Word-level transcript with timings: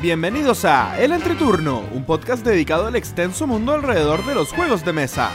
Bienvenidos 0.00 0.64
a 0.64 0.98
El 0.98 1.12
Entreturno, 1.12 1.84
un 1.92 2.06
podcast 2.06 2.42
dedicado 2.42 2.86
al 2.86 2.96
extenso 2.96 3.46
mundo 3.46 3.74
alrededor 3.74 4.24
de 4.24 4.34
los 4.34 4.50
juegos 4.50 4.82
de 4.82 4.94
mesa. 4.94 5.30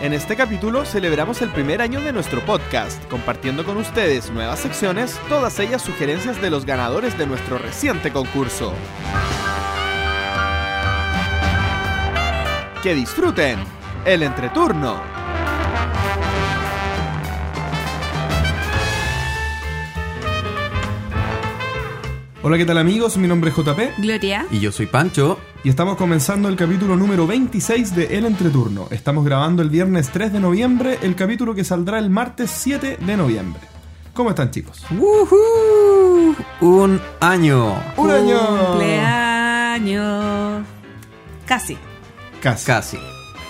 En 0.00 0.12
este 0.12 0.34
capítulo 0.34 0.84
celebramos 0.84 1.40
el 1.40 1.50
primer 1.50 1.82
año 1.82 2.00
de 2.00 2.12
nuestro 2.12 2.44
podcast, 2.44 3.00
compartiendo 3.08 3.64
con 3.64 3.76
ustedes 3.76 4.32
nuevas 4.32 4.58
secciones, 4.58 5.20
todas 5.28 5.56
ellas 5.60 5.82
sugerencias 5.82 6.42
de 6.42 6.50
los 6.50 6.66
ganadores 6.66 7.16
de 7.16 7.28
nuestro 7.28 7.58
reciente 7.58 8.10
concurso. 8.10 8.74
Que 12.82 12.96
disfruten 12.96 13.60
el 14.04 14.24
entreturno. 14.24 15.21
Hola, 22.44 22.58
¿qué 22.58 22.64
tal 22.64 22.78
amigos? 22.78 23.16
Mi 23.18 23.28
nombre 23.28 23.50
es 23.50 23.56
JP 23.56 23.98
Gloria. 23.98 24.46
Y 24.50 24.58
yo 24.58 24.72
soy 24.72 24.86
Pancho. 24.86 25.38
y 25.62 25.68
estamos 25.68 25.96
comenzando 25.96 26.48
el 26.48 26.56
capítulo 26.56 26.96
número 26.96 27.24
26 27.26 27.94
de 27.94 28.18
El 28.18 28.26
Entreturno. 28.26 28.88
Estamos 28.90 29.24
grabando 29.24 29.62
el 29.62 29.70
viernes 29.70 30.10
3 30.10 30.32
de 30.32 30.40
noviembre, 30.40 30.98
el 31.02 31.14
capítulo 31.14 31.54
que 31.54 31.62
saldrá 31.62 32.00
el 32.00 32.10
martes 32.10 32.50
7 32.50 32.98
de 33.00 33.16
noviembre. 33.16 33.60
¿Cómo 34.12 34.30
están 34.30 34.50
chicos? 34.50 34.84
¡Woohoo! 34.90 36.34
Un 36.60 37.00
año. 37.20 37.80
¡Un 37.96 38.10
año! 38.10 38.66
Cumpleaños. 38.66 40.64
Casi. 41.46 41.78
Casi. 42.40 42.66
Casi. 42.66 42.98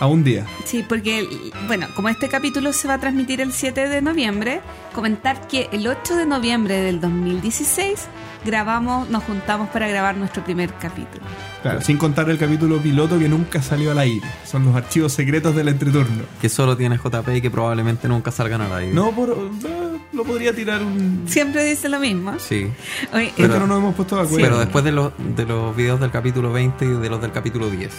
A 0.02 0.06
un 0.08 0.24
día. 0.24 0.44
Sí, 0.64 0.84
porque, 0.88 1.28
bueno, 1.68 1.86
como 1.94 2.08
este 2.08 2.28
capítulo 2.28 2.72
se 2.72 2.88
va 2.88 2.94
a 2.94 2.98
transmitir 2.98 3.40
el 3.40 3.52
7 3.52 3.88
de 3.88 4.02
noviembre, 4.02 4.60
comentar 4.92 5.46
que 5.46 5.68
el 5.70 5.86
8 5.86 6.16
de 6.16 6.26
noviembre 6.26 6.74
del 6.80 7.00
2016 7.00 8.08
grabamos, 8.44 9.08
nos 9.10 9.22
juntamos 9.22 9.68
para 9.68 9.86
grabar 9.86 10.16
nuestro 10.16 10.42
primer 10.42 10.74
capítulo. 10.74 11.24
Claro, 11.62 11.80
sin 11.82 11.98
contar 11.98 12.28
el 12.30 12.36
capítulo 12.36 12.78
piloto 12.78 13.16
que 13.16 13.28
nunca 13.28 13.62
salió 13.62 13.92
al 13.92 13.98
aire. 14.00 14.26
Son 14.44 14.64
los 14.64 14.74
archivos 14.74 15.12
secretos 15.12 15.54
del 15.54 15.68
Entreturno. 15.68 16.24
Que 16.40 16.48
solo 16.48 16.76
tiene 16.76 16.96
JP 16.98 17.28
y 17.36 17.40
que 17.40 17.52
probablemente 17.52 18.08
nunca 18.08 18.32
salgan 18.32 18.60
al 18.62 18.72
aire. 18.72 18.92
No, 18.92 19.12
por, 19.12 19.28
eh, 19.30 19.98
lo 20.12 20.24
podría 20.24 20.52
tirar 20.52 20.82
un... 20.82 21.22
Siempre 21.26 21.62
dice 21.62 21.88
lo 21.88 22.00
mismo. 22.00 22.34
Sí. 22.40 22.66
Oye, 23.14 23.26
Es 23.28 23.32
Pero- 23.36 23.54
que 23.54 23.60
no 23.60 23.66
nos 23.68 23.78
hemos 23.78 23.94
puesto 23.94 24.16
de 24.16 24.22
acuerdo. 24.22 24.44
Pero 24.46 24.58
después 24.58 24.82
de 24.84 24.90
los, 24.90 25.12
de 25.36 25.46
los 25.46 25.76
videos 25.76 26.00
del 26.00 26.10
capítulo 26.10 26.52
20 26.52 26.84
y 26.86 26.88
de 26.88 27.08
los 27.08 27.22
del 27.22 27.30
capítulo 27.30 27.70
10. 27.70 27.92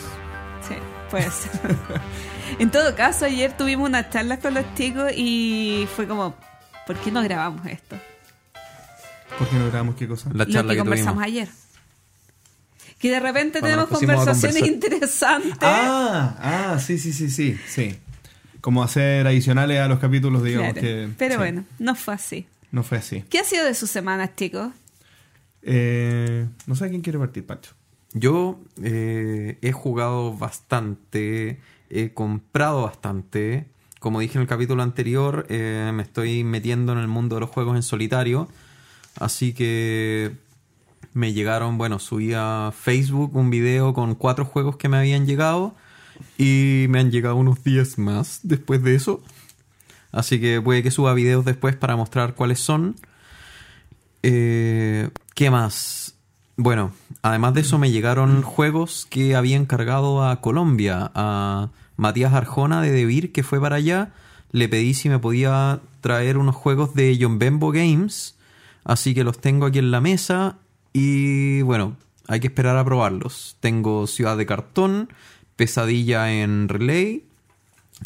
Ser. 1.21 1.51
en 2.59 2.71
todo 2.71 2.95
caso, 2.95 3.25
ayer 3.25 3.55
tuvimos 3.55 3.87
una 3.87 4.09
charla 4.09 4.39
con 4.39 4.53
los 4.53 4.65
chicos 4.75 5.11
y 5.15 5.87
fue 5.95 6.07
como, 6.07 6.35
¿por 6.87 6.95
qué 6.97 7.11
no 7.11 7.21
grabamos 7.23 7.65
esto? 7.67 7.95
¿Por 9.37 9.47
qué 9.49 9.55
no 9.57 9.67
grabamos 9.67 9.95
qué 9.95 10.07
cosa? 10.07 10.29
La 10.33 10.45
Lo 10.45 10.51
charla 10.51 10.71
que 10.73 10.75
que, 10.77 10.79
conversamos 10.79 11.23
tuvimos. 11.23 11.41
ayer. 11.47 11.49
Que 12.99 13.09
de 13.11 13.19
repente 13.19 13.59
Cuando 13.59 13.85
tenemos 13.87 13.99
conversaciones 13.99 14.63
interesantes. 14.67 15.57
Ah, 15.61 16.35
ah, 16.73 16.79
sí, 16.79 16.97
sí, 16.97 17.11
sí, 17.13 17.29
sí, 17.29 17.57
sí. 17.67 17.97
Como 18.61 18.81
hacer 18.83 19.27
adicionales 19.27 19.79
a 19.81 19.87
los 19.89 19.99
capítulos, 19.99 20.41
digamos 20.43 20.73
Claro, 20.73 20.87
que... 20.87 21.09
Pero 21.17 21.33
sí, 21.33 21.37
bueno, 21.37 21.65
no 21.79 21.95
fue 21.95 22.13
así. 22.13 22.47
No 22.71 22.81
fue 22.83 22.99
así. 22.99 23.23
¿Qué 23.29 23.39
ha 23.39 23.43
sido 23.43 23.65
de 23.65 23.73
sus 23.75 23.89
semanas, 23.89 24.31
chicos? 24.37 24.71
Eh, 25.63 26.47
no 26.65 26.75
sé 26.75 26.89
quién 26.89 27.01
quiere 27.01 27.19
partir, 27.19 27.45
Pancho. 27.45 27.71
Yo 28.13 28.59
eh, 28.83 29.57
he 29.61 29.71
jugado 29.71 30.33
bastante, 30.33 31.59
he 31.89 32.13
comprado 32.13 32.83
bastante. 32.83 33.67
Como 33.99 34.19
dije 34.19 34.37
en 34.37 34.43
el 34.43 34.47
capítulo 34.47 34.83
anterior, 34.83 35.45
eh, 35.49 35.91
me 35.93 36.03
estoy 36.03 36.43
metiendo 36.43 36.93
en 36.93 36.99
el 36.99 37.07
mundo 37.07 37.35
de 37.35 37.41
los 37.41 37.49
juegos 37.49 37.75
en 37.75 37.83
solitario. 37.83 38.47
Así 39.19 39.53
que 39.53 40.35
me 41.13 41.33
llegaron, 41.33 41.77
bueno, 41.77 41.99
subí 41.99 42.33
a 42.35 42.71
Facebook 42.77 43.35
un 43.35 43.49
video 43.49 43.93
con 43.93 44.15
cuatro 44.15 44.45
juegos 44.45 44.77
que 44.77 44.89
me 44.89 44.97
habían 44.97 45.25
llegado. 45.25 45.75
Y 46.37 46.85
me 46.89 46.99
han 46.99 47.11
llegado 47.11 47.35
unos 47.35 47.63
10 47.63 47.97
más 47.97 48.41
después 48.43 48.83
de 48.83 48.95
eso. 48.95 49.23
Así 50.11 50.39
que 50.39 50.61
puede 50.61 50.83
que 50.83 50.91
suba 50.91 51.13
videos 51.13 51.43
después 51.43 51.75
para 51.75 51.95
mostrar 51.95 52.35
cuáles 52.35 52.59
son. 52.59 52.95
Eh, 54.21 55.09
¿Qué 55.33 55.49
más? 55.49 56.12
Bueno, 56.55 56.91
además 57.23 57.53
de 57.55 57.61
eso 57.61 57.79
me 57.79 57.91
llegaron 57.91 58.41
juegos 58.43 59.07
que 59.09 59.35
había 59.35 59.57
encargado 59.57 60.23
a 60.23 60.39
Colombia, 60.41 61.11
a 61.15 61.69
Matías 61.97 62.33
Arjona 62.33 62.81
de 62.81 62.91
Debir, 62.91 63.31
que 63.31 63.43
fue 63.43 63.59
para 63.59 63.77
allá. 63.77 64.13
Le 64.51 64.69
pedí 64.69 64.93
si 64.93 65.09
me 65.09 65.17
podía 65.17 65.79
traer 66.01 66.37
unos 66.37 66.55
juegos 66.55 66.93
de 66.93 67.17
John 67.19 67.39
Bembo 67.39 67.71
Games, 67.71 68.35
así 68.83 69.15
que 69.15 69.23
los 69.23 69.39
tengo 69.41 69.65
aquí 69.65 69.79
en 69.79 69.89
la 69.89 69.99
mesa 69.99 70.57
y 70.93 71.63
bueno, 71.63 71.97
hay 72.27 72.39
que 72.39 72.47
esperar 72.47 72.77
a 72.77 72.85
probarlos. 72.85 73.57
Tengo 73.59 74.05
Ciudad 74.05 74.37
de 74.37 74.45
Cartón, 74.45 75.09
Pesadilla 75.55 76.31
en 76.33 76.69
Relay, 76.69 77.23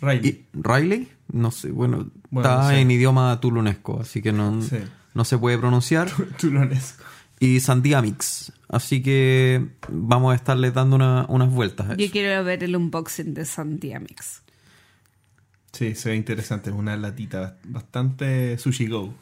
Riley. 0.02 0.30
y 0.30 0.46
Riley, 0.54 1.10
no 1.34 1.52
sé, 1.52 1.70
bueno, 1.72 2.08
Bueno, 2.30 2.50
está 2.50 2.70
sí. 2.70 2.76
en 2.78 2.92
idioma 2.92 3.38
tulunesco, 3.42 4.00
así 4.00 4.22
que 4.22 4.32
no, 4.32 4.62
Sí. 4.62 4.78
no 5.14 5.26
se 5.26 5.38
puede 5.38 5.58
pronunciar. 5.58 6.10
Chulonesco. 6.38 7.04
Y 7.40 7.60
Sandía 7.60 8.02
Mix, 8.02 8.52
así 8.68 9.04
que 9.04 9.68
vamos 9.90 10.32
a 10.34 10.36
estarle 10.36 10.72
dando 10.72 10.96
una- 10.96 11.26
unas 11.30 11.52
vueltas 11.52 11.90
a 11.92 11.96
Yo 11.96 12.10
quiero 12.10 12.44
ver 12.44 12.64
el 12.64 12.76
unboxing 12.76 13.34
de 13.36 13.46
Santiamix. 13.46 14.42
Sí, 15.72 15.94
se 15.94 16.10
ve 16.10 16.16
interesante. 16.16 16.72
Es 16.72 16.76
una 16.76 16.98
latita 16.98 17.58
bastante 17.66 18.58
sushi 18.58 18.88
go. 18.88 19.14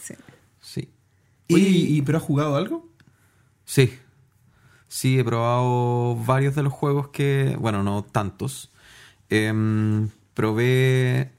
Sí. 0.00 0.14
Sí. 0.60 0.88
Oye, 1.52 1.68
Y- 1.68 1.96
¿y, 1.98 2.02
pero 2.02 2.18
has 2.18 2.24
jugado 2.24 2.56
algo? 2.56 2.88
Sí. 3.64 3.92
Sí, 4.86 5.18
he 5.18 5.24
probado 5.24 6.14
varios 6.24 6.54
de 6.54 6.62
los 6.62 6.72
juegos 6.72 7.08
que. 7.08 7.56
Bueno, 7.58 7.82
no 7.82 8.04
tantos. 8.04 8.70
Em, 9.30 10.08
probé 10.34 11.32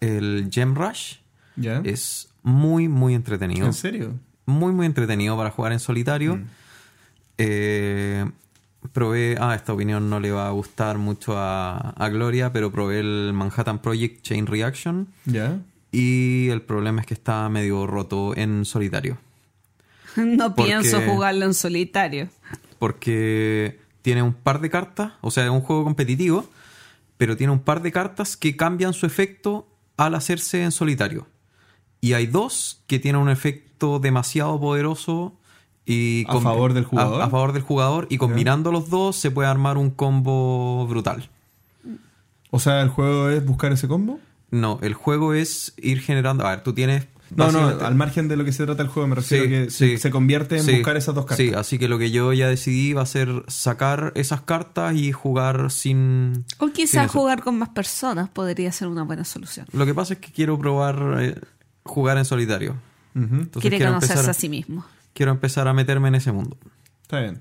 el 0.00 0.48
Gem 0.52 0.76
Rush. 0.76 1.16
¿Ya? 1.56 1.80
Es 1.84 2.28
muy, 2.44 2.86
muy 2.86 3.14
entretenido. 3.14 3.66
¿En 3.66 3.72
serio? 3.72 4.14
Muy 4.48 4.72
muy 4.72 4.86
entretenido 4.86 5.36
para 5.36 5.50
jugar 5.50 5.72
en 5.72 5.78
solitario. 5.78 6.36
Mm. 6.36 6.44
Eh, 7.38 8.24
probé, 8.92 9.36
ah, 9.40 9.54
esta 9.54 9.72
opinión 9.72 10.10
no 10.10 10.18
le 10.20 10.30
va 10.32 10.48
a 10.48 10.50
gustar 10.50 10.98
mucho 10.98 11.36
a, 11.36 11.90
a 11.90 12.08
Gloria, 12.08 12.52
pero 12.52 12.72
probé 12.72 13.00
el 13.00 13.32
Manhattan 13.32 13.80
Project 13.80 14.22
Chain 14.22 14.46
Reaction 14.46 15.08
¿Ya? 15.24 15.58
y 15.92 16.48
el 16.48 16.62
problema 16.62 17.00
es 17.02 17.06
que 17.06 17.14
está 17.14 17.48
medio 17.48 17.86
roto 17.86 18.36
en 18.36 18.64
solitario. 18.64 19.18
No 20.16 20.54
Porque- 20.54 20.70
pienso 20.72 21.00
jugarlo 21.02 21.44
en 21.44 21.54
solitario. 21.54 22.28
Porque 22.78 23.78
tiene 24.02 24.22
un 24.22 24.32
par 24.32 24.60
de 24.60 24.70
cartas, 24.70 25.12
o 25.20 25.30
sea, 25.30 25.44
es 25.44 25.50
un 25.50 25.60
juego 25.60 25.84
competitivo, 25.84 26.48
pero 27.18 27.36
tiene 27.36 27.52
un 27.52 27.60
par 27.60 27.82
de 27.82 27.92
cartas 27.92 28.36
que 28.36 28.56
cambian 28.56 28.94
su 28.94 29.06
efecto 29.06 29.68
al 29.96 30.14
hacerse 30.14 30.62
en 30.62 30.72
solitario. 30.72 31.26
Y 32.00 32.12
hay 32.12 32.26
dos 32.26 32.82
que 32.86 32.98
tienen 32.98 33.20
un 33.20 33.28
efecto 33.28 33.98
demasiado 33.98 34.58
poderoso 34.60 35.34
y 35.84 36.24
¿A 36.28 36.38
favor 36.40 36.74
del 36.74 36.84
jugador? 36.84 37.22
A, 37.22 37.24
a 37.24 37.30
favor 37.30 37.52
del 37.52 37.62
jugador 37.62 38.06
y 38.10 38.18
combinando 38.18 38.70
los 38.70 38.90
dos 38.90 39.16
se 39.16 39.30
puede 39.30 39.48
armar 39.48 39.78
un 39.78 39.90
combo 39.90 40.86
brutal. 40.86 41.30
O 42.50 42.58
sea, 42.60 42.80
¿el 42.82 42.88
juego 42.88 43.30
es 43.30 43.44
buscar 43.44 43.72
ese 43.72 43.88
combo? 43.88 44.20
No, 44.50 44.78
el 44.82 44.94
juego 44.94 45.34
es 45.34 45.74
ir 45.76 46.00
generando. 46.00 46.46
A 46.46 46.50
ver, 46.50 46.62
tú 46.62 46.72
tienes. 46.72 47.06
No, 47.36 47.52
no, 47.52 47.68
al 47.68 47.94
margen 47.94 48.26
de 48.28 48.36
lo 48.36 48.44
que 48.46 48.52
se 48.52 48.64
trata 48.64 48.82
el 48.82 48.88
juego, 48.88 49.06
me 49.06 49.16
refiero 49.16 49.44
Sí, 49.44 49.54
a 49.54 49.64
que 49.64 49.70
sí. 49.70 49.98
se, 49.98 50.10
convierte 50.10 50.56
en 50.56 50.62
Sí, 50.64 50.72
buscar 50.76 50.96
esas 50.96 51.14
dos 51.14 51.26
cartas. 51.26 51.46
Sí, 51.46 51.52
así 51.54 51.78
que 51.78 51.86
lo 51.86 51.98
que 51.98 52.10
yo 52.10 52.32
ya 52.32 52.48
decidí 52.48 52.94
va 52.94 53.02
a 53.02 53.06
ser 53.06 53.44
sacar 53.48 54.12
esas 54.14 54.40
cartas 54.40 54.94
y 54.94 55.12
jugar 55.12 55.70
sin. 55.70 56.46
O 56.58 56.68
quizás 56.68 57.10
jugar 57.10 57.42
con 57.42 57.58
más 57.58 57.68
personas 57.68 58.30
podría 58.30 58.72
ser 58.72 58.88
una 58.88 59.02
buena 59.02 59.24
solución. 59.26 59.66
Lo 59.72 59.84
que 59.84 59.92
pasa 59.94 60.14
es 60.14 60.20
que 60.20 60.32
quiero 60.32 60.58
probar 60.58 61.16
eh, 61.20 61.34
jugar 61.88 62.18
en 62.18 62.24
solitario. 62.24 62.72
Ujú, 63.14 63.24
Entonces 63.34 63.60
Quiere 63.62 63.76
quiero 63.78 63.92
conocerse 63.92 64.14
empezar, 64.14 64.30
a 64.30 64.34
sí 64.34 64.48
mismo. 64.48 64.84
quiero 65.14 65.32
empezar 65.32 65.66
a 65.68 65.72
meterme 65.72 66.08
en 66.08 66.14
ese 66.14 66.30
mundo. 66.32 66.56
Está 67.02 67.20
bien. 67.20 67.40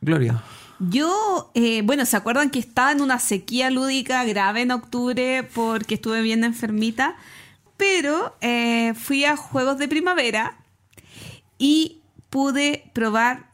Gloria. 0.00 0.42
Yo, 0.80 1.50
eh, 1.54 1.82
bueno, 1.84 2.04
¿se 2.06 2.16
acuerdan 2.16 2.50
que 2.50 2.58
estaba 2.58 2.90
en 2.92 3.00
una 3.00 3.18
sequía 3.20 3.70
lúdica 3.70 4.24
grave 4.24 4.62
en 4.62 4.72
octubre 4.72 5.48
porque 5.54 5.94
estuve 5.94 6.22
bien 6.22 6.42
enfermita? 6.44 7.14
Pero 7.76 8.36
eh, 8.40 8.92
fui 8.94 9.24
a 9.24 9.36
Juegos 9.36 9.78
de 9.78 9.86
Primavera 9.88 10.56
y 11.58 12.00
pude 12.30 12.90
probar, 12.94 13.46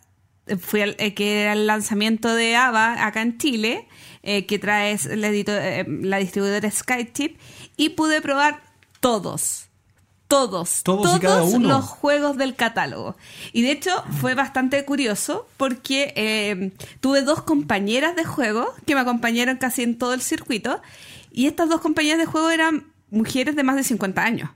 eh, 0.46 0.56
fui 0.56 0.80
al, 0.80 0.96
eh, 0.98 1.12
que 1.14 1.42
era 1.42 1.52
el 1.52 1.66
lanzamiento 1.66 2.34
de 2.34 2.56
ABA 2.56 3.06
acá 3.06 3.20
en 3.20 3.36
Chile, 3.36 3.86
eh, 4.22 4.46
que 4.46 4.58
trae 4.58 4.94
eh, 4.98 5.86
la 6.02 6.16
distribuidora 6.18 6.70
Skytip, 6.70 7.38
y 7.76 7.90
pude 7.90 8.20
probar 8.22 8.62
todos. 9.00 9.64
Todos, 10.26 10.82
Todos 10.82 11.16
y 11.16 11.20
cada 11.20 11.42
uno. 11.42 11.68
los 11.68 11.86
juegos 11.86 12.36
del 12.36 12.54
catálogo. 12.54 13.16
Y 13.54 13.62
de 13.62 13.70
hecho 13.70 14.04
fue 14.20 14.34
bastante 14.34 14.84
curioso 14.84 15.48
porque 15.56 16.12
eh, 16.16 16.72
tuve 17.00 17.22
dos 17.22 17.42
compañeras 17.42 18.14
de 18.14 18.24
juego 18.24 18.74
que 18.86 18.94
me 18.94 19.00
acompañaron 19.00 19.56
casi 19.56 19.82
en 19.82 19.96
todo 19.96 20.12
el 20.12 20.20
circuito 20.20 20.82
y 21.32 21.46
estas 21.46 21.70
dos 21.70 21.80
compañeras 21.80 22.18
de 22.18 22.26
juego 22.26 22.50
eran 22.50 22.92
mujeres 23.10 23.56
de 23.56 23.62
más 23.62 23.76
de 23.76 23.84
50 23.84 24.22
años. 24.22 24.50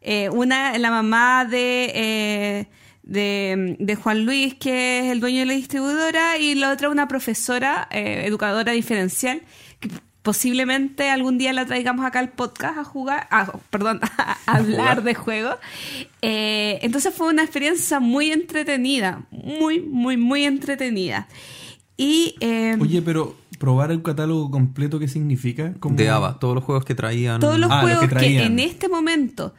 Eh, 0.00 0.30
una, 0.30 0.78
la 0.78 0.90
mamá 0.90 1.44
de, 1.44 1.92
eh, 1.94 2.66
de, 3.02 3.76
de 3.78 3.94
Juan 3.96 4.24
Luis, 4.24 4.54
que 4.54 5.00
es 5.00 5.04
el 5.12 5.20
dueño 5.20 5.40
de 5.40 5.46
la 5.46 5.54
distribuidora, 5.54 6.38
y 6.38 6.54
la 6.54 6.70
otra 6.70 6.88
una 6.88 7.08
profesora, 7.08 7.88
eh, 7.90 8.22
educadora 8.24 8.72
diferencial, 8.72 9.42
que 9.80 9.90
posiblemente 10.22 11.10
algún 11.10 11.38
día 11.38 11.52
la 11.52 11.66
traigamos 11.66 12.04
acá 12.04 12.18
al 12.18 12.30
podcast 12.30 12.78
a 12.78 12.84
jugar, 12.84 13.26
ah, 13.30 13.52
perdón, 13.70 14.00
a, 14.18 14.36
hablar 14.46 15.02
de 15.02 15.14
juegos. 15.14 15.56
Eh, 16.22 16.78
entonces 16.82 17.14
fue 17.14 17.28
una 17.28 17.42
experiencia 17.42 18.00
muy 18.00 18.30
entretenida, 18.30 19.22
muy, 19.30 19.80
muy, 19.80 20.16
muy 20.16 20.44
entretenida. 20.44 21.26
Y 21.96 22.34
eh, 22.40 22.76
Oye, 22.80 23.02
pero 23.02 23.36
probar 23.58 23.90
el 23.90 24.02
catálogo 24.02 24.50
completo, 24.50 24.98
¿qué 24.98 25.06
significa? 25.06 25.74
De 25.82 26.08
ABA, 26.08 26.38
todos 26.38 26.54
los 26.54 26.64
juegos 26.64 26.84
que 26.84 26.94
traían. 26.94 27.40
todos 27.40 27.58
los 27.58 27.70
Ah, 27.70 27.82
juegos 27.82 28.08
que 28.08 28.42
en 28.42 28.58
este 28.58 28.88
momento 28.88 29.54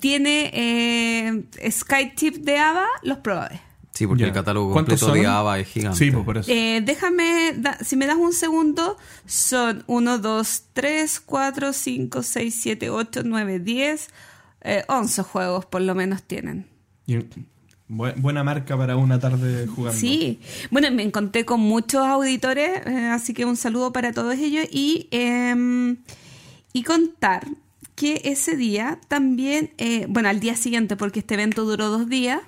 tiene 0.00 0.50
eh, 0.54 1.70
Skytip 1.70 2.36
de 2.36 2.58
ABA, 2.58 2.86
los 3.02 3.18
probé. 3.18 3.60
Sí, 3.94 4.06
porque 4.06 4.22
Ya. 4.22 4.28
el 4.28 4.32
catálogo 4.32 4.72
¿Cuántos 4.72 5.00
completo 5.00 5.22
de? 5.22 5.26
ABA 5.26 5.58
es 5.60 5.68
gigante. 5.68 5.98
Sí, 5.98 6.10
pues 6.10 6.24
por 6.24 6.38
eso. 6.38 6.50
Eh, 6.50 6.80
déjame, 6.82 7.52
da- 7.58 7.76
si 7.84 7.94
me 7.96 8.06
das 8.06 8.16
un 8.16 8.32
segundo, 8.32 8.96
son 9.26 9.84
1, 9.86 10.18
2, 10.18 10.62
3, 10.72 11.20
4, 11.20 11.72
5, 11.74 12.22
6, 12.22 12.54
7, 12.58 12.88
8, 12.90 13.20
9, 13.24 13.58
10, 13.58 14.08
eh, 14.62 14.84
11 14.88 15.22
juegos 15.22 15.66
por 15.66 15.82
lo 15.82 15.94
menos 15.94 16.22
tienen. 16.22 16.66
Y- 17.06 17.16
bu- 17.90 18.14
buena 18.16 18.42
marca 18.42 18.78
para 18.78 18.96
una 18.96 19.20
tarde 19.20 19.66
jugando. 19.66 19.98
Sí, 20.00 20.40
bueno, 20.70 20.90
me 20.90 21.02
encontré 21.02 21.44
con 21.44 21.60
muchos 21.60 22.06
auditores, 22.06 22.86
eh, 22.86 23.08
así 23.12 23.34
que 23.34 23.44
un 23.44 23.56
saludo 23.56 23.92
para 23.92 24.12
todos 24.12 24.36
ellos 24.38 24.66
y, 24.70 25.08
eh, 25.10 25.96
y 26.72 26.82
contar 26.82 27.46
que 27.94 28.22
ese 28.24 28.56
día 28.56 28.98
también, 29.08 29.70
eh, 29.76 30.06
bueno, 30.08 30.30
al 30.30 30.40
día 30.40 30.56
siguiente, 30.56 30.96
porque 30.96 31.20
este 31.20 31.34
evento 31.34 31.64
duró 31.64 31.90
dos 31.90 32.08
días, 32.08 32.40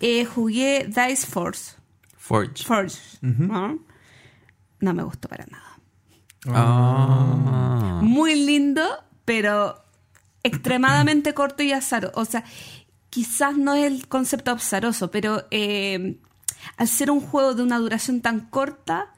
eh, 0.00 0.24
jugué 0.24 0.86
Dice 0.88 1.26
Force. 1.26 1.74
Forge. 2.16 2.64
Forge 2.64 2.98
¿no? 3.22 3.78
No 4.80 4.94
me 4.94 5.02
gustó 5.02 5.28
para 5.28 5.46
nada. 5.46 5.78
Ah. 6.48 8.00
Muy 8.02 8.34
lindo, 8.34 8.84
pero 9.24 9.82
extremadamente 10.42 11.34
corto 11.34 11.62
y 11.62 11.72
azaroso. 11.72 12.12
O 12.16 12.24
sea, 12.24 12.44
quizás 13.10 13.56
no 13.56 13.74
es 13.74 13.84
el 13.86 14.08
concepto 14.08 14.50
azaroso, 14.52 15.10
pero 15.10 15.46
eh, 15.50 16.18
al 16.76 16.88
ser 16.88 17.10
un 17.10 17.20
juego 17.20 17.54
de 17.54 17.62
una 17.62 17.78
duración 17.78 18.20
tan 18.20 18.40
corta, 18.40 19.12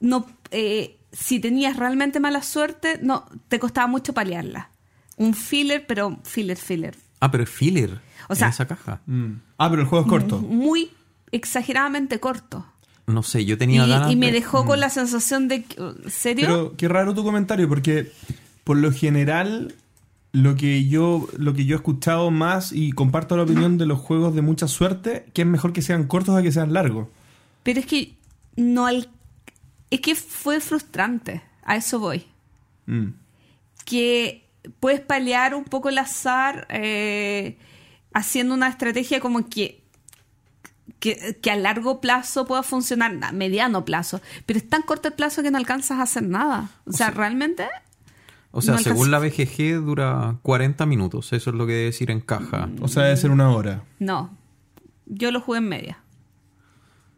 no, 0.00 0.26
eh, 0.50 0.98
si 1.12 1.38
tenías 1.40 1.76
realmente 1.76 2.18
mala 2.20 2.42
suerte, 2.42 2.98
no 3.02 3.26
te 3.48 3.58
costaba 3.58 3.86
mucho 3.86 4.12
paliarla. 4.14 4.70
Un 5.16 5.34
filler, 5.34 5.86
pero 5.86 6.18
filler, 6.24 6.56
filler. 6.56 6.96
Ah, 7.20 7.30
pero 7.30 7.44
es 7.44 7.50
filler. 7.50 8.00
O 8.28 8.34
sea- 8.34 8.48
en 8.48 8.52
esa 8.52 8.66
caja. 8.66 9.00
Mm. 9.06 9.34
Ah, 9.64 9.70
pero 9.70 9.82
el 9.82 9.88
juego 9.88 10.04
es 10.04 10.10
corto. 10.10 10.38
Muy 10.40 10.90
exageradamente 11.32 12.20
corto. 12.20 12.64
No 13.06 13.22
sé, 13.22 13.44
yo 13.44 13.54
Y, 13.54 13.58
tenía 13.58 13.86
ganas. 13.86 14.10
y 14.12 14.16
me 14.16 14.26
de- 14.26 14.32
dejó 14.32 14.64
con 14.64 14.80
la 14.80 14.88
sensación 14.90 15.46
de... 15.48 15.64
que- 15.64 15.76
¿Serio? 16.08 16.46
Pero 16.46 16.74
qué 16.76 16.88
raro 16.88 17.14
tu 17.14 17.22
comentario, 17.22 17.68
porque 17.68 18.10
por 18.64 18.76
lo 18.78 18.90
general 18.92 19.74
lo 20.32 20.56
que 20.56 20.86
yo 20.88 21.28
lo 21.36 21.54
que 21.54 21.64
yo 21.64 21.76
he 21.76 21.78
escuchado 21.78 22.30
más 22.30 22.72
y 22.72 22.90
comparto 22.92 23.36
la 23.36 23.44
opinión 23.44 23.78
de 23.78 23.86
los 23.86 23.98
juegos 24.00 24.34
de 24.34 24.42
mucha 24.42 24.66
suerte, 24.68 25.26
que 25.34 25.42
es 25.42 25.48
mejor 25.48 25.72
que 25.72 25.82
sean 25.82 26.06
cortos 26.08 26.34
a 26.36 26.42
que 26.42 26.50
sean 26.50 26.72
largos. 26.72 27.08
Pero 27.62 27.78
es 27.80 27.86
que 27.86 28.14
no 28.56 28.86
al- 28.86 29.08
es 29.90 30.00
que 30.00 30.14
fue 30.14 30.60
frustrante, 30.60 31.42
a 31.62 31.76
eso 31.76 31.98
voy. 32.00 32.24
Mm. 32.86 33.08
Que 33.84 34.44
puedes 34.80 35.00
paliar 35.00 35.54
un 35.54 35.64
poco 35.64 35.88
el 35.90 35.98
azar 35.98 36.66
eh, 36.70 37.58
haciendo 38.14 38.54
una 38.54 38.68
estrategia 38.68 39.20
como 39.20 39.48
que, 39.48 39.82
que, 41.00 41.38
que 41.42 41.50
a 41.50 41.56
largo 41.56 42.00
plazo 42.00 42.46
pueda 42.46 42.62
funcionar, 42.62 43.18
a 43.22 43.32
mediano 43.32 43.84
plazo, 43.84 44.22
pero 44.46 44.58
es 44.58 44.68
tan 44.68 44.82
corto 44.82 45.08
el 45.08 45.14
plazo 45.14 45.42
que 45.42 45.50
no 45.50 45.58
alcanzas 45.58 45.98
a 45.98 46.02
hacer 46.02 46.22
nada. 46.22 46.70
O, 46.86 46.92
sea, 46.92 47.10
realmente 47.10 47.66
O 48.52 48.62
sea, 48.62 48.74
no 48.74 48.80
según 48.80 49.10
la 49.10 49.18
BGG 49.18 49.84
dura 49.84 50.36
40 50.42 50.86
minutos. 50.86 51.32
Eso 51.34 51.50
es 51.50 51.56
lo 51.56 51.66
que 51.66 51.72
debe 51.72 51.84
decir 51.86 52.10
en 52.10 52.20
caja. 52.20 52.70
O 52.80 52.88
sea, 52.88 53.02
debe 53.02 53.16
ser 53.18 53.30
una 53.30 53.50
hora. 53.50 53.82
no. 53.98 54.30
Yo 55.06 55.30
lo 55.30 55.42
jugué 55.42 55.58
en 55.58 55.68
media. 55.68 55.98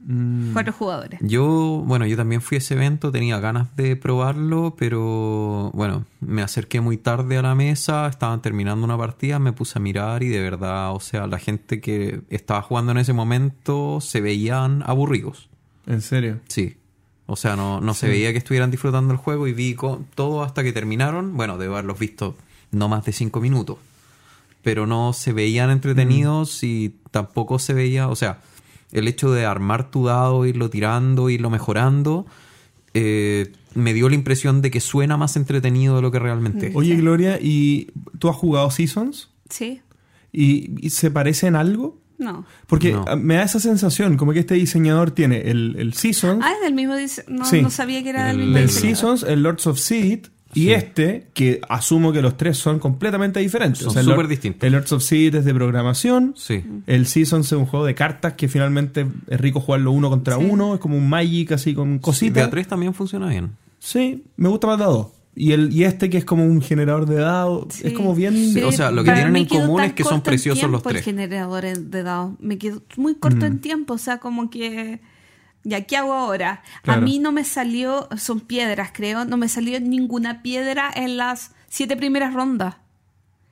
Mm. 0.08 0.52
Cuatro 0.52 0.72
jugadores. 0.72 1.18
Yo, 1.20 1.82
bueno, 1.84 2.06
yo 2.06 2.16
también 2.16 2.40
fui 2.40 2.56
a 2.56 2.58
ese 2.58 2.74
evento, 2.74 3.10
tenía 3.10 3.40
ganas 3.40 3.74
de 3.74 3.96
probarlo, 3.96 4.76
pero 4.78 5.72
bueno, 5.74 6.04
me 6.20 6.42
acerqué 6.42 6.80
muy 6.80 6.96
tarde 6.96 7.38
a 7.38 7.42
la 7.42 7.56
mesa, 7.56 8.06
estaban 8.06 8.40
terminando 8.40 8.84
una 8.84 8.96
partida, 8.96 9.40
me 9.40 9.52
puse 9.52 9.78
a 9.78 9.82
mirar 9.82 10.22
y 10.22 10.28
de 10.28 10.40
verdad, 10.40 10.94
o 10.94 11.00
sea, 11.00 11.26
la 11.26 11.40
gente 11.40 11.80
que 11.80 12.20
estaba 12.30 12.62
jugando 12.62 12.92
en 12.92 12.98
ese 12.98 13.12
momento 13.12 14.00
se 14.00 14.20
veían 14.20 14.84
aburridos. 14.86 15.48
En 15.86 16.00
serio. 16.00 16.38
Sí. 16.46 16.76
O 17.26 17.34
sea, 17.34 17.56
no, 17.56 17.80
no 17.80 17.92
se 17.92 18.06
veía 18.06 18.30
que 18.30 18.38
estuvieran 18.38 18.70
disfrutando 18.70 19.12
el 19.12 19.18
juego 19.18 19.48
y 19.48 19.52
vi 19.52 19.76
todo 20.14 20.44
hasta 20.44 20.62
que 20.62 20.72
terminaron. 20.72 21.36
Bueno, 21.36 21.58
debo 21.58 21.74
haberlos 21.74 21.98
visto 21.98 22.36
no 22.70 22.88
más 22.88 23.04
de 23.04 23.12
cinco 23.12 23.40
minutos. 23.40 23.78
Pero 24.62 24.86
no 24.86 25.12
se 25.12 25.32
veían 25.32 25.70
entretenidos 25.70 26.62
y 26.62 26.94
tampoco 27.10 27.58
se 27.58 27.74
veía. 27.74 28.06
O 28.08 28.14
sea, 28.14 28.38
el 28.92 29.08
hecho 29.08 29.30
de 29.32 29.44
armar 29.44 29.90
tu 29.90 30.06
dado, 30.06 30.46
irlo 30.46 30.70
tirando, 30.70 31.28
irlo 31.30 31.50
mejorando, 31.50 32.26
eh, 32.94 33.52
me 33.74 33.92
dio 33.92 34.08
la 34.08 34.14
impresión 34.14 34.62
de 34.62 34.70
que 34.70 34.80
suena 34.80 35.16
más 35.16 35.36
entretenido 35.36 35.96
de 35.96 36.02
lo 36.02 36.10
que 36.10 36.18
realmente 36.18 36.68
es. 36.68 36.76
Oye, 36.76 36.96
Gloria, 36.96 37.38
¿y 37.40 37.88
tú 38.18 38.28
has 38.28 38.36
jugado 38.36 38.70
Seasons? 38.70 39.30
¿Sí? 39.50 39.80
¿Y, 40.32 40.70
y 40.84 40.90
se 40.90 41.10
parece 41.10 41.46
en 41.46 41.56
algo? 41.56 41.98
No. 42.18 42.46
Porque 42.66 42.92
No. 42.92 43.04
ah, 43.06 43.16
me 43.16 43.34
da 43.34 43.42
esa 43.42 43.60
sensación, 43.60 44.16
como 44.16 44.32
que 44.32 44.38
este 44.40 44.54
diseñador 44.54 45.10
tiene 45.10 45.50
el, 45.50 45.76
el 45.78 45.92
Seasons, 45.92 46.42
Ah, 46.42 46.52
es 46.54 46.62
del 46.62 46.72
mismo 46.74 46.94
dise- 46.94 47.24
no, 47.28 47.44
Sí. 47.44 47.60
no 47.60 47.68
sabía 47.70 48.02
que 48.02 48.08
era 48.08 48.26
del 48.28 48.36
El- 48.36 48.42
mismo 48.46 48.56
el 48.58 48.66
diseñador. 48.68 48.96
Seasons, 48.96 49.22
el 49.30 49.42
Lords 49.42 49.66
of 49.66 49.78
Seed 49.78 50.26
y 50.56 50.64
Sí. 50.64 50.72
este, 50.72 51.26
que 51.34 51.60
asumo 51.68 52.12
que 52.12 52.22
los 52.22 52.36
tres 52.36 52.56
son 52.56 52.78
completamente 52.78 53.38
diferentes. 53.40 53.82
Son 53.82 53.96
el 53.96 54.04
súper 54.04 54.16
Lord- 54.20 54.28
distintos. 54.28 54.66
El 54.66 54.72
Lords 54.72 54.90
of 54.92 55.02
Seed 55.02 55.34
es 55.36 55.44
de 55.44 55.54
programación. 55.54 56.32
Sí. 56.36 56.64
El 56.86 57.06
Seasons 57.06 57.46
es 57.46 57.52
un 57.52 57.66
juego 57.66 57.84
de 57.86 57.94
cartas 57.94 58.32
que 58.32 58.48
finalmente 58.48 59.06
es 59.28 59.40
rico 59.40 59.60
jugarlo 59.60 59.92
uno 59.92 60.08
contra 60.10 60.36
Sí. 60.38 60.46
uno. 60.50 60.74
Es 60.74 60.80
como 60.80 60.96
un 60.96 61.08
Magic 61.08 61.52
así 61.52 61.74
con 61.74 61.94
De 61.96 62.00
cositas. 62.00 62.46
a 62.46 62.50
tres 62.50 62.66
también 62.66 62.94
funciona 62.94 63.28
bien. 63.28 63.50
Sí, 63.78 64.24
me 64.36 64.48
gusta 64.48 64.66
más 64.66 64.78
de 64.78 64.84
a 64.84 64.88
dos. 64.88 65.06
Y, 65.38 65.52
el, 65.52 65.70
y 65.70 65.84
este 65.84 66.08
que 66.08 66.16
es 66.16 66.24
como 66.24 66.46
un 66.46 66.62
generador 66.62 67.04
de 67.04 67.16
dados. 67.16 67.66
Sí. 67.74 67.88
Es 67.88 67.92
como 67.92 68.14
bien... 68.14 68.34
Pero 68.54 68.68
o 68.68 68.72
sea, 68.72 68.90
lo 68.90 69.02
que 69.04 69.10
para 69.10 69.18
tienen 69.24 69.36
en 69.36 69.44
común 69.46 69.82
es 69.82 69.92
que 69.92 70.02
son 70.02 70.22
preciosos 70.22 70.70
los 70.70 70.82
tres. 70.82 71.04
generador 71.04 71.62
de 71.64 72.02
dados. 72.02 72.32
Me 72.40 72.56
quedó 72.56 72.82
muy 72.96 73.16
corto 73.16 73.44
en 73.44 73.58
tiempo, 73.58 73.92
o 73.94 73.98
sea, 73.98 74.16
como 74.18 74.48
que... 74.48 75.00
¿Ya 75.68 75.80
qué 75.82 75.96
hago 75.96 76.12
ahora? 76.14 76.62
Claro. 76.82 77.00
A 77.00 77.04
mí 77.04 77.18
no 77.18 77.32
me 77.32 77.42
salió, 77.42 78.08
son 78.16 78.38
piedras 78.38 78.90
creo, 78.94 79.24
no 79.24 79.36
me 79.36 79.48
salió 79.48 79.80
ninguna 79.80 80.40
piedra 80.40 80.90
en 80.94 81.16
las 81.16 81.50
siete 81.68 81.96
primeras 81.96 82.32
rondas. 82.34 82.76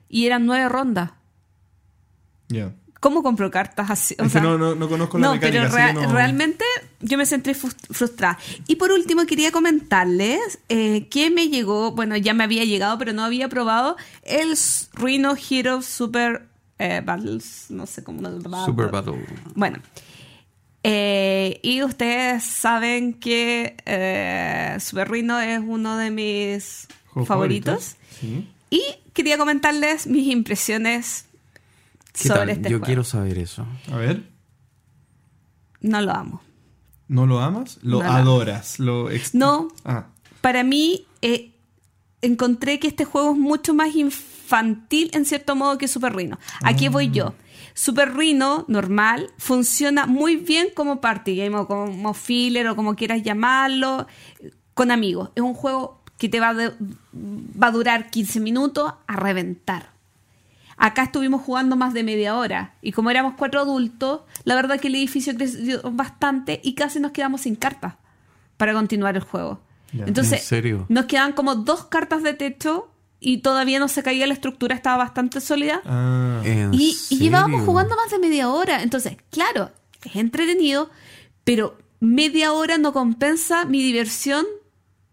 Y 0.07 0.25
eran 0.25 0.45
nueve 0.45 0.69
rondas. 0.69 1.11
Ya. 2.47 2.71
¿Cómo 3.01 3.21
compro 3.21 3.51
cartas 3.51 3.89
así? 3.91 4.15
O 4.17 4.23
Es 4.23 4.27
que 4.31 4.39
sea, 4.39 4.41
no, 4.41 4.57
no, 4.57 4.73
no 4.75 4.87
conozco 4.89 5.17
la 5.19 5.27
no, 5.27 5.33
mecánica. 5.33 5.57
pero 5.63 5.67
así 5.67 5.75
rea- 5.75 5.93
que 5.93 6.07
no- 6.07 6.13
realmente 6.13 6.63
yo 7.01 7.17
me 7.17 7.25
sentí 7.25 7.51
frus- 7.51 7.75
frustrada. 7.91 8.39
Y 8.67 8.77
por 8.77 8.91
último 8.91 9.25
quería 9.25 9.51
comentarles 9.51 10.59
eh, 10.69 11.07
que 11.09 11.29
me 11.29 11.49
llegó, 11.49 11.91
bueno, 11.91 12.15
ya 12.17 12.33
me 12.33 12.43
había 12.45 12.63
llegado, 12.63 12.97
pero 12.97 13.11
no 13.13 13.23
había 13.23 13.49
probado 13.49 13.97
el 14.23 14.55
Rhino 14.93 15.35
Hero 15.49 15.81
Super 15.81 16.47
eh, 16.79 17.01
Battles, 17.05 17.65
no 17.69 17.85
sé 17.85 18.03
cómo 18.03 18.21
lo 18.21 18.41
Super 18.65 18.87
Battle. 18.89 19.23
Bueno, 19.53 19.77
eh, 20.87 21.59
y 21.63 21.81
ustedes 21.83 22.43
saben 22.43 23.13
que 23.13 23.75
eh, 23.85 24.77
Super 24.79 25.09
Rhino 25.09 25.39
es 25.39 25.59
uno 25.65 25.97
de 25.97 26.11
mis 26.11 26.87
Juegos 27.07 27.27
favoritos. 27.27 27.95
Sí. 28.19 28.47
Y 28.69 28.83
quería 29.13 29.37
comentarles 29.37 30.05
mis 30.05 30.27
impresiones 30.27 31.25
¿Qué 32.13 32.27
sobre 32.27 32.39
tal? 32.39 32.49
este 32.49 32.63
Yo 32.69 32.77
juego. 32.77 32.85
quiero 32.85 33.03
saber 33.03 33.37
eso. 33.39 33.65
A 33.91 33.95
ver. 33.97 34.23
No 35.81 36.01
lo 36.01 36.11
amo. 36.11 36.41
¿No 37.07 37.25
lo 37.25 37.39
amas? 37.39 37.79
Lo 37.81 37.99
No 37.99 38.03
lo 38.05 38.11
adoras. 38.11 38.79
Lo 38.79 39.09
ex- 39.11 39.35
No, 39.35 39.67
Ah. 39.85 40.05
para 40.41 40.63
mí 40.63 41.05
eh, 41.21 41.51
encontré 42.21 42.79
que 42.79 42.87
este 42.87 43.05
juego 43.05 43.31
es 43.33 43.37
mucho 43.37 43.73
más 43.73 43.95
infantil 43.95 45.09
en 45.13 45.25
cierto 45.25 45.55
modo 45.55 45.77
que 45.77 45.87
Super 45.87 46.15
Rhino. 46.15 46.37
Aquí 46.63 46.87
voy 46.89 47.09
yo. 47.11 47.33
Super 47.77 48.15
Rhino 48.15 48.63
normal 48.69 49.29
funciona 49.37 50.05
muy 50.07 50.37
bien 50.37 50.69
como 50.73 51.01
party 51.01 51.35
game 51.35 51.55
o 51.57 51.67
como 51.67 52.13
filler 52.13 52.67
o 52.69 52.75
como 52.75 52.95
quieras 52.95 53.21
llamarlo 53.21 54.07
con 54.73 54.91
amigos. 54.91 55.29
Es 55.35 55.43
un 55.43 55.53
juego 55.53 56.01
que 56.17 56.29
te 56.29 56.39
va 56.39 56.53
de- 56.53 56.71
va 57.13 57.67
a 57.67 57.71
durar 57.71 58.09
15 58.09 58.39
minutos 58.39 58.93
a 59.05 59.15
reventar. 59.17 59.89
Acá 60.77 61.03
estuvimos 61.03 61.41
jugando 61.41 61.75
más 61.75 61.93
de 61.93 62.03
media 62.03 62.35
hora 62.37 62.73
y 62.81 62.91
como 62.93 63.09
éramos 63.11 63.33
cuatro 63.37 63.59
adultos, 63.61 64.21
la 64.45 64.55
verdad 64.55 64.79
que 64.79 64.87
el 64.87 64.95
edificio 64.95 65.35
creció 65.35 65.81
bastante 65.91 66.59
y 66.63 66.75
casi 66.75 66.99
nos 66.99 67.11
quedamos 67.11 67.41
sin 67.41 67.55
cartas 67.55 67.95
para 68.57 68.73
continuar 68.73 69.15
el 69.17 69.23
juego. 69.23 69.59
Ya. 69.93 70.05
Entonces, 70.05 70.39
¿En 70.41 70.45
serio? 70.47 70.85
nos 70.89 71.05
quedan 71.05 71.33
como 71.33 71.55
dos 71.55 71.85
cartas 71.85 72.23
de 72.23 72.33
techo 72.33 72.89
y 73.19 73.37
todavía 73.39 73.79
no 73.79 73.87
se 73.87 74.03
caía 74.03 74.27
la 74.27 74.33
estructura, 74.33 74.75
estaba 74.75 74.97
bastante 74.97 75.41
sólida. 75.41 75.81
Ah, 75.85 76.41
¿En 76.43 76.73
Y, 76.73 76.95
y 77.09 77.17
llevábamos 77.19 77.61
jugando 77.65 77.95
más 77.95 78.11
de 78.11 78.19
media 78.19 78.49
hora. 78.49 78.83
Entonces, 78.83 79.17
claro, 79.31 79.71
es 80.03 80.15
entretenido, 80.15 80.89
pero 81.43 81.77
media 81.99 82.51
hora 82.51 82.77
no 82.77 82.93
compensa 82.93 83.65
mi 83.65 83.81
diversión. 83.81 84.45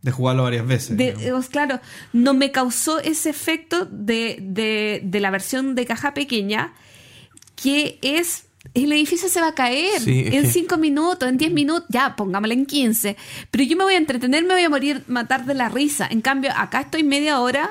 de 0.02 0.11
jugarlo 0.11 0.42
varias 0.42 0.66
veces. 0.66 0.97
De, 0.97 1.11
eh, 1.11 1.32
claro, 1.50 1.80
no 2.12 2.35
me 2.35 2.50
causó 2.50 2.99
ese 2.99 3.30
efecto 3.30 3.87
de, 3.87 4.37
de- 4.40 5.00
de 5.04 5.21
la 5.21 5.30
versión 5.30 5.75
de 5.75 5.87
caja 5.87 6.12
pequeña, 6.12 6.75
que 7.56 7.99
es. 8.02 8.47
El 8.75 8.92
edificio 8.92 9.28
se 9.28 9.40
va 9.40 9.49
a 9.49 9.54
caer 9.54 10.00
Sí, 10.00 10.21
en 10.26 10.42
que- 10.44 10.50
5 10.50 10.76
minutos, 10.78 11.28
en 11.28 11.37
10 11.37 11.52
minutos, 11.52 11.85
ya, 11.88 12.14
pongámosle 12.14 12.54
en 12.54 12.64
15. 12.64 13.16
Pero 13.50 13.64
yo 13.64 13.76
me 13.76 13.82
voy 13.85 13.94
a 13.94 13.99
entretener, 13.99 14.44
me 14.44 14.54
voy 14.54 14.62
a 14.62 14.68
morir, 14.71 15.02
matar 15.09 15.44
de 15.47 15.54
la 15.54 15.68
risa. 15.68 16.06
En 16.09 16.21
cambio, 16.21 16.50
acá 16.56 16.80
estoy 16.82 17.02
media 17.02 17.40
hora. 17.40 17.68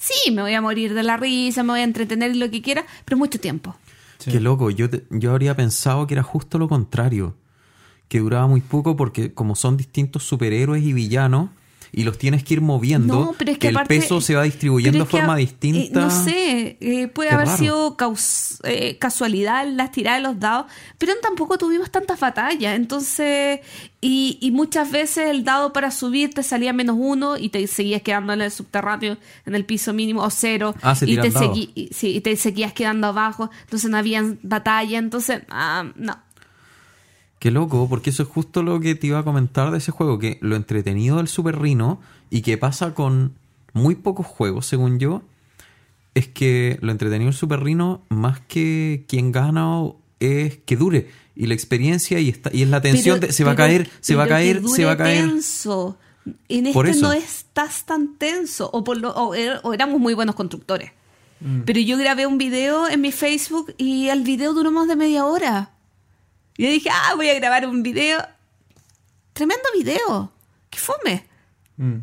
Sí, 0.00 0.30
me 0.30 0.40
voy 0.40 0.54
a 0.54 0.62
morir 0.62 0.94
de 0.94 1.02
la 1.02 1.18
risa, 1.18 1.62
me 1.62 1.72
voy 1.74 1.80
a 1.80 1.84
entretener 1.84 2.34
lo 2.34 2.50
que 2.50 2.62
quiera, 2.62 2.86
pero 3.04 3.18
mucho 3.18 3.38
tiempo. 3.38 3.76
Sí. 4.18 4.30
Qué 4.30 4.40
loco, 4.40 4.70
yo, 4.70 4.88
te- 4.88 5.04
yo 5.10 5.30
habría 5.32 5.54
pensado 5.54 6.06
que 6.06 6.14
era 6.14 6.22
justo 6.22 6.58
lo 6.58 6.68
contrario, 6.68 7.34
que 8.08 8.20
duraba 8.20 8.46
muy 8.46 8.62
poco 8.62 8.96
porque 8.96 9.34
como 9.34 9.54
son 9.54 9.76
distintos 9.76 10.22
superhéroes 10.24 10.82
y 10.82 10.94
villanos 10.94 11.50
y 11.92 12.04
los 12.04 12.18
tienes 12.18 12.44
que 12.44 12.54
ir 12.54 12.60
moviendo, 12.60 13.14
No, 13.26 13.34
pero 13.38 13.52
es 13.52 13.58
que 13.58 13.68
el 13.68 13.76
aparte- 13.76 13.98
peso 14.00 14.20
se 14.20 14.34
va 14.34 14.42
distribuyendo 14.44 15.00
de 15.00 15.04
que 15.04 15.10
forma 15.18 15.34
a- 15.34 15.36
distinta. 15.36 16.00
eh, 16.00 16.02
no 16.02 16.10
sé, 16.10 16.76
eh, 16.80 17.08
puede 17.08 17.30
Qué 17.30 17.34
haber 17.34 17.46
raro. 17.48 17.58
sido 17.58 17.96
caus- 17.96 18.60
eh, 18.64 18.96
casualidad 18.98 19.66
las 19.68 19.90
tiradas 19.92 20.22
de 20.22 20.28
los 20.28 20.38
dados, 20.40 20.66
pero 20.98 21.12
tampoco 21.22 21.58
tuvimos 21.58 21.90
tantas 21.90 22.18
batallas. 22.20 22.76
Entonces, 22.76 23.60
y, 24.00 24.38
y 24.40 24.50
muchas 24.50 24.90
veces 24.90 25.28
el 25.30 25.44
dado 25.44 25.72
para 25.72 25.90
subir 25.90 26.32
te 26.32 26.42
salía 26.42 26.72
menos 26.72 26.96
uno 26.98 27.36
y 27.36 27.48
te 27.50 27.66
seguías 27.66 28.02
quedando 28.02 28.32
en 28.32 28.40
el 28.42 28.50
subterráneo, 28.50 29.16
en 29.46 29.54
el 29.54 29.64
piso 29.64 29.92
mínimo 29.92 30.22
o 30.22 30.30
cero. 30.30 30.74
Ah, 30.82 30.94
se 30.94 31.04
y, 31.10 31.16
te 31.16 31.28
y- 31.74 31.90
sí, 31.92 32.16
y 32.16 32.20
te 32.20 32.36
seguías 32.36 32.72
quedando 32.72 33.08
abajo, 33.08 33.50
entonces 33.64 33.90
no 33.90 33.96
había 33.96 34.24
batalla. 34.42 34.98
Entonces, 34.98 35.42
ah, 35.50 35.84
no. 35.96 36.16
Qué 37.40 37.50
loco, 37.50 37.88
porque 37.88 38.10
eso 38.10 38.22
es 38.22 38.28
justo 38.28 38.62
lo 38.62 38.78
que 38.80 38.94
te 38.94 39.08
iba 39.08 39.18
a 39.18 39.24
comentar 39.24 39.72
de 39.72 39.78
ese 39.78 39.90
juego, 39.90 40.18
que 40.20 40.38
lo 40.42 40.54
entretenido 40.56 41.16
del 41.16 41.26
Super 41.26 41.58
Rhino 41.58 42.00
y 42.30 42.42
que 42.42 42.56
pasa 42.58 42.94
con 42.94 43.32
muy 43.72 43.94
pocos 43.96 44.26
juegos, 44.26 44.66
según 44.66 44.98
yo, 45.00 45.22
es 46.14 46.28
que 46.28 46.78
lo 46.82 46.92
entretenido 46.92 47.30
del 47.30 47.38
Super 47.38 47.60
Rhino, 47.60 48.02
más 48.10 48.40
que 48.40 49.04
quien 49.08 49.32
gana, 49.32 49.82
es 50.20 50.58
que 50.66 50.76
dure. 50.76 51.08
Y 51.34 51.46
la 51.46 51.54
experiencia 51.54 52.20
y, 52.20 52.28
está, 52.28 52.50
y 52.52 52.62
es 52.62 52.68
la 52.68 52.80
tensión 52.82 53.18
Pero- 53.20 53.28
de 53.28 53.32
se 53.32 53.42
va 53.44 53.52
a 53.52 53.56
caer, 53.56 53.88
se 54.00 54.14
va 54.14 54.24
a 54.24 54.26
pero 54.26 54.36
que 54.36 54.42
caer, 54.42 54.68
se 54.68 54.84
va 54.84 54.92
a 54.92 54.96
caer. 54.98 55.24
tenso. 55.30 55.96
En 56.50 56.70
Por 56.74 56.86
este 56.86 56.98
eso. 56.98 57.06
no 57.06 57.12
estás 57.14 57.84
tan 57.86 58.16
tenso. 58.18 58.68
O, 58.74 58.84
por 58.84 58.98
lo- 58.98 59.12
o 59.14 59.34
er- 59.34 59.60
o 59.62 59.72
éramos 59.72 59.98
muy 59.98 60.12
buenos 60.12 60.34
constructores. 60.34 60.90
Mm. 61.40 61.60
Pero 61.64 61.80
yo 61.80 61.96
grabé 61.96 62.26
un 62.26 62.36
video 62.36 62.86
en 62.90 63.00
mi 63.00 63.10
Facebook 63.12 63.72
y 63.78 64.08
el 64.08 64.22
video 64.24 64.52
duró 64.52 64.70
más 64.70 64.86
de 64.88 64.96
media 64.96 65.24
hora. 65.24 65.70
Y 66.60 66.64
yo 66.64 66.70
dije, 66.72 66.90
ah, 66.92 67.14
voy 67.16 67.26
a 67.30 67.34
grabar 67.36 67.66
un 67.66 67.82
video. 67.82 68.20
Tremendo 69.32 69.64
video. 69.74 70.30
¡Qué 70.68 70.78
fome! 70.78 71.24
Mm. 71.78 72.00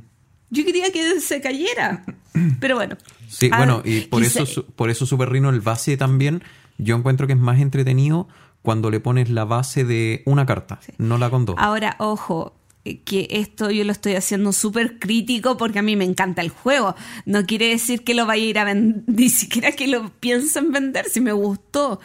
Yo 0.50 0.66
quería 0.66 0.92
que 0.92 1.22
se 1.22 1.40
cayera. 1.42 2.04
Pero 2.60 2.74
bueno. 2.74 2.98
Sí, 3.30 3.52
Ah, 3.52 3.58
bueno, 3.58 3.84
y 3.86 4.02
por 4.08 4.24
eso, 4.24 4.66
por 4.76 4.90
eso 4.90 5.06
Super 5.06 5.30
Rhino, 5.30 5.52
el 5.52 5.62
base 5.62 5.96
también, 5.96 6.44
yo 6.80 6.96
encuentro 6.96 7.28
que 7.28 7.34
es 7.34 7.40
más 7.40 7.60
entretenido 7.60 8.30
cuando 8.64 8.90
le 8.90 9.00
pones 9.00 9.30
la 9.30 9.46
base 9.46 9.84
de 9.84 10.24
una 10.26 10.48
carta, 10.48 10.80
no 10.98 11.20
la 11.20 11.30
con 11.30 11.46
dos. 11.46 11.56
Ahora, 11.60 11.96
ojo, 12.00 12.56
eh, 12.84 13.02
que 13.02 13.28
esto 13.30 13.70
yo 13.70 13.84
lo 13.84 13.92
estoy 13.92 14.16
haciendo 14.16 14.54
súper 14.54 14.98
crítico 14.98 15.56
porque 15.58 15.78
a 15.78 15.84
mí 15.84 15.96
me 15.96 16.04
encanta 16.04 16.42
el 16.42 16.50
juego. 16.50 16.96
No 17.28 17.46
quiere 17.46 17.70
decir 17.70 18.04
que 18.04 18.16
lo 18.16 18.26
vaya 18.26 18.42
a 18.42 18.48
ir 18.48 18.58
a 18.58 18.64
vender, 18.64 19.04
ni 19.16 19.30
siquiera 19.30 19.72
que 19.74 19.86
lo 19.86 20.10
piensen 20.20 20.72
vender, 20.72 21.06
si 21.06 21.22
me 21.22 21.32
gustó. 21.32 22.00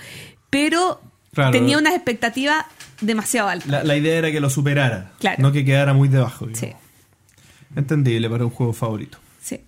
Pero 0.50 1.00
Claro. 1.34 1.50
tenía 1.52 1.78
unas 1.78 1.94
expectativas 1.94 2.66
demasiado 3.00 3.48
altas. 3.48 3.68
La, 3.70 3.82
la 3.84 3.96
idea 3.96 4.16
era 4.18 4.30
que 4.30 4.38
lo 4.40 4.50
superara, 4.50 5.12
Claro. 5.18 5.40
no 5.42 5.50
que 5.50 5.64
quedara 5.64 5.94
muy 5.94 6.08
debajo. 6.08 6.46
Sí, 6.52 6.72
Entendible 7.74 8.28
para 8.28 8.44
un 8.44 8.50
juego 8.50 8.72
favorito. 8.74 9.18
sí. 9.40 9.60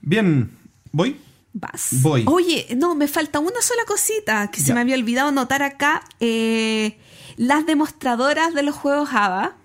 Bien, 0.00 0.50
¿voy? 0.92 1.16
Vas. 1.52 1.88
Voy. 2.02 2.24
Oye, 2.26 2.66
no, 2.76 2.94
me 2.94 3.06
falta 3.08 3.38
una 3.40 3.60
sola 3.62 3.82
cosita 3.86 4.48
que 4.50 4.60
se 4.60 4.72
me 4.74 4.80
había 4.80 4.94
olvidado 4.96 5.30
notar 5.32 5.62
acá. 5.62 6.02
Eh, 6.20 6.98
las 7.36 7.66
demostradoras 7.66 8.54
de 8.54 8.62
los 8.62 8.74
juegos 8.76 9.08
Java. 9.08 9.56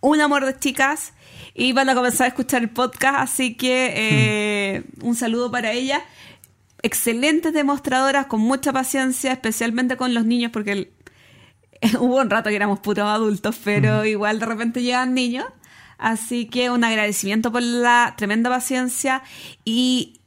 Un 0.00 0.20
amor 0.20 0.44
de 0.44 0.58
chicas. 0.58 1.12
Y 1.54 1.72
van 1.72 1.88
a 1.88 1.94
comenzar 1.94 2.26
a 2.26 2.28
escuchar 2.28 2.62
el 2.62 2.70
podcast, 2.70 3.18
así 3.18 3.54
que 3.56 3.92
eh, 3.96 4.84
un 5.02 5.16
saludo 5.16 5.50
para 5.50 5.72
ellas. 5.72 6.02
Excelentes 6.82 7.52
demostradoras, 7.52 8.26
con 8.26 8.40
mucha 8.40 8.72
paciencia, 8.72 9.32
especialmente 9.32 9.96
con 9.96 10.14
los 10.14 10.24
niños, 10.24 10.50
porque 10.52 10.72
el- 10.72 10.90
hubo 12.00 12.16
un 12.20 12.30
rato 12.30 12.50
que 12.50 12.56
éramos 12.56 12.80
puros 12.80 13.06
adultos, 13.06 13.56
pero 13.64 14.04
igual 14.04 14.38
de 14.40 14.46
repente 14.46 14.82
llegan 14.82 15.14
niños. 15.14 15.46
Así 15.98 16.46
que 16.46 16.70
un 16.70 16.84
agradecimiento 16.84 17.50
por 17.50 17.62
la 17.62 18.14
tremenda 18.16 18.48
paciencia 18.50 19.22
y, 19.64 20.20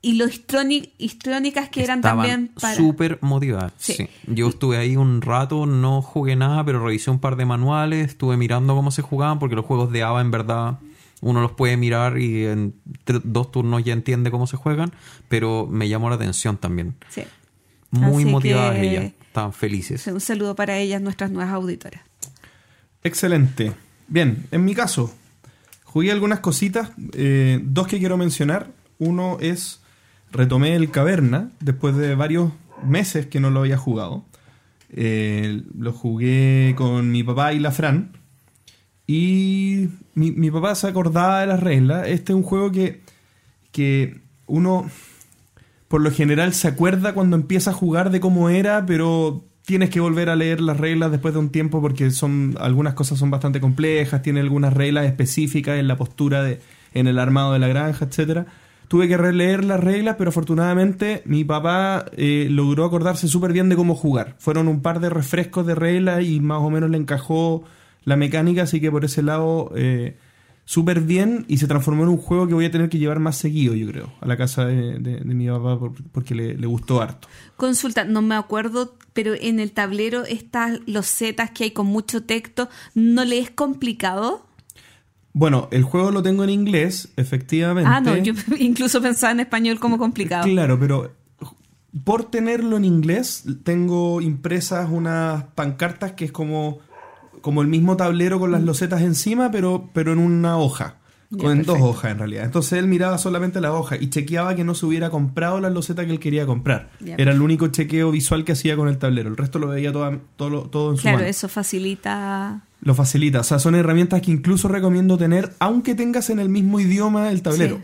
y 0.00 0.12
lo 0.12 0.26
histróni- 0.26 0.92
histrónicas 0.98 1.68
que 1.68 1.82
eran 1.82 1.98
Estaban 1.98 2.18
también 2.28 2.52
para... 2.60 2.76
súper 2.76 3.18
motivadas. 3.22 3.72
Sí. 3.76 3.94
sí. 3.94 4.08
Yo 4.28 4.48
estuve 4.48 4.76
ahí 4.76 4.96
un 4.96 5.22
rato, 5.22 5.66
no 5.66 6.00
jugué 6.02 6.36
nada, 6.36 6.64
pero 6.64 6.84
revisé 6.84 7.10
un 7.10 7.18
par 7.18 7.34
de 7.34 7.44
manuales, 7.44 8.06
estuve 8.10 8.36
mirando 8.36 8.76
cómo 8.76 8.92
se 8.92 9.02
jugaban, 9.02 9.40
porque 9.40 9.56
los 9.56 9.64
juegos 9.64 9.90
de 9.90 10.04
ABA 10.04 10.20
en 10.20 10.30
verdad 10.30 10.78
uno 11.26 11.40
los 11.42 11.52
puede 11.52 11.76
mirar 11.76 12.18
y 12.18 12.46
en 12.46 12.74
dos 13.24 13.50
turnos 13.52 13.82
ya 13.84 13.92
entiende 13.92 14.30
cómo 14.30 14.46
se 14.46 14.56
juegan, 14.56 14.92
pero 15.28 15.66
me 15.70 15.88
llamó 15.88 16.08
la 16.08 16.16
atención 16.16 16.56
también. 16.56 16.94
Sí. 17.08 17.22
Muy 17.90 18.22
Así 18.24 18.32
motivadas 18.32 18.74
que- 18.76 18.88
ellas, 18.90 19.12
estaban 19.26 19.52
felices. 19.52 20.06
Un 20.06 20.20
saludo 20.20 20.54
para 20.54 20.78
ellas, 20.78 21.00
nuestras 21.02 21.30
nuevas 21.30 21.52
auditoras. 21.52 22.02
Excelente. 23.02 23.72
Bien, 24.08 24.46
en 24.50 24.64
mi 24.64 24.74
caso, 24.74 25.12
jugué 25.84 26.12
algunas 26.12 26.40
cositas, 26.40 26.90
eh, 27.14 27.60
dos 27.62 27.86
que 27.86 27.98
quiero 27.98 28.16
mencionar. 28.16 28.70
Uno 28.98 29.36
es, 29.40 29.80
retomé 30.32 30.74
el 30.76 30.90
Caverna, 30.90 31.50
después 31.60 31.96
de 31.96 32.14
varios 32.14 32.52
meses 32.84 33.26
que 33.26 33.40
no 33.40 33.50
lo 33.50 33.60
había 33.60 33.78
jugado. 33.78 34.24
Eh, 34.90 35.62
lo 35.76 35.92
jugué 35.92 36.74
con 36.76 37.10
mi 37.10 37.22
papá 37.22 37.52
y 37.52 37.58
la 37.58 37.72
Fran. 37.72 38.12
Y 39.06 39.88
mi, 40.14 40.50
papá 40.50 40.74
se 40.74 40.88
acordaba 40.88 41.40
de 41.40 41.46
las 41.46 41.60
reglas. 41.60 42.08
Este 42.08 42.32
es 42.32 42.36
un 42.36 42.42
juego 42.42 42.72
que, 42.72 43.02
que 43.70 44.20
uno, 44.46 44.90
por 45.88 46.00
lo 46.00 46.10
general, 46.10 46.52
se 46.54 46.68
acuerda 46.68 47.14
cuando 47.14 47.36
empieza 47.36 47.70
a 47.70 47.74
jugar 47.74 48.10
de 48.10 48.20
cómo 48.20 48.50
era, 48.50 48.84
pero 48.84 49.44
tienes 49.64 49.90
que 49.90 50.00
volver 50.00 50.28
a 50.28 50.36
leer 50.36 50.60
las 50.60 50.78
reglas 50.78 51.10
después 51.10 51.34
de 51.34 51.40
un 51.40 51.50
tiempo 51.50 51.80
porque 51.80 52.10
son 52.10 52.56
algunas 52.60 52.94
cosas 52.94 53.18
son 53.18 53.30
bastante 53.30 53.60
complejas, 53.60 54.22
tiene 54.22 54.40
algunas 54.40 54.72
reglas 54.72 55.06
específicas 55.06 55.78
en 55.78 55.88
la 55.88 55.96
postura 55.96 56.42
de 56.42 56.60
en 56.94 57.08
el 57.08 57.18
armado 57.18 57.52
de 57.52 57.58
la 57.58 57.68
granja, 57.68 58.06
etcétera. 58.06 58.46
Tuve 58.88 59.08
que 59.08 59.16
releer 59.16 59.64
las 59.64 59.80
reglas, 59.80 60.14
pero 60.16 60.30
afortunadamente 60.30 61.22
mi 61.26 61.44
papá 61.44 62.06
eh, 62.16 62.46
logró 62.50 62.84
acordarse 62.84 63.28
súper 63.28 63.52
bien 63.52 63.68
de 63.68 63.76
cómo 63.76 63.96
jugar. 63.96 64.36
Fueron 64.38 64.68
un 64.68 64.80
par 64.80 65.00
de 65.00 65.10
refrescos 65.10 65.66
de 65.66 65.74
reglas 65.74 66.24
y 66.24 66.40
más 66.40 66.60
o 66.62 66.70
menos 66.70 66.88
le 66.88 66.96
encajó 66.96 67.64
la 68.06 68.16
mecánica, 68.16 68.62
así 68.62 68.80
que 68.80 68.90
por 68.90 69.04
ese 69.04 69.22
lado 69.22 69.70
eh, 69.76 70.16
súper 70.64 71.00
bien 71.02 71.44
y 71.48 71.58
se 71.58 71.66
transformó 71.66 72.04
en 72.04 72.08
un 72.08 72.16
juego 72.16 72.48
que 72.48 72.54
voy 72.54 72.64
a 72.64 72.70
tener 72.70 72.88
que 72.88 72.98
llevar 72.98 73.18
más 73.20 73.36
seguido, 73.36 73.74
yo 73.74 73.86
creo, 73.88 74.12
a 74.20 74.26
la 74.26 74.36
casa 74.38 74.64
de, 74.64 74.98
de- 74.98 75.20
de 75.20 75.34
mi 75.34 75.46
papá 75.48 75.78
por- 75.78 75.92
porque 76.12 76.34
le, 76.34 76.56
le 76.56 76.66
gustó 76.66 77.02
harto. 77.02 77.28
Consulta, 77.56 78.04
no 78.04 78.22
me 78.22 78.34
acuerdo, 78.34 78.96
pero 79.12 79.34
en 79.38 79.60
el 79.60 79.72
tablero 79.72 80.24
estas 80.24 80.80
losetas 80.86 81.50
que 81.50 81.64
hay 81.64 81.70
con 81.72 81.86
mucho 81.86 82.22
texto, 82.24 82.68
¿no 82.94 83.24
le 83.24 83.38
es 83.38 83.50
complicado? 83.50 84.46
Bueno, 85.32 85.68
el 85.70 85.82
juego 85.82 86.10
lo 86.10 86.22
tengo 86.22 86.44
en 86.44 86.50
inglés, 86.50 87.10
efectivamente. 87.16 87.90
Ah, 87.92 88.00
no, 88.00 88.16
yo 88.16 88.32
incluso 88.58 89.02
pensaba 89.02 89.32
en 89.32 89.40
español 89.40 89.78
como 89.78 89.98
complicado. 89.98 90.44
Claro, 90.44 90.78
pero 90.80 91.12
por 92.04 92.24
tenerlo 92.30 92.76
en 92.76 92.84
inglés, 92.84 93.44
tengo 93.64 94.20
impresas 94.20 94.88
unas 94.90 95.44
pancartas 95.54 96.12
que 96.12 96.24
es 96.26 96.32
como, 96.32 96.78
como 97.46 97.62
el 97.62 97.68
mismo 97.68 97.96
tablero 97.96 98.40
con 98.40 98.50
las 98.50 98.64
losetas 98.64 99.02
encima, 99.02 99.52
pero, 99.52 99.88
pero 99.92 100.12
en 100.12 100.18
una 100.18 100.58
hoja. 100.58 100.96
Ya, 101.30 101.44
Con 101.44 101.62
dos 101.62 101.78
hojas 101.80 102.10
en 102.10 102.18
realidad. 102.18 102.44
Entonces 102.44 102.72
él 102.80 102.88
miraba 102.88 103.18
solamente 103.18 103.60
la 103.60 103.72
hoja 103.72 103.94
y 103.96 104.10
chequeaba 104.10 104.56
que 104.56 104.64
no 104.64 104.74
se 104.74 104.84
hubiera 104.84 105.10
comprado 105.10 105.60
la 105.60 105.70
loseta 105.70 106.04
que 106.04 106.10
él 106.10 106.18
quería 106.18 106.44
comprar. 106.44 106.90
Ya, 106.98 107.14
Era 107.18 107.30
el 107.30 107.40
único 107.40 107.68
chequeo 107.68 108.10
visual 108.10 108.44
que 108.44 108.50
hacía 108.52 108.74
con 108.74 108.88
el 108.88 108.98
tablero. 108.98 109.28
El 109.28 109.36
resto 109.36 109.60
lo 109.60 109.68
veía 109.68 109.92
todo, 109.92 110.10
lo- 110.50 110.62
todo 110.62 110.90
en 110.90 110.96
su 110.96 111.02
Claro, 111.02 111.18
mano. 111.18 111.28
eso 111.28 111.48
facilita. 111.48 112.62
Lo 112.80 112.94
facilita. 112.96 113.40
O 113.40 113.44
sea, 113.44 113.60
son 113.60 113.76
herramientas 113.76 114.22
que 114.22 114.32
incluso 114.32 114.66
recomiendo 114.66 115.16
tener, 115.16 115.52
aunque 115.60 115.94
tengas 115.94 116.30
en 116.30 116.40
el 116.40 116.48
mismo 116.48 116.80
idioma 116.80 117.30
el 117.30 117.42
tablero. 117.42 117.76
Sí, 117.76 117.82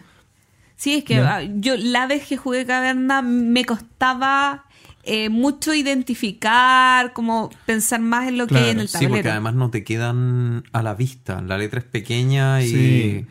Sí, 0.75 0.95
es 0.95 1.05
que 1.05 1.15
Ya. 1.15 1.37
ah, 1.37 1.43
yo 1.43 1.77
la 1.77 2.09
vez 2.09 2.27
que 2.27 2.37
jugué 2.37 2.67
Caverna 2.67 3.23
me 3.23 3.65
costaba 3.65 4.65
eh, 5.05 5.29
mucho 5.29 5.75
identificar, 5.75 7.13
como 7.13 7.51
pensar 7.67 8.01
más 8.01 8.29
en 8.29 8.39
lo 8.39 8.47
que 8.47 8.57
hay 8.57 8.71
en 8.71 8.81
el 8.81 8.89
Sí, 8.89 8.95
tablero. 8.95 9.15
porque 9.15 9.31
además 9.31 9.55
no 9.55 9.71
te 9.71 9.85
quedan 9.85 10.65
a 10.73 10.83
la 10.83 10.95
vista. 10.95 11.41
La 11.43 11.59
letra 11.59 11.81
es 11.81 11.85
pequeña 11.87 12.63
y, 12.63 12.69
Sí. 12.69 13.27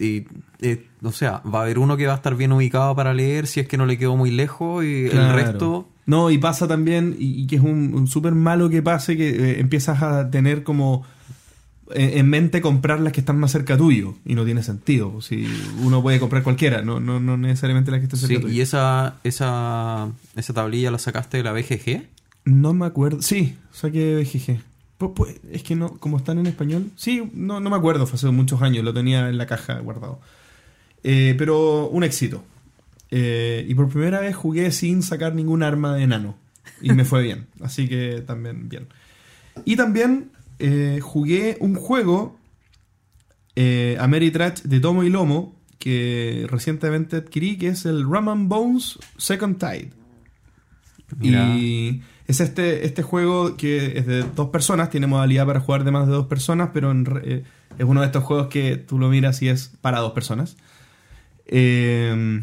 Y, 0.00 0.26
eh, 0.60 0.86
o 1.02 1.10
sea, 1.10 1.42
va 1.52 1.58
a 1.60 1.62
haber 1.62 1.78
uno 1.80 1.96
que 1.96 2.06
va 2.06 2.12
a 2.12 2.16
estar 2.16 2.36
bien 2.36 2.52
ubicado 2.52 2.94
para 2.94 3.12
leer 3.14 3.48
si 3.48 3.58
es 3.58 3.66
que 3.66 3.76
no 3.76 3.84
le 3.84 3.98
quedó 3.98 4.16
muy 4.16 4.30
lejos 4.30 4.84
y 4.84 5.06
el 5.06 5.32
resto... 5.32 5.88
No, 6.06 6.30
y 6.30 6.38
pasa 6.38 6.66
también, 6.66 7.16
y, 7.18 7.42
y 7.42 7.46
que 7.46 7.56
es 7.56 7.62
un, 7.62 7.92
un 7.94 8.06
súper 8.06 8.32
malo 8.34 8.70
que 8.70 8.80
pase, 8.80 9.14
que 9.16 9.28
eh, 9.28 9.60
empiezas 9.60 10.00
a 10.02 10.30
tener 10.30 10.62
como 10.62 11.04
en 11.94 12.28
mente 12.28 12.60
comprar 12.60 13.00
las 13.00 13.12
que 13.12 13.20
están 13.20 13.38
más 13.38 13.52
cerca 13.52 13.76
tuyo, 13.76 14.14
y 14.24 14.34
no 14.34 14.44
tiene 14.44 14.62
sentido. 14.62 15.20
Si 15.20 15.46
uno 15.82 16.02
puede 16.02 16.20
comprar 16.20 16.42
cualquiera, 16.42 16.82
no, 16.82 17.00
no, 17.00 17.18
no 17.20 17.36
necesariamente 17.36 17.90
las 17.90 18.00
que 18.00 18.04
estén 18.04 18.18
cerca 18.20 18.34
Sí, 18.36 18.40
tuyo. 18.40 18.54
y 18.54 18.60
esa, 18.60 19.16
esa, 19.24 20.10
esa 20.36 20.52
tablilla 20.54 20.90
la 20.90 20.98
sacaste 20.98 21.38
de 21.38 21.42
la 21.44 21.52
BGG. 21.52 22.02
No 22.44 22.72
me 22.74 22.86
acuerdo. 22.86 23.22
Sí, 23.22 23.56
saqué 23.72 24.16
BGG. 24.16 24.60
Pu- 24.98 25.14
pu- 25.14 25.38
es 25.52 25.62
que 25.62 25.76
no, 25.76 25.90
como 25.98 26.16
están 26.16 26.38
en 26.38 26.46
español. 26.46 26.90
Sí, 26.96 27.30
no, 27.34 27.60
no 27.60 27.70
me 27.70 27.76
acuerdo, 27.76 28.06
fue 28.06 28.16
hace 28.16 28.28
muchos 28.30 28.60
años, 28.62 28.84
lo 28.84 28.92
tenía 28.92 29.28
en 29.28 29.38
la 29.38 29.46
caja 29.46 29.78
guardado. 29.80 30.20
Eh, 31.04 31.34
pero 31.38 31.88
un 31.88 32.02
éxito. 32.04 32.44
Eh, 33.10 33.64
y 33.68 33.74
por 33.74 33.88
primera 33.88 34.20
vez 34.20 34.34
jugué 34.36 34.70
sin 34.72 35.02
sacar 35.02 35.34
ningún 35.34 35.62
arma 35.62 35.94
de 35.94 36.02
enano. 36.02 36.36
Y 36.82 36.92
me 36.92 37.04
fue 37.04 37.22
bien. 37.22 37.46
Así 37.60 37.88
que 37.88 38.22
también 38.26 38.68
bien. 38.68 38.88
Y 39.64 39.76
también 39.76 40.30
eh, 40.58 41.00
jugué 41.02 41.56
un 41.60 41.74
juego, 41.74 42.38
eh, 43.56 43.96
Ameritrash 44.00 44.62
de 44.62 44.80
Tomo 44.80 45.04
y 45.04 45.10
Lomo, 45.10 45.56
que 45.78 46.46
recientemente 46.48 47.16
adquirí, 47.16 47.56
que 47.56 47.68
es 47.68 47.86
el 47.86 48.02
Rum 48.02 48.28
and 48.28 48.48
Bones 48.48 48.98
Second 49.16 49.58
Tide. 49.58 49.90
Y 51.20 52.02
es 52.26 52.40
este, 52.40 52.84
este 52.84 53.02
juego 53.02 53.56
que 53.56 53.98
es 53.98 54.06
de 54.06 54.22
dos 54.22 54.50
personas, 54.50 54.90
tiene 54.90 55.06
modalidad 55.06 55.46
para 55.46 55.60
jugar 55.60 55.84
de 55.84 55.90
más 55.90 56.06
de 56.06 56.12
dos 56.12 56.26
personas, 56.26 56.70
pero 56.74 56.90
en 56.90 57.06
eh, 57.24 57.44
es 57.78 57.84
uno 57.84 58.00
de 58.00 58.06
estos 58.06 58.24
juegos 58.24 58.48
que 58.48 58.76
tú 58.76 58.98
lo 58.98 59.08
miras 59.08 59.40
y 59.40 59.48
es 59.48 59.72
para 59.80 60.00
dos 60.00 60.12
personas. 60.12 60.56
Eh, 61.46 62.42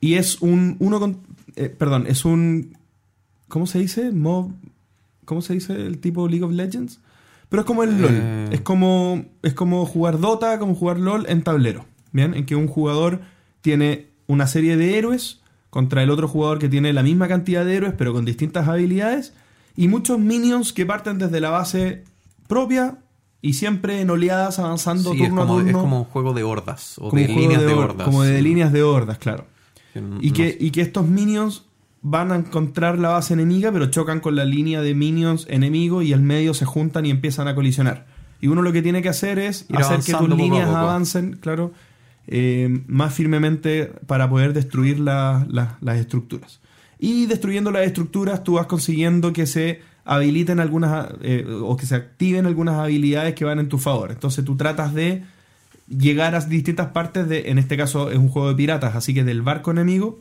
y 0.00 0.14
es 0.14 0.42
un 0.42 0.76
uno 0.80 1.00
con, 1.00 1.20
eh, 1.56 1.70
perdón, 1.70 2.06
es 2.06 2.24
un 2.24 2.76
¿cómo 3.48 3.66
se 3.66 3.78
dice? 3.78 4.10
Mob, 4.12 4.52
¿Cómo 5.24 5.40
se 5.40 5.54
dice 5.54 5.74
el 5.74 5.98
tipo 5.98 6.28
League 6.28 6.44
of 6.44 6.52
Legends? 6.52 7.00
Pero 7.52 7.60
es 7.60 7.66
como 7.66 7.84
el 7.84 8.00
LOL. 8.02 8.10
Eh. 8.12 8.48
Es 8.50 8.60
como 8.62 9.24
es 9.42 9.54
como 9.54 9.86
jugar 9.86 10.18
Dota, 10.18 10.58
como 10.58 10.74
jugar 10.74 10.98
LOL 10.98 11.26
en 11.28 11.42
tablero, 11.44 11.84
¿bien? 12.10 12.34
En 12.34 12.44
que 12.46 12.56
un 12.56 12.66
jugador 12.66 13.20
tiene 13.60 14.08
una 14.26 14.48
serie 14.48 14.76
de 14.76 14.98
héroes 14.98 15.40
contra 15.70 16.02
el 16.02 16.10
otro 16.10 16.26
jugador 16.26 16.58
que 16.58 16.68
tiene 16.68 16.92
la 16.92 17.02
misma 17.04 17.28
cantidad 17.28 17.64
de 17.64 17.76
héroes 17.76 17.94
pero 17.96 18.12
con 18.12 18.24
distintas 18.24 18.66
habilidades 18.68 19.32
y 19.76 19.86
muchos 19.88 20.18
minions 20.18 20.72
que 20.72 20.84
parten 20.84 21.18
desde 21.18 21.40
la 21.40 21.50
base 21.50 22.04
propia 22.48 22.98
y 23.40 23.54
siempre 23.54 24.00
en 24.00 24.10
oleadas 24.10 24.58
avanzando 24.58 25.12
Sí, 25.12 25.22
es 25.22 25.28
turno 25.28 25.42
como, 25.46 25.54
a 25.58 25.60
es 25.60 25.66
turno. 25.66 25.80
como 25.80 25.98
un 26.00 26.04
juego 26.04 26.32
de 26.34 26.42
hordas 26.42 26.96
o 26.98 27.08
como 27.10 27.20
de 27.22 27.28
líneas 27.28 27.60
de, 27.62 27.68
hor- 27.74 27.78
hordas. 27.90 28.04
Como 28.06 28.22
de 28.22 28.42
líneas 28.42 28.72
de 28.72 28.82
hordas, 28.82 29.18
claro. 29.18 29.46
No- 29.94 30.18
Y 30.22 30.28
no 30.30 30.34
que, 30.34 30.50
sé. 30.52 30.56
y 30.60 30.70
que 30.70 30.80
estos 30.82 31.06
minions 31.06 31.64
van 32.02 32.32
a 32.32 32.36
encontrar 32.36 32.98
la 32.98 33.10
base 33.10 33.34
enemiga, 33.34 33.70
pero 33.72 33.86
chocan 33.86 34.20
con 34.20 34.34
la 34.36 34.44
línea 34.44 34.80
de 34.82 34.94
minions 34.94 35.46
enemigo 35.48 36.02
y 36.02 36.12
al 36.12 36.22
medio 36.22 36.52
se 36.54 36.64
juntan 36.64 37.06
y 37.06 37.10
empiezan 37.10 37.46
a 37.48 37.54
colisionar. 37.54 38.06
Y 38.40 38.48
uno 38.48 38.60
lo 38.62 38.72
que 38.72 38.82
tiene 38.82 39.02
que 39.02 39.08
hacer 39.08 39.38
es 39.38 39.66
Ir 39.68 39.76
hacer 39.76 40.00
que 40.00 40.12
tus 40.12 40.28
líneas 40.36 40.66
poco. 40.66 40.78
avancen, 40.78 41.36
claro, 41.40 41.72
eh, 42.26 42.82
más 42.88 43.14
firmemente 43.14 43.92
para 44.06 44.28
poder 44.28 44.52
destruir 44.52 44.98
la- 44.98 45.46
la- 45.48 45.78
las 45.80 45.98
estructuras. 45.98 46.60
Y 46.98 47.26
destruyendo 47.26 47.70
las 47.70 47.86
estructuras 47.86 48.42
tú 48.44 48.54
vas 48.54 48.66
consiguiendo 48.66 49.32
que 49.32 49.46
se 49.46 49.80
habiliten 50.04 50.58
algunas 50.58 51.06
eh, 51.22 51.46
o 51.62 51.76
que 51.76 51.86
se 51.86 51.94
activen 51.94 52.46
algunas 52.46 52.74
habilidades 52.76 53.34
que 53.34 53.44
van 53.44 53.60
en 53.60 53.68
tu 53.68 53.78
favor. 53.78 54.10
Entonces 54.10 54.44
tú 54.44 54.56
tratas 54.56 54.92
de 54.94 55.22
llegar 55.88 56.34
a 56.34 56.40
distintas 56.40 56.88
partes 56.88 57.28
de, 57.28 57.50
en 57.50 57.58
este 57.58 57.76
caso 57.76 58.10
es 58.10 58.18
un 58.18 58.28
juego 58.28 58.48
de 58.48 58.54
piratas, 58.56 58.96
así 58.96 59.14
que 59.14 59.22
del 59.22 59.42
barco 59.42 59.70
enemigo, 59.70 60.18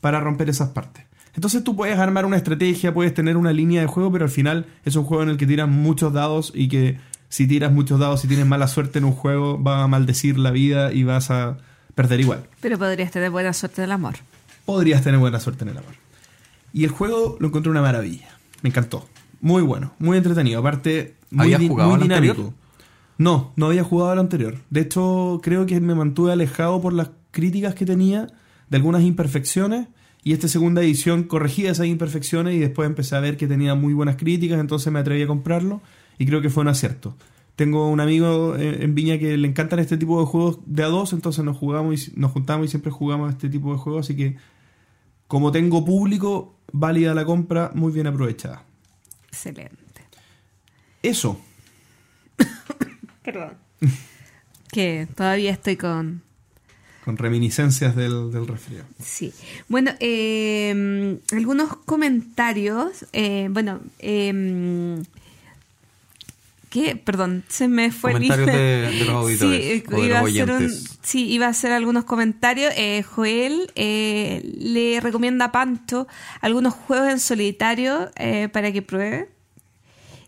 para 0.00 0.20
romper 0.20 0.48
esas 0.48 0.68
partes. 0.70 1.04
Entonces 1.38 1.62
tú 1.62 1.76
puedes 1.76 1.96
armar 2.00 2.26
una 2.26 2.36
estrategia, 2.36 2.92
puedes 2.92 3.14
tener 3.14 3.36
una 3.36 3.52
línea 3.52 3.80
de 3.80 3.86
juego, 3.86 4.10
pero 4.10 4.24
al 4.24 4.30
final 4.30 4.66
es 4.84 4.96
un 4.96 5.04
juego 5.04 5.22
en 5.22 5.28
el 5.28 5.36
que 5.36 5.46
tiras 5.46 5.68
muchos 5.68 6.12
dados 6.12 6.50
y 6.52 6.66
que 6.66 6.98
si 7.28 7.46
tiras 7.46 7.70
muchos 7.70 8.00
dados 8.00 8.24
y 8.24 8.26
tienes 8.28 8.44
mala 8.44 8.66
suerte 8.66 8.98
en 8.98 9.04
un 9.04 9.12
juego, 9.12 9.62
va 9.62 9.84
a 9.84 9.86
maldecir 9.86 10.36
la 10.36 10.50
vida 10.50 10.92
y 10.92 11.04
vas 11.04 11.30
a 11.30 11.58
perder 11.94 12.18
igual. 12.18 12.48
Pero 12.60 12.76
podrías 12.76 13.12
tener 13.12 13.30
buena 13.30 13.52
suerte 13.52 13.82
del 13.82 13.92
amor. 13.92 14.14
Podrías 14.64 15.04
tener 15.04 15.20
buena 15.20 15.38
suerte 15.38 15.62
en 15.62 15.68
el 15.70 15.78
amor. 15.78 15.92
Y 16.72 16.82
el 16.82 16.90
juego 16.90 17.36
lo 17.38 17.46
encontré 17.46 17.70
una 17.70 17.82
maravilla. 17.82 18.30
Me 18.62 18.70
encantó. 18.70 19.06
Muy 19.40 19.62
bueno, 19.62 19.92
muy 20.00 20.16
entretenido. 20.16 20.58
Aparte, 20.58 21.14
muy, 21.30 21.44
¿Habías 21.44 21.60
di- 21.60 21.68
jugado 21.68 21.90
muy 21.90 21.94
al 21.98 22.02
dinámico. 22.02 22.32
anterior? 22.32 22.52
No, 23.16 23.52
no 23.54 23.66
había 23.66 23.84
jugado 23.84 24.10
al 24.10 24.18
anterior. 24.18 24.58
De 24.70 24.80
hecho, 24.80 25.38
creo 25.40 25.66
que 25.66 25.80
me 25.80 25.94
mantuve 25.94 26.32
alejado 26.32 26.80
por 26.82 26.92
las 26.94 27.10
críticas 27.30 27.76
que 27.76 27.86
tenía 27.86 28.26
de 28.68 28.76
algunas 28.76 29.02
imperfecciones. 29.04 29.86
Y 30.28 30.34
esta 30.34 30.46
segunda 30.46 30.82
edición 30.82 31.22
corregía 31.22 31.70
esas 31.70 31.86
imperfecciones 31.86 32.54
y 32.54 32.58
después 32.58 32.86
empecé 32.86 33.16
a 33.16 33.20
ver 33.20 33.38
que 33.38 33.46
tenía 33.46 33.74
muy 33.74 33.94
buenas 33.94 34.16
críticas, 34.16 34.60
entonces 34.60 34.92
me 34.92 34.98
atreví 34.98 35.22
a 35.22 35.26
comprarlo 35.26 35.80
y 36.18 36.26
creo 36.26 36.42
que 36.42 36.50
fue 36.50 36.60
un 36.60 36.68
acierto. 36.68 37.16
Tengo 37.56 37.88
un 37.88 37.98
amigo 37.98 38.54
eh, 38.54 38.84
en 38.84 38.94
Viña 38.94 39.18
que 39.18 39.38
le 39.38 39.48
encantan 39.48 39.78
este 39.78 39.96
tipo 39.96 40.20
de 40.20 40.26
juegos 40.26 40.58
de 40.66 40.84
a 40.84 40.88
dos, 40.88 41.14
entonces 41.14 41.42
nos 41.46 41.56
jugamos 41.56 42.08
y 42.08 42.12
nos 42.16 42.30
juntamos 42.30 42.66
y 42.66 42.68
siempre 42.68 42.92
jugamos 42.92 43.30
este 43.30 43.48
tipo 43.48 43.72
de 43.72 43.78
juegos, 43.78 44.04
así 44.04 44.16
que 44.16 44.36
como 45.28 45.50
tengo 45.50 45.82
público, 45.86 46.58
válida 46.72 47.14
la 47.14 47.24
compra, 47.24 47.70
muy 47.74 47.90
bien 47.90 48.06
aprovechada. 48.06 48.64
Excelente. 49.28 50.02
Eso. 51.02 51.40
Perdón. 53.24 53.54
que 54.70 55.08
todavía 55.16 55.52
estoy 55.52 55.78
con... 55.78 56.27
Con 57.08 57.16
reminiscencias 57.16 57.96
del, 57.96 58.30
del 58.30 58.46
resfriado. 58.46 58.84
Sí. 59.02 59.32
Bueno, 59.66 59.92
eh, 59.98 61.16
algunos 61.32 61.74
comentarios. 61.86 63.06
eh, 63.14 63.48
bueno, 63.50 63.80
eh, 63.98 65.02
¿qué? 66.68 66.96
Perdón, 66.96 67.44
se 67.48 67.66
me 67.66 67.90
fue 67.92 68.12
Comentarios 68.12 68.48
el 68.48 68.54
de- 68.54 68.98
de 68.98 69.04
los 69.06 69.14
auditores, 69.14 69.62
Sí, 69.62 69.84
o 69.90 70.00
de 70.00 70.06
iba, 70.06 70.18
a 70.18 70.22
los 70.22 70.60
un- 70.60 70.70
sí, 71.02 71.24
iba 71.30 71.46
a 71.46 71.48
hacer 71.48 71.72
algunos 71.72 72.04
comentarios. 72.04 72.74
Eh, 72.76 73.02
Joel 73.02 73.70
eh, 73.74 74.42
le 74.58 75.00
recomienda 75.00 75.46
a 75.46 75.52
Pancho 75.52 76.06
algunos 76.42 76.74
juegos 76.74 77.08
en 77.08 77.20
solitario 77.20 78.10
eh, 78.16 78.50
para 78.52 78.70
que 78.70 78.82
pruebe. 78.82 79.30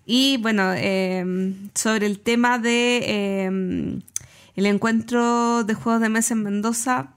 Y 0.07 0.39
bueno, 0.39 0.73
eh, 0.75 1.53
sobre 1.75 2.07
el 2.07 2.21
tema 2.21 2.59
de 2.59 4.01
el 4.57 4.67
encuentro 4.67 5.65
de 5.65 5.75
juegos 5.75 6.01
de 6.03 6.09
mesa 6.09 6.35
en 6.35 6.43
Mendoza, 6.43 7.15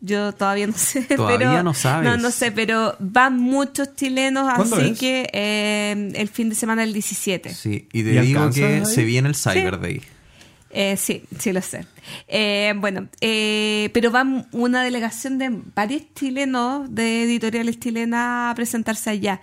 yo 0.00 0.32
todavía 0.32 0.66
no 0.66 0.72
sé. 0.76 1.02
Todavía 1.02 1.50
pero, 1.50 1.62
no 1.62 1.74
sabes. 1.74 2.08
No, 2.08 2.16
no 2.16 2.30
sé, 2.30 2.52
pero 2.52 2.94
van 3.00 3.38
muchos 3.38 3.94
chilenos, 3.96 4.52
¿Cuándo 4.54 4.76
así 4.76 4.90
es? 4.90 4.98
que 4.98 5.28
eh, 5.32 6.12
el 6.14 6.28
fin 6.28 6.48
de 6.48 6.54
semana 6.54 6.82
del 6.82 6.92
17. 6.92 7.52
Sí, 7.52 7.88
y 7.92 8.02
te 8.04 8.14
¿Y 8.14 8.18
digo 8.20 8.50
que 8.50 8.64
ahí? 8.64 8.86
se 8.86 9.04
viene 9.04 9.28
el 9.28 9.34
Cyber 9.34 9.80
Day. 9.80 10.02
Eh, 10.70 10.96
sí, 10.98 11.22
sí 11.38 11.50
lo 11.52 11.62
sé. 11.62 11.86
Eh, 12.28 12.74
bueno, 12.76 13.08
eh, 13.22 13.88
pero 13.94 14.12
va 14.12 14.24
una 14.52 14.82
delegación 14.84 15.38
de 15.38 15.50
varios 15.74 16.02
chilenos 16.14 16.94
de 16.94 17.22
editoriales 17.24 17.80
chilenas 17.80 18.52
a 18.52 18.54
presentarse 18.54 19.08
allá. 19.10 19.40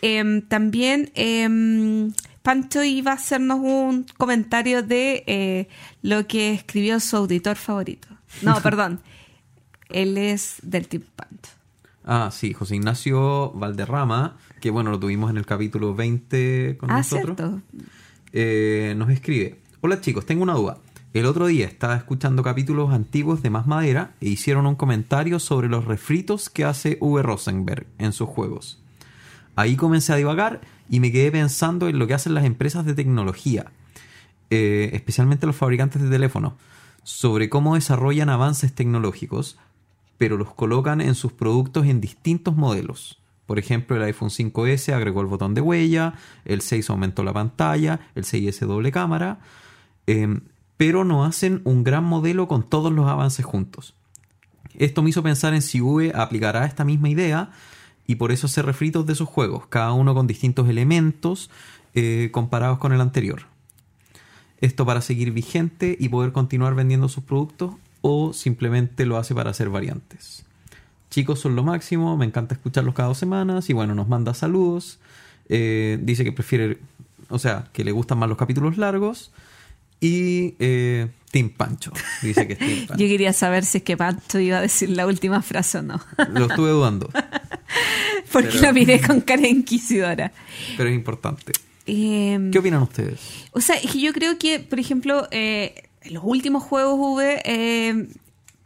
Eh, 0.00 0.42
también 0.48 1.10
eh, 1.16 2.08
Pancho 2.42 2.82
iba 2.84 3.10
a 3.12 3.14
hacernos 3.14 3.60
un 3.60 4.06
comentario 4.16 4.82
de 4.82 5.24
eh, 5.26 5.68
lo 6.02 6.26
que 6.26 6.52
escribió 6.52 6.98
su 7.00 7.16
auditor 7.16 7.56
favorito. 7.56 8.08
No, 8.42 8.58
perdón. 8.62 9.00
Él 9.88 10.16
es 10.18 10.56
del 10.62 10.88
Team 10.88 11.02
Pancho. 11.16 11.50
Ah, 12.04 12.30
sí, 12.32 12.52
José 12.54 12.76
Ignacio 12.76 13.50
Valderrama, 13.52 14.36
que 14.60 14.70
bueno, 14.70 14.90
lo 14.90 14.98
tuvimos 14.98 15.30
en 15.30 15.36
el 15.36 15.46
capítulo 15.46 15.94
20 15.94 16.76
con 16.78 16.90
Ah, 16.90 16.98
nosotros. 16.98 17.36
cierto. 17.36 17.60
eh, 18.32 18.94
nos 18.96 19.10
escribe: 19.10 19.60
Hola 19.80 20.00
chicos, 20.00 20.24
tengo 20.26 20.42
una 20.42 20.54
duda. 20.54 20.78
El 21.12 21.26
otro 21.26 21.46
día 21.46 21.66
estaba 21.66 21.96
escuchando 21.96 22.42
capítulos 22.44 22.92
antiguos 22.92 23.42
de 23.42 23.50
Más 23.50 23.66
Madera 23.66 24.12
e 24.20 24.28
hicieron 24.28 24.66
un 24.66 24.76
comentario 24.76 25.40
sobre 25.40 25.68
los 25.68 25.84
refritos 25.84 26.48
que 26.48 26.64
hace 26.64 26.96
V. 27.00 27.20
Rosenberg 27.22 27.86
en 27.98 28.12
sus 28.12 28.28
juegos. 28.28 28.80
Ahí 29.56 29.74
comencé 29.74 30.12
a 30.12 30.16
divagar 30.16 30.60
y 30.90 31.00
me 31.00 31.12
quedé 31.12 31.30
pensando 31.30 31.88
en 31.88 31.98
lo 31.98 32.06
que 32.06 32.14
hacen 32.14 32.34
las 32.34 32.44
empresas 32.44 32.84
de 32.84 32.94
tecnología, 32.94 33.70
eh, 34.50 34.90
especialmente 34.92 35.46
los 35.46 35.56
fabricantes 35.56 36.02
de 36.02 36.10
teléfonos, 36.10 36.54
sobre 37.04 37.48
cómo 37.48 37.76
desarrollan 37.76 38.28
avances 38.28 38.74
tecnológicos, 38.74 39.56
pero 40.18 40.36
los 40.36 40.52
colocan 40.52 41.00
en 41.00 41.14
sus 41.14 41.32
productos 41.32 41.86
en 41.86 42.00
distintos 42.00 42.56
modelos. 42.56 43.20
Por 43.46 43.58
ejemplo, 43.58 43.96
el 43.96 44.02
iPhone 44.02 44.30
5S 44.30 44.92
agregó 44.92 45.20
el 45.20 45.28
botón 45.28 45.54
de 45.54 45.60
huella, 45.60 46.14
el 46.44 46.60
6 46.60 46.90
aumentó 46.90 47.22
la 47.22 47.32
pantalla, 47.32 48.00
el 48.14 48.24
6S 48.24 48.66
doble 48.66 48.92
cámara, 48.92 49.38
eh, 50.06 50.40
pero 50.76 51.04
no 51.04 51.24
hacen 51.24 51.60
un 51.64 51.84
gran 51.84 52.04
modelo 52.04 52.48
con 52.48 52.68
todos 52.68 52.92
los 52.92 53.08
avances 53.08 53.44
juntos. 53.44 53.94
Esto 54.74 55.02
me 55.02 55.10
hizo 55.10 55.22
pensar 55.22 55.54
en 55.54 55.62
si 55.62 55.80
V 55.80 56.12
aplicará 56.14 56.64
esta 56.64 56.84
misma 56.84 57.08
idea 57.08 57.50
y 58.10 58.16
por 58.16 58.32
eso 58.32 58.48
hace 58.48 58.60
refritos 58.60 59.06
de 59.06 59.14
sus 59.14 59.28
juegos, 59.28 59.68
cada 59.68 59.92
uno 59.92 60.14
con 60.16 60.26
distintos 60.26 60.68
elementos 60.68 61.48
eh, 61.94 62.30
comparados 62.32 62.78
con 62.78 62.92
el 62.92 63.00
anterior. 63.00 63.42
esto 64.60 64.84
para 64.84 65.00
seguir 65.00 65.30
vigente 65.30 65.96
y 65.96 66.08
poder 66.08 66.32
continuar 66.32 66.74
vendiendo 66.74 67.08
sus 67.08 67.22
productos 67.22 67.74
o 68.00 68.32
simplemente 68.32 69.06
lo 69.06 69.16
hace 69.16 69.32
para 69.32 69.50
hacer 69.50 69.68
variantes. 69.68 70.44
Chicos 71.08 71.38
son 71.38 71.54
lo 71.54 71.62
máximo, 71.62 72.16
me 72.16 72.26
encanta 72.26 72.56
escucharlos 72.56 72.96
cada 72.96 73.10
dos 73.10 73.18
semanas 73.18 73.70
y 73.70 73.74
bueno, 73.74 73.94
nos 73.94 74.08
manda 74.08 74.34
saludos. 74.34 74.98
Eh, 75.48 75.96
dice 76.02 76.24
que 76.24 76.32
prefiere, 76.32 76.78
o 77.28 77.38
sea, 77.38 77.68
que 77.72 77.84
le 77.84 77.92
gustan 77.92 78.18
más 78.18 78.28
los 78.28 78.38
capítulos 78.38 78.76
largos. 78.76 79.30
Y 80.00 80.56
eh, 80.58 81.10
Team 81.30 81.50
Pancho, 81.50 81.92
dice 82.22 82.46
que 82.46 82.52
es 82.54 82.58
Pancho. 82.88 83.02
Yo 83.02 83.08
quería 83.08 83.32
saber 83.32 83.64
si 83.64 83.78
es 83.78 83.84
que 83.84 83.96
Pancho 83.96 84.38
iba 84.40 84.58
a 84.58 84.60
decir 84.62 84.90
la 84.90 85.06
última 85.06 85.42
frase 85.42 85.78
o 85.78 85.82
no. 85.82 86.00
Lo 86.32 86.46
estuve 86.46 86.70
dudando, 86.70 87.08
Porque 88.32 88.48
Pero- 88.50 88.62
la 88.62 88.72
miré 88.72 89.00
con 89.00 89.20
cara 89.20 89.46
inquisidora. 89.48 90.32
pero 90.76 90.88
es 90.88 90.94
importante. 90.94 91.52
Eh, 91.86 92.50
¿Qué 92.52 92.58
opinan 92.58 92.82
ustedes? 92.82 93.20
O 93.52 93.60
sea, 93.60 93.80
yo 93.80 94.12
creo 94.12 94.38
que, 94.38 94.60
por 94.60 94.78
ejemplo, 94.78 95.26
eh, 95.30 95.88
en 96.02 96.14
los 96.14 96.22
últimos 96.24 96.62
juegos 96.62 96.94
V, 96.98 97.42
eh, 97.44 98.08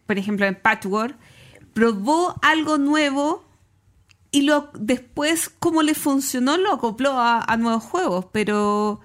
por 0.06 0.18
ejemplo 0.18 0.44
en 0.46 0.54
Patchwork, 0.54 1.16
probó 1.72 2.34
algo 2.42 2.76
nuevo 2.78 3.44
y 4.30 4.42
lo 4.42 4.70
después, 4.78 5.48
como 5.48 5.82
le 5.82 5.94
funcionó, 5.94 6.56
lo 6.58 6.72
acopló 6.74 7.12
a, 7.12 7.40
a 7.42 7.56
nuevos 7.56 7.84
juegos. 7.84 8.26
Pero, 8.32 9.00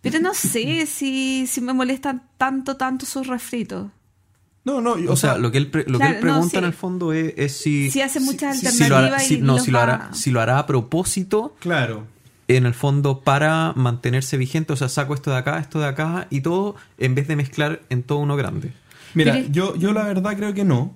pero 0.00 0.20
no 0.20 0.34
sé 0.34 0.86
si, 0.86 1.46
si 1.46 1.60
me 1.60 1.72
molestan 1.72 2.22
tanto, 2.36 2.76
tanto 2.76 3.04
sus 3.06 3.26
refritos. 3.26 3.90
No, 4.64 4.80
no, 4.82 4.96
O, 5.10 5.16
sea, 5.16 5.38
lo 5.38 5.50
que 5.50 5.58
él, 5.58 5.68
pre- 5.70 5.84
lo 5.88 5.98
que 5.98 6.06
él 6.06 6.18
pregunta 6.20 6.44
no, 6.44 6.50
sí. 6.50 6.56
en 6.58 6.64
el 6.64 6.72
fondo 6.74 7.12
es, 7.12 7.32
es 7.36 7.56
si, 7.56 7.90
Si 7.90 8.02
hace 8.02 8.20
muchas 8.20 8.58
si 8.60 8.66
lo 8.88 8.96
hará, 8.96 9.16
alternativas 9.16 9.22
si- 9.26 9.34
y 9.36 9.38
no, 9.40 9.52
los 9.54 9.62
si 9.64 9.70
lo 9.70 9.78
va- 9.78 9.82
hará, 9.84 10.10
si 10.14 10.30
lo 10.30 10.40
hará 10.40 10.58
a 10.58 10.66
propósito, 10.66 11.56
Claro. 11.60 12.06
en 12.48 12.66
el 12.66 12.74
fondo 12.74 13.20
para 13.20 13.72
mantenerse 13.76 14.36
vigente, 14.36 14.72
o 14.72 14.76
sea, 14.76 14.88
saco 14.90 15.14
esto 15.14 15.30
de 15.30 15.38
acá, 15.38 15.58
esto 15.58 15.80
de 15.80 15.86
acá 15.86 16.26
y 16.28 16.42
todo, 16.42 16.76
en 16.98 17.14
vez 17.14 17.28
de 17.28 17.36
mezclar 17.36 17.80
en 17.88 18.02
todo 18.02 18.18
uno 18.18 18.36
grande. 18.36 18.72
Mira, 19.14 19.32
Pero- 19.34 19.48
yo, 19.50 19.76
yo 19.76 19.92
la 19.94 20.04
verdad 20.04 20.36
creo 20.36 20.52
que 20.52 20.64
no. 20.64 20.94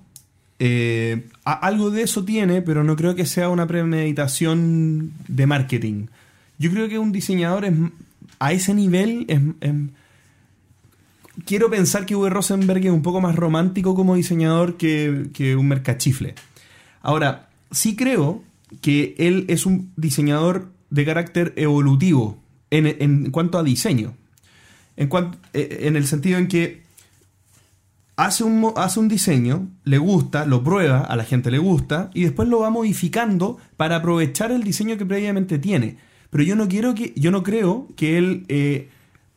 Eh, 0.59 1.27
a- 1.43 1.53
algo 1.65 1.89
de 1.89 2.03
eso 2.03 2.23
tiene, 2.23 2.61
pero 2.61 2.83
no 2.83 2.95
creo 2.95 3.15
que 3.15 3.25
sea 3.25 3.49
una 3.49 3.65
premeditación 3.65 5.13
de 5.27 5.47
marketing. 5.47 6.07
Yo 6.59 6.69
creo 6.71 6.87
que 6.87 6.99
un 6.99 7.11
diseñador 7.11 7.65
es, 7.65 7.73
a 8.39 8.51
ese 8.51 8.73
nivel 8.73 9.25
es, 9.27 9.41
quiero 11.45 11.69
pensar 11.69 12.05
que 12.05 12.15
V. 12.15 12.29
Rosenberg 12.29 12.85
es 12.85 12.91
un 12.91 13.01
poco 13.01 13.21
más 13.21 13.35
romántico 13.35 13.95
como 13.95 14.15
diseñador 14.15 14.77
que, 14.77 15.29
que 15.33 15.55
un 15.55 15.67
mercachifle. 15.67 16.35
Ahora, 17.01 17.49
sí 17.71 17.95
creo 17.95 18.43
que 18.81 19.15
él 19.17 19.45
es 19.47 19.65
un 19.65 19.91
diseñador 19.95 20.71
de 20.89 21.05
carácter 21.05 21.53
evolutivo 21.55 22.37
en, 22.69 22.87
en 22.87 23.31
cuanto 23.31 23.57
a 23.57 23.63
diseño. 23.63 24.15
En, 24.95 25.09
eh, 25.53 25.77
en 25.81 25.95
el 25.95 26.05
sentido 26.05 26.37
en 26.37 26.47
que 26.47 26.83
hace 28.15 28.43
un, 28.43 28.73
hace 28.75 28.99
un 28.99 29.07
diseño, 29.07 29.69
le 29.83 29.97
gusta, 29.97 30.45
lo 30.45 30.63
prueba, 30.63 30.99
a 30.99 31.15
la 31.15 31.23
gente 31.23 31.51
le 31.51 31.57
gusta, 31.57 32.09
y 32.13 32.23
después 32.23 32.47
lo 32.47 32.59
va 32.59 32.69
modificando 32.69 33.57
para 33.77 33.97
aprovechar 33.97 34.51
el 34.51 34.63
diseño 34.63 34.97
que 34.97 35.05
previamente 35.05 35.57
tiene. 35.57 35.97
Pero 36.33 36.43
yo 36.43 36.55
no 36.57 36.67
quiero 36.67 36.93
que, 36.95 37.13
yo 37.15 37.31
no 37.31 37.43
creo 37.43 37.87
que 37.95 38.17
él, 38.17 38.43
eh, 38.49 38.89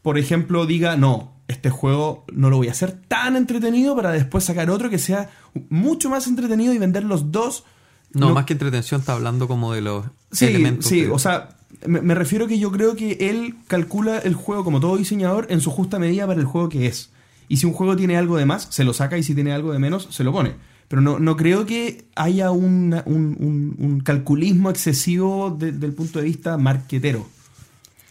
por 0.03 0.19
ejemplo, 0.19 0.67
diga, 0.67 0.97
no, 0.97 1.33
este 1.47 1.71
juego 1.71 2.25
no 2.33 2.51
lo 2.51 2.57
voy 2.57 2.69
a 2.69 2.73
hacer 2.73 2.93
tan 3.07 3.37
entretenido 3.37 3.95
para 3.95 4.11
después 4.11 4.43
sacar 4.45 4.71
otro 4.71 4.91
que 4.91 4.99
sea 4.99 5.31
mucho 5.69 6.11
más 6.11 6.27
entretenido 6.27 6.73
y 6.73 6.79
vender 6.79 7.05
los 7.05 7.31
dos. 7.31 7.65
No, 8.13 8.33
más 8.33 8.47
que 8.47 8.55
entretención, 8.55 9.01
está 9.01 9.13
hablando 9.13 9.47
como 9.47 9.73
de 9.75 9.83
los 9.83 10.07
Sí, 10.33 10.47
elementos. 10.47 10.87
sí, 10.87 11.05
o 11.05 11.19
sea, 11.19 11.51
me, 11.87 12.01
me 12.01 12.15
refiero 12.15 12.47
que 12.49 12.59
yo 12.59 12.73
creo 12.73 12.97
que 12.97 13.13
él 13.31 13.57
calcula 13.69 14.19
el 14.19 14.35
juego 14.35 14.65
como 14.65 14.81
todo 14.81 14.97
diseñador 14.97 15.47
en 15.51 15.61
su 15.61 15.71
justa 15.71 15.99
medida 15.99 16.27
para 16.27 16.41
el 16.41 16.47
juego 16.47 16.69
que 16.71 16.87
es. 16.87 17.11
Y 17.49 17.59
si 17.59 17.67
un 17.67 17.75
juego 17.75 17.95
tiene 17.95 18.17
algo 18.17 18.39
de 18.39 18.47
más, 18.47 18.69
se 18.71 18.85
lo 18.85 18.93
saca 18.95 19.19
y 19.19 19.23
si 19.23 19.35
tiene 19.35 19.53
algo 19.53 19.73
de 19.73 19.79
menos, 19.79 20.09
se 20.11 20.25
lo 20.25 20.33
pone. 20.33 20.55
Pero 20.89 21.03
no, 21.03 21.19
no 21.19 21.37
creo 21.37 21.67
que 21.67 22.07
haya 22.15 22.51
una- 22.53 23.03
un, 23.07 23.37
un- 23.41 23.75
un 23.79 24.01
calculismo 24.01 24.71
excesivo 24.71 25.51
de- 25.51 25.73
desde 25.73 25.87
el 25.87 25.93
punto 25.95 26.19
de 26.21 26.27
vista 26.27 26.57
marquetero. 26.57 27.27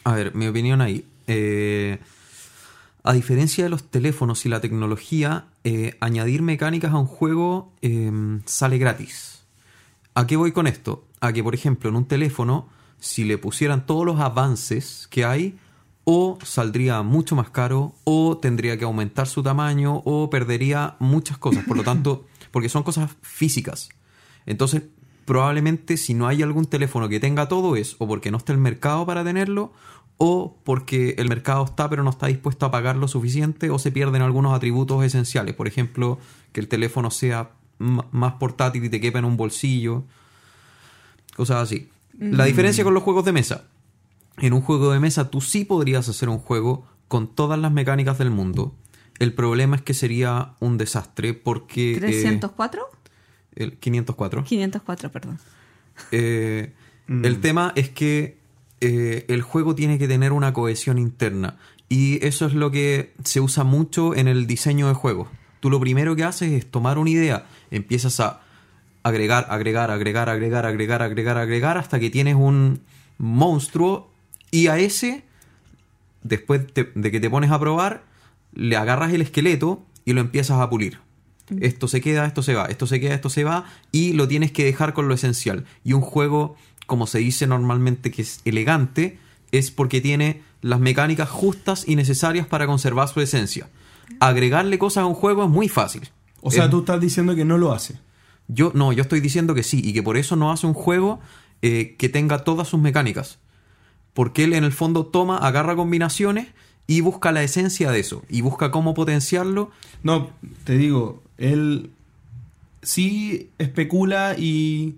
A 0.04 0.14
ver, 0.14 0.36
mi 0.36 0.48
opinión 0.48 0.82
ahí. 0.82 1.06
Eh, 1.28 2.00
a 3.04 3.14
diferencia 3.14 3.64
de 3.64 3.70
los 3.70 3.84
teléfonos 3.90 4.46
y 4.46 4.50
la 4.50 4.62
tecnología, 4.62 5.46
eh, 5.64 5.96
añadir 6.00 6.42
mecánicas 6.42 6.92
a 6.92 6.98
un 6.98 7.06
juego 7.06 7.72
eh, 7.82 8.12
sale 8.46 8.78
gratis. 8.78 9.44
¿A 10.16 10.28
qué 10.28 10.36
voy 10.38 10.52
con 10.52 10.66
esto? 10.68 11.06
A 11.22 11.32
que, 11.34 11.44
por 11.44 11.54
ejemplo, 11.56 11.90
en 11.90 11.96
un 11.96 12.06
teléfono, 12.06 12.68
si 13.00 13.24
le 13.24 13.38
pusieran 13.38 13.86
todos 13.86 14.06
los 14.06 14.20
avances 14.20 15.08
que 15.12 15.24
hay, 15.26 15.56
o 16.04 16.38
saldría 16.44 17.02
mucho 17.04 17.36
más 17.36 17.50
caro, 17.50 17.94
o 18.04 18.38
tendría 18.38 18.78
que 18.78 18.86
aumentar 18.86 19.28
su 19.28 19.42
tamaño, 19.44 20.02
o 20.06 20.30
perdería 20.30 20.96
muchas 21.00 21.38
cosas. 21.38 21.64
Por 21.66 21.78
lo 21.78 21.84
tanto, 21.84 22.26
porque 22.56 22.70
son 22.70 22.84
cosas 22.84 23.12
físicas. 23.22 23.90
Entonces, 24.46 24.84
probablemente 25.26 25.98
si 25.98 26.14
no 26.14 26.26
hay 26.26 26.42
algún 26.42 26.68
teléfono 26.68 27.10
que 27.10 27.20
tenga 27.20 27.50
todo 27.50 27.76
es 27.76 27.98
o 28.00 28.08
porque 28.08 28.32
no 28.32 28.38
está 28.38 28.54
el 28.54 28.60
mercado 28.60 29.06
para 29.06 29.26
tenerlo, 29.26 29.74
o 30.16 30.56
porque 30.64 31.16
el 31.18 31.28
mercado 31.28 31.66
está 31.66 31.90
pero 31.90 32.02
no 32.02 32.12
está 32.12 32.28
dispuesto 32.28 32.66
a 32.66 32.72
pagar 32.72 32.96
lo 32.96 33.10
suficiente, 33.10 33.72
o 33.72 33.78
se 33.78 33.92
pierden 33.92 34.22
algunos 34.22 34.54
atributos 34.54 35.04
esenciales. 35.04 35.54
Por 35.54 35.68
ejemplo, 35.68 36.18
que 36.54 36.62
el 36.62 36.70
teléfono 36.70 37.12
sea 37.12 37.50
más 37.78 38.34
portátil 38.36 38.86
y 38.86 38.90
te 38.90 39.02
quepa 39.02 39.20
en 39.20 39.26
un 39.26 39.36
bolsillo. 39.36 40.06
Cosas 41.36 41.58
así. 41.58 41.90
La 42.18 42.46
diferencia 42.46 42.86
con 42.86 42.94
los 42.94 43.04
juegos 43.04 43.26
de 43.26 43.34
mesa. 43.34 43.66
En 44.38 44.54
un 44.54 44.62
juego 44.62 44.94
de 44.94 45.02
mesa 45.02 45.30
tú 45.30 45.42
sí 45.42 45.66
podrías 45.66 46.08
hacer 46.08 46.30
un 46.30 46.40
juego 46.40 46.86
con 47.10 47.28
todas 47.28 47.60
las 47.60 47.74
mecánicas 47.74 48.18
del 48.18 48.32
mundo. 48.32 48.74
El 49.20 49.34
problema 49.34 49.76
es 49.78 49.82
que 49.82 49.94
sería 49.94 50.54
un 50.60 50.78
desastre 50.78 51.34
porque... 51.34 51.94
eh, 51.96 52.00
¿304? 52.00 52.80
el 53.56 53.78
504. 53.78 54.44
504, 54.44 55.12
perdón. 55.12 55.40
Eh, 56.12 56.74
El 57.08 57.40
tema 57.40 57.72
es 57.76 57.90
que 57.90 58.38
eh, 58.82 59.26
el 59.30 59.42
juego 59.42 59.76
tiene 59.76 59.98
que 59.98 60.08
tener 60.08 60.34
una 60.34 60.52
cohesión 60.54 60.98
interna. 60.98 61.58
Y 61.88 62.24
eso 62.26 62.46
es 62.48 62.54
lo 62.54 62.72
que 62.72 63.14
se 63.24 63.40
usa 63.40 63.64
mucho 63.64 64.14
en 64.16 64.28
el 64.28 64.48
diseño 64.48 64.88
de 64.90 64.94
juegos. 64.96 65.30
Tú 65.62 65.70
lo 65.70 65.80
primero 65.80 66.16
que 66.16 66.24
haces 66.24 66.52
es 66.52 66.70
tomar 66.70 66.98
una 66.98 67.10
idea, 67.12 67.46
empiezas 67.72 68.20
a 68.20 68.42
agregar, 69.04 69.46
agregar, 69.50 69.92
agregar, 69.92 70.30
agregar, 70.30 70.66
agregar, 70.66 71.02
agregar, 71.04 71.38
agregar, 71.38 71.78
hasta 71.78 72.00
que 72.00 72.10
tienes 72.10 72.36
un 72.36 72.82
monstruo 73.18 74.12
y 74.52 74.68
a 74.68 74.78
ese, 74.80 75.24
después 76.24 76.66
te- 76.74 76.92
de 76.96 77.12
que 77.12 77.20
te 77.20 77.30
pones 77.30 77.52
a 77.52 77.60
probar, 77.60 78.04
le 78.56 78.76
agarras 78.78 79.14
el 79.14 79.22
esqueleto 79.22 79.86
y 80.06 80.14
lo 80.14 80.22
empiezas 80.22 80.60
a 80.60 80.70
pulir. 80.70 81.00
Esto 81.60 81.88
se 81.88 82.02
queda, 82.02 82.26
esto 82.26 82.42
se 82.42 82.56
va, 82.56 82.66
esto 82.66 82.88
se 82.88 83.00
queda, 83.00 83.14
esto 83.14 83.30
se 83.30 83.44
va, 83.44 83.66
y 83.92 84.14
lo 84.14 84.28
tienes 84.28 84.52
que 84.52 84.66
dejar 84.66 84.94
con 84.94 85.08
lo 85.08 85.14
esencial. 85.14 85.66
Y 85.84 85.94
un 85.94 86.02
juego, 86.02 86.56
como 86.88 87.06
se 87.06 87.20
dice 87.20 87.46
normalmente 87.46 88.10
que 88.10 88.24
es 88.24 88.42
elegante, 88.46 89.20
es 89.52 89.70
porque 89.70 90.02
tiene 90.02 90.42
las 90.62 90.80
mecánicas 90.80 91.30
justas 91.30 91.84
y 91.88 91.96
necesarias 91.96 92.48
para 92.48 92.66
conservar 92.66 93.08
su 93.10 93.22
esencia. 93.22 93.70
Agregarle 94.20 94.80
cosas 94.80 95.04
a 95.04 95.06
un 95.06 95.14
juego 95.14 95.44
es 95.44 95.50
muy 95.50 95.70
fácil. 95.70 96.10
O 96.42 96.50
sea, 96.52 96.66
Es- 96.66 96.70
tú 96.72 96.80
estás 96.80 97.00
diciendo 97.00 97.36
que 97.36 97.46
no 97.46 97.58
lo 97.58 97.74
hace. 97.74 98.00
yo 98.48 98.72
no, 98.76 98.92
yo 98.94 99.02
estoy 99.04 99.20
diciendo 99.20 99.54
que 99.56 99.64
sí, 99.64 99.82
y 99.84 99.94
que 99.94 100.02
por 100.04 100.18
eso 100.18 100.36
no 100.36 100.52
hace 100.52 100.66
un 100.68 100.74
juego 100.74 101.20
eh, 101.62 101.96
que 101.98 102.10
tenga 102.10 102.44
todas 102.44 102.68
sus 102.68 102.80
mecánicas. 102.80 103.40
Porque 104.14 104.44
él 104.44 104.54
en 104.54 104.64
el 104.64 104.72
fondo 104.72 105.06
toma, 105.06 105.38
agarra 105.38 105.76
combinaciones 105.76 106.48
y 106.88 107.02
busca 107.02 107.32
la 107.32 107.44
esencia 107.44 107.92
de 107.92 108.00
eso. 108.00 108.24
Y 108.30 108.42
busca 108.42 108.72
cómo 108.72 108.94
potenciarlo. 108.94 109.72
No, 110.04 110.30
te 110.64 110.78
digo, 110.78 111.24
él 111.38 111.90
sí 112.82 113.50
especula 113.58 114.36
y 114.38 114.96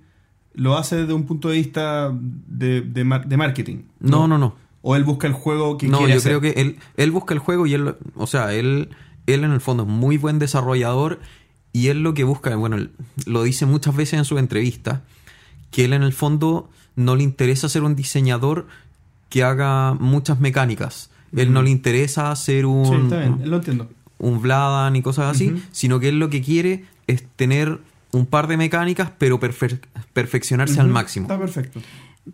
lo 0.53 0.77
hace 0.77 0.97
desde 0.97 1.13
un 1.13 1.25
punto 1.25 1.49
de 1.49 1.55
vista 1.55 2.11
de, 2.47 2.81
de 2.81 3.03
mar- 3.03 3.27
de 3.27 3.37
marketing. 3.37 3.77
No, 3.99 4.27
no, 4.27 4.37
no. 4.37 4.55
O 4.81 4.95
él 4.95 5.03
busca 5.03 5.27
el 5.27 5.33
juego 5.33 5.77
que 5.77 5.87
No, 5.87 5.99
quiere 5.99 6.13
yo 6.13 6.17
hacer. 6.19 6.31
creo 6.39 6.41
que 6.41 6.59
él, 6.61 6.77
él 6.97 7.11
busca 7.11 7.33
el 7.33 7.39
juego 7.39 7.65
y 7.67 7.73
él, 7.73 7.95
o 8.15 8.27
sea, 8.27 8.53
él, 8.53 8.89
él 9.25 9.43
en 9.43 9.51
el 9.51 9.61
fondo 9.61 9.83
es 9.83 9.89
muy 9.89 10.17
buen 10.17 10.39
desarrollador 10.39 11.19
y 11.73 11.87
él 11.87 12.01
lo 12.03 12.13
que 12.13 12.23
busca, 12.23 12.55
bueno, 12.55 12.75
él 12.77 12.91
lo 13.25 13.43
dice 13.43 13.65
muchas 13.65 13.95
veces 13.95 14.19
en 14.19 14.25
sus 14.25 14.39
entrevistas, 14.39 15.01
que 15.71 15.85
él 15.85 15.93
en 15.93 16.03
el 16.03 16.13
fondo 16.13 16.69
no 16.95 17.15
le 17.15 17.23
interesa 17.23 17.69
ser 17.69 17.83
un 17.83 17.95
diseñador 17.95 18.67
que 19.29 19.43
haga 19.43 19.93
muchas 19.93 20.39
mecánicas. 20.39 21.11
Él 21.35 21.51
no 21.53 21.61
le 21.61 21.69
interesa 21.69 22.35
ser 22.35 22.65
un, 22.65 22.85
Sí, 22.85 22.93
está 23.03 23.19
bien, 23.19 23.49
lo 23.49 23.57
entiendo. 23.57 23.89
un 24.19 24.41
Vladan 24.41 24.95
y 24.95 25.01
cosas 25.01 25.35
así, 25.35 25.53
sino 25.71 25.99
que 25.99 26.09
él 26.09 26.19
lo 26.19 26.29
que 26.29 26.41
quiere 26.41 26.85
es 27.07 27.23
tener 27.35 27.79
un 28.11 28.25
par 28.25 28.47
de 28.47 28.57
mecánicas, 28.57 29.11
pero 29.17 29.39
perfe- 29.39 29.79
perfeccionarse 30.13 30.79
al 30.79 30.87
máximo. 30.87 31.25
Está 31.25 31.37
perfecto. 31.39 31.81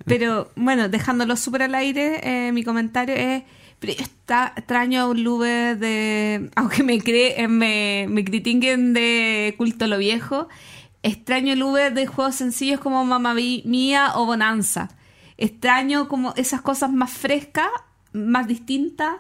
Pero 0.06 0.52
bueno, 0.56 0.90
dejándolo 0.90 1.36
súper 1.36 1.64
al 1.64 1.76
aire, 1.76 2.20
eh, 2.48 2.52
mi 2.52 2.64
comentario 2.64 3.14
es, 3.16 3.44
pero 3.80 3.94
está 3.94 4.54
extraño 4.56 5.02
a 5.02 5.10
un 5.10 5.24
Lube 5.24 5.76
de, 5.76 6.50
aunque 6.56 6.84
me 6.84 7.00
cree, 7.02 7.42
eh, 7.42 7.48
me, 7.48 8.06
me 8.10 8.24
critiquen 8.24 8.94
de 8.94 9.54
culto 9.58 9.86
a 9.86 9.88
lo 9.88 9.98
viejo, 9.98 10.48
extraño 11.04 11.54
el 11.54 11.62
Uber 11.64 11.94
de 11.94 12.06
juegos 12.08 12.36
sencillos 12.36 12.80
como 12.80 13.04
Vi- 13.36 13.64
Mía 13.66 14.14
o 14.16 14.26
Bonanza. 14.26 14.90
Extraño 15.38 16.08
como 16.08 16.34
esas 16.38 16.62
cosas 16.62 16.92
más 16.92 17.12
frescas, 17.12 17.68
más 18.14 18.48
distintas 18.48 19.16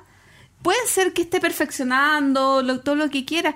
puede 0.61 0.85
ser 0.87 1.11
que 1.13 1.23
esté 1.23 1.39
perfeccionando 1.41 2.61
lo- 2.61 2.79
todo 2.81 2.95
lo 2.95 3.09
que 3.09 3.25
quiera, 3.25 3.55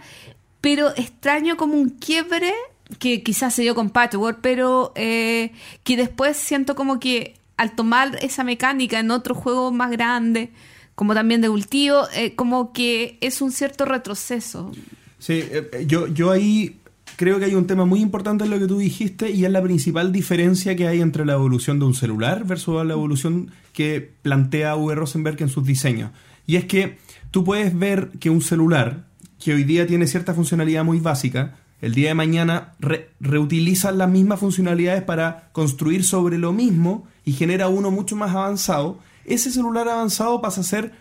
pero 0.62 0.89
extraño 0.95 1.56
como 1.58 1.76
un 1.76 1.89
quiebre 1.91 2.54
que 3.00 3.23
quizás 3.23 3.54
se 3.54 3.62
dio 3.62 3.76
con 3.76 3.89
Patchwork, 3.89 4.39
pero 4.41 4.91
eh, 4.95 5.52
que 5.84 5.95
después 5.97 6.38
siento 6.38 6.76
como 6.76 7.00
que 7.00 7.36
al 7.58 7.76
tomar 7.76 8.17
esa 8.21 8.43
mecánica 8.43 9.00
en 9.00 9.12
otro 9.12 9.36
juego 9.36 9.71
más 9.71 9.91
grande, 9.91 10.52
como 10.95 11.13
también 11.13 11.41
de 11.41 11.50
cultivo, 11.50 12.08
eh, 12.13 12.36
como 12.36 12.73
que 12.73 13.17
es 13.21 13.41
un 13.41 13.52
cierto 13.52 13.86
retroceso. 13.86 14.71
Sí, 15.19 15.43
eh, 15.52 15.86
yo, 15.88 16.08
yo 16.08 16.32
ahí 16.32 16.78
creo 17.17 17.39
que 17.39 17.45
hay 17.45 17.56
un 17.56 17.67
tema 17.67 17.84
muy 17.84 17.99
importante 17.99 18.45
en 18.45 18.49
lo 18.51 18.60
que 18.60 18.67
tú 18.67 18.77
dijiste 18.77 19.32
y 19.32 19.43
es 19.43 19.51
la 19.51 19.62
principal 19.62 20.12
diferencia 20.13 20.75
que 20.77 20.88
hay 20.88 21.01
entre 21.01 21.25
la 21.25 21.34
evolución 21.34 21.80
de 21.80 21.86
un 21.86 21.93
celular 21.93 22.45
versus 22.45 22.86
la 22.86 22.93
evolución 22.93 23.51
que 23.73 24.13
plantea 24.21 24.75
V. 24.77 24.95
Rosenberg 24.95 25.41
en 25.41 25.49
sus 25.49 25.65
diseños. 25.65 26.12
Y 26.45 26.56
es 26.56 26.65
que 26.65 26.97
tú 27.32 27.43
puedes 27.43 27.77
ver 27.77 28.12
que 28.19 28.30
un 28.30 28.41
celular 28.41 29.08
que 29.43 29.53
hoy 29.53 29.63
día 29.65 29.86
tiene 29.86 30.08
cierta 30.08 30.34
funcionalidad 30.34 30.84
muy 30.86 30.99
básica, 30.99 31.56
el 31.82 31.93
día 31.93 32.08
de 32.10 32.15
mañana 32.15 32.73
re- 32.80 33.10
reutiliza 33.19 33.91
las 33.91 34.10
mismas 34.10 34.39
funcionalidades 34.39 35.03
para 35.03 35.49
construir 35.51 36.03
sobre 36.03 36.38
lo 36.38 36.53
mismo 36.53 37.06
y 37.25 37.34
genera 37.34 37.67
uno 37.67 37.91
mucho 37.91 38.15
más 38.15 38.32
avanzado. 38.34 38.99
Ese 39.25 39.51
celular 39.51 39.88
avanzado 39.89 40.41
pasa 40.41 40.62
a 40.62 40.63
ser 40.63 40.93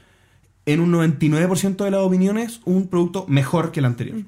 en 0.66 0.81
un 0.81 0.92
99% 0.92 1.85
de 1.85 1.90
las 1.90 2.00
opiniones, 2.00 2.61
un 2.64 2.88
producto 2.88 3.24
mejor 3.29 3.70
que 3.70 3.81
el 3.81 3.87
anterior. 3.87 4.18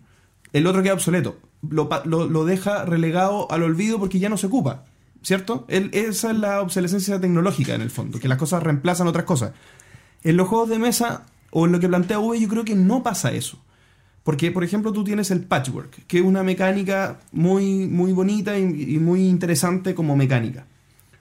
El 0.53 0.67
otro 0.67 0.83
queda 0.83 0.95
obsoleto. 0.95 1.37
Lo, 1.69 1.89
lo- 2.05 2.29
lo 2.29 2.45
deja 2.45 2.85
relegado 2.85 3.51
al 3.51 3.63
olvido 3.63 3.99
porque 3.99 4.19
ya 4.19 4.29
no 4.29 4.37
se 4.37 4.47
ocupa. 4.47 4.85
¿Cierto? 5.21 5.65
Esa 5.69 6.31
es 6.31 6.39
la 6.39 6.61
obsolescencia 6.63 7.21
tecnológica 7.21 7.75
en 7.75 7.81
el 7.81 7.91
fondo, 7.91 8.21
que 8.21 8.29
las 8.29 8.39
cosas 8.39 8.63
reemplazan 8.63 9.09
otras 9.09 9.25
cosas. 9.25 9.51
En 10.23 10.37
los 10.37 10.47
juegos 10.47 10.69
de 10.69 10.79
mesa 10.79 11.27
o 11.51 11.67
en 11.67 11.73
lo 11.73 11.81
que 11.81 11.89
plantea 11.89 12.21
V, 12.21 12.39
yo 12.39 12.49
creo 12.49 12.65
que 12.65 12.77
no 12.77 13.03
pasa 13.03 13.33
eso. 13.33 13.59
Porque, 14.23 14.53
por 14.53 14.63
ejemplo, 14.63 14.93
tú 14.93 15.03
tienes 15.03 15.31
el 15.33 15.41
patchwork, 15.43 16.07
que 16.07 16.19
es 16.19 16.25
una 16.25 16.45
mecánica 16.45 17.19
muy, 17.33 17.89
muy 17.89 18.13
bonita 18.13 18.57
y, 18.59 18.63
y 18.95 18.99
muy 18.99 19.27
interesante 19.27 19.95
como 19.95 20.15
mecánica. 20.17 20.67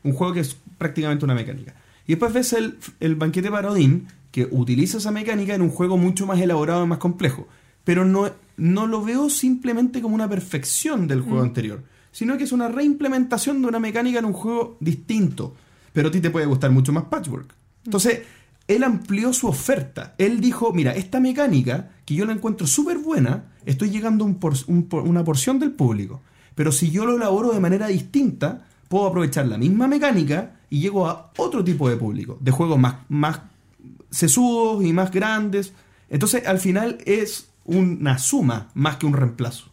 Un 0.03 0.13
juego 0.13 0.33
que 0.33 0.41
es 0.41 0.55
prácticamente 0.77 1.25
una 1.25 1.33
mecánica. 1.33 1.73
Y 2.05 2.13
después 2.13 2.33
ves 2.33 2.53
el, 2.53 2.77
el 2.99 3.15
banquete 3.15 3.49
parodín, 3.49 4.07
que 4.31 4.47
utiliza 4.51 4.99
esa 4.99 5.09
mecánica 5.09 5.55
en 5.55 5.63
un 5.63 5.69
juego 5.71 5.97
mucho 5.97 6.27
más 6.27 6.39
elaborado 6.39 6.83
y 6.83 6.87
más 6.87 6.99
complejo. 6.99 7.47
Pero 7.83 8.05
no, 8.05 8.29
no 8.57 8.87
lo 8.87 9.03
veo 9.03 9.29
simplemente 9.29 10.01
como 10.01 10.15
una 10.15 10.27
perfección 10.29 11.07
del 11.07 11.21
juego 11.21 11.41
anterior, 11.41 11.83
sino 12.11 12.37
que 12.37 12.43
es 12.43 12.51
una 12.51 12.67
reimplementación 12.67 13.61
de 13.61 13.67
una 13.67 13.79
mecánica 13.79 14.19
en 14.19 14.25
un 14.25 14.33
juego 14.33 14.77
distinto. 14.79 15.55
Pero 15.93 16.09
a 16.09 16.11
ti 16.11 16.19
te 16.21 16.29
puede 16.29 16.45
gustar 16.45 16.71
mucho 16.71 16.91
más 16.91 17.05
patchwork. 17.05 17.53
Entonces, 17.85 18.21
él 18.67 18.83
amplió 18.83 19.31
su 19.33 19.47
oferta. 19.47 20.13
Él 20.17 20.41
dijo, 20.41 20.73
mira, 20.73 20.91
esta 20.93 21.19
mecánica, 21.19 21.91
que 22.05 22.15
yo 22.15 22.25
la 22.25 22.33
encuentro 22.33 22.67
súper 22.67 22.97
buena, 22.97 23.53
estoy 23.65 23.89
llegando 23.91 24.23
a 24.23 24.27
un 24.27 24.35
por- 24.35 24.53
un 24.67 24.83
por- 24.89 25.03
una 25.03 25.23
porción 25.23 25.57
del 25.59 25.71
público. 25.71 26.21
Pero 26.55 26.71
si 26.71 26.91
yo 26.91 27.05
lo 27.05 27.15
elaboro 27.15 27.51
de 27.53 27.59
manera 27.59 27.87
distinta, 27.87 28.67
puedo 28.89 29.05
aprovechar 29.07 29.47
la 29.47 29.57
misma 29.57 29.87
mecánica 29.87 30.55
y 30.69 30.79
llego 30.81 31.07
a 31.07 31.31
otro 31.37 31.63
tipo 31.63 31.87
de 31.89 31.95
público, 31.97 32.37
de 32.41 32.51
juegos 32.51 32.77
más, 32.79 32.95
más 33.09 33.39
sesudos 34.09 34.83
y 34.83 34.93
más 34.93 35.11
grandes. 35.11 35.73
Entonces, 36.09 36.45
al 36.47 36.59
final 36.59 36.97
es 37.05 37.49
una 37.67 38.17
suma 38.17 38.69
más 38.73 38.95
que 38.97 39.05
un 39.05 39.13
reemplazo. 39.13 39.69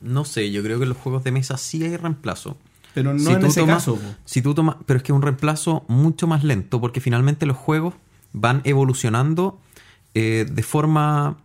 No 0.00 0.24
sé, 0.24 0.50
yo 0.50 0.62
creo 0.62 0.78
que 0.78 0.84
en 0.84 0.88
los 0.90 0.98
juegos 0.98 1.22
de 1.24 1.32
mesa 1.32 1.56
sí 1.58 1.82
hay 1.84 1.96
reemplazo. 1.96 2.56
Pero 2.94 3.12
no 3.12 3.18
Si 3.20 3.32
en 3.32 3.44
ese 3.44 3.60
tomas- 3.60 3.76
caso. 3.76 3.98
Si 4.24 4.40
tú 4.40 4.54
tomas, 4.54 4.76
pero 4.86 4.96
es 4.96 5.02
que 5.02 5.12
es 5.12 5.16
un 5.16 5.22
reemplazo 5.22 5.84
mucho 5.88 6.26
más 6.26 6.42
lento, 6.44 6.80
porque 6.80 7.00
finalmente 7.00 7.44
los 7.44 7.56
juegos 7.56 7.94
van 8.32 8.62
evolucionando 8.64 9.60
eh, 10.14 10.46
de 10.50 10.62
forma. 10.62 11.36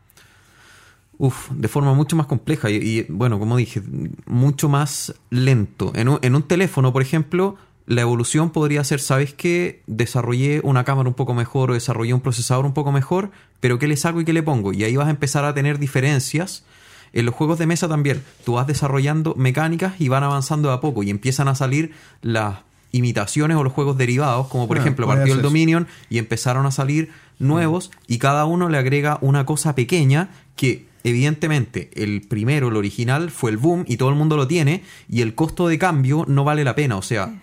Uf, 1.18 1.52
de 1.52 1.68
forma 1.68 1.94
mucho 1.94 2.16
más 2.16 2.26
compleja 2.26 2.72
y, 2.72 2.76
y, 2.78 3.06
bueno, 3.10 3.38
como 3.38 3.56
dije, 3.58 3.82
mucho 4.26 4.70
más 4.70 5.14
lento. 5.30 5.92
En 5.94 6.08
un, 6.10 6.20
en 6.24 6.34
un 6.36 6.42
teléfono, 6.44 6.92
por 6.92 7.04
ejemplo, 7.04 7.58
la 7.92 8.04
evolución 8.04 8.52
podría 8.52 8.86
ser, 8.86 9.02
¿sabes 9.02 9.34
qué? 9.34 9.82
Desarrollé 9.86 10.62
una 10.64 10.86
cámara 10.86 11.10
un 11.10 11.14
poco 11.14 11.34
mejor 11.34 11.72
o 11.72 11.74
desarrollé 11.74 12.14
un 12.14 12.22
procesador 12.22 12.66
un 12.66 12.74
poco 12.74 12.94
mejor, 12.94 13.32
pero 13.60 13.80
¿qué 13.80 13.88
le 13.90 13.98
saco 13.98 14.22
y 14.22 14.26
qué 14.26 14.32
le 14.32 14.44
pongo? 14.44 14.72
Y 14.72 14.86
ahí 14.86 14.96
vas 14.96 15.08
a 15.08 15.10
empezar 15.10 15.44
a 15.44 15.54
tener 15.54 15.78
diferencias. 15.78 16.64
En 17.12 17.26
los 17.26 17.36
juegos 17.36 17.60
de 17.60 17.68
mesa 17.68 17.90
también, 17.90 18.24
tú 18.46 18.54
vas 18.54 18.66
desarrollando 18.66 19.36
mecánicas 19.36 20.00
y 20.00 20.08
van 20.08 20.24
avanzando 20.24 20.70
de 20.70 20.76
a 20.76 20.80
poco 20.80 21.04
y 21.04 21.10
empiezan 21.10 21.50
a 21.50 21.56
salir 21.56 21.92
las 22.22 22.60
imitaciones 22.94 23.58
o 23.58 23.64
los 23.66 23.74
juegos 23.74 23.98
derivados, 23.98 24.48
como 24.48 24.70
por 24.70 24.78
Ah, 24.78 24.80
ejemplo 24.80 25.06
partió 25.06 25.34
el. 25.34 25.42
Dominion 25.42 25.86
y 26.10 26.18
empezaron 26.18 26.66
a 26.66 26.72
salir 26.72 27.12
nuevos 27.40 27.92
y 28.08 28.20
cada 28.20 28.46
uno 28.46 28.70
le 28.70 28.78
agrega 28.78 29.18
una 29.20 29.46
cosa 29.46 29.76
pequeña 29.76 30.30
que 30.56 30.86
evidentemente 31.04 31.90
el 31.96 32.22
primero, 32.22 32.70
el 32.70 32.78
original, 32.78 33.32
fue 33.32 33.52
el 33.52 33.58
boom 33.58 33.84
y 33.86 33.98
todo 33.98 34.08
el 34.10 34.16
mundo 34.16 34.38
lo 34.38 34.48
tiene 34.48 34.84
y 35.10 35.22
el 35.22 35.36
costo 35.36 35.68
de 35.68 35.78
cambio 35.78 36.24
no 36.30 36.46
vale 36.46 36.64
la 36.64 36.76
pena, 36.76 36.96
o 36.96 37.02
sea, 37.02 37.41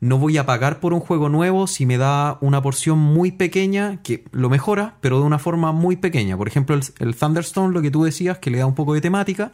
no 0.00 0.18
voy 0.18 0.38
a 0.38 0.46
pagar 0.46 0.80
por 0.80 0.94
un 0.94 1.00
juego 1.00 1.28
nuevo 1.28 1.66
si 1.66 1.84
me 1.84 1.98
da 1.98 2.38
una 2.40 2.62
porción 2.62 2.98
muy 2.98 3.32
pequeña 3.32 3.98
que 4.02 4.24
lo 4.32 4.48
mejora, 4.48 4.96
pero 5.00 5.18
de 5.20 5.26
una 5.26 5.38
forma 5.38 5.72
muy 5.72 5.96
pequeña. 5.96 6.36
Por 6.38 6.48
ejemplo, 6.48 6.74
el, 6.74 6.82
el 6.98 7.14
Thunderstone, 7.14 7.74
lo 7.74 7.82
que 7.82 7.90
tú 7.90 8.04
decías, 8.04 8.38
que 8.38 8.50
le 8.50 8.58
da 8.58 8.66
un 8.66 8.74
poco 8.74 8.94
de 8.94 9.02
temática, 9.02 9.52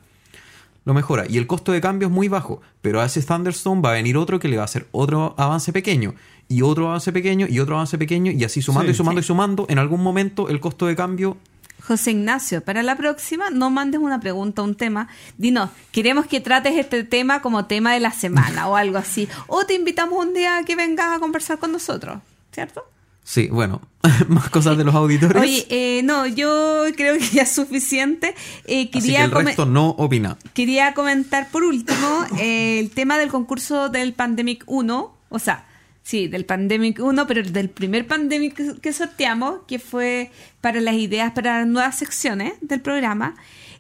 lo 0.85 0.95
mejora. 0.95 1.25
Y 1.29 1.37
el 1.39 1.49
costo 1.49 1.73
de 1.73 1.81
cambio 1.81 2.07
es 2.07 2.15
muy 2.15 2.29
bajo, 2.29 2.61
pero 2.81 3.01
a 3.01 3.07
ese 3.07 3.21
Thunderstone 3.23 3.81
va 3.83 3.91
a 3.91 3.95
venir 3.95 4.17
otro 4.17 4.39
que 4.39 4.47
le 4.47 4.57
va 4.57 4.63
a 4.63 4.67
hacer 4.67 4.87
otro 4.93 5.35
avance 5.37 5.73
pequeño, 5.73 6.15
y 6.49 6.63
otro 6.63 6.87
avance 6.89 7.13
pequeño, 7.13 7.49
y 7.51 7.59
otro 7.59 7.75
avance 7.75 7.99
pequeño, 7.99 8.31
y 8.31 8.45
así 8.45 8.63
sumando 8.63 8.87
Sí. 8.87 8.93
y 8.93 8.95
sumando 8.95 9.21
y 9.21 9.25
sumando, 9.25 9.67
en 9.69 9.81
algún 9.81 10.01
momento 10.01 10.49
el 10.49 10.61
costo 10.61 10.87
de 10.87 10.95
cambio 10.95 11.39
José 11.87 12.11
Ignacio, 12.11 12.65
para 12.65 12.83
la 12.83 12.97
próxima 12.97 13.51
no 13.51 13.71
mandes 13.71 14.01
una 14.01 14.19
pregunta, 14.19 14.63
un 14.63 14.75
tema. 14.75 15.09
Dinos, 15.39 15.71
queremos 15.93 16.27
que 16.27 16.41
trates 16.41 16.77
este 16.77 17.05
tema 17.05 17.41
como 17.43 17.67
tema 17.67 17.95
de 17.95 18.01
la 18.01 18.11
semana 18.11 18.69
o 18.69 18.77
algo 18.77 18.99
así. 18.99 19.29
O 19.47 19.67
te 19.67 19.75
invitamos 19.75 20.19
un 20.19 20.35
día 20.35 20.59
a 20.59 20.65
que 20.65 20.75
vengas 20.75 21.17
a 21.17 21.21
conversar 21.21 21.59
con 21.59 21.71
nosotros, 21.71 22.19
¿cierto? 22.53 22.85
Sí, 23.23 23.49
bueno, 23.49 23.83
más 24.29 24.51
cosas 24.51 24.77
de 24.77 24.85
los 24.85 24.95
auditores. 24.95 25.41
Oye, 25.41 25.67
eh, 25.69 26.03
no, 26.03 26.27
yo 26.27 26.85
creo 26.97 27.19
que 27.19 27.27
ya 27.27 27.43
es 27.43 27.53
suficiente. 27.53 28.35
Eh, 28.65 28.83
así 28.83 28.87
que 28.89 29.01
quería, 29.01 29.25
el 29.25 29.31
resto 29.31 29.67
no 29.67 29.91
opina. 29.91 30.39
quería 30.55 30.93
comentar 30.93 31.51
por 31.51 31.63
último 31.63 32.25
eh, 32.39 32.81
el 32.81 32.91
tema 32.91 33.19
del 33.19 33.29
concurso 33.29 33.89
del 33.91 34.13
Pandemic 34.13 34.65
1, 34.67 35.17
o 35.29 35.39
sea, 35.39 35.66
sí, 36.09 36.29
del 36.29 36.45
Pandemic 36.45 37.01
1, 37.01 37.27
pero 37.27 37.43
del 37.43 37.69
primer 37.69 38.07
Pandemic 38.07 38.55
que- 38.55 38.81
que 38.81 38.93
sorteamos, 38.93 39.63
que 39.67 39.79
fue 39.81 40.31
para 40.61 40.81
las 40.81 40.95
ideas 40.95 41.33
para 41.33 41.65
nuevas 41.65 41.99
secciones 41.99 42.53
del 42.61 42.81
programa. 42.81 43.35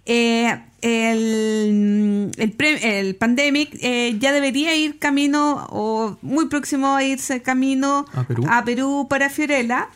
Eh, 0.08 0.48
el, 0.82 2.30
el, 2.36 2.52
pre- 2.52 2.98
el 3.00 3.14
Pandemic 3.16 3.76
eh, 3.80 4.16
ya 4.18 4.32
debería 4.32 4.74
ir 4.74 4.98
camino, 4.98 5.66
o 5.70 6.16
muy 6.22 6.46
próximo 6.48 6.94
a 6.96 7.04
irse 7.04 7.42
camino 7.42 8.06
A 8.14 8.24
Perú. 8.24 8.44
Perú 8.64 9.06
para 9.08 9.30
Fiorella. 9.30 9.88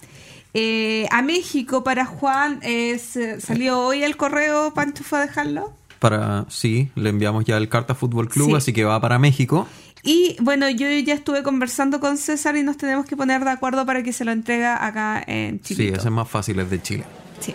Eh, 0.53 1.07
a 1.13 1.23
México 1.23 1.85
para 1.85 2.05
Juan 2.07 2.59
eh, 2.63 2.99
salió 3.41 3.81
hoy 3.81 4.03
el 4.03 4.17
correo, 4.17 4.73
Pancho 4.75 5.05
fue 5.05 5.19
a 5.21 5.23
dejarlo. 5.27 5.73
Para, 6.01 6.47
sí, 6.49 6.89
le 6.97 7.11
enviamos 7.11 7.45
ya 7.45 7.57
el 7.57 7.69
Carta 7.69 7.95
Fútbol 7.95 8.29
Club, 8.29 8.49
Sí. 8.51 8.55
así 8.57 8.73
que 8.73 8.85
va 8.85 9.01
para 9.01 9.19
México. 9.19 9.69
Y 10.03 10.37
bueno, 10.41 10.69
yo 10.71 10.89
ya 10.89 11.15
estuve 11.15 11.43
conversando 11.43 12.01
con 12.01 12.17
César 12.17 12.57
y 12.57 12.63
nos 12.63 12.77
tenemos 12.77 13.07
que 13.07 13.17
poner 13.17 13.45
de 13.45 13.51
acuerdo 13.51 13.85
para 13.87 14.03
que 14.03 14.13
se 14.13 14.25
lo 14.25 14.33
entrega 14.33 14.85
acá 14.85 15.23
en 15.27 15.61
Chile. 15.61 15.89
Sí, 15.89 15.89
ese 15.89 16.09
es 16.09 16.13
más 16.13 16.29
fácil, 16.29 16.59
es 16.61 16.71
de 16.71 16.83
Chile. 16.83 17.05
Sí. 17.41 17.55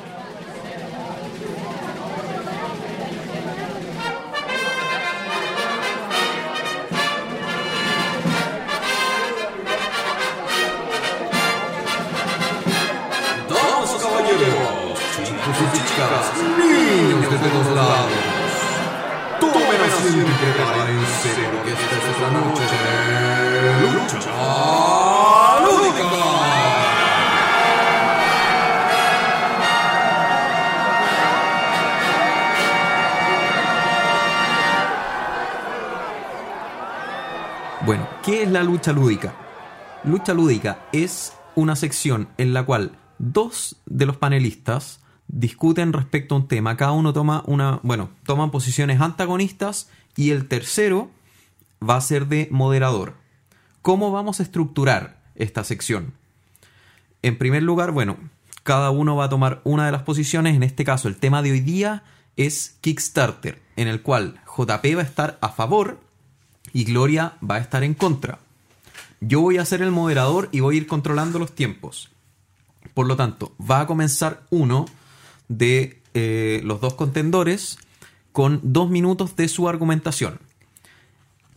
Niños 16.58 17.32
de 17.32 17.38
todos 17.38 17.76
lados. 17.76 18.12
Tomen 19.40 19.82
asiento 19.82 20.32
y 20.92 21.55
de 22.18 22.32
lucha 23.82 24.20
lúdica. 25.66 26.04
Bueno, 37.86 38.08
¿qué 38.24 38.44
es 38.44 38.52
la 38.52 38.64
lucha 38.64 38.94
lúdica? 38.94 39.34
Lucha 40.06 40.34
lúdica 40.34 40.86
es 40.94 41.34
una 41.56 41.76
sección 41.76 42.30
en 42.38 42.54
la 42.54 42.66
cual 42.66 42.98
dos 43.20 43.76
de 43.86 44.06
los 44.06 44.16
panelistas 44.16 45.02
discuten 45.28 45.92
respecto 45.92 46.36
a 46.36 46.38
un 46.38 46.48
tema. 46.48 46.78
Cada 46.78 46.94
uno 46.94 47.12
toma 47.12 47.44
una, 47.46 47.82
bueno, 47.84 48.10
toman 48.26 48.52
posiciones 48.52 49.02
antagonistas 49.02 49.90
y 50.16 50.32
el 50.32 50.48
tercero 50.48 51.10
va 51.82 51.98
a 51.98 52.02
ser 52.02 52.28
de 52.28 52.48
moderador. 52.52 53.16
¿Cómo 53.82 54.12
vamos 54.12 54.40
a 54.40 54.44
estructurar 54.44 55.22
esta 55.36 55.64
sección? 55.64 56.14
En 57.22 57.38
primer 57.38 57.64
lugar, 57.64 57.92
bueno, 57.92 58.18
Cada 58.66 58.90
uno 58.90 59.16
va 59.16 59.26
a 59.26 59.30
tomar 59.30 59.62
una 59.64 59.86
de 59.86 59.92
las 59.92 60.02
posiciones. 60.02 60.56
En 60.56 60.64
este 60.64 60.84
caso, 60.84 61.08
el 61.08 61.18
tema 61.18 61.44
de 61.44 61.52
hoy 61.52 61.60
día 61.60 62.02
es 62.36 62.78
Kickstarter, 62.82 63.62
en 63.76 63.88
el 63.88 64.02
cual 64.02 64.42
JP 64.58 64.96
va 64.96 65.02
a 65.02 65.06
estar 65.06 65.38
a 65.40 65.50
favor 65.50 66.00
y 66.74 66.84
Gloria 66.84 67.34
va 67.48 67.56
a 67.56 67.60
estar 67.60 67.84
en 67.84 67.94
contra. 67.94 68.40
Yo 69.22 69.42
voy 69.42 69.60
a 69.60 69.66
ser 69.66 69.84
el 69.84 69.92
moderador 69.92 70.50
y 70.52 70.62
voy 70.62 70.76
a 70.76 70.78
ir 70.80 70.88
controlando 70.88 71.38
los 71.38 71.54
tiempos. 71.54 72.10
Por 72.96 73.06
lo 73.06 73.16
tanto, 73.16 73.54
va 73.60 73.82
a 73.82 73.86
comenzar 73.86 74.42
uno 74.50 74.88
de 75.48 76.02
eh, 76.16 76.62
los 76.64 76.82
dos 76.82 76.96
contendores 76.96 77.78
con 78.32 78.62
dos 78.64 78.90
minutos 78.90 79.36
de 79.36 79.48
su 79.48 79.70
argumentación. 79.70 80.40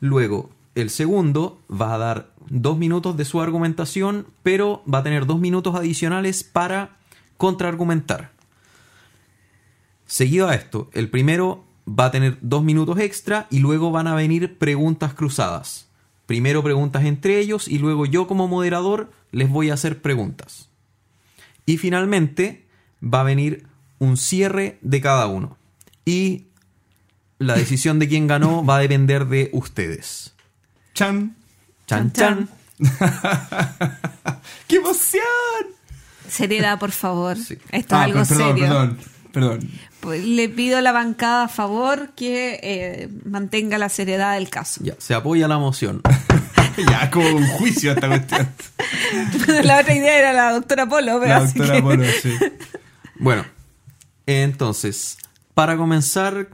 Luego, 0.00 0.50
el 0.74 0.90
segundo 0.90 1.60
va 1.70 1.94
a 1.94 1.98
dar 1.98 2.32
dos 2.48 2.78
minutos 2.78 3.16
de 3.16 3.24
su 3.24 3.40
argumentación, 3.40 4.26
pero 4.42 4.82
va 4.92 4.98
a 4.98 5.02
tener 5.02 5.26
dos 5.26 5.40
minutos 5.40 5.74
adicionales 5.74 6.44
para 6.44 6.96
contraargumentar. 7.36 8.32
Seguido 10.06 10.48
a 10.48 10.54
esto, 10.54 10.88
el 10.94 11.10
primero 11.10 11.64
va 11.88 12.06
a 12.06 12.10
tener 12.10 12.38
dos 12.40 12.62
minutos 12.62 12.98
extra 12.98 13.46
y 13.50 13.58
luego 13.58 13.90
van 13.90 14.06
a 14.06 14.14
venir 14.14 14.58
preguntas 14.58 15.14
cruzadas. 15.14 15.88
Primero 16.26 16.62
preguntas 16.62 17.04
entre 17.04 17.38
ellos 17.38 17.68
y 17.68 17.78
luego 17.78 18.06
yo 18.06 18.26
como 18.26 18.48
moderador 18.48 19.10
les 19.30 19.48
voy 19.48 19.70
a 19.70 19.74
hacer 19.74 20.02
preguntas. 20.02 20.68
Y 21.66 21.78
finalmente 21.78 22.66
va 23.02 23.20
a 23.20 23.24
venir 23.24 23.66
un 23.98 24.16
cierre 24.16 24.78
de 24.80 25.00
cada 25.00 25.26
uno. 25.26 25.56
Y 26.04 26.47
la 27.38 27.54
decisión 27.54 27.98
de 27.98 28.08
quién 28.08 28.26
ganó 28.26 28.64
va 28.64 28.76
a 28.76 28.80
depender 28.80 29.26
de 29.26 29.50
ustedes. 29.52 30.32
Chan. 30.94 31.36
Chan 31.86 32.12
Chan, 32.12 32.48
chan. 32.48 32.48
¡Qué 34.66 34.76
emoción! 34.76 35.22
Seriedad, 36.28 36.78
por 36.78 36.90
favor. 36.92 37.36
Sí. 37.36 37.58
Esto 37.70 37.94
es 37.96 38.00
Ah, 38.00 38.02
algo 38.04 38.18
per- 38.20 38.28
perdón, 38.28 38.48
serio. 38.56 38.64
perdón, 38.68 38.98
perdón. 39.32 39.70
Pues 40.00 40.24
le 40.24 40.48
pido 40.48 40.78
a 40.78 40.80
la 40.82 40.92
bancada 40.92 41.44
a 41.44 41.48
favor 41.48 42.10
que 42.14 42.60
eh, 42.62 43.08
mantenga 43.24 43.78
la 43.78 43.88
seriedad 43.88 44.34
del 44.34 44.48
caso. 44.50 44.80
Ya, 44.84 44.94
se 44.98 45.14
apoya 45.14 45.48
la 45.48 45.58
moción. 45.58 46.02
ya, 46.90 47.10
como 47.10 47.28
un 47.30 47.46
juicio 47.46 47.92
esta 47.92 48.06
cuestión. 48.08 48.48
la 49.64 49.78
otra 49.80 49.94
idea 49.94 50.18
era 50.18 50.32
la 50.32 50.52
doctora 50.52 50.86
Polo, 50.86 51.18
pero 51.20 51.28
La 51.30 51.36
así 51.38 51.58
doctora 51.58 51.76
que- 51.76 51.82
Polo, 51.82 52.04
sí. 52.22 52.34
Bueno, 53.16 53.44
entonces, 54.26 55.18
para 55.54 55.76
comenzar, 55.76 56.48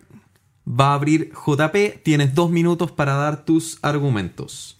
va 0.69 0.89
a 0.89 0.95
abrir 0.95 1.33
JP. 1.33 2.03
Tienes 2.03 2.35
dos 2.35 2.51
minutos 2.51 2.91
para 2.91 3.15
dar 3.15 3.45
tus 3.45 3.79
argumentos. 3.83 4.77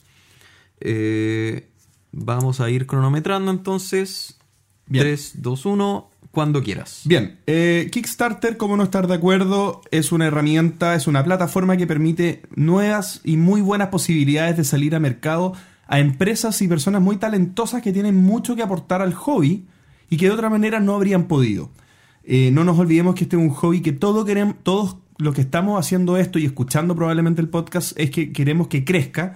Eh, 0.81 1.69
vamos 2.13 2.61
a 2.61 2.71
ir 2.71 2.87
cronometrando 2.87 3.51
entonces. 3.51 4.39
Bien. 4.87 5.05
3, 5.05 5.43
2, 5.43 5.67
1, 5.67 6.11
cuando 6.31 6.63
quieras. 6.63 7.03
Bien, 7.05 7.39
eh, 7.47 7.89
Kickstarter, 7.91 8.59
como 8.59 8.77
no 8.77 8.83
estar 8.83 9.07
de 9.07 9.15
acuerdo, 9.15 9.81
es 9.91 10.13
una 10.13 10.27
herramienta, 10.27 10.95
es 10.95 11.07
una 11.07 11.25
plataforma 11.25 11.79
que 11.79 11.87
permite 11.87 12.43
nuevas 12.55 13.23
y 13.25 13.39
muy 13.39 13.63
buenas 13.63 13.89
posibilidades 13.89 14.59
de 14.59 14.65
salir 14.65 14.95
a 14.95 15.01
mercado 15.01 15.55
a 15.87 16.01
empresas 16.01 16.61
y 16.63 16.69
personas 16.69 17.03
muy 17.03 17.17
talentosas 17.17 17.83
que 17.83 17.93
tienen 17.93 18.17
mucho 18.17 18.57
que 18.57 18.63
aportar 18.63 19.03
al 19.03 19.15
hobby 19.15 19.67
y 20.11 20.17
que 20.17 20.27
de 20.27 20.33
otra 20.33 20.51
manera 20.51 20.81
no 20.81 20.95
habrían 20.95 21.25
podido. 21.25 21.71
Eh, 22.25 22.51
no 22.53 22.65
nos 22.65 22.79
olvidemos 22.79 23.15
que 23.15 23.25
este 23.25 23.37
es 23.37 23.43
un 23.43 23.51
hobby 23.51 23.83
que 23.83 23.93
todo 23.93 24.25
queremos, 24.25 24.57
todos 24.63 24.97
los 25.19 25.35
que 25.35 25.43
estamos 25.43 25.79
haciendo 25.79 26.17
esto 26.17 26.39
y 26.39 26.45
escuchando 26.45 26.95
probablemente 26.95 27.41
el 27.41 27.49
podcast 27.49 27.99
es 27.99 28.11
que 28.11 28.33
queremos 28.33 28.69
que 28.69 28.85
crezca. 28.85 29.35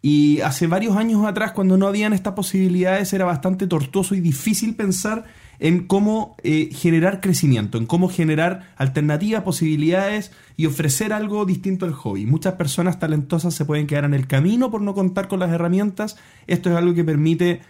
Y 0.00 0.40
hace 0.42 0.68
varios 0.68 0.96
años 0.96 1.26
atrás, 1.26 1.52
cuando 1.52 1.76
no 1.76 1.88
habían 1.88 2.12
estas 2.12 2.34
posibilidades, 2.34 3.12
era 3.12 3.24
bastante 3.24 3.66
tortuoso 3.66 4.14
y 4.14 4.20
difícil 4.20 4.76
pensar 4.76 5.24
en 5.58 5.86
cómo 5.88 6.36
eh, 6.44 6.70
generar 6.72 7.20
crecimiento, 7.20 7.78
en 7.78 7.86
cómo 7.86 8.08
generar 8.08 8.72
alternativas, 8.76 9.42
posibilidades 9.42 10.30
y 10.56 10.66
ofrecer 10.66 11.12
algo 11.12 11.44
distinto 11.44 11.84
al 11.84 11.92
hobby. 11.92 12.26
Muchas 12.26 12.54
personas 12.54 13.00
talentosas 13.00 13.54
se 13.54 13.64
pueden 13.64 13.88
quedar 13.88 14.04
en 14.04 14.14
el 14.14 14.28
camino 14.28 14.70
por 14.70 14.82
no 14.82 14.94
contar 14.94 15.26
con 15.26 15.40
las 15.40 15.50
herramientas. 15.50 16.16
Esto 16.46 16.70
es 16.70 16.76
algo 16.76 16.94
que 16.94 17.02
permite 17.02 17.60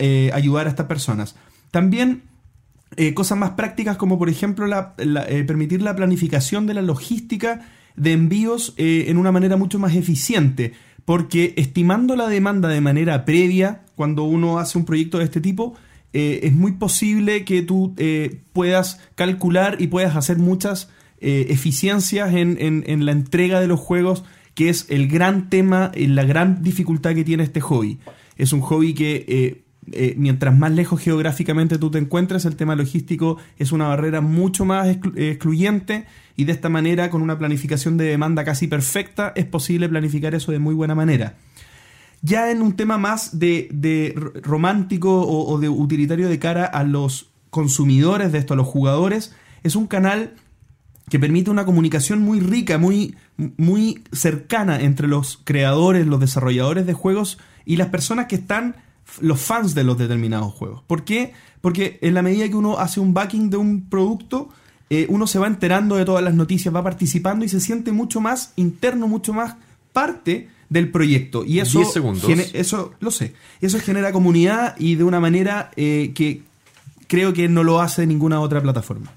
eh, 0.00 0.30
ayudar 0.34 0.66
a 0.66 0.70
estas 0.70 0.86
personas. 0.86 1.36
También 1.70 2.22
eh, 3.00 3.14
cosas 3.14 3.38
más 3.38 3.52
prácticas 3.52 3.96
como 3.96 4.18
por 4.18 4.28
ejemplo 4.28 4.66
eh, 4.98 5.44
permitir 5.46 5.80
la 5.80 5.96
planificación 5.96 6.66
de 6.66 6.74
la 6.74 6.82
logística 6.82 7.66
de 7.96 8.12
envíos 8.12 8.74
eh, 8.76 9.06
en 9.08 9.16
una 9.16 9.32
manera 9.32 9.56
mucho 9.56 9.78
más 9.78 9.96
eficiente. 9.96 10.74
Porque 11.06 11.54
estimando 11.56 12.14
la 12.14 12.28
demanda 12.28 12.68
de 12.68 12.82
manera 12.82 13.24
previa, 13.24 13.84
cuando 13.96 14.24
uno 14.24 14.58
hace 14.58 14.76
un 14.76 14.84
proyecto 14.84 15.16
de 15.16 15.24
este 15.24 15.40
tipo, 15.40 15.76
es 16.12 16.52
muy 16.52 16.72
posible 16.72 17.44
que 17.46 17.62
tú 17.62 17.94
puedas 18.52 19.00
calcular 19.14 19.76
y 19.80 19.86
puedas 19.86 20.14
hacer 20.14 20.36
muchas 20.36 20.90
eficiencias 21.20 22.34
en, 22.34 23.06
la 23.06 23.12
entrega 23.12 23.60
de 23.60 23.66
los 23.66 23.80
juegos, 23.80 24.24
que 24.54 24.68
es 24.68 24.86
el 24.90 25.08
gran 25.08 25.48
tema, 25.48 25.90
la 25.96 26.24
gran 26.24 26.62
dificultad 26.62 27.14
que 27.14 27.24
tiene 27.24 27.44
este 27.44 27.60
hobby. 27.60 27.98
Es 28.36 28.52
un 28.52 28.60
hobby 28.60 28.92
que 28.92 29.64
eh, 29.92 30.14
mientras 30.16 30.56
más 30.56 30.72
lejos 30.72 31.00
geográficamente 31.00 31.78
tú 31.78 31.90
te 31.90 31.98
encuentres, 31.98 32.44
el 32.44 32.56
tema 32.56 32.76
logístico 32.76 33.36
es 33.58 33.72
una 33.72 33.88
barrera 33.88 34.20
mucho 34.20 34.64
más 34.64 34.86
eh, 34.88 34.98
excluyente 35.16 36.06
y 36.36 36.44
de 36.44 36.52
esta 36.52 36.68
manera, 36.68 37.10
con 37.10 37.22
una 37.22 37.38
planificación 37.38 37.96
de 37.96 38.04
demanda 38.04 38.44
casi 38.44 38.66
perfecta, 38.66 39.32
es 39.36 39.46
posible 39.46 39.88
planificar 39.88 40.34
eso 40.34 40.52
de 40.52 40.58
muy 40.58 40.74
buena 40.74 40.94
manera. 40.94 41.34
Ya 42.22 42.50
en 42.50 42.62
un 42.62 42.74
tema 42.74 42.98
más 42.98 43.38
de, 43.38 43.68
de 43.72 44.14
romántico 44.42 45.22
o, 45.22 45.52
o 45.52 45.58
de 45.58 45.68
utilitario 45.68 46.28
de 46.28 46.38
cara 46.38 46.64
a 46.64 46.84
los 46.84 47.30
consumidores 47.50 48.32
de 48.32 48.38
esto, 48.38 48.54
a 48.54 48.56
los 48.56 48.66
jugadores, 48.66 49.34
es 49.62 49.76
un 49.76 49.86
canal 49.86 50.34
que 51.10 51.18
permite 51.18 51.50
una 51.50 51.66
comunicación 51.66 52.20
muy 52.20 52.38
rica, 52.40 52.78
muy, 52.78 53.16
muy 53.36 54.04
cercana 54.12 54.80
entre 54.80 55.08
los 55.08 55.40
creadores, 55.42 56.06
los 56.06 56.20
desarrolladores 56.20 56.86
de 56.86 56.92
juegos 56.92 57.38
y 57.64 57.76
las 57.76 57.88
personas 57.88 58.26
que 58.26 58.36
están, 58.36 58.76
los 59.20 59.40
fans 59.40 59.74
de 59.74 59.84
los 59.84 59.98
determinados 59.98 60.52
juegos. 60.54 60.82
¿Por 60.86 61.04
qué? 61.04 61.32
Porque 61.60 61.98
en 62.02 62.14
la 62.14 62.22
medida 62.22 62.48
que 62.48 62.54
uno 62.56 62.78
hace 62.78 63.00
un 63.00 63.12
backing 63.14 63.50
de 63.50 63.56
un 63.56 63.88
producto, 63.88 64.48
eh, 64.88 65.06
uno 65.08 65.26
se 65.26 65.38
va 65.38 65.46
enterando 65.46 65.96
de 65.96 66.04
todas 66.04 66.22
las 66.24 66.34
noticias, 66.34 66.74
va 66.74 66.82
participando 66.82 67.44
y 67.44 67.48
se 67.48 67.60
siente 67.60 67.92
mucho 67.92 68.20
más 68.20 68.52
interno, 68.56 69.08
mucho 69.08 69.32
más 69.32 69.56
parte 69.92 70.48
del 70.68 70.90
proyecto. 70.90 71.44
Y 71.44 71.58
eso, 71.60 71.78
10 71.80 71.92
segundos. 71.92 72.24
gene- 72.24 72.48
eso 72.54 72.94
lo 73.00 73.10
sé. 73.10 73.34
Eso 73.60 73.78
genera 73.80 74.12
comunidad 74.12 74.76
y 74.78 74.94
de 74.94 75.04
una 75.04 75.20
manera 75.20 75.70
eh, 75.76 76.12
que 76.14 76.42
creo 77.08 77.32
que 77.32 77.48
no 77.48 77.64
lo 77.64 77.80
hace 77.80 78.06
ninguna 78.06 78.40
otra 78.40 78.62
plataforma. 78.62 79.10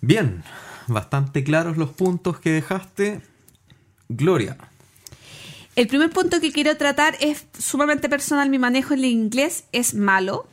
Bien, 0.00 0.42
bastante 0.88 1.44
claros 1.44 1.76
los 1.76 1.90
puntos 1.90 2.40
que 2.40 2.50
dejaste. 2.52 3.20
Gloria. 4.08 4.56
El 5.80 5.86
primer 5.86 6.10
punto 6.10 6.42
que 6.42 6.52
quiero 6.52 6.76
tratar 6.76 7.16
es 7.20 7.46
sumamente 7.58 8.10
personal. 8.10 8.50
Mi 8.50 8.58
manejo 8.58 8.92
en 8.92 8.98
el 8.98 9.06
inglés 9.06 9.64
es 9.72 9.94
malo. 9.94 10.46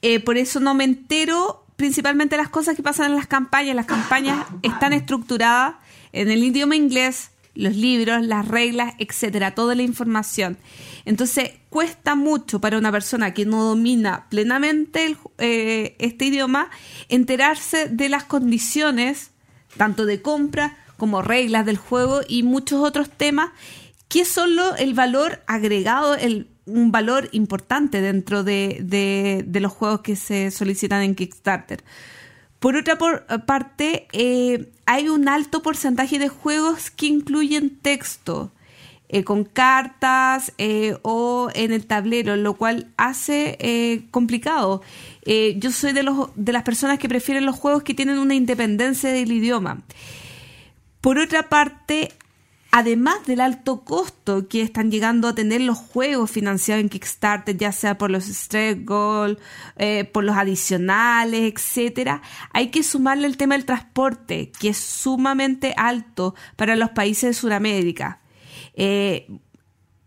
Eh, 0.00 0.20
por 0.20 0.36
eso 0.36 0.60
no 0.60 0.74
me 0.74 0.84
entero 0.84 1.66
principalmente 1.74 2.36
las 2.36 2.50
cosas 2.50 2.76
que 2.76 2.82
pasan 2.84 3.06
en 3.06 3.16
las 3.16 3.26
campañas. 3.26 3.74
Las 3.74 3.86
campañas 3.86 4.46
están 4.62 4.92
estructuradas 4.92 5.74
en 6.12 6.30
el 6.30 6.44
idioma 6.44 6.76
inglés, 6.76 7.32
los 7.56 7.74
libros, 7.74 8.24
las 8.24 8.46
reglas, 8.46 8.94
etcétera, 9.00 9.56
toda 9.56 9.74
la 9.74 9.82
información. 9.82 10.56
Entonces 11.04 11.50
cuesta 11.68 12.14
mucho 12.14 12.60
para 12.60 12.78
una 12.78 12.92
persona 12.92 13.34
que 13.34 13.46
no 13.46 13.64
domina 13.64 14.26
plenamente 14.28 15.16
eh, 15.38 15.96
este 15.98 16.26
idioma 16.26 16.70
enterarse 17.08 17.88
de 17.88 18.08
las 18.08 18.22
condiciones 18.22 19.32
tanto 19.76 20.06
de 20.06 20.22
compra 20.22 20.78
como 20.96 21.22
reglas 21.22 21.66
del 21.66 21.76
juego 21.76 22.20
y 22.28 22.44
muchos 22.44 22.80
otros 22.84 23.10
temas 23.10 23.50
que 24.14 24.24
son 24.24 24.54
lo- 24.54 24.76
el 24.76 24.94
valor 24.94 25.42
agregado, 25.48 26.16
un 26.66 26.92
valor 26.92 27.28
importante 27.32 28.00
dentro 28.00 28.44
de, 28.44 29.44
los 29.52 29.72
juegos 29.72 30.02
que 30.02 30.14
se 30.14 30.52
solicitan 30.52 31.02
en 31.02 31.16
Kickstarter. 31.16 31.82
Por 32.60 32.76
otra 32.76 32.96
por- 32.96 33.26
parte, 33.44 34.06
eh, 34.12 34.70
hay 34.86 35.08
un 35.08 35.28
alto 35.28 35.62
porcentaje 35.62 36.20
de 36.20 36.28
juegos 36.28 36.92
que 36.92 37.06
incluyen 37.06 37.76
texto, 37.80 38.52
eh, 39.08 39.24
con 39.24 39.42
cartas 39.42 40.52
eh, 40.58 40.96
o 41.02 41.48
en 41.52 41.72
el 41.72 41.84
tablero, 41.84 42.36
lo 42.36 42.54
cual 42.54 42.92
hace 42.96 43.56
eh, 43.58 44.04
complicado. 44.12 44.80
Eh, 45.24 45.56
yo 45.58 45.72
soy 45.72 45.92
de, 45.92 46.08
de 46.36 46.52
las 46.52 46.62
personas 46.62 47.00
que 47.00 47.08
prefieren 47.08 47.46
los 47.46 47.56
juegos 47.56 47.82
que 47.82 47.94
tienen 47.94 48.18
una 48.18 48.36
independencia 48.36 49.10
del 49.10 49.32
idioma. 49.32 49.82
Por 51.00 51.18
otra 51.18 51.48
parte, 51.48 52.12
además 52.76 53.24
del 53.24 53.40
alto 53.40 53.84
costo 53.84 54.48
que 54.48 54.60
están 54.60 54.90
llegando 54.90 55.28
a 55.28 55.34
tener 55.36 55.60
los 55.60 55.78
juegos 55.78 56.28
financiados 56.28 56.82
en 56.82 56.88
Kickstarter, 56.88 57.56
ya 57.56 57.70
sea 57.70 57.96
por 57.96 58.10
los 58.10 58.24
stretch 58.24 58.84
goals, 58.84 59.38
eh, 59.76 60.02
por 60.12 60.24
los 60.24 60.36
adicionales, 60.36 61.52
etcétera, 61.54 62.20
hay 62.52 62.72
que 62.72 62.82
sumarle 62.82 63.28
el 63.28 63.36
tema 63.36 63.54
del 63.54 63.64
transporte, 63.64 64.50
que 64.58 64.70
es 64.70 64.76
sumamente 64.76 65.72
alto 65.76 66.34
para 66.56 66.74
los 66.74 66.90
países 66.90 67.30
de 67.30 67.34
Sudamérica. 67.34 68.18
Eh, 68.74 69.28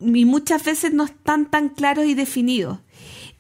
y 0.02 0.26
muchas 0.26 0.66
veces 0.66 0.92
no 0.92 1.06
están 1.06 1.50
tan 1.50 1.70
claros 1.70 2.06
y 2.06 2.16
definidos. 2.16 2.80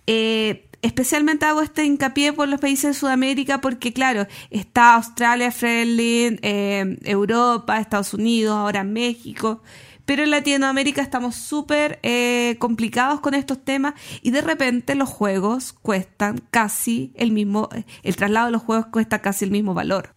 Eh, 0.05 0.66
especialmente 0.81 1.45
hago 1.45 1.61
este 1.61 1.85
hincapié 1.85 2.33
por 2.33 2.47
los 2.47 2.59
países 2.59 2.95
de 2.95 2.99
Sudamérica 2.99 3.61
porque, 3.61 3.93
claro, 3.93 4.27
está 4.49 4.95
Australia, 4.95 5.51
Friendly, 5.51 6.39
eh, 6.41 6.97
Europa, 7.03 7.79
Estados 7.79 8.13
Unidos, 8.13 8.55
ahora 8.55 8.83
México. 8.83 9.61
Pero 10.05 10.23
en 10.23 10.31
Latinoamérica 10.31 11.01
estamos 11.01 11.35
súper 11.35 11.99
eh, 12.01 12.55
complicados 12.59 13.19
con 13.19 13.33
estos 13.33 13.63
temas 13.65 13.93
y 14.21 14.31
de 14.31 14.41
repente 14.41 14.95
los 14.95 15.09
juegos 15.09 15.73
cuestan 15.73 16.41
casi 16.49 17.11
el 17.15 17.33
mismo, 17.33 17.67
el 18.03 18.15
traslado 18.15 18.45
de 18.45 18.53
los 18.53 18.61
juegos 18.61 18.85
cuesta 18.85 19.19
casi 19.19 19.43
el 19.43 19.51
mismo 19.51 19.73
valor. 19.73 20.15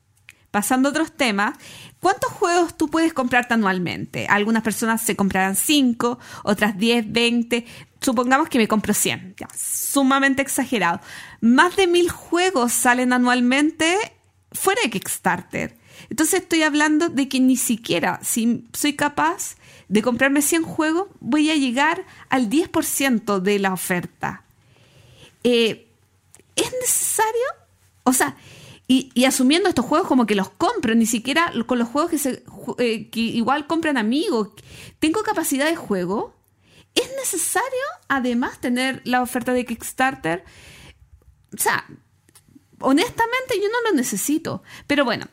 Pasando 0.52 0.88
a 0.88 0.90
otros 0.90 1.12
temas, 1.12 1.56
¿cuántos 2.00 2.30
juegos 2.30 2.76
tú 2.76 2.88
puedes 2.88 3.12
comprarte 3.12 3.54
anualmente? 3.54 4.26
Algunas 4.28 4.62
personas 4.64 5.00
se 5.00 5.14
comprarán 5.14 5.54
5, 5.54 6.18
otras 6.42 6.76
10, 6.76 7.12
20. 7.12 7.66
Supongamos 8.00 8.48
que 8.48 8.58
me 8.58 8.68
compro 8.68 8.94
100, 8.94 9.34
ya, 9.38 9.48
sumamente 9.56 10.42
exagerado. 10.42 11.00
Más 11.40 11.76
de 11.76 11.86
mil 11.86 12.10
juegos 12.10 12.72
salen 12.72 13.12
anualmente 13.12 13.96
fuera 14.52 14.80
de 14.82 14.90
Kickstarter. 14.90 15.76
Entonces 16.08 16.40
estoy 16.40 16.62
hablando 16.62 17.08
de 17.08 17.28
que 17.28 17.40
ni 17.40 17.56
siquiera 17.56 18.18
si 18.22 18.66
soy 18.72 18.94
capaz 18.94 19.56
de 19.88 20.02
comprarme 20.02 20.40
100 20.40 20.62
juegos, 20.62 21.08
voy 21.20 21.50
a 21.50 21.56
llegar 21.56 22.06
al 22.28 22.48
10% 22.48 23.40
de 23.40 23.58
la 23.58 23.72
oferta. 23.72 24.44
Eh, 25.44 25.88
¿Es 26.56 26.72
necesario? 26.80 27.44
O 28.04 28.12
sea, 28.12 28.36
y, 28.86 29.24
asumiendo 29.24 29.68
estos 29.68 29.84
juegos 29.84 30.08
como 30.08 30.26
que 30.26 30.34
los 30.34 30.48
compro, 30.50 30.94
ni 30.94 31.06
siquiera 31.06 31.52
con 31.66 31.78
los 31.78 31.88
juegos 31.88 32.10
que, 32.10 32.18
se, 32.18 32.42
eh, 32.78 33.08
que 33.08 33.20
igual 33.20 33.66
compran 33.66 33.96
amigos. 33.96 34.48
¿Tengo 34.98 35.22
capacidad 35.22 35.66
de 35.66 35.76
juego? 35.76 36.34
¿Es 37.00 37.10
necesario 37.16 37.68
además 38.08 38.60
tener 38.60 39.00
la 39.04 39.22
oferta 39.22 39.52
de 39.52 39.64
Kickstarter? 39.64 40.44
O 41.54 41.58
sea, 41.58 41.86
honestamente 42.80 43.54
yo 43.56 43.68
no 43.68 43.90
lo 43.90 43.96
necesito. 43.96 44.62
Pero 44.86 45.04
bueno, 45.04 45.26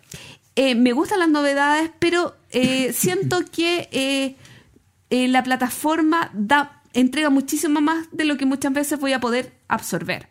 eh, 0.55 0.75
me 0.75 0.93
gustan 0.93 1.19
las 1.19 1.29
novedades, 1.29 1.91
pero 1.99 2.35
siento 2.93 3.43
que 3.51 3.89
eh, 5.09 5.27
la 5.27 5.43
plataforma 5.43 6.31
da, 6.33 6.83
entrega 6.93 7.29
muchísimo 7.29 7.81
más 7.81 8.07
de 8.11 8.25
lo 8.25 8.37
que 8.37 8.45
muchas 8.45 8.73
veces 8.73 8.99
voy 8.99 9.13
a 9.13 9.19
poder 9.19 9.53
absorber. 9.67 10.27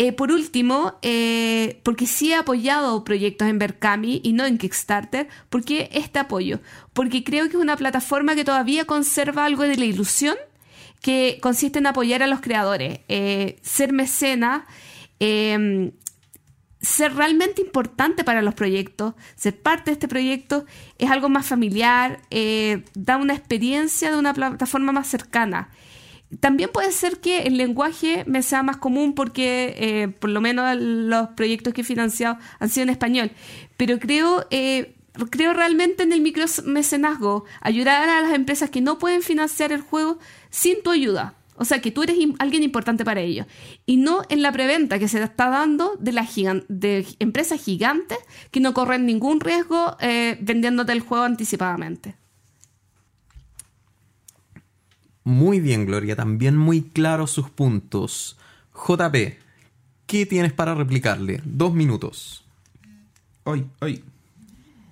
Eh, 0.00 0.12
por 0.12 0.30
último, 0.30 0.96
eh, 1.02 1.80
porque 1.82 2.06
sí 2.06 2.30
he 2.30 2.36
apoyado 2.36 3.02
proyectos 3.02 3.48
en 3.48 3.58
Berkami 3.58 4.20
y 4.22 4.32
no 4.32 4.46
en 4.46 4.56
Kickstarter, 4.56 5.28
¿por 5.48 5.64
qué 5.64 5.90
este 5.92 6.20
apoyo? 6.20 6.60
Porque 6.92 7.24
creo 7.24 7.48
que 7.48 7.56
es 7.56 7.62
una 7.62 7.76
plataforma 7.76 8.36
que 8.36 8.44
todavía 8.44 8.84
conserva 8.84 9.44
algo 9.44 9.64
de 9.64 9.76
la 9.76 9.86
ilusión 9.86 10.36
que 11.00 11.38
consiste 11.40 11.78
en 11.78 11.86
apoyar 11.86 12.22
a 12.22 12.26
los 12.26 12.40
creadores, 12.40 13.00
ser 13.62 13.92
mecena, 13.92 14.66
ser 16.80 17.14
realmente 17.14 17.60
importante 17.60 18.24
para 18.24 18.42
los 18.42 18.54
proyectos, 18.54 19.14
ser 19.36 19.60
parte 19.60 19.90
de 19.90 19.92
este 19.94 20.08
proyecto, 20.08 20.64
es 20.98 21.10
algo 21.10 21.28
más 21.28 21.46
familiar, 21.46 22.20
eh, 22.30 22.84
da 22.94 23.16
una 23.16 23.34
experiencia 23.34 24.10
de 24.10 24.18
una 24.18 24.32
plataforma 24.32 24.92
más 24.92 25.08
cercana. 25.08 25.70
También 26.40 26.70
puede 26.72 26.92
ser 26.92 27.20
que 27.20 27.44
el 27.44 27.56
lenguaje 27.56 28.24
me 28.26 28.42
sea 28.42 28.62
más 28.62 28.76
común 28.76 29.14
porque 29.14 29.74
eh, 29.78 30.08
por 30.08 30.30
lo 30.30 30.40
menos 30.40 30.76
los 30.78 31.28
proyectos 31.30 31.72
que 31.72 31.80
he 31.80 31.84
financiado 31.84 32.38
han 32.58 32.68
sido 32.68 32.84
en 32.84 32.90
español, 32.90 33.32
pero 33.76 33.98
creo, 33.98 34.46
eh, 34.50 34.94
creo 35.30 35.52
realmente 35.52 36.02
en 36.02 36.12
el 36.12 36.20
micromecenazgo, 36.20 37.44
ayudar 37.60 38.08
a 38.08 38.20
las 38.22 38.34
empresas 38.34 38.70
que 38.70 38.80
no 38.80 38.98
pueden 38.98 39.22
financiar 39.22 39.72
el 39.72 39.80
juego 39.80 40.18
sin 40.50 40.82
tu 40.82 40.90
ayuda. 40.90 41.34
O 41.58 41.64
sea, 41.64 41.80
que 41.80 41.90
tú 41.90 42.04
eres 42.04 42.16
alguien 42.38 42.62
importante 42.62 43.04
para 43.04 43.20
ellos. 43.20 43.46
Y 43.84 43.96
no 43.96 44.22
en 44.28 44.42
la 44.42 44.52
preventa 44.52 44.98
que 45.00 45.08
se 45.08 45.20
está 45.22 45.50
dando 45.50 45.96
de, 45.98 46.12
las 46.12 46.32
de 46.68 47.04
empresas 47.18 47.60
gigantes 47.60 48.18
que 48.52 48.60
no 48.60 48.72
corren 48.74 49.06
ningún 49.06 49.40
riesgo 49.40 49.96
eh, 50.00 50.38
vendiéndote 50.40 50.92
el 50.92 51.00
juego 51.00 51.24
anticipadamente. 51.24 52.14
Muy 55.24 55.58
bien, 55.58 55.84
Gloria. 55.84 56.14
También 56.14 56.56
muy 56.56 56.82
claros 56.82 57.32
sus 57.32 57.50
puntos. 57.50 58.38
JP, 58.72 59.16
¿qué 60.06 60.26
tienes 60.26 60.52
para 60.52 60.74
replicarle? 60.74 61.42
Dos 61.44 61.74
minutos. 61.74 62.44
Hoy, 63.42 63.66
hoy. 63.80 64.04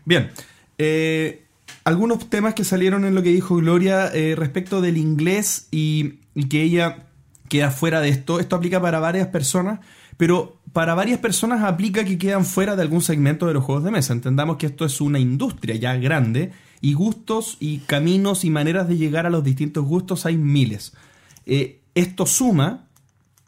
Bien. 0.07 0.30
Eh, 0.78 1.42
algunos 1.84 2.30
temas 2.30 2.54
que 2.54 2.64
salieron 2.64 3.04
en 3.04 3.14
lo 3.14 3.22
que 3.22 3.28
dijo 3.28 3.57
Gloria 3.57 4.11
eh, 4.14 4.34
respecto 4.34 4.80
del 4.80 4.96
inglés 4.96 5.68
y 5.70 6.20
que 6.48 6.62
ella 6.62 7.07
queda 7.48 7.70
fuera 7.70 8.00
de 8.00 8.09
esto. 8.09 8.40
Esto 8.40 8.57
aplica 8.57 8.80
para 8.80 8.98
varias 8.98 9.28
personas, 9.28 9.80
pero 10.16 10.59
para 10.72 10.94
varias 10.94 11.18
personas 11.18 11.62
aplica 11.62 12.04
que 12.04 12.18
quedan 12.18 12.44
fuera 12.44 12.76
de 12.76 12.82
algún 12.82 13.02
segmento 13.02 13.46
de 13.46 13.54
los 13.54 13.64
juegos 13.64 13.84
de 13.84 13.90
mesa. 13.90 14.12
Entendamos 14.12 14.57
que 14.57 14.66
esto 14.66 14.84
es 14.84 15.00
una 15.00 15.18
industria 15.18 15.76
ya 15.76 15.96
grande 15.96 16.52
y 16.80 16.94
gustos 16.94 17.57
y 17.61 17.78
caminos 17.78 18.44
y 18.44 18.50
maneras 18.50 18.88
de 18.88 18.96
llegar 18.96 19.26
a 19.26 19.30
los 19.30 19.44
distintos 19.44 19.84
gustos 19.84 20.26
hay 20.26 20.36
miles. 20.36 20.92
Eh, 21.46 21.80
esto 21.94 22.26
suma. 22.26 22.84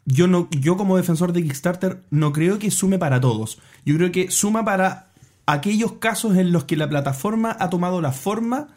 Yo, 0.05 0.27
no, 0.27 0.49
yo 0.51 0.75
como 0.75 0.97
defensor 0.97 1.33
de 1.33 1.43
Kickstarter 1.43 2.01
no 2.09 2.33
creo 2.33 2.57
que 2.57 2.71
sume 2.71 2.97
para 2.97 3.21
todos. 3.21 3.59
Yo 3.85 3.95
creo 3.95 4.11
que 4.11 4.31
suma 4.31 4.65
para 4.65 5.08
aquellos 5.51 5.93
casos 5.93 6.37
en 6.37 6.51
los 6.51 6.65
que 6.65 6.77
la 6.77 6.89
plataforma 6.89 7.55
ha 7.59 7.69
tomado 7.69 8.01
la 8.01 8.11
forma 8.11 8.67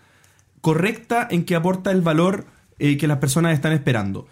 correcta 0.61 1.27
en 1.31 1.45
que 1.45 1.55
aporta 1.55 1.91
el 1.91 2.01
valor 2.01 2.47
eh, 2.79 2.97
que 2.97 3.07
las 3.07 3.18
personas 3.18 3.53
están 3.53 3.73
esperando. 3.73 4.27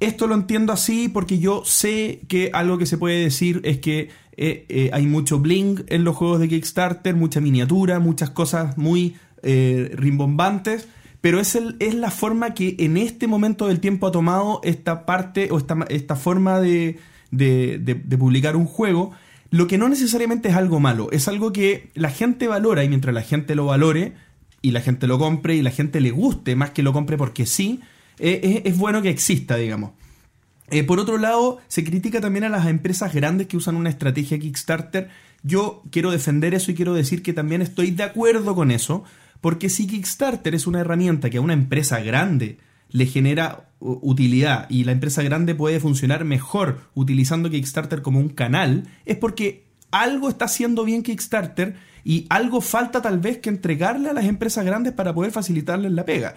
Esto 0.00 0.26
lo 0.26 0.34
entiendo 0.34 0.72
así 0.72 1.08
porque 1.08 1.38
yo 1.38 1.62
sé 1.64 2.20
que 2.28 2.50
algo 2.52 2.78
que 2.78 2.86
se 2.86 2.98
puede 2.98 3.22
decir 3.22 3.60
es 3.64 3.78
que 3.78 4.10
eh, 4.36 4.66
eh, 4.68 4.90
hay 4.92 5.06
mucho 5.06 5.38
bling 5.38 5.84
en 5.86 6.02
los 6.02 6.16
juegos 6.16 6.40
de 6.40 6.48
Kickstarter, 6.48 7.14
mucha 7.14 7.40
miniatura, 7.40 8.00
muchas 8.00 8.30
cosas 8.30 8.76
muy 8.76 9.16
rimbombantes, 9.46 10.88
pero 11.20 11.38
es, 11.38 11.54
el, 11.54 11.76
es 11.78 11.94
la 11.94 12.10
forma 12.10 12.54
que 12.54 12.76
en 12.78 12.96
este 12.96 13.26
momento 13.26 13.66
del 13.66 13.78
tiempo 13.78 14.06
ha 14.06 14.10
tomado 14.10 14.62
esta 14.64 15.04
parte 15.04 15.48
o 15.50 15.58
esta, 15.58 15.76
esta 15.90 16.16
forma 16.16 16.60
de, 16.60 16.98
de 17.30 18.18
publicar 18.18 18.56
un 18.56 18.64
juego. 18.64 19.12
Lo 19.50 19.66
que 19.66 19.78
no 19.78 19.88
necesariamente 19.88 20.48
es 20.48 20.56
algo 20.56 20.80
malo, 20.80 21.10
es 21.12 21.28
algo 21.28 21.52
que 21.52 21.90
la 21.94 22.10
gente 22.10 22.48
valora 22.48 22.84
y 22.84 22.88
mientras 22.88 23.14
la 23.14 23.22
gente 23.22 23.54
lo 23.54 23.66
valore 23.66 24.14
y 24.62 24.70
la 24.70 24.80
gente 24.80 25.06
lo 25.06 25.18
compre 25.18 25.54
y 25.54 25.62
la 25.62 25.70
gente 25.70 26.00
le 26.00 26.10
guste 26.10 26.56
más 26.56 26.70
que 26.70 26.82
lo 26.82 26.92
compre 26.92 27.16
porque 27.16 27.46
sí, 27.46 27.80
eh, 28.18 28.62
es, 28.64 28.78
bueno 28.78 29.02
que 29.02 29.10
exista, 29.10 29.56
digamos. 29.56 29.92
Eh, 30.70 30.82
por 30.82 30.98
otro 30.98 31.18
lado, 31.18 31.58
se 31.68 31.84
critica 31.84 32.20
también 32.20 32.44
a 32.44 32.48
las 32.48 32.66
empresas 32.66 33.12
grandes 33.12 33.46
que 33.46 33.56
usan 33.56 33.76
una 33.76 33.90
estrategia 33.90 34.38
Kickstarter. 34.38 35.10
Yo 35.42 35.82
quiero 35.90 36.10
defender 36.10 36.54
eso 36.54 36.70
y 36.70 36.74
quiero 36.74 36.94
decir 36.94 37.22
que 37.22 37.34
también 37.34 37.60
estoy 37.60 37.90
de 37.90 38.04
acuerdo 38.04 38.54
con 38.54 38.70
eso, 38.70 39.04
porque 39.40 39.68
si 39.68 39.86
Kickstarter 39.86 40.54
es 40.54 40.66
una 40.66 40.80
herramienta 40.80 41.28
que 41.28 41.36
a 41.36 41.42
una 41.42 41.52
empresa 41.52 42.00
grande 42.00 42.58
le 42.88 43.06
genera 43.06 43.68
utilidad 43.84 44.66
y 44.70 44.84
la 44.84 44.92
empresa 44.92 45.22
grande 45.22 45.54
puede 45.54 45.78
funcionar 45.78 46.24
mejor 46.24 46.80
utilizando 46.94 47.50
Kickstarter 47.50 48.02
como 48.02 48.18
un 48.18 48.30
canal, 48.30 48.88
es 49.04 49.16
porque 49.16 49.64
algo 49.90 50.28
está 50.28 50.46
haciendo 50.46 50.84
bien 50.84 51.02
Kickstarter 51.02 51.76
y 52.02 52.26
algo 52.28 52.60
falta 52.60 53.02
tal 53.02 53.18
vez 53.18 53.38
que 53.38 53.50
entregarle 53.50 54.10
a 54.10 54.14
las 54.14 54.24
empresas 54.24 54.64
grandes 54.64 54.92
para 54.92 55.14
poder 55.14 55.32
facilitarles 55.32 55.92
la 55.92 56.04
pega 56.04 56.34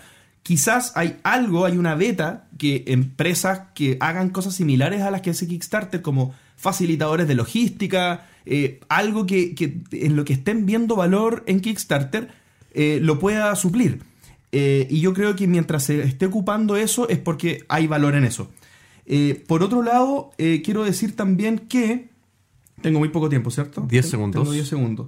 quizás 0.47 0.93
hay 0.95 1.17
algo, 1.23 1.65
hay 1.65 1.75
una 1.75 1.95
beta 1.95 2.47
que 2.57 2.85
empresas 2.87 3.63
que 3.75 3.97
hagan 3.99 4.29
cosas 4.29 4.55
similares 4.55 5.01
a 5.01 5.11
las 5.11 5.19
que 5.19 5.31
hace 5.31 5.45
Kickstarter, 5.45 6.01
como 6.01 6.33
facilitadores 6.55 7.27
de 7.27 7.35
logística, 7.35 8.27
eh, 8.45 8.79
algo 8.87 9.25
que, 9.25 9.53
en 9.91 10.15
lo 10.15 10.23
que 10.23 10.31
estén 10.31 10.65
viendo 10.65 10.95
valor 10.95 11.43
en 11.47 11.59
Kickstarter, 11.59 12.29
eh, 12.73 12.99
lo 13.01 13.19
pueda 13.19 13.53
suplir. 13.57 14.03
Eh, 14.51 14.87
y 14.89 15.01
yo 15.01 15.13
creo 15.13 15.35
que 15.35 15.47
mientras 15.47 15.83
se 15.83 16.01
esté 16.03 16.25
ocupando 16.25 16.77
eso 16.77 17.09
es 17.09 17.19
porque 17.19 17.65
hay 17.67 17.87
valor 17.87 18.15
en 18.15 18.23
eso. 18.23 18.49
por 19.47 19.63
otro 19.63 19.81
lado, 19.81 20.31
quiero 20.37 20.83
decir 20.83 21.15
también 21.15 21.59
que... 21.59 22.09
Tengo 22.81 22.99
muy 22.99 23.09
poco 23.09 23.27
tiempo, 23.27 23.49
¿cierto? 23.49 23.81
10 23.81 24.09
segundos. 24.09 24.41
Tengo 24.43 24.53
10 24.53 24.67
segundos. 24.67 25.07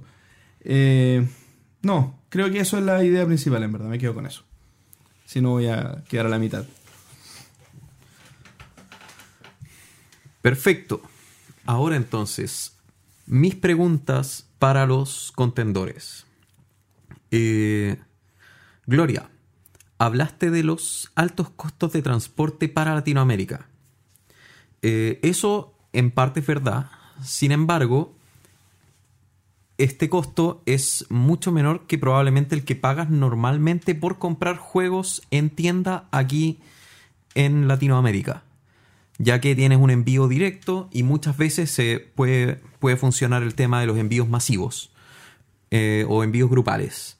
no, 1.82 2.18
creo 2.28 2.50
que 2.50 2.60
eso 2.60 2.78
es 2.78 2.84
la 2.84 3.04
idea 3.04 3.24
principal, 3.26 3.62
en 3.62 3.72
verdad. 3.72 3.88
Me 3.88 3.98
quedo 3.98 4.14
con 4.14 4.26
eso 4.26 4.44
si 5.30 5.40
no 5.40 5.50
voy 5.50 5.68
a 5.68 6.02
quedar 6.08 6.26
a 6.26 6.28
la 6.28 6.40
mitad. 6.40 6.64
Perfecto. 10.42 11.02
Ahora 11.66 11.94
entonces, 11.94 12.76
mis 13.26 13.54
preguntas 13.54 14.48
para 14.58 14.86
los 14.86 15.30
contendores. 15.36 16.26
Eh, 17.30 17.96
Gloria, 18.86 19.30
hablaste 19.98 20.50
de 20.50 20.62
los 20.62 21.12
altos 21.14 21.50
costos 21.50 21.92
de 21.92 22.02
transporte 22.02 22.68
para 22.68 22.94
Latinoamérica. 22.94 23.68
Eh, 24.82 25.18
eso 25.22 25.74
en 25.92 26.10
parte 26.10 26.40
es 26.40 26.46
verdad. 26.46 26.90
Sin 27.22 27.52
embargo, 27.52 28.14
este 29.78 30.08
costo 30.08 30.62
es 30.66 31.06
mucho 31.08 31.52
menor 31.52 31.86
que 31.86 31.98
probablemente 31.98 32.54
el 32.54 32.64
que 32.64 32.76
pagas 32.76 33.10
normalmente 33.10 33.94
por 33.94 34.18
comprar 34.18 34.56
juegos 34.56 35.22
en 35.30 35.50
tienda 35.50 36.08
aquí 36.10 36.60
en 37.34 37.68
Latinoamérica. 37.68 38.44
ya 39.22 39.38
que 39.38 39.54
tienes 39.54 39.78
un 39.78 39.90
envío 39.90 40.28
directo 40.28 40.88
y 40.90 41.02
muchas 41.02 41.36
veces 41.36 41.70
se 41.70 42.00
puede, 42.14 42.56
puede 42.78 42.96
funcionar 42.96 43.42
el 43.42 43.54
tema 43.54 43.78
de 43.78 43.86
los 43.86 43.98
envíos 43.98 44.30
masivos 44.30 44.92
eh, 45.70 46.06
o 46.08 46.24
envíos 46.24 46.48
grupales. 46.48 47.18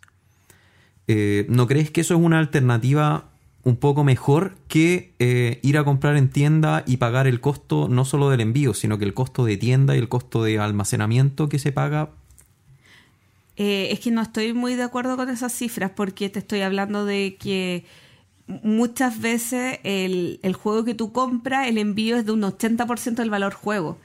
Eh, 1.13 1.45
¿No 1.49 1.67
crees 1.67 1.91
que 1.91 2.03
eso 2.03 2.15
es 2.15 2.21
una 2.21 2.39
alternativa 2.39 3.25
un 3.65 3.75
poco 3.75 4.05
mejor 4.05 4.55
que 4.69 5.13
eh, 5.19 5.59
ir 5.61 5.77
a 5.77 5.83
comprar 5.83 6.17
en 6.17 6.31
tienda 6.31 6.85
y 6.87 6.99
pagar 6.99 7.27
el 7.27 7.41
costo 7.41 7.89
no 7.89 8.05
solo 8.05 8.31
del 8.31 8.41
envío, 8.41 8.75
sino 8.75 8.97
que 8.97 9.07
el 9.07 9.13
costo 9.13 9.45
de 9.45 9.57
tienda 9.57 9.97
y 9.97 9.99
el 9.99 10.09
costo 10.09 10.45
de 10.45 10.61
almacenamiento 10.61 11.49
que 11.49 11.59
se 11.59 11.73
paga? 11.73 12.11
Eh, 13.57 13.89
es 13.91 13.99
que 13.99 14.13
no 14.13 14.23
estoy 14.23 14.53
muy 14.53 14.77
de 14.77 14.85
acuerdo 14.85 15.17
con 15.17 15.29
esas 15.31 15.53
cifras 15.53 15.91
porque 15.97 16.29
te 16.29 16.39
estoy 16.39 16.61
hablando 16.61 17.05
de 17.05 17.37
que 17.41 17.85
muchas 18.47 19.21
veces 19.21 19.81
el, 19.83 20.39
el 20.45 20.55
juego 20.55 20.85
que 20.85 20.95
tú 20.95 21.11
compras, 21.11 21.67
el 21.67 21.79
envío 21.79 22.19
es 22.19 22.25
de 22.25 22.31
un 22.31 22.43
80% 22.43 23.17
del 23.17 23.31
valor 23.31 23.55
juego. 23.55 23.99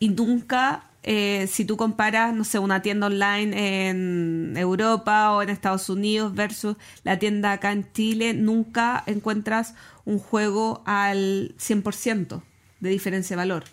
Y 0.00 0.08
nunca 0.08 0.87
eh, 1.02 1.46
si 1.50 1.64
tú 1.64 1.76
comparas, 1.76 2.34
no 2.34 2.44
sé, 2.44 2.58
una 2.58 2.82
tienda 2.82 3.06
online 3.06 3.88
en 3.88 4.54
Europa 4.56 5.32
o 5.32 5.42
en 5.42 5.48
Estados 5.48 5.88
Unidos 5.88 6.34
versus 6.34 6.76
la 7.04 7.18
tienda 7.18 7.52
acá 7.52 7.72
en 7.72 7.90
Chile, 7.92 8.34
nunca 8.34 9.04
encuentras 9.06 9.74
un 10.04 10.18
juego 10.18 10.82
al 10.86 11.54
100% 11.58 12.42
de 12.80 12.90
diferencia 12.90 13.36
de 13.36 13.38
valor. 13.38 13.64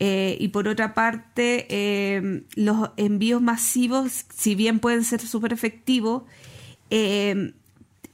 Eh, 0.00 0.36
y 0.40 0.48
por 0.48 0.66
otra 0.66 0.92
parte, 0.92 1.66
eh, 1.70 2.42
los 2.56 2.90
envíos 2.96 3.40
masivos, 3.40 4.26
si 4.34 4.54
bien 4.54 4.80
pueden 4.80 5.04
ser 5.04 5.20
súper 5.20 5.52
efectivos, 5.52 6.24
el, 6.90 7.54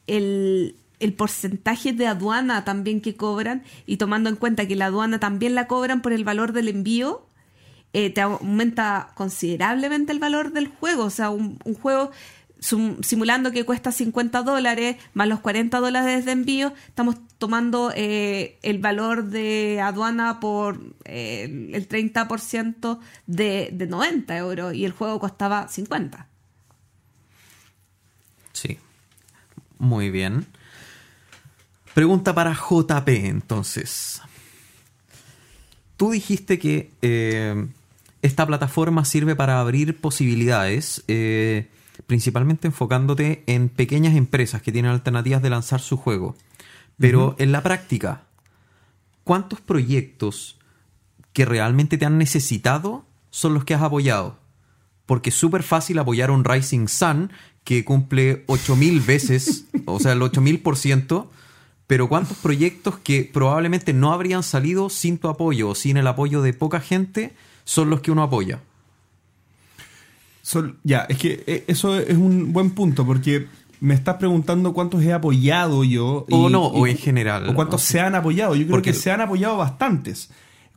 el 0.06 1.12
porcentaje 1.14 1.92
de 1.92 2.06
aduana 2.06 2.64
también 2.64 3.00
que 3.00 3.16
cobran 3.16 3.64
y 3.86 3.96
tomando 3.96 4.28
en 4.28 4.36
cuenta 4.36 4.68
que 4.68 4.76
la 4.76 4.86
aduana 4.86 5.18
también 5.18 5.54
la 5.54 5.66
cobran 5.66 6.02
por 6.02 6.12
el 6.12 6.24
valor 6.24 6.52
del 6.52 6.68
envío, 6.68 7.26
eh, 7.92 8.10
te 8.10 8.20
aumenta 8.20 9.10
considerablemente 9.14 10.12
el 10.12 10.20
valor 10.20 10.52
del 10.52 10.68
juego. 10.68 11.04
O 11.04 11.10
sea, 11.10 11.30
un, 11.30 11.58
juego 11.80 12.12
simulando 12.60 13.50
que 13.50 13.64
cuesta 13.64 13.90
50 13.90 14.42
dólares 14.42 14.96
más 15.14 15.26
los 15.26 15.40
40 15.40 15.80
dólares 15.80 16.24
de 16.24 16.32
envío, 16.32 16.72
estamos 16.86 17.16
tomando 17.38 17.90
eh, 17.94 18.58
el 18.62 18.78
valor 18.78 19.24
de 19.24 19.80
aduana 19.80 20.40
por 20.40 20.78
eh, 21.04 21.70
el 21.72 21.88
30% 21.88 22.98
de, 23.26 23.70
de 23.72 23.86
90 23.86 24.36
euros 24.36 24.74
y 24.74 24.84
el 24.84 24.92
juego 24.92 25.18
costaba 25.18 25.68
50. 25.68 26.26
Sí. 28.52 28.78
Muy 29.78 30.10
bien. 30.10 30.46
Pregunta 31.94 32.34
para 32.34 32.54
JP 32.54 33.08
entonces. 33.08 34.20
Tú 35.96 36.10
dijiste 36.10 36.58
que 36.58 36.90
esta 38.22 38.46
plataforma 38.46 39.04
sirve 39.04 39.34
para 39.34 39.60
abrir 39.60 40.00
posibilidades, 40.00 41.04
eh, 41.08 41.68
principalmente 42.06 42.68
enfocándote 42.68 43.42
en 43.46 43.68
pequeñas 43.68 44.14
empresas 44.16 44.62
que 44.62 44.72
tienen 44.72 44.90
alternativas 44.90 45.42
de 45.42 45.50
lanzar 45.50 45.80
su 45.80 45.96
juego. 45.96 46.36
Pero 46.98 47.34
en 47.38 47.50
la 47.50 47.62
práctica, 47.62 48.24
¿cuántos 49.24 49.60
proyectos 49.60 50.58
que 51.32 51.46
realmente 51.46 51.96
te 51.96 52.04
han 52.04 52.18
necesitado 52.18 53.06
son 53.30 53.54
los 53.54 53.64
que 53.64 53.74
has 53.74 53.82
apoyado? 53.82 54.38
Porque 55.06 55.30
es 55.30 55.36
súper 55.36 55.62
fácil 55.62 55.98
apoyar 55.98 56.30
un 56.30 56.44
Rising 56.44 56.88
Sun 56.88 57.32
que 57.64 57.84
cumple 57.84 58.44
8000 58.48 59.00
veces, 59.00 59.64
o 59.86 59.98
sea, 59.98 60.12
el 60.12 60.20
8000%, 60.20 61.26
pero 61.86 62.08
¿cuántos 62.08 62.36
proyectos 62.36 62.98
que 62.98 63.24
probablemente 63.24 63.92
no 63.92 64.12
habrían 64.12 64.42
salido 64.42 64.90
sin 64.90 65.18
tu 65.18 65.28
apoyo 65.28 65.70
o 65.70 65.74
sin 65.74 65.96
el 65.96 66.06
apoyo 66.06 66.42
de 66.42 66.52
poca 66.52 66.80
gente? 66.80 67.34
Son 67.64 67.90
los 67.90 68.00
que 68.00 68.10
uno 68.10 68.22
apoya. 68.22 68.60
ya, 70.84 71.00
es 71.08 71.18
que 71.18 71.44
eh, 71.46 71.64
eso 71.66 71.98
es 71.98 72.16
un 72.16 72.52
buen 72.52 72.70
punto 72.70 73.06
porque 73.06 73.46
me 73.80 73.94
estás 73.94 74.16
preguntando 74.16 74.74
cuántos 74.74 75.02
he 75.02 75.12
apoyado 75.12 75.84
yo. 75.84 76.26
o 76.30 76.50
no, 76.50 76.66
o 76.66 76.86
en 76.86 76.96
general. 76.96 77.48
O 77.48 77.54
cuántos 77.54 77.82
se 77.82 78.00
han 78.00 78.14
apoyado. 78.14 78.54
Yo 78.54 78.66
creo 78.66 78.82
que 78.82 78.92
se 78.92 79.10
han 79.10 79.20
apoyado 79.20 79.56
bastantes. 79.56 80.30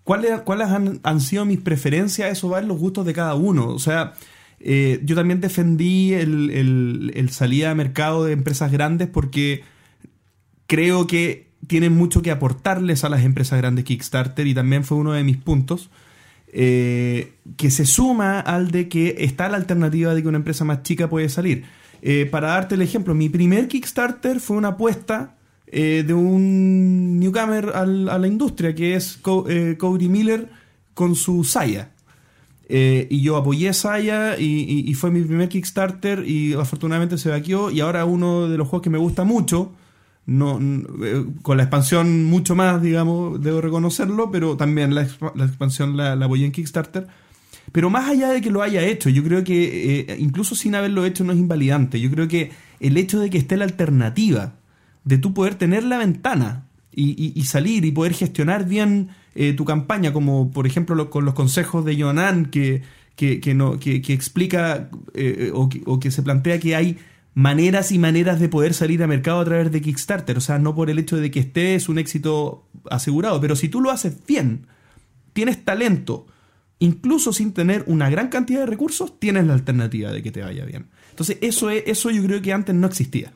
¿Cuáles, 0.03 0.41
cuáles 0.41 0.67
han, 0.69 1.21
sido 1.21 1.45
mis 1.45 1.59
preferencias? 1.59 2.31
Eso 2.31 2.49
va 2.49 2.59
en 2.59 2.67
los 2.67 2.77
gustos 2.77 3.05
de 3.05 3.13
cada 3.13 3.35
uno. 3.35 3.69
O 3.69 3.79
sea, 3.79 4.13
eh, 4.59 5.01
yo 5.03 5.15
también 5.15 5.39
defendí 5.39 6.13
el, 6.13 6.49
el, 6.49 7.11
el 7.15 7.29
salida 7.29 7.71
a 7.71 7.75
mercado 7.75 8.25
de 8.25 8.33
empresas 8.33 8.71
grandes 8.71 9.07
porque 9.07 9.63
creo 10.67 11.07
que 11.07 11.51
tienen 11.67 11.93
mucho 11.93 12.21
que 12.21 12.31
aportarles 12.31 13.03
a 13.03 13.09
las 13.09 13.23
empresas 13.23 13.57
grandes 13.57 13.85
Kickstarter 13.85 14.47
y 14.47 14.53
también 14.53 14.83
fue 14.83 14.97
uno 14.97 15.13
de 15.13 15.23
mis 15.23 15.37
puntos. 15.37 15.89
Eh, 16.55 17.33
que 17.57 17.71
se 17.71 17.87
suma 17.87 18.39
al 18.39 18.69
de 18.69 18.87
que 18.87 19.15
está 19.17 19.49
la 19.49 19.57
alternativa 19.57 20.13
de 20.13 20.21
que 20.21 20.27
una 20.27 20.37
empresa 20.37 20.63
más 20.63 20.83
chica 20.83 21.09
puede 21.09 21.27
salir. 21.27 21.63
Eh, 22.03 22.27
para 22.29 22.49
darte 22.49 22.75
el 22.75 22.83
ejemplo, 22.83 23.15
mi 23.15 23.27
primer 23.27 23.67
Kickstarter 23.67 24.39
fue 24.39 24.57
una 24.57 24.69
apuesta 24.69 25.35
eh, 25.65 26.03
de 26.05 26.13
un 26.13 27.19
newcomer 27.19 27.71
a 27.73 27.85
la 27.85 28.27
industria, 28.27 28.75
que 28.75 28.93
es 28.93 29.17
Cody 29.17 30.09
Miller 30.09 30.49
con 30.93 31.15
su 31.15 31.43
Saya. 31.43 31.89
y 32.69 33.21
yo 33.21 33.35
apoyé 33.35 33.73
Saya 33.73 34.37
y, 34.37 34.85
y, 34.87 34.93
fue 34.93 35.09
mi 35.09 35.23
primer 35.23 35.49
Kickstarter 35.49 36.23
y 36.27 36.53
afortunadamente 36.53 37.17
se 37.17 37.29
vaqueó 37.29 37.71
y 37.71 37.79
ahora 37.79 38.05
uno 38.05 38.47
de 38.47 38.57
los 38.57 38.67
juegos 38.67 38.83
que 38.83 38.91
me 38.91 38.99
gusta 38.99 39.23
mucho 39.23 39.71
no, 40.25 40.59
eh, 41.03 41.25
con 41.41 41.57
la 41.57 41.63
expansión 41.63 42.25
mucho 42.25 42.55
más, 42.55 42.81
digamos, 42.81 43.41
debo 43.41 43.61
reconocerlo, 43.61 44.31
pero 44.31 44.55
también 44.55 44.95
la, 44.95 45.01
expansión 45.01 45.97
la, 45.97 46.15
la, 46.15 46.25
en 46.25 46.51
Kickstarter. 46.51 47.07
Pero 47.71 47.89
más 47.89 48.09
allá 48.09 48.29
de 48.29 48.41
que 48.41 48.51
lo 48.51 48.61
haya 48.61 48.81
hecho, 48.83 49.09
yo 49.09 49.23
creo 49.23 49.43
que 49.43 49.99
eh, 49.99 50.17
incluso 50.19 50.55
sin 50.55 50.75
haberlo 50.75 51.05
hecho 51.05 51.23
no 51.23 51.33
es 51.33 51.39
invalidante. 51.39 51.99
Yo 51.99 52.09
creo 52.11 52.27
que 52.27 52.51
el 52.79 52.97
hecho 52.97 53.19
de 53.19 53.29
que 53.29 53.37
esté 53.37 53.57
la 53.57 53.65
alternativa 53.65 54.53
de 55.03 55.17
tú 55.17 55.33
poder 55.33 55.55
tener 55.55 55.83
la 55.83 55.97
ventana 55.97 56.67
y, 56.95 57.43
salir 57.45 57.85
y 57.85 57.91
poder 57.91 58.13
gestionar 58.13 58.65
bien 58.65 59.09
eh, 59.33 59.53
tu 59.53 59.65
campaña, 59.65 60.13
como 60.13 60.51
por 60.51 60.67
ejemplo 60.67 61.09
con 61.09 61.25
los 61.25 61.33
consejos 61.33 61.83
de 61.83 61.99
Jonan 61.99 62.45
que, 62.45 62.83
que, 63.15 63.53
no, 63.55 63.79
que, 63.79 63.97
explica 64.09 64.89
o 65.53 65.99
que 65.99 66.11
se 66.11 66.21
plantea 66.21 66.59
que 66.59 66.75
hay 66.75 66.99
maneras 67.33 67.91
y 67.91 67.99
maneras 67.99 68.39
de 68.39 68.49
poder 68.49 68.73
salir 68.73 69.01
a 69.03 69.07
mercado 69.07 69.39
a 69.39 69.45
través 69.45 69.71
de 69.71 69.81
Kickstarter. 69.81 70.37
O 70.37 70.41
sea, 70.41 70.59
no 70.59 70.75
por 70.75 70.89
el 70.89 70.99
hecho 70.99 71.17
de 71.17 71.31
que 71.31 71.39
estés 71.39 71.89
un 71.89 71.97
éxito 71.97 72.67
asegurado, 72.89 73.41
pero 73.41 73.55
si 73.55 73.69
tú 73.69 73.81
lo 73.81 73.91
haces 73.91 74.25
bien, 74.25 74.67
tienes 75.33 75.63
talento, 75.65 76.27
incluso 76.79 77.33
sin 77.33 77.53
tener 77.53 77.83
una 77.87 78.09
gran 78.09 78.29
cantidad 78.29 78.61
de 78.61 78.67
recursos, 78.67 79.19
tienes 79.19 79.47
la 79.47 79.53
alternativa 79.53 80.11
de 80.11 80.21
que 80.21 80.31
te 80.31 80.41
vaya 80.41 80.65
bien. 80.65 80.87
Entonces, 81.09 81.37
eso, 81.41 81.69
es, 81.69 81.83
eso 81.87 82.09
yo 82.11 82.23
creo 82.23 82.41
que 82.41 82.53
antes 82.53 82.75
no 82.75 82.87
existía. 82.87 83.33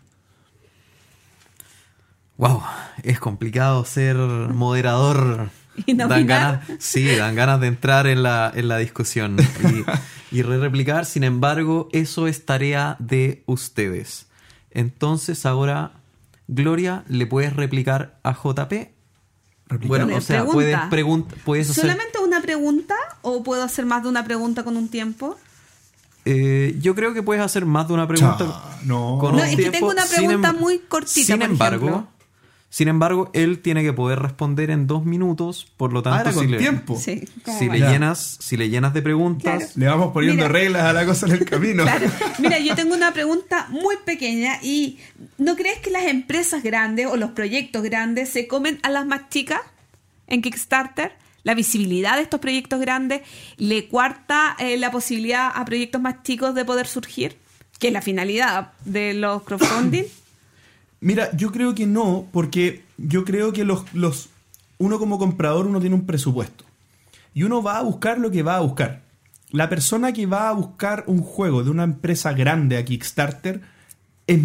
Wow, 2.38 2.62
es 3.02 3.20
complicado 3.20 3.84
ser 3.84 4.16
moderador. 4.16 5.50
¿Y 5.86 5.94
dan 5.94 6.26
ganas, 6.26 6.66
sí, 6.80 7.06
dan 7.16 7.36
ganas 7.36 7.62
de 7.62 7.68
entrar 7.68 8.08
en 8.08 8.24
la, 8.24 8.52
en 8.54 8.68
la 8.68 8.78
discusión. 8.78 9.38
Y, 10.32 10.38
y 10.38 10.42
re-replicar. 10.42 11.06
Sin 11.06 11.24
embargo, 11.24 11.90
eso 11.92 12.28
es 12.28 12.46
tarea 12.46 12.96
de 13.00 13.44
ustedes. 13.46 14.28
Entonces 14.72 15.46
ahora, 15.46 15.92
Gloria, 16.48 17.04
¿le 17.08 17.26
puedes 17.26 17.56
replicar 17.56 18.20
a 18.24 18.34
JP? 18.34 18.74
Bueno, 19.86 20.16
o 20.16 20.22
sea, 20.22 20.46
puedes, 20.46 20.78
puedes 21.44 21.70
hacer... 21.70 21.84
¿Solamente 21.84 22.20
una 22.20 22.42
pregunta 22.42 22.96
o 23.22 23.44
puedo 23.44 23.64
hacer 23.64 23.86
más 23.86 24.04
de 24.04 24.10
una 24.10 24.24
pregunta 24.24 24.64
con 24.64 24.78
un 24.78 24.88
tiempo? 24.88 25.38
Eh, 26.24 26.78
yo 26.80 26.96
creo 26.96 27.14
que 27.14 27.24
puedes 27.24 27.44
hacer 27.44 27.66
más 27.66 27.88
de 27.88 27.94
una 27.94 28.08
pregunta. 28.08 28.78
no, 28.86 29.20
no 29.22 29.44
es 29.44 29.56
que 29.56 29.70
tengo 29.72 29.90
una 29.90 30.06
pregunta 30.06 30.50
em- 30.50 30.58
muy 30.58 30.80
cortita. 30.80 31.34
Sin 31.34 31.42
embargo, 31.42 32.08
sin 32.70 32.90
embargo, 32.90 33.32
él 33.34 33.60
tiene 33.62 33.82
que 33.82 33.94
poder 33.94 34.20
responder 34.20 34.70
en 34.72 34.88
dos 34.88 35.06
minutos, 35.06 35.72
por 35.78 35.94
lo 35.94 36.04
tanto, 36.04 36.30
ah, 36.30 36.34
si, 36.34 36.48
le, 36.48 36.58
tiempo. 36.58 37.00
si, 37.00 37.26
le 37.70 37.80
llenas, 37.80 38.38
si 38.42 38.58
le 38.58 38.70
llenas 38.70 38.94
de 38.94 39.02
preguntas... 39.02 39.78
Le 39.78 39.88
vamos 39.88 40.12
poniendo 40.12 40.50
reglas 40.50 40.84
a 40.84 40.92
la 40.92 41.06
cosa 41.06 41.28
en 41.28 41.34
el 41.34 41.46
camino. 41.50 41.86
Mira, 42.40 42.60
yo 42.60 42.76
tengo 42.76 42.94
una 42.94 43.14
pregunta 43.14 43.68
muy 43.70 43.96
pequeña 44.06 44.60
y 44.62 45.00
¿no 45.38 45.56
crees 45.56 45.80
que 45.80 45.92
las 45.92 46.04
empresas 46.08 46.62
grandes 46.62 47.08
o 47.08 47.16
los 47.16 47.32
proyectos 47.32 47.84
grandes 47.84 48.30
se 48.30 48.48
comen 48.48 48.80
a 48.84 48.90
las 48.90 49.06
más 49.06 49.30
chicas 49.30 49.62
en 50.28 50.42
Kickstarter? 50.42 51.14
La 51.44 51.54
visibilidad 51.54 52.18
de 52.18 52.24
estos 52.24 52.42
proyectos 52.42 52.82
grandes 52.82 53.22
le 53.56 53.88
cuarta 53.88 54.58
eh, 54.60 54.76
la 54.76 54.92
posibilidad 54.92 55.50
a 55.56 55.64
proyectos 55.64 56.02
más 56.02 56.22
chicos 56.24 56.54
de 56.54 56.66
poder 56.66 56.86
surgir, 56.86 57.38
que 57.80 57.88
es 57.88 57.94
la 57.94 58.02
finalidad 58.02 58.74
de 58.84 59.14
los 59.14 59.44
crowdfunding. 59.44 60.04
Mira, 61.00 61.30
yo 61.36 61.52
creo 61.52 61.76
que 61.76 61.86
no, 61.86 62.28
porque 62.32 62.84
yo 62.98 63.24
creo 63.24 63.54
que 63.54 63.64
los, 63.64 63.84
los, 63.94 64.30
uno 64.78 64.98
como 65.00 65.20
comprador 65.20 65.68
uno 65.68 65.80
tiene 65.80 65.96
un 65.96 66.06
presupuesto. 66.06 66.66
Y 67.34 67.44
uno 67.44 67.62
va 67.62 67.78
a 67.78 67.84
buscar 67.84 68.18
lo 68.18 68.32
que 68.32 68.44
va 68.44 68.58
a 68.58 68.62
buscar. 68.62 69.04
La 69.52 69.70
persona 69.70 70.12
que 70.12 70.26
va 70.26 70.50
a 70.50 70.54
buscar 70.54 71.04
un 71.08 71.22
juego 71.22 71.64
de 71.64 71.70
una 71.70 71.84
empresa 71.84 72.34
grande 72.34 72.78
a 72.78 72.84
Kickstarter 72.84 73.62
es, 74.26 74.40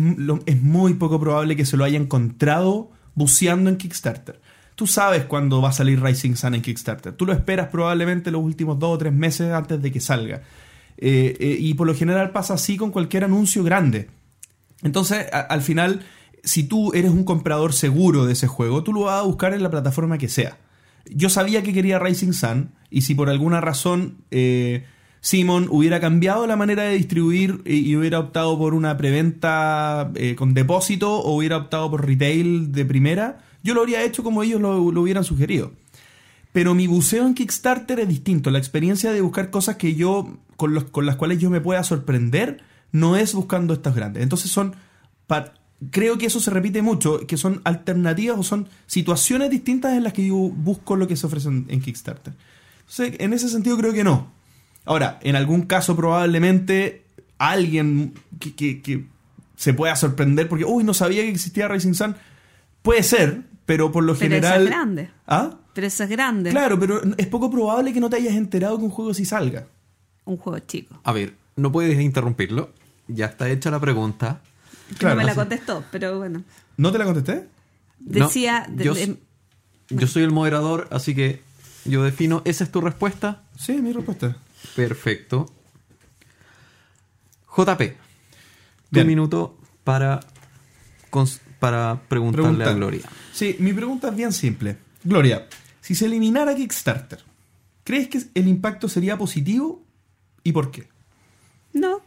es 0.46 0.62
muy 0.62 0.94
poco 0.94 1.18
probable 1.18 1.57
que 1.57 1.64
se 1.64 1.76
lo 1.76 1.84
haya 1.84 1.98
encontrado 1.98 2.90
buceando 3.14 3.68
en 3.68 3.76
Kickstarter. 3.76 4.40
tú 4.74 4.86
sabes 4.86 5.24
cuándo 5.24 5.61
va 5.61 5.68
a 5.68 5.72
salir 5.72 6.03
Rising 6.03 6.34
Sun 6.34 6.55
en 6.55 6.62
Kickstarter. 6.62 7.12
Tú 7.12 7.26
lo 7.26 7.32
esperas 7.32 7.68
probablemente 7.68 8.30
los 8.30 8.42
últimos 8.42 8.78
dos 8.78 8.94
o 8.94 8.98
tres 8.98 9.12
meses 9.12 9.53
antes 9.53 9.80
de 9.82 9.92
que 9.92 10.00
salga. 10.00 10.42
Eh, 10.98 11.36
eh, 11.40 11.57
y 11.59 11.74
por 11.74 11.86
lo 11.86 11.94
general 11.94 12.30
pasa 12.30 12.55
así 12.55 12.76
con 12.76 12.90
cualquier 12.90 13.24
anuncio 13.24 13.64
grande. 13.64 14.09
Entonces, 14.82 15.26
al 15.32 15.62
final, 15.62 16.05
si 16.45 16.64
tú 16.64 16.93
eres 16.93 17.11
un 17.11 17.24
comprador 17.24 17.72
seguro 17.72 18.26
de 18.26 18.32
ese 18.32 18.47
juego, 18.47 18.82
tú 18.82 18.93
lo 18.93 19.03
vas 19.03 19.20
a 19.20 19.26
buscar 19.26 19.55
en 19.55 19.62
la 19.62 19.70
plataforma 19.70 20.18
que 20.18 20.28
sea. 20.28 20.59
Yo 21.11 21.28
sabía 21.28 21.62
que 21.62 21.72
quería 21.72 21.99
Rising 21.99 22.32
Sun, 22.32 22.70
y 22.90 23.03
si 23.03 23.14
por 23.14 23.28
alguna 23.28 23.61
razón 23.61 24.18
eh, 24.30 24.84
Simon 25.20 25.68
hubiera 25.70 26.01
cambiado 26.01 26.47
la 26.47 26.57
manera 26.57 26.82
de 26.84 26.97
distribuir 26.97 27.62
y, 27.64 27.95
hubiera 27.97 28.18
optado 28.18 28.59
por 28.59 28.74
una 28.74 28.97
preventa 28.97 30.11
eh, 30.14 30.34
con 30.34 30.55
depósito 30.55 31.20
o 31.20 31.36
hubiera 31.36 31.57
optado 31.57 31.90
por 31.90 32.07
retail 32.07 32.72
de 32.72 32.84
primera, 32.84 33.40
yo 33.62 33.74
lo 33.74 33.80
habría 33.80 34.03
hecho 34.03 34.22
como 34.22 34.43
ellos 34.43 34.61
lo, 34.61 34.90
lo 34.90 35.03
hubieran 35.03 35.24
sugerido. 35.24 35.72
Pero 36.53 36.74
mi 36.74 36.86
buceo 36.86 37.26
en 37.26 37.34
Kickstarter 37.34 38.01
es 38.01 38.09
distinto. 38.09 38.51
La 38.51 38.59
experiencia 38.59 39.12
de 39.12 39.22
buscar 39.22 39.51
cosas 39.51 39.76
que 39.76 39.95
yo, 39.95 40.38
con, 40.57 40.74
los, 40.74 40.84
con 40.84 41.07
las 41.07 41.16
cuales 41.16 41.38
yo 41.38 41.49
me 41.49 41.61
pueda 41.61 41.82
sorprender, 41.82 42.62
no 42.90 43.16
es 43.16 43.32
buscando 43.32 43.72
estas 43.72 43.95
grandes. 43.95 44.22
Entonces 44.22 44.51
son, 44.51 44.74
creo 45.91 46.18
que 46.18 46.26
eso 46.26 46.41
se 46.41 46.51
repite 46.51 46.83
mucho, 46.83 47.26
que 47.26 47.37
son 47.37 47.61
alternativas 47.64 48.39
o 48.39 48.43
son 48.43 48.68
situaciones 48.87 49.51
distintas 49.51 49.95
en 49.97 50.05
las 50.05 50.12
que 50.12 50.26
yo 50.26 50.37
busco 50.37 50.97
lo 50.97 51.09
que 51.09 51.16
se 51.16 51.26
ofrece 51.26 51.49
en, 51.49 51.66
en 51.68 51.80
Kickstarter. 51.80 52.35
Entonces, 52.80 53.14
en 53.18 53.33
ese 53.33 53.49
sentido 53.49 53.76
creo 53.76 53.93
que 53.93 54.05
no. 54.05 54.30
Ahora, 54.85 55.18
en 55.22 55.37
algún 55.37 55.62
caso 55.62 55.95
probablemente 55.97 57.05
alguien 57.39 58.14
que, 58.39 58.55
que- 58.55 58.80
que 58.83 59.07
se 59.57 59.74
pueda 59.74 59.95
sorprender 59.97 60.49
porque, 60.49 60.64
uy, 60.64 60.83
no 60.85 60.93
sabía 60.95 61.22
que 61.22 61.28
existía 61.30 61.68
Rising 61.68 61.95
Sun. 61.95 62.16
Puede 62.83 63.03
ser, 63.05 63.43
pero 63.64 63.93
por 63.93 64.03
lo 64.03 64.14
Pero 64.14 64.35
eso 64.35 64.43
general... 64.47 64.62
es 64.64 64.68
grande. 64.68 65.11
¿Ah? 65.26 65.51
Pero 65.72 65.87
eso 65.87 66.03
es 66.05 66.11
grande. 66.11 66.51
Claro, 66.51 66.78
pero 66.80 67.01
es 67.16 67.26
poco 67.28 67.49
probable 67.51 67.93
que 67.93 68.01
no 68.01 68.11
te 68.11 68.16
hayas 68.16 68.35
enterado 68.35 68.76
que 68.78 68.85
un 68.85 68.91
juego 68.91 69.14
sí 69.14 69.24
salga. 69.24 69.66
Un 70.24 70.37
juego 70.37 70.59
chico. 70.61 71.01
A 71.05 71.12
ver, 71.12 71.35
no 71.57 71.70
puedes 71.70 71.99
interrumpirlo. 72.01 72.70
Ya 73.09 73.26
está 73.26 73.49
hecha 73.49 73.70
la 73.70 73.78
pregunta. 73.80 74.41
Claro, 74.99 75.14
no 75.16 75.20
me 75.22 75.24
la 75.26 75.34
contestó, 75.34 75.84
pero 75.90 76.18
bueno. 76.18 76.43
¿No 76.76 76.93
te 76.93 76.99
la 76.99 77.05
contesté? 77.05 77.49
No, 78.01 78.26
Decía... 78.26 78.66
de- 78.68 78.84
yo, 78.84 78.95
de- 78.95 79.16
yo 79.90 80.07
soy 80.07 80.22
el 80.22 80.30
moderador, 80.30 80.88
así 80.90 81.14
que 81.14 81.43
yo 81.84 82.03
defino, 82.03 82.43
¿esa 82.45 82.64
es 82.64 82.70
tu 82.72 82.80
respuesta? 82.80 83.43
Sí, 83.59 83.72
mi 83.80 83.93
respuesta. 83.93 84.36
Perfecto. 84.76 85.53
JP, 87.57 87.66
tu 87.78 87.95
Bien. 88.90 89.07
minuto 89.07 89.59
para, 89.84 90.20
para 91.59 92.01
preguntarle 92.09 92.49
Pregunta. 92.49 92.70
a 92.70 92.74
Gloria. 92.74 93.03
Sí, 93.32 93.57
mi 93.59 93.72
pregunta 93.72 94.09
es 94.09 94.16
bien 94.16 94.32
simple. 94.32 94.78
Gloria, 95.05 95.47
si 95.80 95.95
se 95.95 96.07
eliminara 96.07 96.55
Kickstarter, 96.55 97.20
¿crees 97.84 98.09
que 98.09 98.22
el 98.34 98.49
impacto 98.49 98.88
sería 98.88 99.18
positivo 99.18 99.82
y 100.45 100.53
por 100.53 100.70
qué? 100.70 100.88
No. 101.74 102.01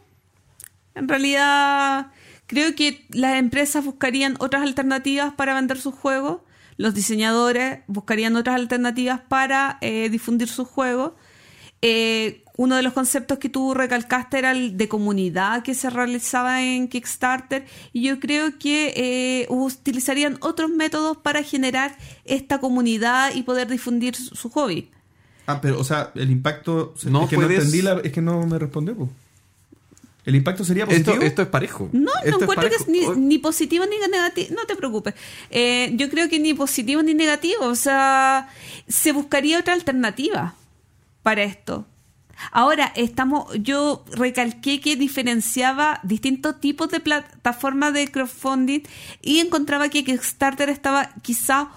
En 0.94 1.08
realidad, 1.08 2.10
creo 2.46 2.74
que 2.74 3.06
las 3.10 3.36
empresas 3.38 3.84
buscarían 3.84 4.36
otras 4.38 4.62
alternativas 4.62 5.34
para 5.34 5.54
vender 5.54 5.78
sus 5.78 5.94
juegos. 5.94 6.40
Los 6.78 6.94
diseñadores 6.94 7.80
buscarían 7.86 8.36
otras 8.36 8.56
alternativas 8.56 9.20
para 9.28 9.78
eh, 9.80 10.08
difundir 10.10 10.48
sus 10.48 10.68
juegos. 10.68 11.12
Eh, 11.82 12.42
uno 12.56 12.76
de 12.76 12.82
los 12.82 12.94
conceptos 12.94 13.38
que 13.38 13.48
tú 13.50 13.74
recalcaste 13.74 14.38
era 14.38 14.50
el 14.52 14.76
de 14.78 14.88
comunidad 14.88 15.62
que 15.62 15.74
se 15.74 15.90
realizaba 15.90 16.62
en 16.62 16.88
Kickstarter 16.88 17.66
y 17.92 18.02
yo 18.02 18.18
creo 18.18 18.58
que 18.58 18.94
eh, 18.96 19.46
utilizarían 19.50 20.38
otros 20.40 20.70
métodos 20.70 21.18
para 21.18 21.42
generar 21.42 21.96
esta 22.24 22.58
comunidad 22.58 23.34
y 23.34 23.42
poder 23.42 23.68
difundir 23.68 24.16
su, 24.16 24.34
su 24.34 24.48
hobby. 24.50 24.90
Ah, 25.46 25.60
pero, 25.60 25.78
o 25.78 25.84
sea, 25.84 26.12
el 26.14 26.30
impacto... 26.30 26.94
No 27.04 27.24
es 27.24 27.28
que 27.28 27.36
puedes- 27.36 27.50
no 27.58 27.64
entendí, 27.64 27.82
la- 27.82 28.00
es 28.02 28.12
que 28.12 28.22
no 28.22 28.44
me 28.46 28.58
respondió. 28.58 28.96
po. 28.96 29.08
¿El 30.26 30.34
impacto 30.34 30.64
sería 30.64 30.84
positivo? 30.86 31.12
Esto, 31.12 31.24
esto 31.24 31.42
es 31.42 31.48
parejo. 31.48 31.88
No, 31.92 32.10
Esto 32.24 32.38
no 32.38 32.42
encuentro 32.42 32.68
que 32.68 32.74
es 32.74 32.88
ni, 32.88 33.06
Oh, 33.06 33.14
ni 33.14 33.38
positivo 33.38 33.84
ni 33.86 33.96
negativo. 34.10 34.48
No 34.56 34.66
te 34.66 34.74
preocupes. 34.74 35.14
Eh, 35.50 35.92
yo 35.94 36.10
creo 36.10 36.28
que 36.28 36.40
ni 36.40 36.52
positivo 36.52 37.00
ni 37.02 37.14
negativo. 37.14 37.64
O 37.64 37.76
sea, 37.76 38.48
se 38.88 39.12
buscaría 39.12 39.60
otra 39.60 39.74
alternativa 39.74 40.56
para 41.22 41.44
esto. 41.44 41.86
Ahora, 42.50 42.92
estamos, 42.96 43.46
yo 43.62 44.04
recalqué 44.12 44.80
que 44.80 44.96
diferenciaba 44.96 46.00
distintos 46.02 46.60
tipos 46.60 46.90
de 46.90 46.98
plataformas 47.00 47.94
de 47.94 48.08
crowdfunding 48.08 48.80
y 49.22 49.38
encontraba 49.38 49.88
que 49.88 50.04
Kickstarter 50.04 50.68
estaba 50.68 51.10
quizá 51.22 51.70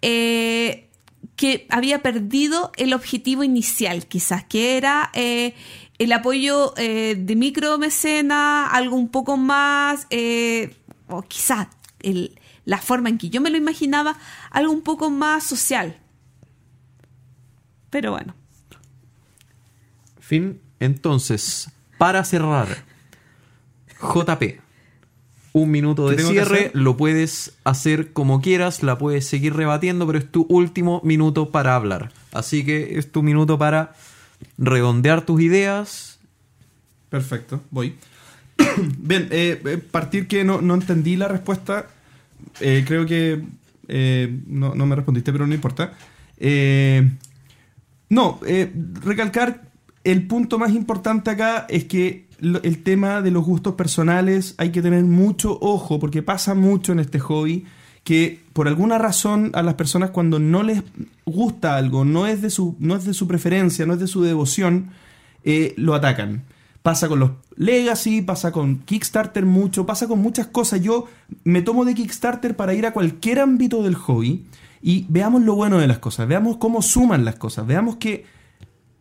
eh, 0.00 0.88
que 1.36 1.66
había 1.70 2.02
perdido 2.02 2.70
el 2.76 2.94
objetivo 2.94 3.42
inicial, 3.42 4.06
quizás, 4.06 4.44
que 4.44 4.76
era 4.76 5.10
eh, 5.12 5.54
el 6.00 6.12
apoyo 6.12 6.72
eh, 6.78 7.14
de 7.18 7.36
micromecena, 7.36 8.66
algo 8.66 8.96
un 8.96 9.10
poco 9.10 9.36
más, 9.36 10.06
eh, 10.08 10.74
o 11.08 11.20
quizás 11.22 11.68
el- 12.00 12.40
la 12.64 12.78
forma 12.78 13.10
en 13.10 13.18
que 13.18 13.28
yo 13.28 13.40
me 13.42 13.50
lo 13.50 13.58
imaginaba, 13.58 14.16
algo 14.50 14.72
un 14.72 14.80
poco 14.82 15.10
más 15.10 15.44
social. 15.44 15.98
Pero 17.90 18.12
bueno. 18.12 18.34
Fin. 20.20 20.60
Entonces, 20.78 21.70
para 21.98 22.24
cerrar, 22.24 22.68
JP, 24.00 24.60
un 25.52 25.70
minuto 25.70 26.08
¿Qué 26.08 26.16
de 26.16 26.22
cierre, 26.22 26.70
lo 26.72 26.96
puedes 26.96 27.58
hacer 27.64 28.14
como 28.14 28.40
quieras, 28.40 28.82
la 28.82 28.96
puedes 28.96 29.26
seguir 29.26 29.54
rebatiendo, 29.54 30.06
pero 30.06 30.18
es 30.18 30.30
tu 30.32 30.46
último 30.48 31.02
minuto 31.04 31.50
para 31.50 31.74
hablar. 31.74 32.10
Así 32.32 32.64
que 32.64 32.98
es 32.98 33.12
tu 33.12 33.22
minuto 33.22 33.58
para 33.58 33.92
redondear 34.58 35.24
tus 35.24 35.40
ideas. 35.40 36.18
Perfecto, 37.08 37.62
voy. 37.70 37.96
Bien, 38.98 39.28
eh, 39.30 39.60
eh, 39.64 39.78
partir 39.78 40.28
que 40.28 40.44
no, 40.44 40.60
no 40.60 40.74
entendí 40.74 41.16
la 41.16 41.28
respuesta. 41.28 41.86
eh, 42.60 42.84
creo 42.86 43.06
que 43.06 43.42
no, 44.46 44.74
no 44.74 44.86
me 44.86 44.94
respondiste, 44.94 45.32
pero 45.32 45.46
no 45.46 45.54
importa. 45.54 45.94
No, 48.08 48.40
recalcar 49.04 49.62
el 50.04 50.26
punto 50.28 50.58
más 50.58 50.72
importante 50.72 51.30
acá 51.30 51.66
es 51.68 51.84
que 51.84 52.26
el 52.40 52.82
tema 52.82 53.20
de 53.20 53.32
los 53.32 53.44
gustos 53.44 53.74
personales 53.74 54.54
hay 54.58 54.70
que 54.70 54.80
tener 54.80 55.04
mucho 55.04 55.58
ojo 55.60 55.98
porque 55.98 56.22
pasa 56.22 56.54
mucho 56.54 56.92
en 56.92 57.00
este 57.00 57.18
hobby 57.18 57.66
que 58.04 58.42
por 58.52 58.68
alguna 58.68 58.98
razón 58.98 59.50
a 59.54 59.62
las 59.62 59.74
personas 59.74 60.10
cuando 60.10 60.38
no 60.38 60.62
les 60.62 60.82
gusta 61.24 61.76
algo, 61.76 62.04
no 62.04 62.26
es 62.26 62.42
de 62.42 62.50
su, 62.50 62.76
no 62.78 62.96
es 62.96 63.04
de 63.04 63.14
su 63.14 63.26
preferencia, 63.28 63.86
no 63.86 63.94
es 63.94 64.00
de 64.00 64.06
su 64.06 64.22
devoción, 64.22 64.90
eh, 65.44 65.74
lo 65.76 65.94
atacan. 65.94 66.44
Pasa 66.82 67.08
con 67.08 67.20
los 67.20 67.30
Legacy, 67.56 68.22
pasa 68.22 68.52
con 68.52 68.78
Kickstarter 68.78 69.44
mucho, 69.44 69.84
pasa 69.84 70.08
con 70.08 70.18
muchas 70.20 70.46
cosas. 70.46 70.80
Yo 70.80 71.06
me 71.44 71.60
tomo 71.60 71.84
de 71.84 71.94
Kickstarter 71.94 72.56
para 72.56 72.72
ir 72.72 72.86
a 72.86 72.92
cualquier 72.92 73.38
ámbito 73.38 73.82
del 73.82 73.94
hobby 73.96 74.46
y 74.80 75.04
veamos 75.08 75.42
lo 75.42 75.54
bueno 75.54 75.78
de 75.78 75.86
las 75.86 75.98
cosas, 75.98 76.26
veamos 76.26 76.56
cómo 76.56 76.80
suman 76.80 77.24
las 77.24 77.36
cosas, 77.36 77.66
veamos 77.66 77.96
que 77.96 78.24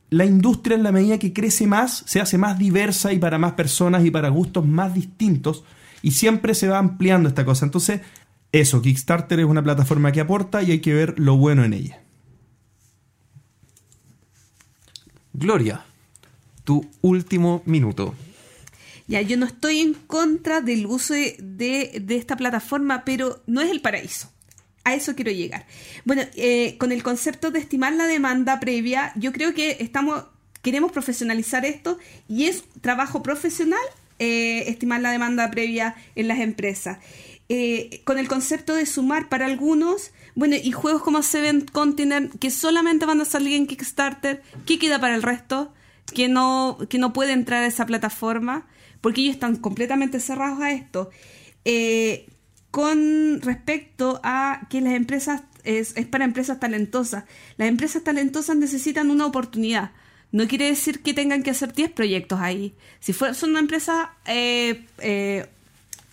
la 0.09 0.25
industria 0.25 0.75
en 0.75 0.83
la 0.83 0.91
medida 0.91 1.19
que 1.19 1.31
crece 1.31 1.67
más, 1.67 2.03
se 2.05 2.19
hace 2.19 2.37
más 2.37 2.57
diversa 2.57 3.13
y 3.13 3.19
para 3.19 3.37
más 3.37 3.53
personas 3.53 4.03
y 4.03 4.11
para 4.11 4.29
gustos 4.29 4.65
más 4.65 4.93
distintos 4.93 5.63
y 6.01 6.11
siempre 6.11 6.53
se 6.55 6.67
va 6.67 6.79
ampliando 6.79 7.29
esta 7.29 7.45
cosa. 7.45 7.65
Entonces, 7.65 8.01
eso, 8.51 8.81
Kickstarter 8.81 9.39
es 9.39 9.45
una 9.45 9.63
plataforma 9.63 10.11
que 10.11 10.21
aporta 10.21 10.63
y 10.63 10.71
hay 10.71 10.79
que 10.79 10.93
ver 10.93 11.19
lo 11.19 11.37
bueno 11.37 11.63
en 11.63 11.73
ella. 11.73 12.01
Gloria, 15.33 15.85
tu 16.63 16.89
último 17.01 17.61
minuto. 17.65 18.15
Ya, 19.07 19.21
yo 19.21 19.37
no 19.37 19.45
estoy 19.45 19.79
en 19.79 19.93
contra 19.93 20.61
del 20.61 20.85
uso 20.85 21.13
de, 21.13 21.35
de- 21.39 22.15
esta 22.15 22.35
plataforma, 22.37 23.03
pero 23.05 23.41
no 23.47 23.61
es 23.61 23.71
el 23.71 23.81
paraíso. 23.81 24.31
A 24.83 24.93
eso 24.95 25.15
quiero 25.15 25.31
llegar. 25.31 25.65
Bueno, 26.05 26.23
eh, 26.35 26.77
con 26.77 26.91
el 26.91 27.03
concepto 27.03 27.51
de 27.51 27.59
estimar 27.59 27.93
la 27.93 28.05
demanda 28.07 28.59
previa, 28.59 29.11
yo 29.15 29.31
creo 29.31 29.53
que 29.53 29.77
estamos 29.79 30.25
queremos 30.61 30.91
profesionalizar 30.91 31.63
esto 31.63 31.97
y 32.27 32.45
es 32.45 32.63
trabajo 32.81 33.23
profesional 33.23 33.79
eh, 34.19 34.65
estimar 34.67 34.99
la 34.99 35.11
demanda 35.11 35.49
previa 35.51 35.95
en 36.15 36.27
las 36.27 36.39
empresas. 36.39 36.97
Eh, 37.51 38.01
con 38.03 38.19
el 38.19 38.27
concepto 38.27 38.75
de 38.75 38.85
sumar 38.85 39.27
para 39.27 39.47
algunos, 39.47 40.11
bueno, 40.35 40.55
y 40.55 40.71
juegos 40.71 41.01
como 41.01 41.23
Seven 41.23 41.61
Continent 41.61 42.37
que 42.39 42.51
solamente 42.51 43.07
van 43.07 43.21
a 43.21 43.25
salir 43.25 43.53
en 43.55 43.65
Kickstarter, 43.65 44.43
¿qué 44.67 44.77
queda 44.77 44.99
para 44.99 45.15
el 45.15 45.23
resto? 45.23 45.73
Que 46.13 46.27
no, 46.27 46.77
que 46.89 46.99
no 46.99 47.11
puede 47.11 47.33
entrar 47.33 47.63
a 47.63 47.67
esa 47.67 47.87
plataforma, 47.87 48.67
porque 49.01 49.21
ellos 49.21 49.33
están 49.33 49.55
completamente 49.55 50.19
cerrados 50.19 50.61
a 50.61 50.71
esto. 50.71 51.09
Eh, 51.65 52.27
con 52.71 53.41
respecto 53.41 54.19
a 54.23 54.67
que 54.69 54.79
las 54.81 54.93
empresas 54.93 55.41
es, 55.63 55.93
para 56.11 56.25
empresas 56.25 56.59
talentosas. 56.59 57.23
Las 57.57 57.67
empresas 57.67 58.03
talentosas 58.03 58.57
necesitan 58.57 59.09
una 59.09 59.25
oportunidad. 59.25 59.91
No 60.31 60.47
quiere 60.47 60.65
decir 60.65 61.01
que 61.01 61.15
tengan 61.15 61.41
que 61.41 61.49
hacer 61.49 61.73
10 61.73 61.91
proyectos 61.91 62.39
ahí. 62.39 62.75
Si 62.99 63.11
fue- 63.13 63.33
son 63.33 63.49
una 63.51 63.59
empresa 63.59 64.13
eh, 64.27 64.85
eh, 64.99 65.47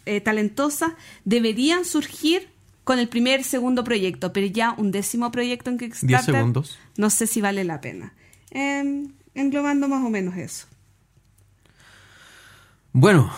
eh, 0.06 0.20
talentosa, 0.20 0.96
deberían 1.24 1.84
surgir 1.84 2.48
con 2.84 2.98
el 3.00 3.08
primer, 3.08 3.42
segundo 3.42 3.82
proyecto, 3.82 4.32
pero 4.32 4.46
ya 4.46 4.74
un 4.78 4.92
décimo 4.92 5.32
proyecto 5.32 5.70
en 5.70 5.78
Kickstarter. 5.78 6.08
10 6.08 6.24
segundos. 6.24 6.78
No 6.96 7.10
sé 7.10 7.26
si 7.26 7.40
vale 7.40 7.64
la 7.64 7.80
pena. 7.80 8.14
Em, 8.50 9.12
englobando 9.34 9.88
más 9.88 10.04
o 10.04 10.08
menos 10.08 10.36
eso. 10.36 10.66
Bueno, 12.92 13.30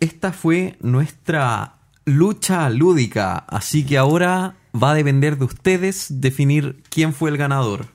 esta 0.00 0.32
fue 0.32 0.76
nuestra 0.80 1.76
lucha 2.04 2.68
lúdica, 2.68 3.36
así 3.36 3.86
que 3.86 3.96
ahora 3.96 4.56
va 4.74 4.90
a 4.90 4.94
depender 4.94 5.38
de 5.38 5.44
ustedes 5.44 6.20
definir 6.20 6.82
quién 6.90 7.14
fue 7.14 7.30
el 7.30 7.36
ganador. 7.36 7.86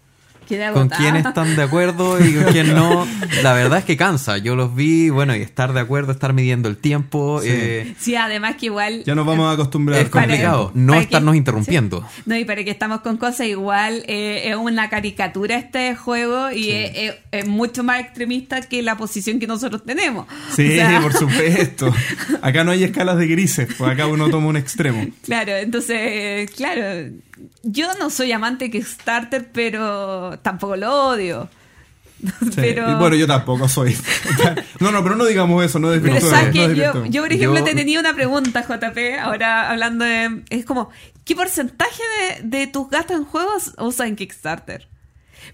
Con 0.74 0.89
quién 0.89 1.16
están 1.16 1.56
de 1.56 1.64
acuerdo 1.64 2.24
y 2.24 2.34
con 2.34 2.43
quién 2.52 2.74
no. 2.76 3.08
La 3.43 3.54
verdad 3.54 3.80
es 3.80 3.86
que 3.86 3.98
cansa. 3.98 4.38
Yo 4.38 4.56
los 4.56 4.76
vi, 4.76 5.10
bueno, 5.10 5.36
y 5.36 5.41
estar 5.41 5.74
de 5.74 5.80
acuerdo, 5.80 6.12
estar 6.12 6.34
midiendo 6.34 6.70
el 6.70 6.78
tiempo. 6.78 7.41
eh, 7.43 7.93
Sí, 8.00 8.16
además 8.16 8.56
que 8.58 8.68
igual... 8.68 9.04
Ya 9.06 9.16
nos 9.16 9.26
vamos 9.26 9.50
a 9.50 9.54
acostumbrar. 9.54 10.00
es 10.02 10.10
complicado. 10.10 10.72
No 10.74 10.93
para 10.93 11.00
que- 11.00 11.06
estarnos 11.06 11.36
interrumpiendo. 11.36 12.08
No, 12.26 12.36
y 12.38 12.46
para 12.46 12.64
que 12.64 12.72
estamos 12.72 13.02
con 13.02 13.18
cosas 13.18 13.48
igual, 13.48 14.04
eh, 14.08 14.50
es 14.50 14.56
una 14.56 14.89
caricatura 14.89 15.58
este 15.58 15.96
juego 15.96 16.52
y 16.52 16.72
es, 16.72 16.91
es- 16.96 17.16
es 17.32 17.48
mucho 17.48 17.84
más 17.84 18.00
extremista 18.02 18.62
que 18.62 18.82
la 18.82 18.98
posición 18.98 19.39
que 19.39 19.48
nosotros 19.48 19.84
tenemos. 19.86 20.26
Sí, 20.56 20.68
O 20.70 20.76
sea, 20.76 21.02
por 21.02 21.14
supuesto. 21.14 21.93
Acá 22.41 22.64
no 22.64 22.72
hay 22.72 22.84
escalas 22.84 23.18
de 23.18 23.28
grises, 23.28 23.68
pues 23.78 23.91
acá 23.91 24.08
uno 24.08 24.30
toma 24.30 24.48
un 24.48 24.58
extremo. 24.58 25.06
Claro, 25.24 25.52
entonces, 25.56 25.98
eh, 26.00 26.50
claro, 26.56 27.10
yo 27.64 27.88
no 28.00 28.10
soy 28.10 28.32
amante 28.32 28.66
de 28.66 28.72
Kickstarter, 28.72 29.50
pero 29.52 30.40
tampoco 30.42 30.76
lo 30.76 31.10
odio. 31.10 31.50
Sí. 32.42 32.50
Pero, 32.56 32.90
Y 32.90 32.94
bueno, 32.96 33.16
yo 33.18 33.28
tampoco 33.28 33.68
soy. 33.68 33.96
No, 34.80 34.92
no, 34.92 35.04
pero 35.04 35.16
no 35.16 35.26
digamos 35.26 35.64
eso, 35.64 35.80
no 35.80 35.90
pero 35.90 36.20
sabes 36.22 36.48
no 36.48 36.52
que 36.54 36.58
yo, 36.60 36.68
desvirtuemos. 36.70 37.10
yo, 37.12 37.22
por 37.22 37.34
ejemplo, 37.34 37.60
Yo- 37.60 37.66
te 37.66 37.76
tenía 37.76 38.00
una 38.00 38.14
pregunta, 38.16 38.64
JP, 38.64 38.98
ahora 39.22 39.70
hablando 39.70 40.06
de... 40.06 40.42
Es 40.50 40.66
como, 40.66 40.90
¿qué 41.26 41.36
porcentaje 41.36 42.02
de, 42.42 42.58
de 42.58 42.68
tus 42.68 42.90
gastos 42.90 43.18
en 43.18 43.26
juegos 43.26 43.74
usas 43.78 44.08
en 44.08 44.16
Kickstarter? 44.16 44.88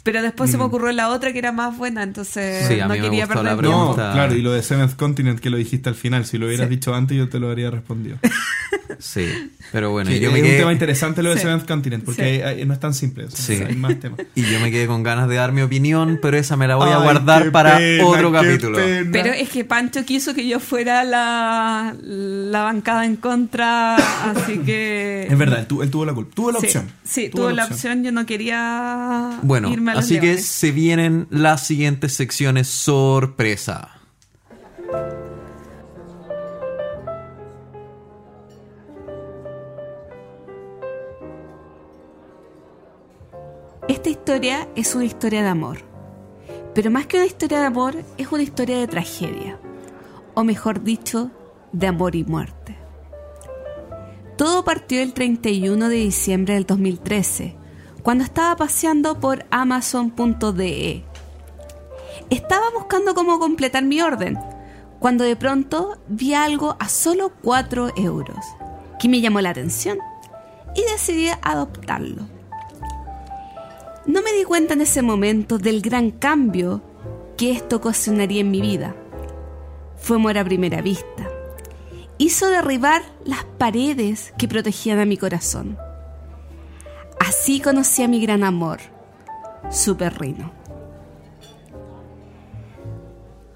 Pero 0.03 0.21
después 0.21 0.49
se 0.49 0.57
me 0.57 0.63
ocurrió 0.63 0.91
la 0.93 1.09
otra 1.09 1.33
que 1.33 1.39
era 1.39 1.51
más 1.51 1.77
buena, 1.77 2.03
entonces 2.03 2.63
Mm. 2.65 2.67
Sí, 2.69 2.77
no 2.79 2.87
me 2.89 3.01
quería 3.01 3.27
perder 3.27 3.43
la 3.43 3.57
tiempo. 3.57 3.69
No, 3.89 3.93
claro, 3.95 4.33
y 4.35 4.41
lo 4.41 4.51
de 4.53 4.63
Seventh 4.63 4.95
Continent 4.95 5.39
que 5.39 5.49
lo 5.49 5.57
dijiste 5.57 5.89
al 5.89 5.95
final. 5.95 6.25
Si 6.25 6.37
lo 6.37 6.45
hubieras 6.45 6.67
Sí. 6.69 6.75
dicho 6.75 6.93
antes, 6.95 7.17
yo 7.17 7.27
te 7.27 7.39
lo 7.39 7.49
habría 7.49 7.69
respondido. 7.71 8.17
Sí. 9.01 9.27
Pero 9.71 9.91
bueno, 9.91 10.09
Sí, 10.11 10.17
y 10.17 10.19
yo 10.19 10.27
es 10.27 10.33
me 10.33 10.39
un 10.41 10.45
quedé- 10.45 10.57
tema 10.59 10.71
interesante 10.71 11.23
lo 11.23 11.29
de 11.31 11.37
Sí. 11.37 11.41
Seventh 11.43 11.65
Continent, 11.67 12.03
porque 12.03 12.21
Sí. 12.23 12.27
hay- 12.29 12.41
hay- 12.59 12.65
no 12.65 12.73
es 12.73 12.79
tan 12.79 12.93
simple. 12.93 13.25
o 13.25 13.29
sea, 13.31 13.57
Sí. 13.57 13.63
Hay 13.63 13.75
más 13.75 13.99
temas. 13.99 14.19
Y 14.35 14.43
yo 14.43 14.59
me 14.59 14.69
quedé 14.71 14.85
con 14.87 15.01
ganas 15.03 15.27
de 15.27 15.35
dar 15.35 15.51
mi 15.51 15.61
opinión, 15.61 16.19
pero 16.21 16.37
esa 16.37 16.55
me 16.55 16.67
la 16.67 16.75
voy 16.75 16.89
a 16.89 16.97
Ay, 16.97 17.03
guardar 17.03 17.51
para 17.51 17.77
pena, 17.77 18.05
otro 18.05 18.31
capítulo. 18.31 18.77
pena. 18.77 19.09
Pero 19.11 19.33
es 19.33 19.49
que 19.49 19.65
Pancho 19.65 20.05
quiso 20.05 20.33
que 20.33 20.47
yo 20.47 20.59
fuera 20.59 21.03
la, 21.03 21.95
la 22.01 22.61
bancada 22.63 23.05
en 23.05 23.15
contra, 23.15 23.95
así 23.95 24.59
que... 24.59 25.27
Es 25.29 25.37
verdad, 25.37 25.59
él, 25.61 25.67
tu- 25.67 25.81
él 25.81 25.89
tuvo 25.89 26.05
la 26.05 26.13
culpa. 26.13 26.31
Tuvo 26.35 26.51
la 26.51 26.59
Sí, 26.59 26.65
opción. 26.67 26.91
Sí, 27.03 27.29
tuvo 27.29 27.49
la 27.51 27.65
opción. 27.65 28.03
Yo 28.03 28.11
no 28.11 28.25
quería 28.25 29.39
Bueno, 29.41 29.69
irme 29.71 29.91
a 29.91 29.95
los 29.95 30.05
así 30.05 30.19
que 30.19 30.37
se 30.37 30.71
vienen 30.71 31.27
las 31.31 31.65
siguientes 31.65 32.13
secciones 32.13 32.67
sorpresa. 32.67 33.89
Esta 44.01 44.09
historia 44.09 44.67
es 44.75 44.95
una 44.95 45.05
historia 45.05 45.43
de 45.43 45.49
amor. 45.49 45.77
Pero 46.73 46.89
más 46.89 47.05
que 47.05 47.17
una 47.17 47.27
historia 47.27 47.59
de 47.59 47.67
amor, 47.67 47.95
es 48.17 48.31
una 48.31 48.41
historia 48.41 48.79
de 48.79 48.87
tragedia. 48.87 49.59
O 50.33 50.43
mejor 50.43 50.81
dicho, 50.81 51.29
de 51.71 51.85
amor 51.85 52.15
y 52.15 52.23
muerte. 52.23 52.75
Todo 54.39 54.63
partió 54.63 55.03
el 55.03 55.13
31 55.13 55.87
de 55.87 55.97
diciembre 55.97 56.55
del 56.55 56.65
2013, 56.65 57.55
cuando 58.01 58.23
estaba 58.23 58.55
paseando 58.55 59.19
por 59.19 59.45
Amazon.de. 59.51 61.03
Estaba 62.31 62.71
buscando 62.73 63.13
cómo 63.13 63.37
completar 63.37 63.83
mi 63.83 64.01
orden, 64.01 64.39
cuando 64.97 65.25
de 65.25 65.35
pronto 65.35 65.99
vi 66.07 66.33
algo 66.33 66.75
a 66.79 66.89
solo 66.89 67.33
4 67.43 67.91
euros, 67.97 68.43
que 68.99 69.07
me 69.07 69.21
llamó 69.21 69.41
la 69.41 69.51
atención 69.51 69.99
y 70.73 70.81
decidí 70.91 71.27
adoptarlo. 71.43 72.40
No 74.05 74.23
me 74.23 74.33
di 74.33 74.43
cuenta 74.43 74.73
en 74.73 74.81
ese 74.81 75.01
momento 75.03 75.59
del 75.59 75.81
gran 75.81 76.09
cambio 76.09 76.81
que 77.37 77.51
esto 77.51 77.77
ocasionaría 77.77 78.41
en 78.41 78.49
mi 78.49 78.59
vida. 78.59 78.95
Fue 79.97 80.15
amor 80.15 80.37
a 80.39 80.43
primera 80.43 80.81
vista. 80.81 81.29
Hizo 82.17 82.49
derribar 82.49 83.03
las 83.25 83.43
paredes 83.43 84.33
que 84.37 84.47
protegían 84.47 84.99
a 84.99 85.05
mi 85.05 85.17
corazón. 85.17 85.77
Así 87.19 87.59
conocí 87.59 88.01
a 88.01 88.07
mi 88.07 88.19
gran 88.19 88.43
amor, 88.43 88.79
su 89.69 89.95
perrino. 89.95 90.51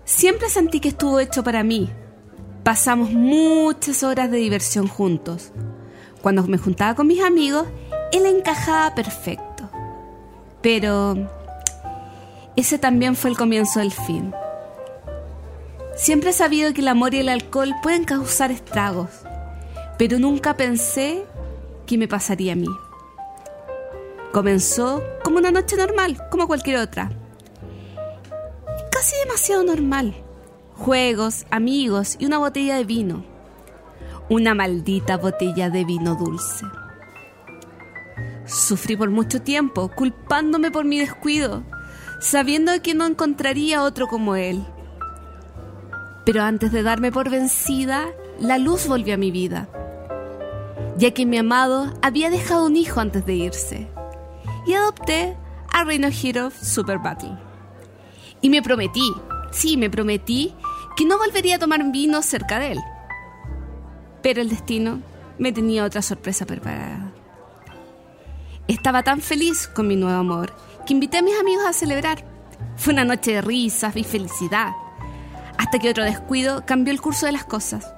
Siempre 0.04 0.50
sentí 0.50 0.80
que 0.80 0.90
estuvo 0.90 1.20
hecho 1.20 1.44
para 1.44 1.64
mí. 1.64 1.90
Pasamos 2.64 3.12
muchas 3.12 4.04
horas 4.04 4.30
de 4.30 4.38
diversión 4.38 4.88
juntos. 4.88 5.52
Cuando 6.22 6.44
me 6.44 6.60
juntaba 6.60 6.96
con 6.96 7.08
mis 7.08 7.24
amigos, 7.24 7.68
él 8.12 8.26
encajaba 8.28 8.94
perfecto. 8.94 9.45
Pero 10.66 11.16
ese 12.56 12.80
también 12.80 13.16
fue 13.16 13.30
el 13.30 13.38
comienzo 13.38 13.82
del 13.82 13.92
fin. 13.92 14.34
Siempre 15.96 16.32
he 16.32 16.34
sabido 16.34 16.74
que 16.74 16.82
el 16.82 16.88
amor 16.88 17.14
y 17.14 17.20
el 17.20 17.30
alcohol 17.30 17.72
pueden 17.84 18.04
causar 18.04 18.50
estragos, 18.50 19.12
pero 20.00 20.18
nunca 20.18 20.58
pensé 20.58 21.24
que 21.86 22.00
me 22.00 22.08
pasaría 22.08 22.54
a 22.54 22.56
mí. 22.56 22.76
Comenzó 24.34 25.04
como 25.24 25.38
una 25.38 25.52
noche 25.52 25.76
normal, 25.76 26.18
como 26.32 26.48
cualquier 26.48 26.78
otra. 26.78 27.12
Casi 28.90 29.16
demasiado 29.24 29.64
normal. 29.64 30.16
Juegos, 30.78 31.46
amigos 31.52 32.16
y 32.18 32.26
una 32.26 32.40
botella 32.40 32.78
de 32.78 32.86
vino. 32.86 33.24
Una 34.30 34.56
maldita 34.56 35.18
botella 35.18 35.70
de 35.70 35.86
vino 35.86 36.16
dulce. 36.16 36.66
Sufrí 38.46 38.96
por 38.96 39.10
mucho 39.10 39.42
tiempo, 39.42 39.90
culpándome 39.90 40.72
por 40.72 40.86
mi 40.86 41.00
descuido, 41.00 41.64
sabiendo 42.20 42.72
que 42.82 42.94
no 42.94 43.06
encontraría 43.06 43.84
otro 43.84 44.08
como 44.08 44.36
él. 44.36 44.64
Pero 46.26 46.44
antes 46.44 46.72
de 46.72 46.84
darme 46.84 47.12
por 47.12 47.30
vencida, 47.30 48.06
la 48.40 48.58
luz 48.58 48.88
volvió 48.88 49.14
a 49.16 49.18
mi 49.18 49.32
vida, 49.32 49.70
ya 50.98 51.12
que 51.12 51.26
mi 51.26 51.38
amado 51.38 51.94
había 52.02 52.30
dejado 52.30 52.66
un 52.66 52.76
hijo 52.76 53.00
antes 53.00 53.26
de 53.26 53.34
irse, 53.34 53.88
y 54.66 54.74
adopté 54.74 55.38
a 55.72 55.84
Reino 55.84 56.08
Hero 56.08 56.52
Super 56.52 57.00
Battle. 57.00 57.38
Y 58.42 58.50
me 58.50 58.62
prometí, 58.62 59.12
sí, 59.52 59.78
me 59.78 59.90
prometí 59.90 60.54
que 60.96 61.06
no 61.06 61.18
volvería 61.18 61.56
a 61.56 61.60
tomar 61.60 61.92
vino 61.92 62.22
cerca 62.22 62.60
de 62.60 62.74
él. 62.74 62.80
Pero 64.22 64.42
el 64.42 64.50
destino 64.50 65.02
me 65.38 65.52
tenía 65.52 65.84
otra 65.84 66.02
sorpresa 66.02 66.46
preparada. 66.46 67.05
Estaba 68.68 69.04
tan 69.04 69.22
feliz 69.22 69.68
con 69.68 69.88
mi 69.88 69.96
nuevo 69.96 70.18
amor 70.18 70.52
que 70.88 70.94
invité 70.94 71.20
a 71.20 71.22
mis 71.22 71.40
amigos 71.40 71.66
a 71.68 71.74
celebrar. 71.74 72.26
Fue 72.78 72.94
una 72.94 73.06
noche 73.06 73.34
de 73.34 73.42
risas 73.42 73.96
y 73.96 74.04
felicidad, 74.04 74.72
hasta 75.60 75.78
que 75.78 75.92
otro 75.92 76.04
descuido 76.04 76.66
cambió 76.66 76.92
el 76.92 77.00
curso 77.00 77.28
de 77.28 77.32
las 77.32 77.46
cosas. 77.46 77.94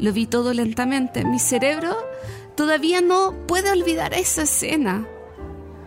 Lo 0.00 0.12
vi 0.12 0.26
todo 0.26 0.52
lentamente. 0.54 1.24
Mi 1.24 1.38
cerebro 1.38 1.96
todavía 2.56 3.00
no 3.00 3.32
puede 3.46 3.70
olvidar 3.70 4.12
esa 4.12 4.42
escena. 4.42 5.06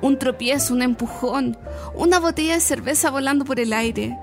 Un 0.02 0.18
tropiezo, 0.18 0.74
un 0.74 0.82
empujón, 0.82 1.58
una 1.94 2.20
botella 2.22 2.54
de 2.54 2.62
cerveza 2.62 3.12
volando 3.12 3.44
por 3.44 3.60
el 3.60 3.74
aire. 3.74 4.18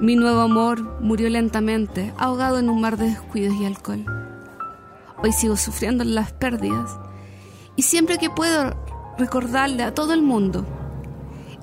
Mi 0.00 0.16
nuevo 0.16 0.40
amor 0.40 1.00
murió 1.00 1.28
lentamente, 1.28 2.12
ahogado 2.18 2.58
en 2.58 2.68
un 2.68 2.80
mar 2.80 2.96
de 2.96 3.10
descuidos 3.10 3.54
y 3.60 3.64
alcohol. 3.64 4.04
Hoy 5.22 5.30
sigo 5.30 5.56
sufriendo 5.56 6.02
las 6.02 6.32
pérdidas 6.32 6.98
y 7.76 7.82
siempre 7.82 8.18
que 8.18 8.30
puedo 8.30 8.74
recordarle 9.18 9.82
a 9.82 9.94
todo 9.94 10.14
el 10.14 10.22
mundo, 10.22 10.66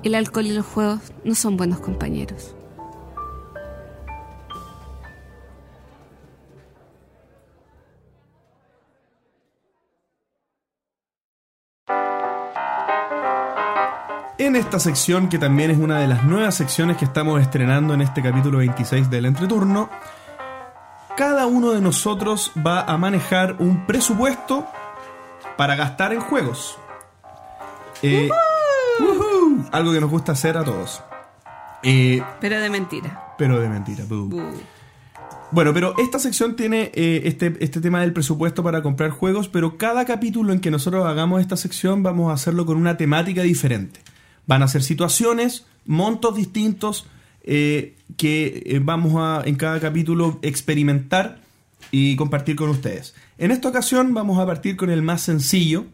el 0.02 0.14
alcohol 0.14 0.46
y 0.46 0.52
los 0.52 0.64
juegos 0.64 1.00
no 1.24 1.34
son 1.34 1.56
buenos 1.56 1.80
compañeros. 1.80 2.54
En 14.36 14.56
esta 14.56 14.78
sección, 14.78 15.28
que 15.28 15.38
también 15.38 15.70
es 15.70 15.78
una 15.78 16.00
de 16.00 16.06
las 16.06 16.24
nuevas 16.24 16.56
secciones 16.56 16.96
que 16.96 17.04
estamos 17.04 17.40
estrenando 17.40 17.94
en 17.94 18.02
este 18.02 18.20
capítulo 18.20 18.58
26 18.58 19.08
del 19.08 19.26
entreturno, 19.26 19.88
cada 21.16 21.46
uno 21.46 21.70
de 21.70 21.80
nosotros 21.80 22.52
va 22.64 22.82
a 22.82 22.98
manejar 22.98 23.56
un 23.60 23.86
presupuesto 23.86 24.66
para 25.56 25.76
gastar 25.76 26.12
en 26.12 26.20
juegos. 26.20 26.78
Eh, 28.02 28.28
algo 29.72 29.92
que 29.92 30.00
nos 30.00 30.10
gusta 30.10 30.32
hacer 30.32 30.56
a 30.56 30.64
todos. 30.64 31.02
Eh, 31.82 32.22
Pero 32.40 32.60
de 32.60 32.70
mentira. 32.70 33.34
pero 33.36 33.60
de 33.60 33.68
mentira. 33.68 34.04
boo. 34.08 34.30
Bueno, 35.50 35.72
pero 35.72 35.94
esta 35.98 36.18
sección 36.18 36.56
tiene 36.56 36.90
eh, 36.94 37.22
este, 37.26 37.54
este 37.60 37.80
tema 37.80 38.00
del 38.00 38.12
presupuesto 38.12 38.62
para 38.64 38.82
comprar 38.82 39.10
juegos, 39.10 39.48
pero 39.48 39.76
cada 39.76 40.04
capítulo 40.04 40.52
en 40.52 40.60
que 40.60 40.70
nosotros 40.70 41.06
hagamos 41.06 41.40
esta 41.40 41.56
sección 41.56 42.02
vamos 42.02 42.30
a 42.30 42.34
hacerlo 42.34 42.66
con 42.66 42.76
una 42.76 42.96
temática 42.96 43.42
diferente. 43.42 44.00
Van 44.46 44.62
a 44.62 44.68
ser 44.68 44.82
situaciones, 44.82 45.66
montos 45.84 46.34
distintos 46.34 47.06
eh, 47.42 47.94
que 48.16 48.80
vamos 48.82 49.14
a 49.16 49.42
en 49.46 49.54
cada 49.56 49.78
capítulo 49.78 50.38
experimentar 50.42 51.38
y 51.90 52.16
compartir 52.16 52.56
con 52.56 52.70
ustedes. 52.70 53.14
En 53.38 53.50
esta 53.50 53.68
ocasión 53.68 54.14
vamos 54.14 54.38
a 54.38 54.46
partir 54.46 54.76
con 54.76 54.90
el 54.90 55.02
más 55.02 55.22
sencillo 55.22 55.86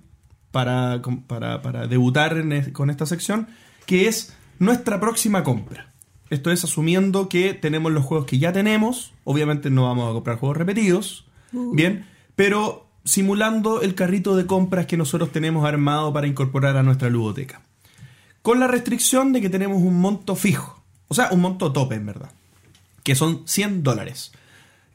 para, 0.50 1.00
para, 1.26 1.62
para 1.62 1.86
debutar 1.86 2.36
en 2.36 2.72
con 2.72 2.90
esta 2.90 3.06
sección, 3.06 3.48
que 3.86 4.08
es 4.08 4.36
nuestra 4.58 5.00
próxima 5.00 5.42
compra. 5.42 5.92
Esto 6.28 6.52
es 6.52 6.62
asumiendo 6.62 7.28
que 7.28 7.54
tenemos 7.54 7.90
los 7.90 8.04
juegos 8.04 8.26
que 8.26 8.38
ya 8.38 8.52
tenemos. 8.52 9.12
Obviamente 9.24 9.68
no 9.68 9.84
vamos 9.84 10.08
a 10.08 10.12
comprar 10.12 10.38
juegos 10.38 10.58
repetidos. 10.58 11.26
Bien. 11.50 12.06
Pero 12.36 12.86
simulando 13.04 13.80
el 13.82 13.96
carrito 13.96 14.36
de 14.36 14.46
compras 14.46 14.86
que 14.86 14.96
nosotros 14.96 15.32
tenemos 15.32 15.64
armado 15.66 16.12
para 16.12 16.28
incorporar 16.28 16.76
a 16.76 16.84
nuestra 16.84 17.10
ludoteca. 17.10 17.62
Con 18.42 18.60
la 18.60 18.68
restricción 18.68 19.32
de 19.32 19.40
que 19.40 19.50
tenemos 19.50 19.82
un 19.82 20.00
monto 20.00 20.36
fijo. 20.36 20.80
O 21.08 21.14
sea, 21.14 21.30
un 21.32 21.40
monto 21.40 21.72
tope, 21.72 21.96
en 21.96 22.06
verdad. 22.06 22.30
Que 23.02 23.16
son 23.16 23.42
100 23.46 23.82
dólares. 23.82 24.32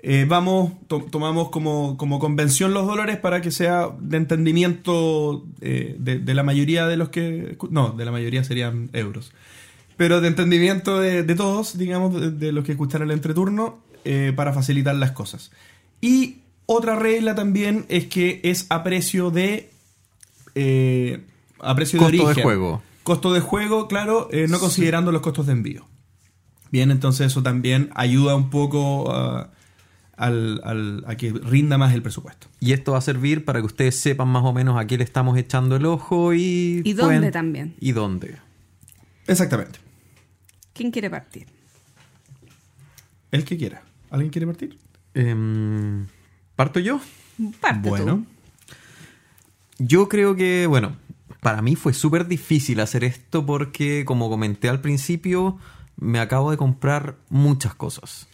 Eh, 0.08 0.26
vamos, 0.28 0.74
to- 0.88 1.02
tomamos 1.10 1.50
como, 1.50 1.98
como 1.98 2.20
convención 2.20 2.76
los 2.76 2.86
dólares 2.86 3.18
para 3.18 3.42
que 3.42 3.50
sea 3.50 3.90
de 4.00 4.18
entendimiento 4.18 5.44
eh, 5.62 5.96
de, 5.98 6.20
de 6.20 6.34
la 6.36 6.44
mayoría 6.44 6.86
de 6.86 6.96
los 6.96 7.10
que... 7.10 7.58
No, 7.72 7.90
de 7.90 8.06
la 8.06 8.12
mayoría 8.12 8.44
serían 8.44 8.92
euros. 8.94 9.32
Pero 9.98 10.22
de 10.22 10.28
entendimiento 10.28 11.00
de, 11.00 11.24
de 11.24 11.34
todos, 11.34 11.76
digamos, 11.80 12.14
de, 12.22 12.30
de 12.30 12.52
los 12.52 12.64
que 12.66 12.74
escuchan 12.74 13.02
el 13.02 13.10
entreturno, 13.10 13.80
eh, 14.04 14.32
para 14.36 14.54
facilitar 14.54 14.94
las 14.94 15.10
cosas. 15.10 15.52
Y 16.02 16.42
otra 16.68 16.96
regla 16.96 17.34
también 17.34 17.88
es 17.90 18.06
que 18.06 18.42
es 18.44 18.68
a 18.70 18.84
precio 18.84 19.32
de... 19.32 19.72
a 21.62 21.76
precio 21.76 21.98
Costo 21.98 22.12
de 22.12 22.18
de 22.20 22.24
origen. 22.26 22.44
juego. 22.44 22.84
Costo 23.02 23.34
de 23.34 23.40
juego, 23.40 23.88
claro, 23.88 24.30
no 24.50 24.60
considerando 24.60 25.12
los 25.12 25.24
costos 25.24 25.48
de 25.48 25.54
envío. 25.54 25.88
Bien, 26.72 26.92
entonces 26.92 27.26
eso 27.28 27.42
también 27.42 27.90
ayuda 27.96 28.36
un 28.36 28.52
poco 28.52 29.12
a, 29.12 29.50
al- 30.18 30.62
al- 30.64 31.04
a 31.08 31.16
que 31.16 31.32
rinda 31.32 31.78
más 31.78 31.94
el 31.94 32.02
presupuesto. 32.02 32.48
Y 32.60 32.72
esto 32.74 32.94
va 32.94 33.00
a 33.00 33.02
servir 33.02 33.46
para 33.46 33.60
que 33.60 33.66
ustedes 33.66 34.00
sepan 34.00 34.28
más 34.30 34.44
o 34.44 34.54
menos 34.54 34.80
a 34.80 34.86
qué 34.88 34.98
le 34.98 35.04
estamos 35.04 35.38
echando 35.38 35.76
el 35.76 35.86
ojo 35.86 36.34
y... 36.34 36.82
Y 36.84 36.94
dónde 36.94 37.32
también. 37.32 37.76
Y 37.80 37.92
dónde. 37.92 38.38
Exactamente. 39.28 39.80
¿Quién 40.74 40.92
quiere 40.92 41.10
partir? 41.10 41.48
El 43.32 43.44
que 43.44 43.58
quiera. 43.58 43.84
¿Alguien 44.10 44.32
quiere 44.32 44.46
partir? 44.48 44.78
Em, 45.14 46.06
¿Parto 46.56 46.80
yo? 46.80 47.00
Parte 47.60 47.90
bueno. 47.90 48.16
tú. 48.18 48.26
Yo 49.78 50.08
creo 50.08 50.36
que, 50.36 50.68
bueno, 50.68 50.96
para 51.42 51.62
mí 51.62 51.76
fue 51.76 51.94
súper 51.94 52.28
difícil 52.28 52.80
hacer 52.80 53.04
esto 53.04 53.46
porque, 53.46 54.06
como 54.06 54.30
comenté 54.30 54.70
al 54.70 54.80
principio, 54.80 55.58
me 55.98 56.20
acabo 56.20 56.52
de 56.52 56.58
comprar 56.58 57.18
muchas 57.30 57.76
cosas. 57.76 58.28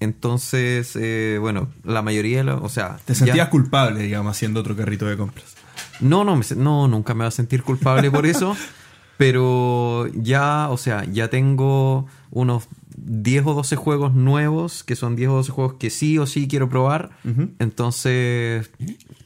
Entonces, 0.00 0.96
eh, 0.96 1.38
bueno, 1.40 1.68
la 1.84 2.02
mayoría 2.02 2.38
de 2.38 2.44
los... 2.44 2.62
O 2.62 2.68
sea... 2.68 2.96
Te 3.04 3.12
ya- 3.14 3.18
sentías 3.26 3.48
culpable, 3.48 4.00
digamos, 4.00 4.36
haciendo 4.36 4.60
otro 4.60 4.74
carrito 4.74 5.06
de 5.06 5.16
compras. 5.16 5.54
No, 6.00 6.24
no, 6.24 6.36
me 6.36 6.44
no, 6.56 6.88
nunca 6.88 7.14
me 7.14 7.24
voy 7.24 7.28
a 7.28 7.30
sentir 7.30 7.62
culpable 7.62 8.10
por 8.10 8.26
eso. 8.26 8.56
pero 9.18 10.06
ya, 10.14 10.68
o 10.70 10.78
sea, 10.78 11.04
ya 11.04 11.28
tengo 11.28 12.06
unos 12.30 12.68
10 12.96 13.46
o 13.46 13.54
12 13.54 13.76
juegos 13.76 14.14
nuevos, 14.14 14.82
que 14.82 14.96
son 14.96 15.14
10 15.16 15.28
o 15.28 15.34
12 15.34 15.52
juegos 15.52 15.74
que 15.74 15.90
sí 15.90 16.16
o 16.16 16.26
sí 16.26 16.48
quiero 16.48 16.70
probar. 16.70 17.10
Entonces 17.58 18.70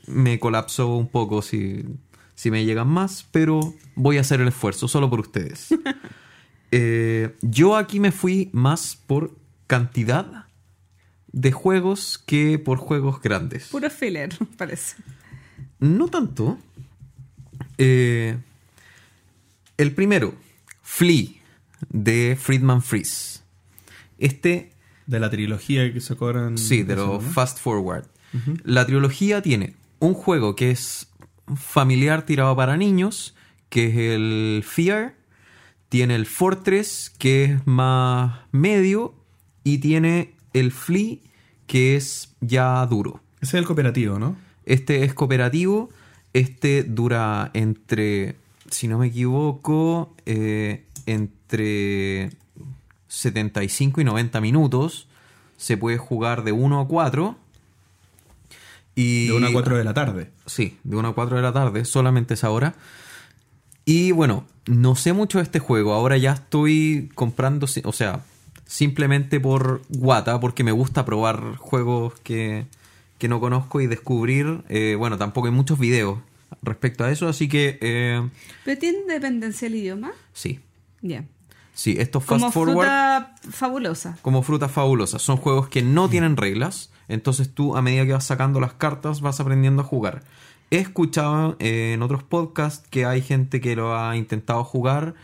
me 0.08 0.40
colapso 0.40 0.96
un 0.96 1.06
poco 1.08 1.42
si, 1.42 1.84
si 2.34 2.50
me 2.50 2.64
llegan 2.64 2.88
más, 2.88 3.24
pero 3.30 3.72
voy 3.94 4.18
a 4.18 4.22
hacer 4.22 4.40
el 4.40 4.48
esfuerzo 4.48 4.88
solo 4.88 5.08
por 5.08 5.20
ustedes. 5.20 5.68
Eh, 6.76 7.36
yo 7.40 7.76
aquí 7.76 8.00
me 8.00 8.10
fui 8.10 8.50
más 8.52 8.98
por 9.06 9.30
cantidad 9.68 10.43
de 11.34 11.50
juegos 11.50 12.22
que 12.24 12.60
por 12.60 12.78
juegos 12.78 13.20
grandes. 13.20 13.66
Puro 13.68 13.90
filler, 13.90 14.30
parece. 14.56 14.96
No 15.80 16.06
tanto. 16.08 16.58
Eh, 17.76 18.36
el 19.76 19.92
primero, 19.92 20.34
Flea, 20.82 21.26
de 21.88 22.38
Friedman 22.40 22.82
Freeze. 22.82 23.40
Este, 24.18 24.70
De 25.06 25.18
la 25.18 25.28
trilogía 25.28 25.92
que 25.92 26.00
se 26.00 26.14
cobran. 26.14 26.56
sí, 26.56 26.84
de 26.84 26.94
los 26.96 27.22
Fast 27.24 27.58
Forward. 27.58 28.06
La 28.64 28.84
trilogía 28.86 29.42
tiene 29.42 29.74
un 30.00 30.14
juego 30.14 30.56
que 30.56 30.70
es 30.72 31.08
familiar 31.56 32.26
tirado 32.26 32.54
para 32.56 32.76
niños, 32.76 33.34
que 33.68 33.86
es 33.88 33.96
el 33.96 34.64
Fear. 34.66 35.14
Tiene 35.88 36.14
el 36.16 36.26
Fortress, 36.26 37.12
que 37.18 37.44
es 37.44 37.66
más 37.66 38.40
medio. 38.52 39.14
Y 39.62 39.78
tiene 39.78 40.33
el 40.54 40.72
Flea, 40.72 41.18
que 41.66 41.96
es 41.96 42.34
ya 42.40 42.86
duro. 42.86 43.20
Ese 43.40 43.58
es 43.58 43.60
el 43.60 43.66
cooperativo, 43.66 44.18
¿no? 44.18 44.36
Este 44.64 45.04
es 45.04 45.12
cooperativo. 45.12 45.90
Este 46.32 46.82
dura 46.82 47.50
entre, 47.52 48.36
si 48.70 48.88
no 48.88 48.98
me 48.98 49.08
equivoco, 49.08 50.14
eh, 50.24 50.84
entre 51.06 52.30
75 53.08 54.00
y 54.00 54.04
90 54.04 54.40
minutos. 54.40 55.06
Se 55.56 55.76
puede 55.76 55.98
jugar 55.98 56.42
de 56.42 56.52
1 56.52 56.80
a 56.80 56.88
4. 56.88 57.36
Y, 58.96 59.26
De 59.26 59.34
1 59.34 59.46
a 59.46 59.52
4 59.52 59.76
de 59.76 59.84
la 59.84 59.94
tarde. 59.94 60.30
Sí, 60.46 60.78
de 60.84 60.96
1 60.96 61.08
a 61.08 61.14
4 61.14 61.36
de 61.36 61.42
la 61.42 61.52
tarde, 61.52 61.84
solamente 61.84 62.34
esa 62.34 62.50
hora. 62.50 62.74
Y 63.84 64.12
bueno, 64.12 64.46
no 64.66 64.96
sé 64.96 65.12
mucho 65.12 65.38
de 65.38 65.44
este 65.44 65.58
juego. 65.58 65.92
Ahora 65.92 66.16
ya 66.16 66.32
estoy 66.32 67.10
comprando, 67.14 67.66
o 67.84 67.92
sea, 67.92 68.24
simplemente 68.66 69.40
por 69.40 69.82
guata, 69.88 70.40
porque 70.40 70.64
me 70.64 70.72
gusta 70.72 71.04
probar 71.04 71.56
juegos 71.56 72.14
que, 72.20 72.66
que 73.18 73.28
no 73.28 73.40
conozco 73.40 73.80
y 73.80 73.86
descubrir. 73.86 74.62
eh, 74.68 74.96
bueno, 74.98 75.18
tampoco 75.18 75.46
hay 75.48 75.52
muchos 75.52 75.78
videos 75.78 76.18
respecto 76.62 77.04
a 77.04 77.10
eso, 77.10 77.28
así 77.28 77.48
que 77.48 77.78
eh, 77.80 78.28
¿Pero 78.64 78.78
tiene 78.78 78.98
dependencia 79.06 79.66
el 79.66 79.74
idioma? 79.76 80.12
sí. 80.32 80.60
Ya. 81.02 81.24
Sí, 81.74 81.96
estos 81.98 82.22
fast 82.24 82.40
Como 82.40 82.52
forward 82.52 82.76
fruta 82.86 83.34
fabulosa. 83.50 84.16
como 84.22 84.42
frutas 84.44 84.70
fabulosas. 84.70 85.20
Son 85.22 85.36
juegos 85.36 85.68
que 85.68 85.82
no 85.82 86.08
tienen 86.08 86.36
reglas. 86.36 86.90
Entonces 87.08 87.52
tú, 87.52 87.76
a 87.76 87.82
medida 87.82 88.06
que 88.06 88.12
vas 88.12 88.24
sacando 88.24 88.60
las 88.60 88.74
cartas, 88.74 89.20
vas 89.20 89.40
aprendiendo 89.40 89.82
a 89.82 89.84
jugar. 89.84 90.22
He 90.70 90.78
escuchado 90.78 91.56
eh, 91.58 91.92
en 91.94 92.02
otros 92.02 92.22
podcasts 92.22 92.86
que 92.88 93.04
hay 93.06 93.20
gente 93.22 93.60
que 93.60 93.74
lo 93.74 93.98
ha 93.98 94.16
intentado 94.16 94.62
jugar 94.62 95.14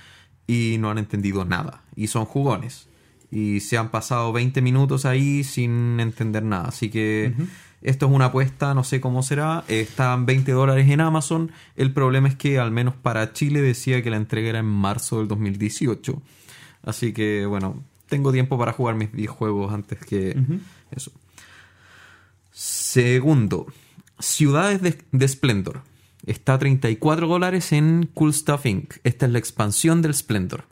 y 0.49 0.77
no 0.81 0.91
han 0.91 0.99
entendido 0.99 1.45
nada. 1.45 1.83
Y 1.95 2.09
son 2.09 2.25
jugones. 2.25 2.89
Y 3.31 3.61
se 3.61 3.79
han 3.79 3.91
pasado 3.91 4.33
20 4.33 4.61
minutos 4.63 5.05
ahí 5.05 5.45
sin 5.45 6.01
entender 6.01 6.43
nada. 6.43 6.69
Así 6.69 6.91
que 6.91 7.33
esto 7.83 8.07
es 8.07 8.13
una 8.13 8.27
apuesta, 8.27 8.75
no 8.75 8.85
sé 8.85 9.01
cómo 9.01 9.23
será. 9.23 9.65
Están 9.69 10.27
20 10.27 10.53
dólares 10.53 10.91
en 10.91 11.01
Amazon. 11.01 11.53
El 11.77 11.93
problema 11.93 12.29
es 12.29 12.35
que 12.35 12.59
al 12.59 12.71
menos 12.71 12.95
para 12.95 13.33
Chile 13.33 13.63
decía 13.63 14.03
que 14.03 14.11
la 14.11 14.17
entrega 14.17 14.49
era 14.49 14.59
en 14.59 14.67
marzo 14.67 15.19
del 15.19 15.29
2018. 15.29 16.21
Así 16.83 17.13
que 17.13 17.47
bueno, 17.47 17.83
tengo 18.09 18.33
tiempo 18.33 18.59
para 18.59 18.73
jugar 18.73 18.97
mis 18.97 19.13
videojuegos 19.13 19.73
antes 19.73 19.99
que 20.01 20.37
eso. 20.91 21.13
Segundo, 22.51 23.67
Ciudades 24.19 24.83
de, 24.83 24.99
de 25.13 25.29
Splendor. 25.29 25.83
Está 26.27 26.55
a 26.55 26.59
34 26.59 27.27
dólares 27.27 27.73
en 27.73 28.11
Cool 28.13 28.35
Stuff 28.35 28.67
Inc. 28.67 28.95
Esta 29.05 29.27
es 29.27 29.33
la 29.33 29.39
expansión 29.39 30.03
del 30.03 30.15
Splendor. 30.15 30.65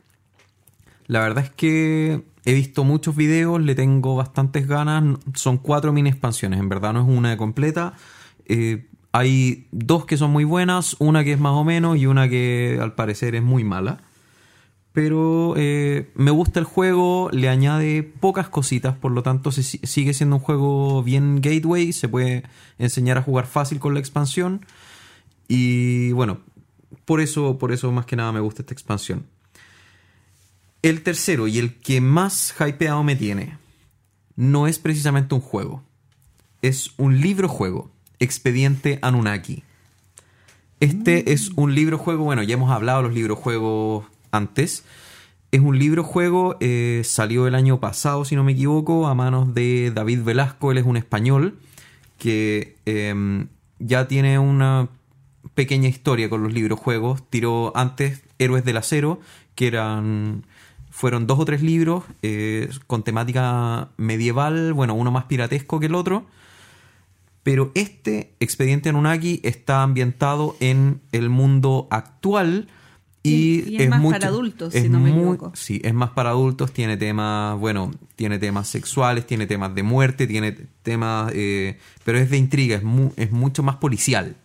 La 1.07 1.21
verdad 1.21 1.45
es 1.45 1.49
que 1.49 2.21
he 2.45 2.53
visto 2.53 2.83
muchos 2.83 3.15
videos, 3.15 3.61
le 3.61 3.75
tengo 3.75 4.15
bastantes 4.15 4.67
ganas. 4.67 5.19
Son 5.35 5.57
cuatro 5.57 5.93
mini 5.93 6.09
expansiones, 6.09 6.59
en 6.59 6.69
verdad 6.69 6.93
no 6.93 7.01
es 7.01 7.07
una 7.07 7.37
completa. 7.37 7.93
Eh, 8.45 8.87
hay 9.11 9.67
dos 9.71 10.05
que 10.05 10.17
son 10.17 10.31
muy 10.31 10.43
buenas, 10.43 10.95
una 10.99 11.23
que 11.23 11.33
es 11.33 11.39
más 11.39 11.53
o 11.53 11.63
menos 11.63 11.97
y 11.97 12.05
una 12.05 12.29
que 12.29 12.79
al 12.81 12.93
parecer 12.93 13.35
es 13.35 13.43
muy 13.43 13.63
mala. 13.63 14.01
Pero 14.91 15.53
eh, 15.55 16.11
me 16.15 16.31
gusta 16.31 16.59
el 16.59 16.65
juego, 16.65 17.29
le 17.31 17.47
añade 17.47 18.03
pocas 18.03 18.49
cositas, 18.49 18.95
por 18.95 19.11
lo 19.11 19.23
tanto 19.23 19.51
sigue 19.51 20.13
siendo 20.13 20.37
un 20.37 20.41
juego 20.41 21.03
bien 21.03 21.41
gateway, 21.41 21.93
se 21.93 22.09
puede 22.09 22.43
enseñar 22.79 23.17
a 23.17 23.21
jugar 23.21 23.45
fácil 23.45 23.79
con 23.79 23.93
la 23.93 23.99
expansión. 23.99 24.65
Y 25.47 26.11
bueno, 26.13 26.39
por 27.05 27.21
eso, 27.21 27.57
por 27.57 27.71
eso 27.71 27.91
más 27.91 28.05
que 28.05 28.15
nada 28.15 28.31
me 28.31 28.39
gusta 28.39 28.61
esta 28.61 28.73
expansión. 28.73 29.25
El 30.81 31.01
tercero 31.01 31.47
y 31.47 31.59
el 31.59 31.75
que 31.75 31.99
más 31.99 32.55
hypeado 32.59 33.03
me 33.03 33.15
tiene 33.15 33.57
no 34.35 34.67
es 34.67 34.79
precisamente 34.79 35.35
un 35.35 35.41
juego. 35.41 35.83
Es 36.61 36.93
un 36.97 37.19
libro 37.19 37.49
juego, 37.49 37.91
Expediente 38.19 38.99
Anunnaki. 39.01 39.63
Este 40.79 41.33
es 41.33 41.49
un 41.55 41.75
libro 41.75 41.97
juego, 41.97 42.23
bueno, 42.23 42.43
ya 42.43 42.53
hemos 42.53 42.71
hablado 42.71 43.01
de 43.01 43.07
los 43.09 43.15
libros 43.15 43.37
juegos 43.37 44.05
antes. 44.31 44.85
es 45.51 45.59
un 45.59 45.77
libro 45.77 46.03
juego, 46.03 46.55
eh, 46.61 47.01
salió 47.03 47.47
el 47.47 47.55
año 47.55 47.79
pasado, 47.79 48.23
si 48.23 48.35
no 48.35 48.43
me 48.43 48.53
equivoco, 48.53 49.07
a 49.07 49.15
manos 49.15 49.53
de 49.53 49.91
David 49.93 50.23
Velasco, 50.23 50.71
él 50.71 50.77
es 50.77 50.85
un 50.85 50.95
español 50.95 51.57
que 52.17 52.77
em, 52.85 53.47
ya 53.79 54.07
tiene 54.07 54.39
una 54.39 54.89
pequeña 55.55 55.89
historia 55.89 56.29
con 56.29 56.43
los 56.43 56.53
libros 56.53 56.79
juegos. 56.79 57.23
Tiró 57.29 57.75
antes 57.75 58.23
Héroes 58.37 58.63
del 58.63 58.77
Acero, 58.77 59.19
que 59.55 59.67
eran 59.67 60.45
fueron 60.89 61.27
dos 61.27 61.39
o 61.39 61.45
tres 61.45 61.61
libros 61.61 62.03
eh, 62.21 62.69
con 62.87 63.03
temática 63.03 63.89
medieval, 63.97 64.73
bueno, 64.73 64.93
uno 64.95 65.11
más 65.11 65.25
piratesco 65.25 65.79
que 65.79 65.85
el 65.87 65.95
otro. 65.95 66.25
Pero 67.43 67.71
este 67.73 68.33
Expediente 68.39 68.89
Anunnaki 68.89 69.39
está 69.43 69.81
ambientado 69.81 70.55
en 70.59 70.99
el 71.11 71.29
mundo 71.29 71.87
actual 71.89 72.67
y, 73.23 73.29
Y- 73.31 73.69
y 73.77 73.81
es 73.81 73.89
más 73.89 74.01
para 74.11 74.27
adultos, 74.27 74.73
si 74.73 74.87
no 74.89 74.99
me 74.99 75.09
equivoco. 75.11 75.51
Sí, 75.55 75.81
es 75.83 75.93
más 75.93 76.11
para 76.11 76.29
adultos, 76.31 76.71
tiene 76.71 76.95
temas, 76.97 77.57
bueno, 77.59 77.91
tiene 78.15 78.39
temas 78.39 78.67
sexuales, 78.67 79.25
tiene 79.25 79.47
temas 79.47 79.73
de 79.75 79.83
muerte, 79.83 80.27
tiene 80.27 80.51
temas, 80.83 81.31
eh, 81.35 81.79
pero 82.03 82.17
es 82.17 82.29
de 82.29 82.37
intriga, 82.37 82.75
es, 82.77 82.83
mu- 82.83 83.11
es 83.15 83.31
mucho 83.31 83.63
más 83.63 83.77
policial. 83.77 84.35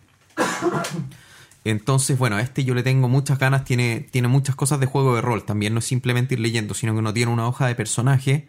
Entonces, 1.65 2.17
bueno, 2.17 2.35
a 2.37 2.41
este 2.41 2.63
yo 2.63 2.73
le 2.75 2.83
tengo 2.83 3.09
muchas 3.09 3.39
ganas, 3.39 3.65
tiene, 3.65 4.07
tiene 4.11 4.27
muchas 4.27 4.55
cosas 4.55 4.79
de 4.79 4.85
juego 4.85 5.15
de 5.15 5.21
rol, 5.21 5.43
también 5.43 5.73
no 5.73 5.79
es 5.79 5.85
simplemente 5.85 6.35
ir 6.35 6.39
leyendo, 6.39 6.73
sino 6.75 6.93
que 6.93 6.99
uno 6.99 7.13
tiene 7.13 7.31
una 7.31 7.47
hoja 7.47 7.67
de 7.67 7.75
personaje. 7.75 8.47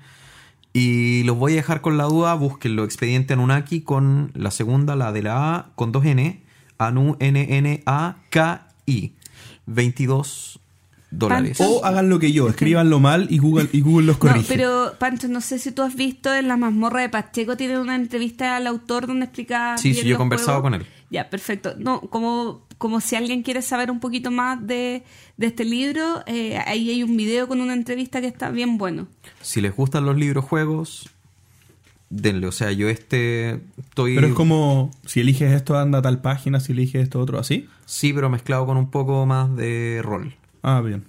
Y 0.75 1.23
los 1.25 1.37
voy 1.39 1.55
a 1.55 1.57
dejar 1.57 1.81
con 1.81 1.97
la 1.97 2.05
duda, 2.05 2.35
búsquenlo, 2.35 2.85
Expediente 2.85 3.33
Anunnaki 3.33 3.81
con 3.81 4.31
la 4.35 4.51
segunda, 4.51 4.95
la 4.95 5.11
de 5.13 5.23
la 5.23 5.55
A, 5.57 5.67
con 5.75 5.91
dos 5.93 6.05
N, 6.05 6.43
Anu, 6.77 7.17
N, 7.19 7.57
N, 7.57 7.83
A, 7.87 8.17
K, 8.29 8.69
I. 8.85 9.13
22 9.65 10.61
dólares. 11.11 11.57
Pancho. 11.59 11.73
O 11.77 11.85
hagan 11.85 12.09
lo 12.11 12.19
que 12.19 12.33
yo, 12.33 12.49
escríbanlo 12.49 13.01
mal 13.01 13.27
y 13.31 13.39
Google, 13.39 13.69
y 13.73 13.81
Google 13.81 14.07
los 14.07 14.17
No, 14.17 14.21
corrige. 14.21 14.47
pero 14.49 14.93
Pancho, 14.99 15.29
no 15.29 15.41
sé 15.41 15.59
si 15.59 15.73
tú 15.73 15.83
has 15.83 15.95
visto 15.97 16.35
en 16.35 16.49
la 16.49 16.57
mazmorra 16.59 17.01
de 17.01 17.09
Pacheco, 17.09 17.57
tiene 17.57 17.79
una 17.79 17.95
entrevista 17.97 18.57
al 18.57 18.67
autor 18.67 19.07
donde 19.07 19.25
explica. 19.25 19.79
Sí, 19.79 19.91
bien 19.93 20.03
sí, 20.03 20.09
yo 20.09 20.15
he 20.17 20.19
conversado 20.19 20.61
juegos. 20.61 20.63
con 20.63 20.75
él. 20.75 20.87
Ya, 21.11 21.31
perfecto. 21.31 21.75
No, 21.79 22.01
como, 22.03 22.66
como 22.79 23.01
si 23.01 23.17
alguien 23.17 23.43
quiere 23.43 23.63
saber 23.63 23.91
un 23.91 24.01
poquito 24.01 24.31
más 24.31 24.67
de, 24.67 25.03
de 25.37 25.47
este 25.47 25.65
libro, 25.65 26.23
eh, 26.27 26.59
ahí 26.67 26.91
hay 26.91 27.03
un 27.03 27.17
video 27.17 27.49
con 27.49 27.61
una 27.61 27.73
entrevista 27.73 28.21
que 28.21 28.27
está 28.27 28.51
bien 28.51 28.79
bueno. 28.79 29.09
Si 29.41 29.61
les 29.61 29.75
gustan 29.75 30.05
los 30.05 30.17
libros 30.17 30.45
juegos, 30.45 31.09
denle. 32.11 32.47
O 32.47 32.53
sea, 32.53 32.73
yo 32.73 32.89
este 32.89 33.61
estoy. 33.79 34.15
Pero 34.15 34.29
es 34.29 34.35
como, 34.35 34.91
si 35.07 35.21
eliges 35.21 35.53
esto 35.53 35.79
anda 35.79 35.99
a 35.99 36.03
tal 36.03 36.21
página, 36.21 36.61
si 36.61 36.73
eliges 36.73 37.03
esto 37.03 37.21
otro, 37.21 37.39
así. 37.39 37.69
Sí, 37.85 38.13
pero 38.13 38.29
mezclado 38.31 38.67
con 38.67 38.77
un 38.77 38.91
poco 38.91 39.27
más 39.27 39.55
de 39.57 40.01
rol. 40.03 40.35
Ah, 40.63 40.81
bien. 40.81 41.05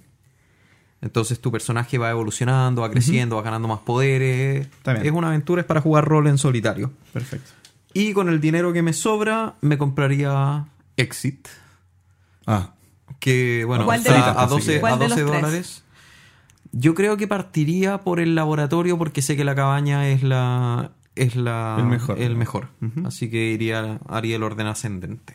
Entonces 1.00 1.40
tu 1.40 1.52
personaje 1.52 1.96
va 1.96 2.10
evolucionando, 2.10 2.82
va 2.82 2.90
creciendo, 2.90 3.36
va 3.36 3.42
ganando 3.42 3.68
más 3.68 3.80
poderes. 3.80 4.66
Está 4.66 4.94
bien. 4.94 5.06
Es 5.06 5.12
una 5.12 5.28
aventura, 5.28 5.60
es 5.60 5.66
para 5.66 5.80
jugar 5.80 6.04
rol 6.04 6.26
en 6.26 6.38
solitario. 6.38 6.90
Perfecto. 7.12 7.50
Y 7.94 8.12
con 8.12 8.28
el 8.28 8.40
dinero 8.40 8.72
que 8.72 8.82
me 8.82 8.92
sobra, 8.92 9.54
me 9.60 9.78
compraría 9.78 10.66
Exit. 10.98 11.48
Ah, 12.46 12.74
Que 13.20 13.64
bueno, 13.66 13.84
¿Cuál 13.86 14.02
de 14.02 14.10
está 14.10 14.28
los- 14.34 14.42
a 14.42 14.46
12, 14.46 14.80
¿Cuál 14.80 14.92
a 14.92 14.96
de 14.96 15.08
los 15.08 15.10
12 15.18 15.24
tres? 15.30 15.42
dólares. 15.42 15.84
Yo 16.72 16.94
creo 16.94 17.16
que 17.16 17.26
partiría 17.26 17.98
por 18.02 18.20
el 18.20 18.34
laboratorio 18.34 18.98
porque 18.98 19.22
sé 19.22 19.36
que 19.36 19.44
la 19.44 19.54
cabaña 19.54 20.08
es 20.08 20.22
la 20.22 20.92
es 21.16 21.34
la 21.34 21.76
El 21.78 21.86
mejor. 21.86 22.20
el 22.20 22.36
mejor. 22.36 22.68
Así 23.04 23.28
que 23.30 23.50
iría 23.52 23.98
haría 24.08 24.36
el 24.36 24.42
orden 24.42 24.66
ascendente. 24.66 25.34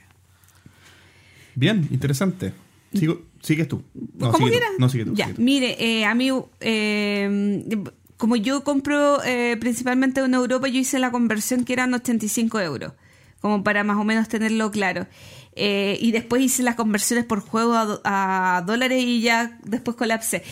bien, 1.55 1.87
interesante. 1.91 2.53
Sigo, 2.93 3.21
sigues 3.41 3.67
tú. 3.67 3.83
No, 4.17 4.31
como 4.31 4.47
quieras. 4.47 4.69
No, 4.77 4.87
sigue 4.89 5.05
tú. 5.05 5.13
Ya, 5.15 5.25
sigue 5.25 5.35
tú. 5.37 5.41
mire, 5.41 5.75
eh, 5.83 6.05
a 6.05 6.13
mí, 6.13 6.29
eh, 6.59 7.83
como 8.17 8.35
yo 8.35 8.63
compro 8.63 9.23
eh, 9.23 9.57
principalmente 9.59 10.21
en 10.21 10.33
Europa, 10.33 10.67
yo 10.67 10.79
hice 10.79 10.99
la 10.99 11.11
conversión 11.11 11.65
que 11.65 11.73
eran 11.73 11.93
85 11.93 12.59
euros, 12.59 12.93
como 13.41 13.63
para 13.63 13.83
más 13.83 13.97
o 13.97 14.03
menos 14.03 14.27
tenerlo 14.29 14.69
claro. 14.71 15.07
Eh, 15.55 15.97
y 16.01 16.11
después 16.11 16.41
hice 16.41 16.63
las 16.63 16.75
conversiones 16.75 17.25
por 17.25 17.41
juego 17.41 18.01
a, 18.03 18.63
dólares 18.65 19.03
y 19.03 19.21
ya 19.21 19.59
después 19.63 19.95
colapsé. 19.95 20.43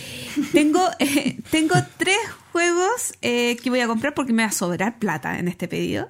Tengo, 0.51 0.81
eh, 0.99 1.37
tengo 1.49 1.75
tres 1.97 2.17
juegos 2.51 3.13
eh, 3.21 3.57
que 3.61 3.69
voy 3.69 3.79
a 3.79 3.87
comprar 3.87 4.13
porque 4.13 4.33
me 4.33 4.43
va 4.43 4.49
a 4.49 4.53
sobrar 4.53 4.99
plata 4.99 5.39
en 5.39 5.47
este 5.47 5.67
pedido. 5.67 6.09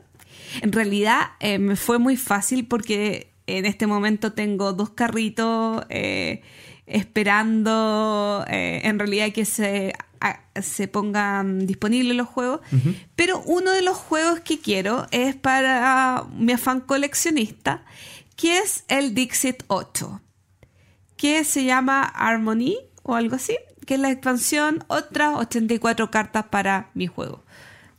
En 0.62 0.72
realidad 0.72 1.32
eh, 1.40 1.60
me 1.60 1.76
fue 1.76 2.00
muy 2.00 2.18
fácil 2.18 2.66
porque 2.66 3.32
en 3.48 3.66
este 3.66 3.88
momento 3.88 4.34
tengo 4.34 4.74
dos 4.74 4.90
carritos 4.92 5.84
eh, 5.90 6.42
esperando 6.86 8.44
en 8.48 9.00
realidad 9.00 9.32
que 9.32 9.46
se, 9.46 9.94
se 10.62 10.88
pongan 10.90 11.66
disponibles 11.66 12.18
los 12.18 12.28
juegos. 12.28 12.60
Pero 13.16 13.42
uno 13.46 13.72
de 13.72 13.82
los 13.82 13.96
juegos 13.96 14.42
que 14.42 14.60
quiero 14.60 15.08
es 15.12 15.36
para 15.36 16.26
mi 16.36 16.52
afán 16.52 16.82
coleccionista, 16.82 17.86
que 18.42 18.58
es 18.58 18.84
el 18.88 19.14
Dixit 19.14 19.64
8 19.68 20.20
que 21.16 21.44
se 21.44 21.64
llama 21.64 22.02
Harmony 22.04 22.78
o 23.04 23.14
algo 23.14 23.36
así, 23.36 23.56
que 23.86 23.94
es 23.94 24.00
la 24.00 24.10
expansión, 24.10 24.84
otras 24.88 25.36
84 25.36 26.10
cartas 26.10 26.46
para 26.50 26.90
mi 26.96 27.06
juego. 27.06 27.44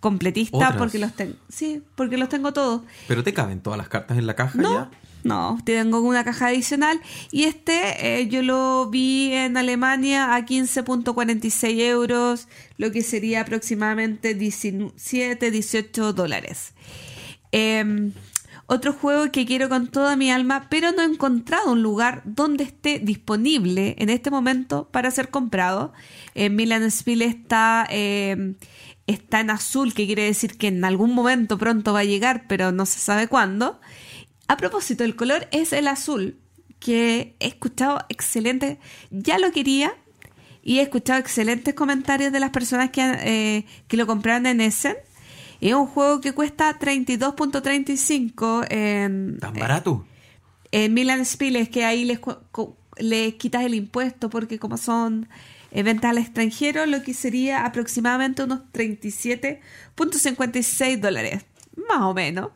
Completista 0.01 0.57
¿Otras? 0.57 0.76
porque 0.76 0.99
los 0.99 1.14
tengo. 1.14 1.36
Sí, 1.49 1.84
porque 1.95 2.16
los 2.16 2.28
tengo 2.28 2.53
todos. 2.53 2.82
Pero 3.07 3.22
te 3.22 3.32
caben 3.32 3.61
todas 3.61 3.78
las 3.78 3.88
cartas 3.88 4.18
en 4.18 4.26
la 4.26 4.34
caja 4.34 4.59
No, 4.61 4.72
ya. 4.90 4.90
no, 5.22 5.59
tengo 5.64 6.01
una 6.01 6.24
caja 6.24 6.49
adicional 6.49 7.01
y 7.30 7.45
este 7.45 8.18
eh, 8.20 8.26
yo 8.26 8.43
lo 8.43 8.90
vi 8.90 9.32
en 9.32 9.57
Alemania 9.57 10.34
a 10.34 10.40
15.46 10.45 11.78
euros, 11.78 12.49
lo 12.78 12.90
que 12.90 13.03
sería 13.03 13.43
aproximadamente 13.43 14.34
17, 14.34 15.53
18 15.53 16.12
dólares. 16.12 16.72
Em, 17.53 18.12
otro 18.72 18.94
juego 18.94 19.30
que 19.30 19.44
quiero 19.44 19.68
con 19.68 19.88
toda 19.88 20.16
mi 20.16 20.30
alma, 20.30 20.66
pero 20.70 20.92
no 20.92 21.02
he 21.02 21.04
encontrado 21.04 21.72
un 21.72 21.82
lugar 21.82 22.22
donde 22.24 22.64
esté 22.64 22.98
disponible 22.98 23.94
en 23.98 24.08
este 24.08 24.30
momento 24.30 24.88
para 24.90 25.10
ser 25.10 25.28
comprado. 25.28 25.92
En 26.34 26.56
Milan 26.56 26.90
Spiel 26.90 27.20
está, 27.20 27.86
em, 27.90 28.54
está 29.06 29.40
en 29.40 29.50
azul, 29.50 29.92
que 29.92 30.06
quiere 30.06 30.24
decir 30.24 30.56
que 30.56 30.68
en 30.68 30.84
algún 30.84 31.14
momento 31.14 31.58
pronto 31.58 31.92
va 31.92 32.00
a 32.00 32.04
llegar, 32.04 32.46
pero 32.48 32.72
no 32.72 32.86
se 32.86 32.98
sabe 32.98 33.28
cuándo. 33.28 33.78
A 34.48 34.56
propósito, 34.56 35.04
el 35.04 35.16
color 35.16 35.48
es 35.52 35.74
el 35.74 35.86
azul, 35.86 36.38
que 36.78 37.36
he 37.40 37.46
escuchado 37.48 37.98
excelentes, 38.08 38.78
ya 39.10 39.38
lo 39.38 39.52
quería, 39.52 39.94
y 40.62 40.78
he 40.78 40.82
escuchado 40.82 41.20
excelentes 41.20 41.74
comentarios 41.74 42.32
de 42.32 42.40
las 42.40 42.50
personas 42.50 42.90
que, 42.90 43.02
eh, 43.02 43.66
que 43.86 43.96
lo 43.98 44.06
compraron 44.06 44.46
en 44.46 44.62
Essen. 44.62 44.96
Es 45.62 45.72
un 45.74 45.86
juego 45.86 46.20
que 46.20 46.32
cuesta 46.32 46.76
32.35 46.76 48.66
en, 48.68 49.38
¿Tan 49.38 49.54
barato? 49.54 50.04
en 50.72 50.92
Milan 50.92 51.24
Spiles, 51.24 51.68
que 51.68 51.84
ahí 51.84 52.04
les, 52.04 52.18
les 52.96 53.34
quitas 53.34 53.62
el 53.62 53.74
impuesto 53.74 54.28
porque 54.28 54.58
como 54.58 54.76
son 54.76 55.28
eh, 55.70 55.84
ventas 55.84 56.10
al 56.10 56.18
extranjero, 56.18 56.84
lo 56.86 57.04
que 57.04 57.14
sería 57.14 57.64
aproximadamente 57.64 58.42
unos 58.42 58.62
37.56 58.72 60.98
dólares, 60.98 61.44
más 61.88 62.02
o 62.02 62.12
menos. 62.12 62.50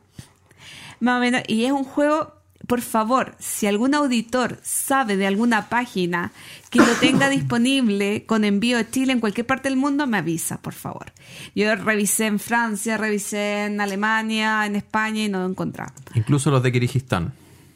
Más 0.98 1.18
o 1.18 1.20
menos. 1.20 1.42
Y 1.46 1.64
es 1.64 1.70
un 1.70 1.84
juego, 1.84 2.32
por 2.66 2.80
favor, 2.80 3.34
si 3.38 3.66
algún 3.66 3.94
auditor 3.94 4.58
sabe 4.62 5.16
de 5.16 5.26
alguna 5.26 5.68
página 5.68 6.32
que 6.70 6.78
lo 6.80 6.92
tenga 7.00 7.28
disponible 7.30 8.24
con 8.26 8.44
envío 8.44 8.78
a 8.78 8.90
Chile 8.90 9.12
en 9.12 9.20
cualquier 9.20 9.46
parte 9.46 9.68
del 9.68 9.76
mundo, 9.78 10.06
me 10.06 10.18
avisa, 10.18 10.58
por 10.60 10.74
favor. 10.74 11.12
Yo 11.54 11.74
revisé 11.76 12.26
en 12.26 12.38
Francia, 12.38 12.96
revisé 12.96 13.64
en 13.66 13.80
Alemania, 13.80 14.66
en 14.66 14.76
España 14.76 15.24
y 15.24 15.28
no 15.28 15.40
lo 15.40 15.46
encontraba. 15.46 15.92
Incluso 16.14 16.50
los 16.50 16.62
de 16.62 16.72
Kirguistán. 16.72 17.32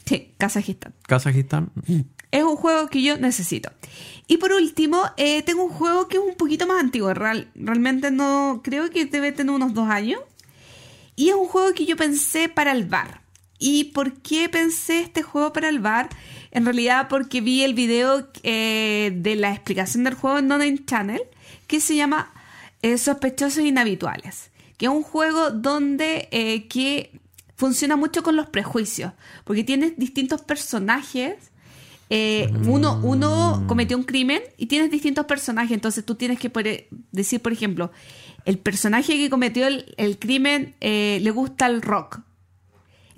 Sí, 0.07 0.33
Kazajistán. 0.39 0.93
Kazajistán. 1.07 1.71
Es 2.33 2.43
un 2.43 2.57
juego 2.57 2.89
que 2.89 3.03
yo 3.03 3.17
necesito. 3.17 3.71
Y 4.27 4.39
por 4.39 4.53
último, 4.53 5.03
eh, 5.17 5.43
tengo 5.43 5.65
un 5.65 5.71
juego 5.71 6.09
que 6.09 6.17
es 6.17 6.23
un 6.23 6.35
poquito 6.37 6.67
más 6.67 6.81
antiguo. 6.81 7.13
Real- 7.15 7.49
realmente 7.55 8.11
no 8.11 8.61
creo 8.65 8.91
que 8.91 9.05
debe 9.05 9.31
tener 9.33 9.55
unos 9.55 9.73
dos 9.75 9.89
años. 9.89 10.21
Y 11.17 11.29
es 11.29 11.35
un 11.35 11.47
juego 11.47 11.75
que 11.75 11.85
yo 11.87 11.97
pensé 11.97 12.49
para 12.49 12.73
el 12.73 12.85
bar. 12.87 13.20
¿Y 13.61 13.85
por 13.85 14.15
qué 14.15 14.49
pensé 14.49 15.01
este 15.01 15.23
juego 15.23 15.53
para 15.53 15.69
el 15.69 15.79
bar? 15.79 16.09
En 16.51 16.65
realidad 16.65 17.07
porque 17.09 17.41
vi 17.41 17.63
el 17.63 17.75
video 17.75 18.29
eh, 18.43 19.13
de 19.15 19.37
la 19.37 19.53
explicación 19.53 20.03
del 20.03 20.15
juego 20.15 20.39
en 20.39 20.49
Noname 20.49 20.85
Channel, 20.85 21.21
que 21.69 21.81
se 21.81 21.95
llama 21.95 22.33
eh, 22.83 22.99
Sospechosos 22.99 23.63
Inhabituales. 23.63 24.51
Que 24.79 24.87
es 24.87 24.91
un 24.91 25.03
juego 25.03 25.51
donde 25.51 26.29
eh, 26.33 26.67
que 26.67 27.13
funciona 27.55 27.95
mucho 27.97 28.23
con 28.23 28.35
los 28.35 28.49
prejuicios. 28.49 29.13
Porque 29.45 29.63
tienes 29.63 29.97
distintos 29.99 30.41
personajes 30.41 31.37
eh, 32.13 32.51
uno, 32.67 32.99
uno 33.05 33.63
cometió 33.69 33.97
un 33.97 34.03
crimen 34.03 34.43
y 34.57 34.67
tienes 34.67 34.91
distintos 34.91 35.27
personajes, 35.27 35.71
entonces 35.71 36.05
tú 36.05 36.17
tienes 36.17 36.41
que 36.41 36.51
por- 36.51 36.65
decir, 37.13 37.41
por 37.41 37.53
ejemplo, 37.53 37.93
el 38.45 38.59
personaje 38.59 39.17
que 39.17 39.31
cometió 39.31 39.69
el, 39.69 39.95
el 39.97 40.19
crimen 40.19 40.75
eh, 40.81 41.21
le 41.23 41.31
gusta 41.31 41.67
el 41.67 41.83
rock. 41.83 42.19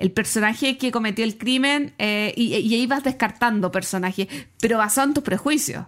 El 0.03 0.11
personaje 0.11 0.77
que 0.79 0.91
cometió 0.91 1.25
el 1.25 1.39
crimen, 1.39 1.95
eh, 1.99 2.33
y, 2.37 2.55
y 2.57 2.75
ahí 2.75 2.87
vas 2.87 3.05
descartando 3.05 3.71
personajes, 3.71 4.27
pero 4.61 4.79
basado 4.79 5.07
en 5.09 5.15
tus 5.15 5.25
prejuicios. 5.25 5.85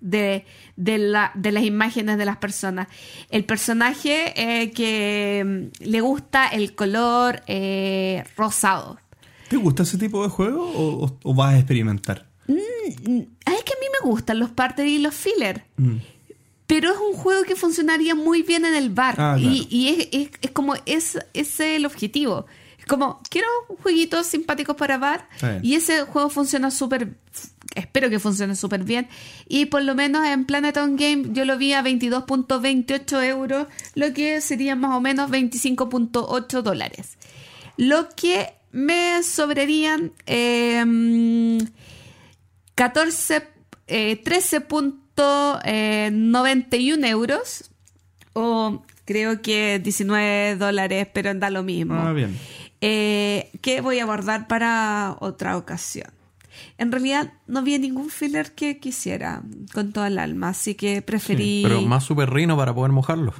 de, 0.00 0.44
de, 0.76 0.96
la- 0.98 1.32
de 1.34 1.50
las 1.50 1.64
imágenes 1.64 2.18
de 2.18 2.24
las 2.24 2.36
personas. 2.36 2.86
El 3.30 3.44
personaje 3.44 4.32
eh, 4.36 4.70
que 4.70 5.42
mm, 5.44 5.84
le 5.90 6.00
gusta 6.00 6.46
el 6.46 6.76
color 6.76 7.42
eh, 7.48 8.22
rosado. 8.36 8.98
¿Te 9.48 9.56
gusta 9.56 9.82
ese 9.82 9.98
tipo 9.98 10.22
de 10.22 10.28
juego 10.28 10.70
o, 11.24 11.34
vas 11.34 11.54
a 11.54 11.58
experimentar? 11.58 12.26
Ah, 12.48 12.52
Es 12.86 12.94
que 13.64 13.72
a 13.72 13.80
mí 13.82 13.86
me 14.02 14.08
gustan 14.08 14.38
los 14.38 14.50
party 14.50 14.82
y 14.82 14.98
los 14.98 15.14
filler. 15.14 15.64
Mm. 15.76 15.96
Pero 16.68 16.92
es 16.92 16.98
un 16.98 17.14
juego 17.16 17.42
que 17.44 17.56
funcionaría 17.56 18.14
muy 18.14 18.42
bien 18.42 18.64
en 18.66 18.74
el 18.76 18.90
bar. 18.90 19.14
Ah, 19.18 19.34
claro. 19.36 19.40
Y, 19.40 19.66
y 19.70 19.88
es, 19.88 20.08
es- 20.12 20.30
es 20.42 20.50
como 20.52 20.74
es, 20.86 21.16
ese 21.34 21.72
es 21.72 21.76
el 21.76 21.86
objetivo. 21.86 22.46
Como, 22.88 23.20
quiero 23.30 23.46
jueguitos 23.82 24.26
simpáticos 24.26 24.76
para 24.76 24.98
bar. 24.98 25.28
Y 25.62 25.74
ese 25.74 26.02
juego 26.02 26.30
funciona 26.30 26.70
súper. 26.70 27.16
Espero 27.74 28.10
que 28.10 28.18
funcione 28.18 28.56
súper 28.56 28.82
bien. 28.82 29.08
Y 29.46 29.66
por 29.66 29.82
lo 29.82 29.94
menos 29.94 30.26
en 30.26 30.46
Planet 30.46 30.76
on 30.78 30.96
Game 30.96 31.26
yo 31.32 31.44
lo 31.44 31.58
vi 31.58 31.74
a 31.74 31.84
22.28 31.84 33.24
euros, 33.24 33.66
lo 33.94 34.12
que 34.12 34.40
sería 34.40 34.74
más 34.74 34.96
o 34.96 35.00
menos 35.00 35.30
25.8 35.30 36.62
dólares. 36.62 37.18
Lo 37.76 38.08
que 38.08 38.54
me 38.72 39.22
sobrarían. 39.22 40.12
eh, 40.26 40.84
14, 42.78 43.42
eh, 43.88 44.22
13.91 44.22 47.06
euros 47.08 47.70
o 48.34 48.84
creo 49.04 49.42
que 49.42 49.80
19 49.82 50.54
dólares, 50.54 51.08
pero 51.12 51.34
da 51.34 51.50
lo 51.50 51.64
mismo. 51.64 51.94
Ah, 51.94 52.12
bien. 52.12 52.38
Eh, 52.80 53.50
que 53.60 53.80
voy 53.80 53.98
a 53.98 54.04
guardar 54.04 54.46
para 54.48 55.16
otra 55.20 55.56
ocasión. 55.56 56.10
En 56.76 56.90
realidad 56.92 57.32
no 57.46 57.62
vi 57.62 57.78
ningún 57.78 58.10
filler 58.10 58.52
que 58.52 58.78
quisiera 58.78 59.42
con 59.72 59.92
toda 59.92 60.08
el 60.08 60.18
alma, 60.18 60.50
así 60.50 60.74
que 60.74 61.02
preferí... 61.02 61.62
Pero 61.64 61.82
más 61.82 62.04
super 62.04 62.30
rino 62.30 62.56
para 62.56 62.74
poder 62.74 62.92
mojarlo. 62.92 63.32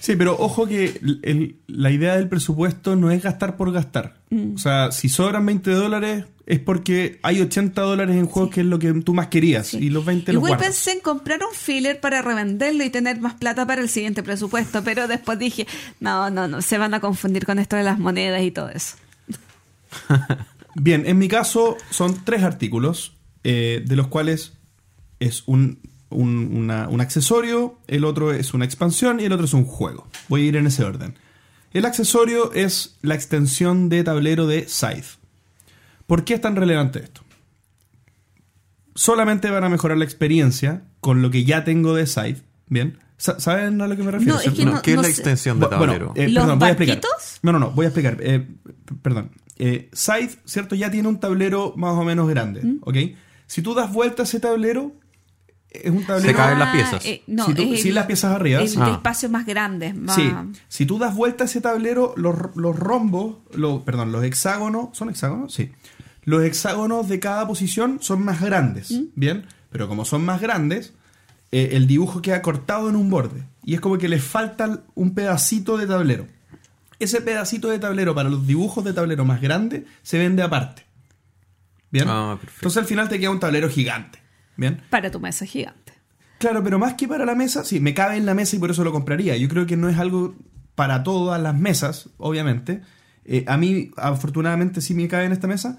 Sí, 0.00 0.16
pero 0.16 0.36
ojo 0.38 0.66
que 0.66 1.00
el- 1.22 1.56
la 1.66 1.90
idea 1.90 2.16
del 2.16 2.28
presupuesto 2.28 2.94
no 2.94 3.10
es 3.10 3.22
gastar 3.22 3.56
por 3.56 3.72
gastar. 3.72 4.16
Mm. 4.30 4.54
O 4.54 4.58
sea, 4.58 4.92
si 4.92 5.08
sobran 5.08 5.46
20 5.46 5.70
dólares 5.70 6.24
es 6.46 6.58
porque 6.60 7.18
hay 7.22 7.40
80 7.40 7.80
dólares 7.80 8.16
en 8.16 8.26
juegos 8.26 8.52
que 8.54 8.60
es 8.60 8.66
lo 8.66 8.78
que 8.78 8.92
tú 9.02 9.14
más 9.14 9.28
querías 9.28 9.68
Sí. 9.68 9.78
y 9.78 9.90
los 9.90 10.04
20 10.04 10.32
los 10.32 10.40
Igual 10.40 10.50
guardas. 10.50 10.66
pensé 10.68 10.92
en 10.92 11.00
comprar 11.00 11.40
un 11.42 11.54
filler 11.54 12.00
para 12.00 12.20
revenderlo 12.22 12.84
y 12.84 12.90
tener 12.90 13.18
más 13.20 13.34
plata 13.34 13.66
para 13.66 13.80
el 13.80 13.88
siguiente 13.88 14.22
presupuesto, 14.22 14.84
pero 14.84 15.08
después 15.08 15.38
dije, 15.38 15.66
no, 16.00 16.28
no, 16.30 16.46
no, 16.48 16.60
se 16.60 16.76
van 16.78 16.92
a 16.94 17.00
confundir 17.00 17.46
con 17.46 17.58
esto 17.58 17.76
de 17.76 17.82
las 17.84 17.98
monedas 17.98 18.42
y 18.42 18.50
todo 18.50 18.68
eso. 18.68 18.96
Bien, 20.74 21.04
en 21.06 21.18
mi 21.18 21.28
caso 21.28 21.76
son 21.90 22.24
tres 22.24 22.42
artículos, 22.42 23.14
eh, 23.44 23.82
de 23.86 23.96
los 23.96 24.08
cuales 24.08 24.54
es 25.20 25.44
un, 25.46 25.78
un, 26.10 26.50
una- 26.56 26.88
un 26.88 27.00
accesorio, 27.00 27.78
el 27.86 28.04
otro 28.04 28.32
es 28.32 28.54
una 28.54 28.64
expansión 28.64 29.20
y 29.20 29.24
el 29.24 29.32
otro 29.32 29.46
es 29.46 29.54
un 29.54 29.64
juego. 29.64 30.08
Voy 30.28 30.42
a 30.42 30.44
ir 30.46 30.56
en 30.56 30.66
ese 30.66 30.84
orden. 30.84 31.14
El 31.72 31.84
accesorio 31.86 32.52
es 32.52 32.96
la 33.02 33.14
extensión 33.14 33.88
de 33.88 34.04
tablero 34.04 34.46
de 34.46 34.68
Scythe. 34.68 35.06
¿Por 36.06 36.24
qué 36.24 36.34
es 36.34 36.40
tan 36.40 36.56
relevante 36.56 37.00
esto? 37.00 37.22
Solamente 38.94 39.50
van 39.50 39.64
a 39.64 39.68
mejorar 39.68 39.98
la 39.98 40.04
experiencia 40.04 40.82
con 41.00 41.20
lo 41.22 41.30
que 41.30 41.44
ya 41.44 41.64
tengo 41.64 41.94
de 41.94 42.06
Scythe. 42.06 42.42
Bien. 42.68 42.98
Sa- 43.16 43.40
¿Saben 43.40 43.80
a 43.80 43.86
lo 43.88 43.96
que 43.96 44.02
me 44.02 44.10
refiero? 44.12 44.34
No, 44.34 44.40
es 44.40 44.52
que 44.52 44.64
No, 44.64 44.72
no- 44.74 44.82
¿Qué 44.82 44.90
es 44.92 44.96
no 44.96 45.02
la 45.02 45.08
sé. 45.08 45.14
extensión 45.14 45.58
de 45.60 45.66
Bu- 45.66 45.78
bueno, 45.78 45.92
tablero? 45.94 46.12
eh, 46.16 46.28
¿Los 46.28 46.42
perdón, 46.44 46.58
voy 46.58 46.68
a 46.68 46.70
explicar. 46.72 46.96
barquitos? 46.96 47.38
No, 47.42 47.52
no, 47.52 47.58
no, 47.58 47.70
voy 47.72 47.84
a 47.86 47.88
explicar. 47.88 48.16
Eh, 48.20 48.46
perdón. 49.02 49.30
Eh, 49.58 49.88
Scythe, 49.94 50.38
¿cierto? 50.44 50.74
Ya 50.74 50.90
tiene 50.90 51.08
un 51.08 51.18
tablero 51.20 51.74
más 51.76 51.92
o 51.94 52.04
menos 52.04 52.28
grande, 52.28 52.62
¿Mm? 52.62 52.78
¿ok? 52.82 52.96
Si 53.46 53.62
tú 53.62 53.74
das 53.74 53.92
vuelta 53.92 54.22
a 54.22 54.24
ese 54.24 54.40
tablero, 54.40 54.92
es 55.70 55.90
un 55.90 56.04
tablero... 56.04 56.28
Se 56.28 56.34
caen 56.34 56.58
las 56.58 56.72
piezas. 56.72 57.04
eh, 57.06 57.22
no, 57.26 57.46
Si 57.46 57.54
tú- 57.54 57.62
es 57.74 57.84
las 57.86 58.06
piezas 58.06 58.32
arriba, 58.34 58.60
El 58.60 58.68
sí. 58.68 58.78
Ah. 58.80 58.92
espacio 58.92 59.28
más 59.28 59.46
grande. 59.46 59.92
Más... 59.92 60.16
Sí, 60.16 60.32
si 60.68 60.86
tú 60.86 60.98
das 60.98 61.14
vuelta 61.14 61.44
a 61.44 61.46
ese 61.46 61.60
tablero, 61.60 62.14
los, 62.16 62.34
los 62.56 62.76
rombos, 62.78 63.36
los, 63.54 63.82
perdón, 63.82 64.10
los 64.12 64.24
hexágonos, 64.24 64.88
¿son 64.96 65.08
hexágonos? 65.10 65.52
Sí. 65.54 65.70
Los 66.24 66.42
hexágonos 66.44 67.08
de 67.08 67.20
cada 67.20 67.46
posición 67.46 67.98
son 68.00 68.24
más 68.24 68.40
grandes, 68.40 68.90
¿Mm? 68.90 69.04
¿bien? 69.14 69.46
Pero 69.70 69.88
como 69.88 70.04
son 70.04 70.24
más 70.24 70.40
grandes, 70.40 70.94
eh, 71.52 71.70
el 71.72 71.86
dibujo 71.86 72.22
queda 72.22 72.42
cortado 72.42 72.88
en 72.88 72.96
un 72.96 73.10
borde. 73.10 73.42
Y 73.64 73.74
es 73.74 73.80
como 73.80 73.98
que 73.98 74.08
les 74.08 74.22
falta 74.22 74.82
un 74.94 75.14
pedacito 75.14 75.76
de 75.76 75.86
tablero. 75.86 76.26
Ese 76.98 77.20
pedacito 77.20 77.68
de 77.68 77.78
tablero 77.78 78.14
para 78.14 78.28
los 78.28 78.46
dibujos 78.46 78.84
de 78.84 78.92
tablero 78.92 79.24
más 79.24 79.40
grandes 79.40 79.84
se 80.02 80.18
vende 80.18 80.42
aparte. 80.42 80.82
¿Bien? 81.90 82.06
Ah, 82.08 82.36
perfecto. 82.40 82.60
Entonces 82.60 82.78
al 82.78 82.86
final 82.86 83.08
te 83.08 83.18
queda 83.20 83.30
un 83.30 83.40
tablero 83.40 83.68
gigante. 83.68 84.18
¿Bien? 84.56 84.82
Para 84.90 85.10
tu 85.10 85.20
mesa 85.20 85.46
gigante. 85.46 85.92
Claro, 86.38 86.62
pero 86.62 86.78
más 86.78 86.94
que 86.94 87.08
para 87.08 87.24
la 87.24 87.34
mesa, 87.34 87.64
sí, 87.64 87.80
me 87.80 87.94
cabe 87.94 88.16
en 88.16 88.26
la 88.26 88.34
mesa 88.34 88.56
y 88.56 88.58
por 88.58 88.70
eso 88.70 88.84
lo 88.84 88.92
compraría. 88.92 89.36
Yo 89.36 89.48
creo 89.48 89.66
que 89.66 89.76
no 89.76 89.88
es 89.88 89.98
algo 89.98 90.34
para 90.74 91.02
todas 91.02 91.40
las 91.40 91.58
mesas, 91.58 92.10
obviamente. 92.18 92.82
Eh, 93.24 93.44
a 93.46 93.56
mí, 93.56 93.90
afortunadamente, 93.96 94.80
sí 94.80 94.94
me 94.94 95.08
cabe 95.08 95.24
en 95.24 95.32
esta 95.32 95.46
mesa. 95.46 95.78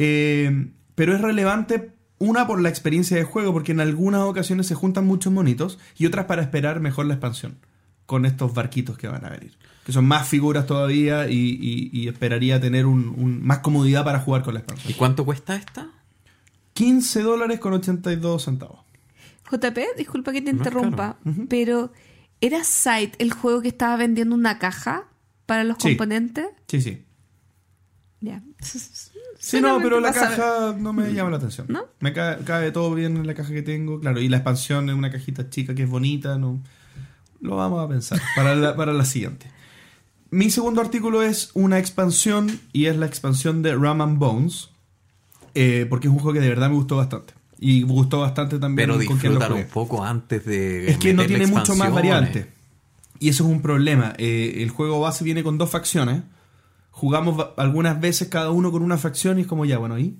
Eh, 0.00 0.70
pero 0.94 1.14
es 1.14 1.20
relevante, 1.20 1.92
una, 2.18 2.46
por 2.46 2.60
la 2.60 2.68
experiencia 2.68 3.16
de 3.16 3.24
juego, 3.24 3.52
porque 3.52 3.72
en 3.72 3.80
algunas 3.80 4.20
ocasiones 4.22 4.66
se 4.68 4.74
juntan 4.76 5.06
muchos 5.06 5.32
monitos, 5.32 5.78
y 5.96 6.06
otras 6.06 6.26
para 6.26 6.42
esperar 6.42 6.78
mejor 6.80 7.06
la 7.06 7.14
expansión, 7.14 7.58
con 8.06 8.24
estos 8.24 8.54
barquitos 8.54 8.96
que 8.96 9.08
van 9.08 9.24
a 9.24 9.28
venir. 9.30 9.56
Que 9.84 9.92
son 9.92 10.06
más 10.06 10.28
figuras 10.28 10.66
todavía 10.66 11.28
y, 11.28 11.34
y- 11.60 11.90
y 11.92 12.08
esperaría 12.08 12.60
tener 12.60 12.86
un, 12.86 13.08
un- 13.08 13.42
más 13.44 13.58
comodidad 13.58 14.04
para 14.04 14.20
jugar 14.20 14.42
con 14.42 14.54
la 14.54 14.60
expansión. 14.60 14.92
¿Y 14.92 14.94
cuánto 14.94 15.24
cuesta 15.24 15.56
esta? 15.56 15.88
15 16.74 17.22
dólares 17.22 17.58
con 17.58 17.72
82 17.72 18.44
centavos. 18.44 18.80
JP, 19.50 19.78
disculpa 19.96 20.30
que 20.32 20.42
te 20.42 20.52
No 20.52 20.58
interrumpa, 20.58 21.18
pero 21.48 21.92
¿era 22.40 22.62
Site 22.64 23.12
el 23.18 23.32
juego 23.32 23.62
que 23.62 23.68
estaba 23.68 23.96
vendiendo 23.96 24.34
una 24.34 24.58
caja 24.58 25.08
para 25.46 25.64
los 25.64 25.78
Sí. 25.80 25.88
componentes? 25.90 26.46
Sí, 26.68 26.80
sí. 26.82 27.04
Ya. 28.20 28.42
Sí, 29.40 29.60
no, 29.60 29.78
pero 29.80 30.00
la 30.00 30.12
caja 30.12 30.74
no 30.78 30.92
me 30.92 31.12
llama 31.12 31.30
la 31.30 31.36
atención. 31.36 31.66
¿No? 31.70 31.84
Me 32.00 32.12
cabe, 32.12 32.42
cabe 32.44 32.72
todo 32.72 32.92
bien 32.94 33.16
en 33.16 33.26
la 33.26 33.34
caja 33.34 33.52
que 33.52 33.62
tengo, 33.62 34.00
claro. 34.00 34.20
Y 34.20 34.28
la 34.28 34.38
expansión 34.38 34.88
es 34.90 34.96
una 34.96 35.10
cajita 35.12 35.48
chica 35.48 35.74
que 35.74 35.84
es 35.84 35.88
bonita, 35.88 36.36
no. 36.38 36.60
Lo 37.40 37.56
vamos 37.56 37.84
a 37.84 37.88
pensar 37.88 38.20
para 38.34 38.54
la, 38.56 38.74
para 38.76 38.92
la 38.92 39.04
siguiente. 39.04 39.46
Mi 40.30 40.50
segundo 40.50 40.80
artículo 40.80 41.22
es 41.22 41.50
una 41.54 41.78
expansión 41.78 42.60
y 42.72 42.86
es 42.86 42.96
la 42.96 43.06
expansión 43.06 43.62
de 43.62 43.74
Ram 43.76 44.00
and 44.02 44.18
Bones. 44.18 44.70
eh, 45.54 45.86
porque 45.88 46.08
es 46.08 46.12
un 46.12 46.18
juego 46.18 46.34
que 46.34 46.40
de 46.40 46.48
verdad 46.48 46.68
me 46.68 46.74
gustó 46.74 46.96
bastante. 46.96 47.32
Y 47.60 47.84
me 47.84 47.92
gustó 47.92 48.20
bastante 48.20 48.58
también 48.58 48.88
Pero 48.88 49.04
con 49.04 49.18
quien 49.18 49.34
lo 49.34 49.38
disfrútalo 49.40 49.54
jugué. 49.54 49.64
un 49.64 49.70
poco 49.70 50.04
antes 50.04 50.44
de. 50.44 50.90
Es 50.90 50.98
que 50.98 51.14
no 51.14 51.24
tiene 51.26 51.46
mucho 51.46 51.74
más 51.76 51.92
variante. 51.92 52.50
Y 53.20 53.28
eso 53.30 53.44
es 53.44 53.50
un 53.50 53.62
problema. 53.62 54.14
Eh, 54.18 54.58
el 54.62 54.70
juego 54.70 55.00
base 55.00 55.24
viene 55.24 55.42
con 55.42 55.58
dos 55.58 55.70
facciones. 55.70 56.22
Jugamos 56.98 57.46
algunas 57.56 58.00
veces 58.00 58.26
cada 58.26 58.50
uno 58.50 58.72
con 58.72 58.82
una 58.82 58.98
facción 58.98 59.38
y 59.38 59.42
es 59.42 59.46
como 59.46 59.64
ya, 59.64 59.78
bueno, 59.78 60.00
¿y 60.00 60.16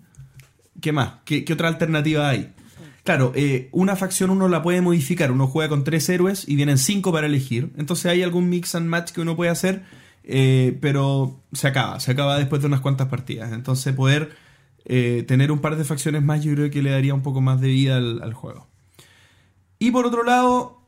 qué 0.81 0.93
más? 0.93 1.15
¿Qué, 1.25 1.45
qué 1.45 1.53
otra 1.55 1.67
alternativa 1.67 2.29
hay? 2.29 2.53
Claro, 3.03 3.33
eh, 3.35 3.69
una 3.73 3.97
facción 3.97 4.31
uno 4.31 4.47
la 4.49 4.63
puede 4.63 4.81
modificar. 4.81 5.33
Uno 5.33 5.49
juega 5.49 5.69
con 5.71 5.83
tres 5.83 6.09
héroes 6.09 6.49
y 6.49 6.55
vienen 6.55 6.79
cinco 6.79 7.11
para 7.11 7.27
elegir. 7.27 7.73
Entonces 7.77 8.07
hay 8.07 8.23
algún 8.23 8.49
mix 8.49 8.77
and 8.77 8.87
match 8.87 9.11
que 9.11 9.21
uno 9.21 9.35
puede 9.35 9.51
hacer, 9.51 9.83
eh, 10.23 10.79
pero 10.81 11.41
se 11.53 11.67
acaba. 11.67 11.99
Se 11.99 12.13
acaba 12.13 12.39
después 12.39 12.61
de 12.61 12.69
unas 12.69 12.81
cuantas 12.81 13.09
partidas. 13.09 13.51
Entonces 13.53 13.93
poder 13.93 14.37
eh, 14.85 15.25
tener 15.27 15.51
un 15.51 15.59
par 15.59 15.75
de 15.75 15.83
facciones 15.85 16.23
más 16.23 16.45
yo 16.45 16.55
creo 16.55 16.71
que 16.71 16.81
le 16.81 16.91
daría 16.91 17.13
un 17.13 17.23
poco 17.23 17.41
más 17.41 17.61
de 17.61 17.69
vida 17.69 17.97
al- 17.97 18.35
juego. 18.35 18.69
Y 19.81 19.91
por 19.91 20.07
otro 20.07 20.23
lado, 20.23 20.81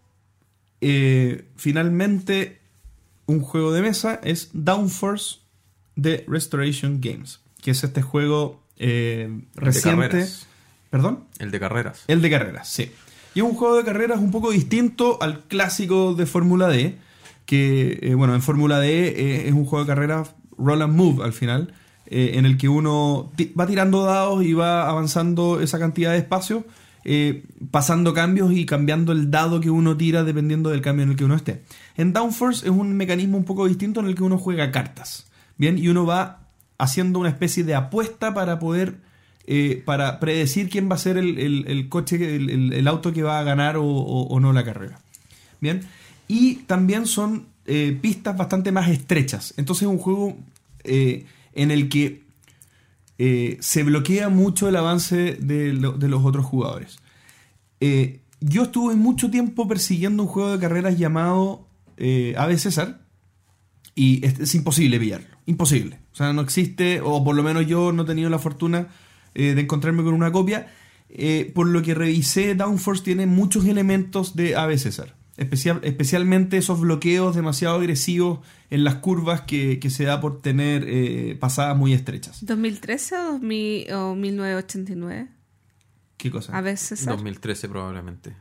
finalmente, 1.56 2.60
un 3.26 3.40
juego 3.40 3.72
de 3.72 3.82
mesa 3.82 4.20
es 4.22 4.50
Downforce 4.52 5.39
de 6.02 6.24
Restoration 6.26 7.00
Games, 7.00 7.40
que 7.62 7.72
es 7.72 7.84
este 7.84 8.02
juego 8.02 8.62
eh, 8.76 9.42
reciente. 9.54 10.26
¿Perdón? 10.90 11.24
El 11.38 11.50
de 11.50 11.60
carreras. 11.60 12.04
El 12.08 12.20
de 12.20 12.30
carreras, 12.30 12.68
sí. 12.68 12.90
Y 13.34 13.40
es 13.40 13.44
un 13.44 13.54
juego 13.54 13.76
de 13.76 13.84
carreras 13.84 14.18
un 14.18 14.32
poco 14.32 14.50
distinto 14.50 15.18
al 15.22 15.44
clásico 15.44 16.14
de 16.14 16.26
Fórmula 16.26 16.68
D, 16.68 16.98
que, 17.46 17.98
eh, 18.02 18.14
bueno, 18.14 18.34
en 18.34 18.42
Fórmula 18.42 18.80
D 18.80 19.08
eh, 19.08 19.48
es 19.48 19.54
un 19.54 19.64
juego 19.64 19.84
de 19.84 19.88
carreras 19.88 20.34
roll 20.58 20.82
and 20.82 20.94
move 20.94 21.24
al 21.24 21.32
final, 21.32 21.72
eh, 22.06 22.32
en 22.34 22.44
el 22.44 22.56
que 22.56 22.68
uno 22.68 23.32
va 23.58 23.66
tirando 23.66 24.04
dados 24.04 24.44
y 24.44 24.52
va 24.52 24.88
avanzando 24.88 25.60
esa 25.60 25.78
cantidad 25.78 26.12
de 26.12 26.18
espacio, 26.18 26.64
pasando 27.70 28.12
cambios 28.12 28.52
y 28.52 28.66
cambiando 28.66 29.12
el 29.12 29.30
dado 29.30 29.60
que 29.60 29.70
uno 29.70 29.96
tira 29.96 30.22
dependiendo 30.22 30.70
del 30.70 30.82
cambio 30.82 31.04
en 31.04 31.10
el 31.10 31.16
que 31.16 31.24
uno 31.24 31.34
esté. 31.34 31.62
En 31.96 32.12
Downforce 32.12 32.66
es 32.66 32.70
un 32.70 32.94
mecanismo 32.94 33.38
un 33.38 33.44
poco 33.44 33.66
distinto 33.66 34.00
en 34.00 34.06
el 34.06 34.14
que 34.14 34.22
uno 34.22 34.38
juega 34.38 34.70
cartas, 34.70 35.29
¿bien? 35.60 35.76
Y 35.76 35.88
uno 35.88 36.06
va 36.06 36.48
haciendo 36.78 37.18
una 37.18 37.28
especie 37.28 37.62
de 37.64 37.74
apuesta 37.74 38.32
para 38.32 38.58
poder 38.58 38.96
eh, 39.46 39.82
para 39.84 40.18
predecir 40.18 40.70
quién 40.70 40.88
va 40.90 40.94
a 40.94 40.98
ser 40.98 41.18
el, 41.18 41.38
el- 41.38 41.88
coche, 41.90 42.36
el, 42.36 42.72
el- 42.72 42.88
auto 42.88 43.12
que 43.12 43.22
va 43.22 43.38
a 43.38 43.42
ganar 43.42 43.76
o, 43.76 43.84
o- 43.84 44.40
no 44.40 44.52
la 44.54 44.64
carrera. 44.64 44.98
Bien. 45.60 45.80
Y 46.28 46.54
también 46.66 47.04
son 47.06 47.46
eh, 47.66 47.98
pistas 48.00 48.36
bastante 48.36 48.72
más 48.72 48.88
estrechas. 48.88 49.52
Entonces 49.58 49.82
es 49.82 49.88
un 49.88 49.98
juego 49.98 50.38
eh, 50.84 51.26
en 51.52 51.70
el 51.70 51.88
que 51.90 52.22
se 53.60 53.82
bloquea 53.82 54.30
mucho 54.30 54.66
el 54.70 54.76
avance 54.76 55.36
de, 55.38 55.74
de 55.74 56.08
los 56.08 56.24
otros 56.24 56.46
jugadores. 56.46 57.00
Yo 58.40 58.62
estuve 58.62 58.94
mucho 58.94 59.30
tiempo 59.30 59.68
persiguiendo 59.68 60.22
un 60.22 60.28
juego 60.30 60.52
de 60.52 60.58
carreras 60.58 60.96
llamado 60.96 61.66
Ave 62.38 62.56
César 62.56 63.02
y 63.94 64.24
es, 64.24 64.54
imposible 64.54 64.98
pillarlo. 64.98 65.29
Imposible. 65.46 66.00
O 66.12 66.16
sea, 66.16 66.32
no 66.32 66.42
existe, 66.42 67.00
o 67.00 67.22
por 67.24 67.34
lo 67.34 67.42
menos 67.42 67.66
yo 67.66 67.92
no 67.92 68.02
he 68.02 68.06
tenido 68.06 68.30
la 68.30 68.38
fortuna 68.38 68.88
eh, 69.34 69.54
de 69.54 69.62
encontrarme 69.62 70.02
con 70.02 70.14
una 70.14 70.32
copia. 70.32 70.68
Eh, 71.08 71.50
por 71.54 71.66
lo 71.66 71.82
que 71.82 71.94
revisé, 71.94 72.54
Downforce 72.54 73.02
tiene 73.02 73.26
muchos 73.26 73.64
elementos 73.66 74.36
de 74.36 74.56
Ave 74.56 74.78
César. 74.78 75.16
Especial, 75.36 75.80
especialmente 75.84 76.58
esos 76.58 76.80
bloqueos 76.80 77.34
demasiado 77.34 77.76
agresivos 77.76 78.40
en 78.68 78.84
las 78.84 78.96
curvas 78.96 79.40
que, 79.42 79.78
que 79.80 79.88
se 79.88 80.04
da 80.04 80.20
por 80.20 80.42
tener 80.42 80.84
eh, 80.86 81.36
pasadas 81.40 81.76
muy 81.76 81.94
estrechas. 81.94 82.44
¿2013 82.44 83.12
o, 83.18 83.32
2000 83.32 83.92
o 83.92 84.14
1989? 84.14 85.28
¿Qué 86.18 86.30
cosa? 86.30 86.56
A 86.56 86.60
veces. 86.60 87.00
César. 87.00 87.14
2013 87.14 87.68
probablemente. 87.68 88.36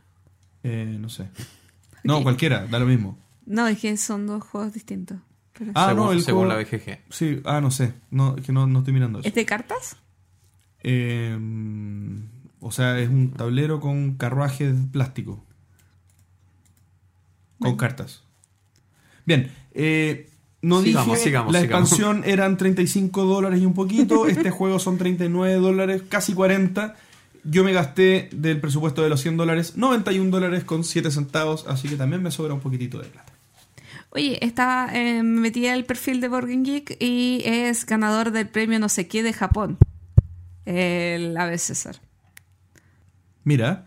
Eh, 0.64 0.98
no 1.00 1.10
sé. 1.10 1.30
No, 2.02 2.24
cualquiera, 2.24 2.66
da 2.66 2.80
lo 2.80 2.86
mismo. 2.86 3.20
No, 3.46 3.68
es 3.68 3.78
que 3.78 3.98
son 3.98 4.26
dos 4.26 4.42
juegos 4.42 4.74
distintos. 4.74 5.20
Pero- 5.60 5.72
Ah, 5.76 5.90
según 5.90 6.06
no, 6.06 6.12
el 6.14 6.22
según 6.24 6.46
juego- 6.48 6.54
la 6.62 6.64
BGG. 6.64 7.00
Sí, 7.12 7.42
ah, 7.46 7.62
no 7.62 7.70
sé. 7.70 7.94
No, 8.12 8.36
es 8.38 8.46
que 8.46 8.52
no, 8.54 8.66
no 8.66 8.80
estoy 8.80 8.94
mirando 8.94 9.20
eso. 9.20 9.28
¿Es 9.28 9.36
de 9.36 9.46
cartas? 9.46 9.98
Eh, 10.82 11.38
o 12.62 12.72
sea, 12.72 12.98
es 13.00 13.10
un 13.10 13.32
tablero 13.32 13.80
con 13.80 14.16
carruaje 14.16 14.72
de 14.72 14.88
plástico. 14.88 15.44
Con 17.60 17.76
cartas. 17.76 18.24
Bien. 19.26 19.52
eh, 19.74 20.30
no 20.62 20.82
Sigamos, 20.82 21.16
dije, 21.18 21.24
sigamos, 21.30 21.54
la 21.54 21.62
sigamos. 21.62 21.90
expansión 21.92 22.24
eran 22.26 22.58
35 22.58 23.24
dólares 23.26 23.62
y 23.62 23.66
un 23.66 23.74
poquito. 23.74 24.28
Este 24.28 24.50
juego 24.52 24.80
son 24.80 24.98
39 24.98 25.56
dólares, 25.56 26.04
casi 26.10 26.34
40. 26.34 26.96
Yo 27.46 27.64
me 27.64 27.72
gasté 27.72 28.30
del 28.34 28.60
presupuesto 28.60 29.02
de 29.02 29.08
los 29.10 29.22
100 29.22 29.38
dólares 29.38 29.78
91 29.78 30.30
dólares 30.32 30.64
con 30.66 30.84
7 30.84 31.12
centavos, 31.12 31.66
así 31.68 31.88
que 31.88 31.96
también 31.96 32.22
me 32.22 32.32
sobra 32.32 32.54
un 32.54 32.60
poquitito 32.60 33.00
de 33.00 33.08
plata. 33.08 33.29
Oye, 34.12 34.44
estaba 34.44 34.90
eh, 34.94 35.22
me 35.22 35.42
metí 35.42 35.66
perfil 35.84 36.20
de 36.20 36.28
Borgen 36.28 36.64
Geek 36.64 36.98
y 37.00 37.42
es 37.46 37.86
ganador 37.86 38.32
del 38.32 38.48
premio 38.48 38.80
no 38.80 38.90
sé 38.90 39.08
qué 39.08 39.22
de 39.22 39.34
Japón. 39.34 39.78
El 40.66 41.38
Ave 41.38 41.58
César. 41.58 41.98
Mira. 43.44 43.86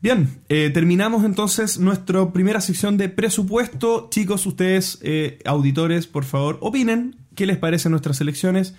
Bien, 0.00 0.42
eh, 0.50 0.68
terminamos 0.68 1.24
entonces 1.24 1.78
nuestra 1.78 2.30
primera 2.30 2.60
sección 2.60 2.98
de 2.98 3.08
presupuesto. 3.08 4.08
Chicos, 4.10 4.44
ustedes, 4.44 4.98
eh, 5.00 5.38
auditores, 5.46 6.06
por 6.06 6.24
favor, 6.24 6.58
opinen 6.60 7.16
qué 7.34 7.46
les 7.46 7.56
parecen 7.56 7.92
nuestras 7.92 8.20
elecciones. 8.20 8.74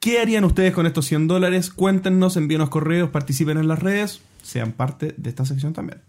¿Qué 0.00 0.20
harían 0.20 0.44
ustedes 0.44 0.74
con 0.74 0.86
estos 0.86 1.06
100 1.06 1.28
dólares? 1.28 1.70
Cuéntenos, 1.70 2.36
envíenos 2.36 2.68
correos, 2.68 3.08
participen 3.08 3.56
en 3.56 3.68
las 3.68 3.78
redes, 3.78 4.20
sean 4.42 4.72
parte 4.72 5.14
de 5.16 5.30
esta 5.30 5.46
sección 5.46 5.72
también. 5.72 6.02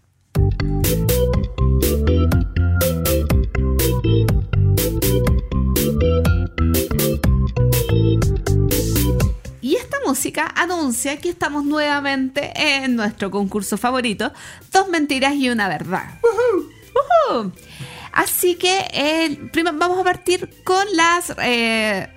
Música 10.16 10.50
anuncia 10.56 11.18
que 11.18 11.28
estamos 11.28 11.62
nuevamente 11.66 12.50
en 12.56 12.96
nuestro 12.96 13.30
concurso 13.30 13.76
favorito, 13.76 14.32
Dos 14.72 14.88
mentiras 14.88 15.34
y 15.34 15.50
una 15.50 15.68
verdad. 15.68 16.18
Ujú. 16.22 17.52
Así 18.12 18.54
que 18.54 18.86
eh, 18.94 19.38
prim- 19.52 19.78
vamos 19.78 19.98
a 19.98 20.04
partir 20.04 20.48
con 20.64 20.86
las 20.94 21.34
eh, 21.42 22.08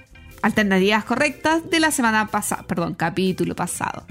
alternativas 0.42 1.04
correctas 1.04 1.70
de 1.70 1.82
la 1.82 1.92
semana 1.92 2.28
pasada, 2.28 2.64
perdón, 2.64 2.94
capítulo 2.94 3.54
pasado. 3.54 4.06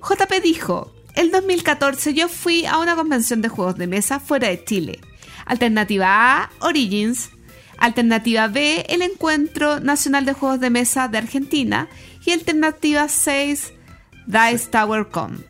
JP 0.00 0.32
dijo, 0.42 0.94
el 1.14 1.30
2014 1.30 2.14
yo 2.14 2.28
fui 2.28 2.64
a 2.64 2.78
una 2.78 2.96
convención 2.96 3.42
de 3.42 3.50
juegos 3.50 3.76
de 3.76 3.86
mesa 3.86 4.18
fuera 4.18 4.48
de 4.48 4.64
Chile. 4.64 4.98
Alternativa 5.44 6.06
A, 6.44 6.50
Origins. 6.60 7.28
Alternativa 7.78 8.48
B, 8.48 8.86
el 8.88 9.02
Encuentro 9.02 9.80
Nacional 9.80 10.24
de 10.24 10.32
Juegos 10.32 10.60
de 10.60 10.70
Mesa 10.70 11.08
de 11.08 11.18
Argentina. 11.18 11.88
Y 12.26 12.32
alternativa 12.32 13.08
6, 13.08 13.72
Dice 14.26 14.68
Tower 14.68 15.08
Con. 15.08 15.44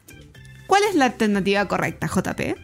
¿Cuál 0.67 0.83
es 0.91 0.95
la 0.95 1.07
alternativa 1.07 1.67
correcta, 1.67 2.07
JP? 2.07 2.59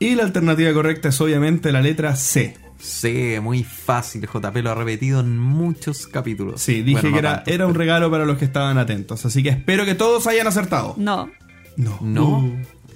Y 0.00 0.16
la 0.16 0.24
alternativa 0.24 0.72
correcta 0.72 1.10
es 1.10 1.20
obviamente 1.20 1.70
la 1.70 1.80
letra 1.80 2.16
C. 2.16 2.56
Sí, 2.80 3.36
muy 3.40 3.62
fácil. 3.62 4.26
JP 4.26 4.56
lo 4.56 4.72
ha 4.72 4.74
repetido 4.74 5.20
en 5.20 5.38
muchos 5.38 6.08
capítulos. 6.08 6.60
Sí, 6.60 6.82
dije 6.82 7.02
Bueno, 7.02 7.10
no 7.10 7.14
que 7.14 7.18
era, 7.20 7.42
era 7.46 7.66
un 7.68 7.74
regalo 7.76 8.10
para 8.10 8.24
los 8.24 8.36
que 8.36 8.46
estaban 8.46 8.76
atentos. 8.78 9.24
Así 9.24 9.44
que 9.44 9.50
espero 9.50 9.84
que 9.84 9.94
todos 9.94 10.26
hayan 10.26 10.48
acertado. 10.48 10.96
No. 10.98 11.30
No. 11.76 11.98
No. 12.00 12.52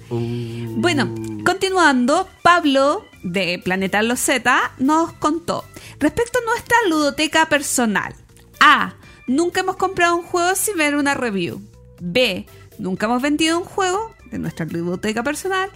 Uh. 0.09 0.81
Bueno, 0.81 1.15
continuando, 1.45 2.27
Pablo 2.41 3.05
de 3.23 3.61
Planeta 3.63 4.01
Los 4.01 4.19
Z 4.19 4.73
nos 4.79 5.13
contó 5.13 5.63
respecto 5.99 6.39
a 6.39 6.51
nuestra 6.51 6.75
ludoteca 6.89 7.47
personal. 7.47 8.13
A. 8.59 8.95
Nunca 9.27 9.59
hemos 9.59 9.75
comprado 9.75 10.15
un 10.15 10.23
juego 10.23 10.55
sin 10.55 10.77
ver 10.77 10.95
una 10.95 11.13
review. 11.13 11.61
B. 11.99 12.45
Nunca 12.79 13.07
hemos 13.07 13.21
vendido 13.21 13.59
un 13.59 13.65
juego 13.65 14.13
de 14.31 14.39
nuestra 14.39 14.65
ludoteca 14.65 15.21
personal. 15.21 15.69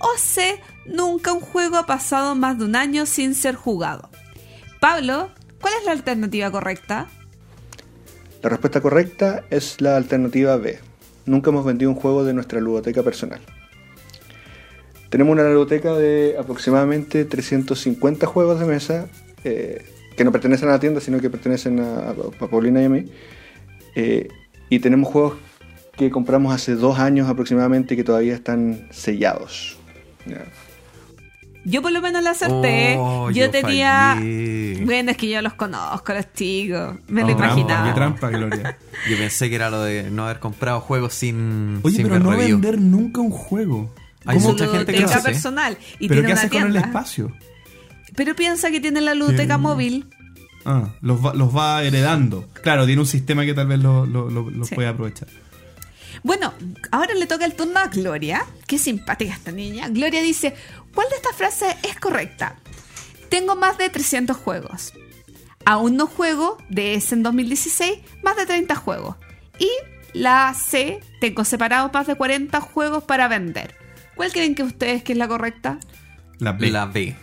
O 0.00 0.18
C. 0.18 0.60
Nunca 0.86 1.32
un 1.32 1.40
juego 1.40 1.76
ha 1.76 1.86
pasado 1.86 2.34
más 2.34 2.58
de 2.58 2.64
un 2.64 2.74
año 2.74 3.06
sin 3.06 3.36
ser 3.36 3.54
jugado. 3.54 4.10
Pablo, 4.80 5.30
¿cuál 5.60 5.74
es 5.78 5.86
la 5.86 5.92
alternativa 5.92 6.50
correcta? 6.50 7.06
La 8.42 8.50
respuesta 8.50 8.80
correcta 8.80 9.44
es 9.50 9.80
la 9.80 9.96
alternativa 9.96 10.56
B. 10.56 10.80
Nunca 11.26 11.50
hemos 11.50 11.64
vendido 11.64 11.92
un 11.92 11.96
juego 11.96 12.24
de 12.24 12.34
nuestra 12.34 12.60
ludoteca 12.60 13.04
personal. 13.04 13.40
Tenemos 15.10 15.32
una 15.32 15.48
ludoteca 15.48 15.94
de 15.94 16.34
aproximadamente 16.38 17.24
350 17.24 18.26
juegos 18.26 18.58
de 18.58 18.66
mesa 18.66 19.06
eh, 19.44 19.84
que 20.16 20.24
no 20.24 20.32
pertenecen 20.32 20.68
a 20.68 20.72
la 20.72 20.80
tienda, 20.80 21.00
sino 21.00 21.20
que 21.20 21.28
pertenecen 21.30 21.80
a, 21.80 22.10
a 22.10 22.48
Paulina 22.48 22.80
y 22.82 22.84
a 22.84 22.88
mí. 22.88 23.04
Eh, 23.94 24.28
y 24.70 24.78
tenemos 24.80 25.08
juegos 25.10 25.34
que 25.96 26.10
compramos 26.10 26.54
hace 26.54 26.74
dos 26.74 26.98
años 26.98 27.28
aproximadamente 27.28 27.94
y 27.94 27.96
que 27.96 28.04
todavía 28.04 28.34
están 28.34 28.88
sellados. 28.90 29.78
Yo 31.64 31.82
por 31.82 31.90
lo 31.90 32.00
menos 32.00 32.22
la 32.22 32.30
acerté. 32.30 32.94
Oh, 32.98 33.28
yo, 33.30 33.46
yo 33.46 33.50
tenía... 33.50 34.14
fallé. 34.16 34.82
Bueno, 34.84 35.10
es 35.10 35.16
que 35.16 35.28
yo 35.28 35.42
los 35.42 35.54
conozco, 35.54 36.14
los 36.14 36.32
chicos. 36.32 36.96
Me 37.08 37.22
Oh, 37.24 37.26
lo 37.26 37.32
imaginaba. 37.32 37.88
qué 37.88 37.94
trampa, 37.94 38.30
Gloria. 38.30 38.78
Yo 39.10 39.16
pensé 39.16 39.48
que 39.48 39.56
era 39.56 39.68
lo 39.70 39.82
de 39.82 40.10
no 40.10 40.24
haber 40.26 40.38
comprado 40.38 40.80
juegos 40.80 41.14
sin, 41.14 41.80
Oye, 41.82 41.96
sin 41.96 42.04
pero 42.04 42.14
ver 42.14 42.22
no 42.24 42.30
review. 42.32 42.58
vender 42.60 42.80
nunca 42.80 43.20
un 43.20 43.30
juego. 43.30 43.92
Hay 44.24 44.38
mucha 44.38 44.68
gente 44.68 44.92
que 44.92 45.00
lo 45.00 45.06
hace. 45.06 45.22
personal. 45.22 45.76
Y 45.98 46.08
¿Pero 46.08 46.20
tiene 46.22 46.26
qué 46.28 46.32
una 46.32 46.40
hace 46.42 46.50
con 46.50 46.66
el 46.70 46.76
espacio? 46.76 47.32
Pero 48.16 48.34
piensa 48.34 48.70
que 48.70 48.80
tiene 48.80 49.00
la 49.00 49.14
ludoteca 49.14 49.58
móvil. 49.58 50.06
Ah, 50.64 50.94
los 51.00 51.24
va, 51.24 51.34
los 51.34 51.54
va 51.56 51.82
heredando. 51.84 52.48
Claro, 52.62 52.86
tiene 52.86 53.00
un 53.00 53.06
sistema 53.06 53.44
que 53.44 53.54
tal 53.54 53.68
vez 53.68 53.78
lo, 53.78 54.04
lo- 54.06 54.28
lo- 54.30 54.50
lo 54.50 54.64
Sí. 54.64 54.74
puede 54.74 54.88
aprovechar. 54.88 55.28
Bueno, 56.22 56.52
ahora 56.90 57.14
le 57.14 57.26
toca 57.26 57.44
el 57.44 57.54
turno 57.54 57.78
a 57.78 57.86
Gloria. 57.88 58.44
Qué 58.66 58.78
simpática 58.78 59.32
esta 59.34 59.52
niña. 59.52 59.88
Gloria 59.90 60.22
dice, 60.22 60.54
¿cuál 60.94 61.06
de 61.10 61.16
estas 61.16 61.36
frases 61.36 61.76
es 61.88 62.00
correcta? 62.00 62.56
Tengo 63.28 63.54
más 63.54 63.78
de 63.78 63.90
300 63.90 64.36
juegos. 64.36 64.92
Aún 65.64 65.96
no 65.96 66.06
juego, 66.06 66.58
de 66.68 66.94
ese 66.94 67.14
en 67.16 67.22
2016, 67.22 67.98
más 68.24 68.36
de 68.36 68.46
30 68.46 68.74
juegos. 68.76 69.16
Y 69.58 69.68
la 70.14 70.54
C, 70.54 71.00
tengo 71.20 71.44
separados 71.44 71.92
más 71.92 72.06
de 72.06 72.14
40 72.14 72.60
juegos 72.60 73.04
para 73.04 73.28
vender. 73.28 73.74
¿Cuál 74.14 74.32
creen 74.32 74.54
que 74.54 74.62
ustedes 74.62 75.02
que 75.02 75.12
es 75.12 75.18
la 75.18 75.28
correcta? 75.28 75.78
La 76.38 76.52
B. 76.52 76.70
La 76.70 76.86
B. 76.86 77.14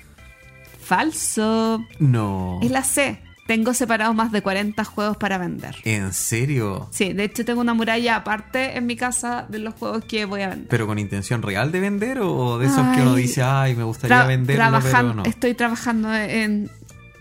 Falso. 0.83 1.85
No. 1.99 2.59
Es 2.61 2.71
la 2.71 2.83
C. 2.83 3.19
Tengo 3.45 3.73
separados 3.73 4.15
más 4.15 4.31
de 4.31 4.41
40 4.41 4.85
juegos 4.85 5.17
para 5.17 5.37
vender. 5.37 5.75
¿En 5.83 6.13
serio? 6.13 6.87
Sí, 6.91 7.11
de 7.11 7.25
hecho 7.25 7.43
tengo 7.43 7.59
una 7.59 7.73
muralla 7.73 8.15
aparte 8.15 8.77
en 8.77 8.85
mi 8.85 8.95
casa 8.95 9.45
de 9.49 9.59
los 9.59 9.73
juegos 9.73 10.05
que 10.05 10.23
voy 10.23 10.43
a 10.43 10.47
vender. 10.49 10.67
¿Pero 10.69 10.87
con 10.87 10.97
intención 10.97 11.41
real 11.41 11.69
de 11.73 11.81
vender 11.81 12.19
o 12.21 12.57
de 12.57 12.67
esos 12.67 12.87
que 12.95 13.01
uno 13.01 13.15
dice, 13.15 13.43
ay, 13.43 13.75
me 13.75 13.83
gustaría 13.83 14.15
trabajan- 14.45 14.91
pero 15.07 15.13
no? 15.13 15.23
Estoy 15.25 15.55
trabajando 15.55 16.13
en 16.13 16.69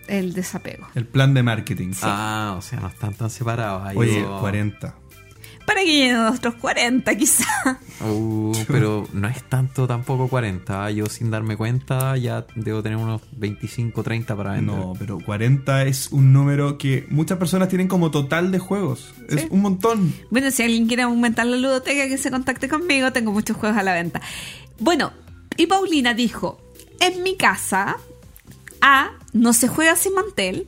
el 0.07 0.33
desapego. 0.33 0.87
El 0.95 1.05
plan 1.07 1.33
de 1.33 1.43
marketing. 1.43 1.91
Ah, 2.03 2.55
o 2.57 2.61
sea, 2.61 2.79
no 2.79 2.87
están 2.87 3.13
tan 3.15 3.29
separados. 3.29 3.85
Ahí 3.85 3.97
Oye, 3.97 4.21
yo- 4.21 4.39
40. 4.39 4.95
Para 5.65 5.81
que 5.81 5.87
lleguen 5.87 6.15
a 6.17 6.31
otros 6.31 6.55
40 6.55 7.15
quizá. 7.15 7.79
Uh, 8.01 8.51
pero 8.67 9.07
no 9.13 9.27
es 9.27 9.43
tanto 9.43 9.87
tampoco 9.87 10.27
40. 10.27 10.91
Yo 10.91 11.05
sin 11.05 11.31
darme 11.31 11.55
cuenta 11.55 12.17
ya 12.17 12.45
debo 12.55 12.83
tener 12.83 12.97
unos 12.97 13.21
25, 13.31 14.03
30 14.03 14.35
para 14.35 14.51
vender. 14.53 14.75
No, 14.75 14.93
pero 14.97 15.19
40 15.19 15.83
es 15.83 16.11
un 16.11 16.33
número 16.33 16.77
que 16.77 17.05
muchas 17.09 17.37
personas 17.37 17.69
tienen 17.69 17.87
como 17.87 18.11
total 18.11 18.51
de 18.51 18.59
juegos. 18.59 19.13
Es 19.29 19.47
un 19.49 19.61
montón. 19.61 20.13
Bueno, 20.29 20.51
si 20.51 20.63
alguien 20.63 20.87
quiere 20.87 21.03
aumentar 21.03 21.45
la 21.45 21.57
ludoteca, 21.57 22.07
que 22.07 22.17
se 22.17 22.31
contacte 22.31 22.67
conmigo. 22.67 23.11
Tengo 23.11 23.31
muchos 23.31 23.55
juegos 23.55 23.77
a 23.77 23.83
la 23.83 23.93
venta. 23.93 24.21
Bueno, 24.79 25.13
y 25.57 25.67
Paulina 25.67 26.13
dijo, 26.13 26.59
en 26.99 27.23
mi 27.23 27.37
casa, 27.37 27.97
A, 28.81 29.11
no 29.33 29.53
se 29.53 29.67
juega 29.67 29.95
sin 29.95 30.13
mantel. 30.13 30.67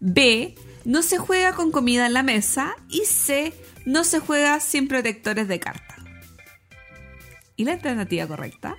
B, 0.00 0.54
no 0.84 1.02
se 1.02 1.18
juega 1.18 1.52
con 1.52 1.70
comida 1.70 2.06
en 2.06 2.12
la 2.14 2.22
mesa. 2.22 2.74
Y 2.88 3.02
C, 3.04 3.52
no 3.88 4.04
se 4.04 4.20
juega 4.20 4.60
sin 4.60 4.86
protectores 4.86 5.48
de 5.48 5.60
carta. 5.60 5.96
¿Y 7.56 7.64
la 7.64 7.72
alternativa 7.72 8.26
correcta? 8.26 8.76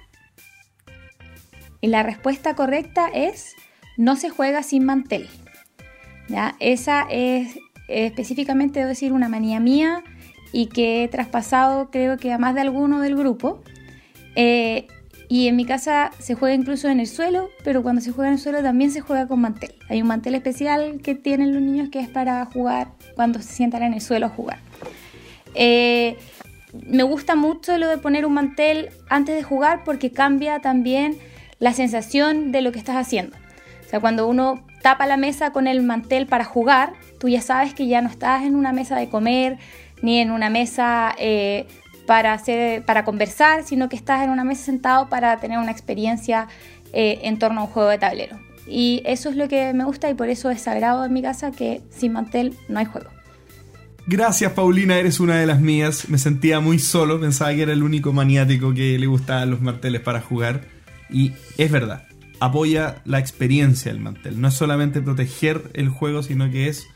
Y 1.82 1.88
la 1.88 2.04
respuesta 2.04 2.56
correcta 2.56 3.08
es 3.08 3.56
no 3.98 4.16
se 4.16 4.30
juega 4.30 4.62
sin 4.62 4.86
mantel. 4.86 5.28
¿Ya? 6.28 6.56
Esa 6.60 7.08
es 7.10 7.58
específicamente, 7.88 8.82
debo 8.82 8.90
decir, 8.90 9.12
una 9.12 9.30
manía 9.30 9.60
mía 9.60 10.04
y 10.52 10.68
que 10.68 11.04
he 11.04 11.08
traspasado 11.08 11.90
creo 11.90 12.18
que 12.18 12.32
a 12.32 12.38
más 12.38 12.54
de 12.54 12.62
alguno 12.62 13.02
del 13.02 13.16
grupo. 13.16 13.64
Eh, 14.36 14.86
y 15.28 15.48
en 15.48 15.56
mi 15.56 15.66
casa 15.66 16.12
se 16.20 16.36
juega 16.36 16.54
incluso 16.54 16.88
en 16.88 17.00
el 17.00 17.08
suelo, 17.08 17.50
pero 17.64 17.82
cuando 17.82 18.02
se 18.02 18.12
juega 18.12 18.30
en 18.30 18.36
el 18.36 18.40
suelo 18.40 18.62
también 18.62 18.92
se 18.92 19.02
juega 19.02 19.28
con 19.28 19.42
mantel. 19.42 19.74
Hay 19.90 20.04
un 20.04 20.08
mantel 20.08 20.36
especial 20.36 21.02
que 21.02 21.16
tienen 21.16 21.52
los 21.52 21.64
niños 21.64 21.90
que 21.90 22.00
es 22.00 22.10
para 22.10 22.46
jugar 22.46 22.94
cuando 23.16 23.42
se 23.42 23.52
sientan 23.52 23.82
en 23.82 23.96
el 23.96 24.02
suelo 24.02 24.28
a 24.28 24.30
jugar. 24.30 24.69
Eh, 25.56 26.18
me 26.88 27.04
gusta 27.04 27.36
mucho 27.36 27.78
lo 27.78 27.88
de 27.88 27.98
poner 27.98 28.26
un 28.26 28.34
mantel 28.34 28.90
antes 29.10 29.36
de 29.36 29.44
jugar 29.44 29.84
porque 29.84 30.12
cambia 30.12 30.60
también 30.60 31.18
la 31.60 31.74
sensación 31.74 32.52
de 32.52 32.62
lo 32.62 32.72
que 32.72 32.80
estás 32.80 32.96
haciendo. 32.96 33.36
O 33.86 33.90
sea, 33.90 34.00
cuando 34.00 34.28
uno 34.28 34.64
tapa 34.82 35.08
la 35.08 35.18
mesa 35.18 35.52
con 35.52 35.68
el 35.68 35.82
mantel 35.82 36.28
para 36.28 36.46
jugar, 36.46 36.94
tú 37.20 37.28
ya 37.28 37.42
sabes 37.42 37.74
que 37.74 37.88
ya 37.88 38.02
no 38.02 38.10
estás 38.10 38.44
en 38.44 38.56
una 38.56 38.72
mesa 38.72 38.96
de 38.96 39.10
comer 39.10 39.58
ni 40.02 40.20
en 40.20 40.32
una 40.32 40.50
mesa 40.50 41.14
eh, 41.18 41.66
para, 42.06 42.34
hacer, 42.34 42.84
para 42.86 43.04
conversar, 43.04 43.64
sino 43.64 43.90
que 43.90 43.96
estás 43.96 44.24
en 44.24 44.30
una 44.30 44.44
mesa 44.44 44.66
sentado 44.66 45.10
para 45.10 45.38
tener 45.38 45.58
una 45.58 45.72
experiencia 45.72 46.48
eh, 46.94 47.20
en 47.24 47.40
torno 47.40 47.62
a 47.62 47.64
un 47.66 47.70
juego 47.70 47.90
de 47.90 47.98
tablero. 47.98 48.40
Y 48.68 49.02
eso 49.06 49.30
es 49.30 49.36
lo 49.36 49.48
que 49.48 49.74
me 49.74 49.84
gusta 49.84 50.10
y 50.10 50.14
por 50.14 50.30
eso 50.30 50.52
es 50.52 50.62
sagrado 50.62 51.04
en 51.04 51.12
mi 51.12 51.22
casa 51.22 51.52
que 51.52 51.82
sin 51.90 52.14
mantel 52.14 52.56
no 52.68 52.80
hay 52.80 52.86
juego. 52.86 53.10
Gracias, 54.12 54.54
Paulina, 54.54 54.98
eres 54.98 55.20
una 55.20 55.36
de 55.36 55.46
las 55.46 55.62
mías. 55.62 56.10
Me 56.10 56.18
sentía 56.18 56.60
muy 56.60 56.80
solo, 56.80 57.20
pensaba 57.20 57.54
que 57.54 57.62
era 57.62 57.74
el 57.74 57.84
único 57.84 58.12
maniático 58.12 58.74
que 58.74 58.98
le 58.98 59.06
gustaban 59.06 59.52
los 59.52 59.62
marteles 59.62 60.02
para 60.02 60.20
jugar. 60.20 60.64
Y 61.12 61.34
es 61.60 61.72
verdad, 61.72 62.08
apoya 62.40 63.04
la 63.06 63.20
experiencia 63.20 63.92
del 63.92 64.02
mantel. 64.02 64.42
No 64.42 64.48
es 64.48 64.56
solamente 64.56 65.04
proteger 65.04 65.70
el 65.76 65.90
juego, 65.90 66.24
sino 66.24 66.50
que 66.50 66.70
es 66.70 66.88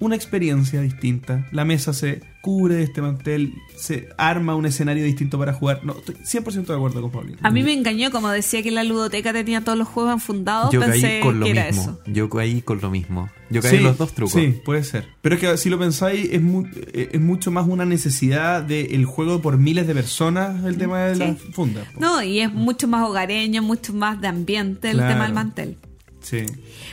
una 0.00 0.14
experiencia 0.16 0.80
distinta. 0.80 1.46
La 1.52 1.64
mesa 1.64 1.92
se 1.92 2.20
cubre 2.40 2.76
de 2.76 2.82
este 2.84 3.02
mantel, 3.02 3.52
se 3.76 4.08
arma 4.16 4.54
un 4.54 4.64
escenario 4.64 5.04
distinto 5.04 5.38
para 5.38 5.52
jugar. 5.52 5.80
No, 5.84 5.94
estoy 5.98 6.14
100% 6.14 6.66
de 6.66 6.74
acuerdo 6.74 7.02
con 7.02 7.10
Paulina. 7.10 7.38
A 7.42 7.50
mí 7.50 7.62
me 7.62 7.72
engañó, 7.72 8.10
como 8.10 8.28
decía 8.30 8.62
que 8.62 8.70
la 8.70 8.84
ludoteca 8.84 9.32
tenía 9.32 9.62
todos 9.62 9.76
los 9.76 9.88
juegos 9.88 10.12
enfundados, 10.14 10.72
Yo 10.72 10.80
pensé 10.80 11.00
caí 11.02 11.20
con 11.20 11.40
lo 11.40 11.44
que 11.46 11.50
era 11.50 11.66
mismo. 11.66 11.82
eso. 11.82 12.00
Yo 12.06 12.30
caí 12.30 12.62
con 12.62 12.80
lo 12.80 12.90
mismo. 12.90 13.28
Yo 13.50 13.60
caí 13.60 13.76
en 13.78 13.82
los 13.82 13.98
dos 13.98 14.12
trucos. 14.14 14.40
Sí, 14.40 14.54
puede 14.64 14.84
ser. 14.84 15.08
Pero 15.20 15.34
es 15.34 15.40
que 15.40 15.56
si 15.56 15.68
lo 15.68 15.78
pensáis, 15.78 16.28
es, 16.32 16.40
mu- 16.40 16.66
eh, 16.92 17.10
es 17.12 17.20
mucho 17.20 17.50
más 17.50 17.66
una 17.66 17.84
necesidad 17.84 18.62
del 18.62 19.04
juego 19.04 19.42
por 19.42 19.58
miles 19.58 19.86
de 19.86 19.94
personas 19.94 20.64
el 20.64 20.78
tema 20.78 21.00
de 21.06 21.16
la 21.16 21.26
Sí. 21.34 21.38
funda. 21.52 21.82
po. 21.92 22.00
No, 22.00 22.22
y 22.22 22.40
es 22.40 22.52
mucho 22.52 22.86
más 22.88 23.06
hogareño, 23.08 23.62
mucho 23.62 23.92
más 23.92 24.20
de 24.20 24.28
ambiente 24.28 24.90
el 24.90 24.96
Claro. 24.98 25.12
tema 25.12 25.24
del 25.24 25.34
mantel. 25.34 25.76
Sí. 26.20 26.44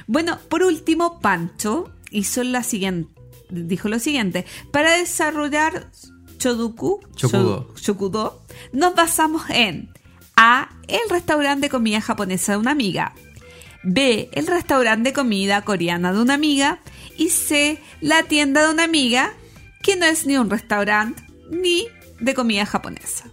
Bueno, 0.07 0.38
por 0.49 0.64
último, 0.64 1.19
Pancho 1.19 1.91
hizo 2.18 2.44
la 2.44 2.64
siguiente, 2.64 3.12
dijo 3.50 3.90
lo 3.90 4.00
siguiente: 4.00 4.46
para 4.72 4.98
desarrollar 4.98 5.92
Choduku, 6.38 7.02
Chokudo. 7.16 7.74
Cho- 7.76 7.82
Chokudo, 7.82 8.42
nos 8.74 8.96
basamos 8.96 9.44
en 9.50 9.90
A. 10.36 10.70
El 10.88 11.10
restaurante 11.10 11.68
de 11.68 11.70
comida 11.70 12.02
japonesa 12.02 12.54
de 12.54 12.58
una 12.60 12.72
amiga. 12.72 13.14
B. 13.84 14.30
El 14.34 14.48
restaurante 14.48 15.10
de 15.10 15.14
comida 15.14 15.62
coreana 15.64 16.12
de 16.14 16.22
una 16.22 16.34
amiga. 16.36 16.80
Y 17.18 17.30
C. 17.30 17.80
La 18.02 18.24
tienda 18.24 18.66
de 18.68 18.74
una 18.74 18.84
amiga, 18.84 19.34
que 19.82 19.96
no 19.96 20.06
es 20.06 20.26
ni 20.26 20.38
un 20.38 20.50
restaurante 20.50 21.24
ni 21.50 21.88
de 22.20 22.34
comida 22.34 22.66
japonesa. 22.66 23.30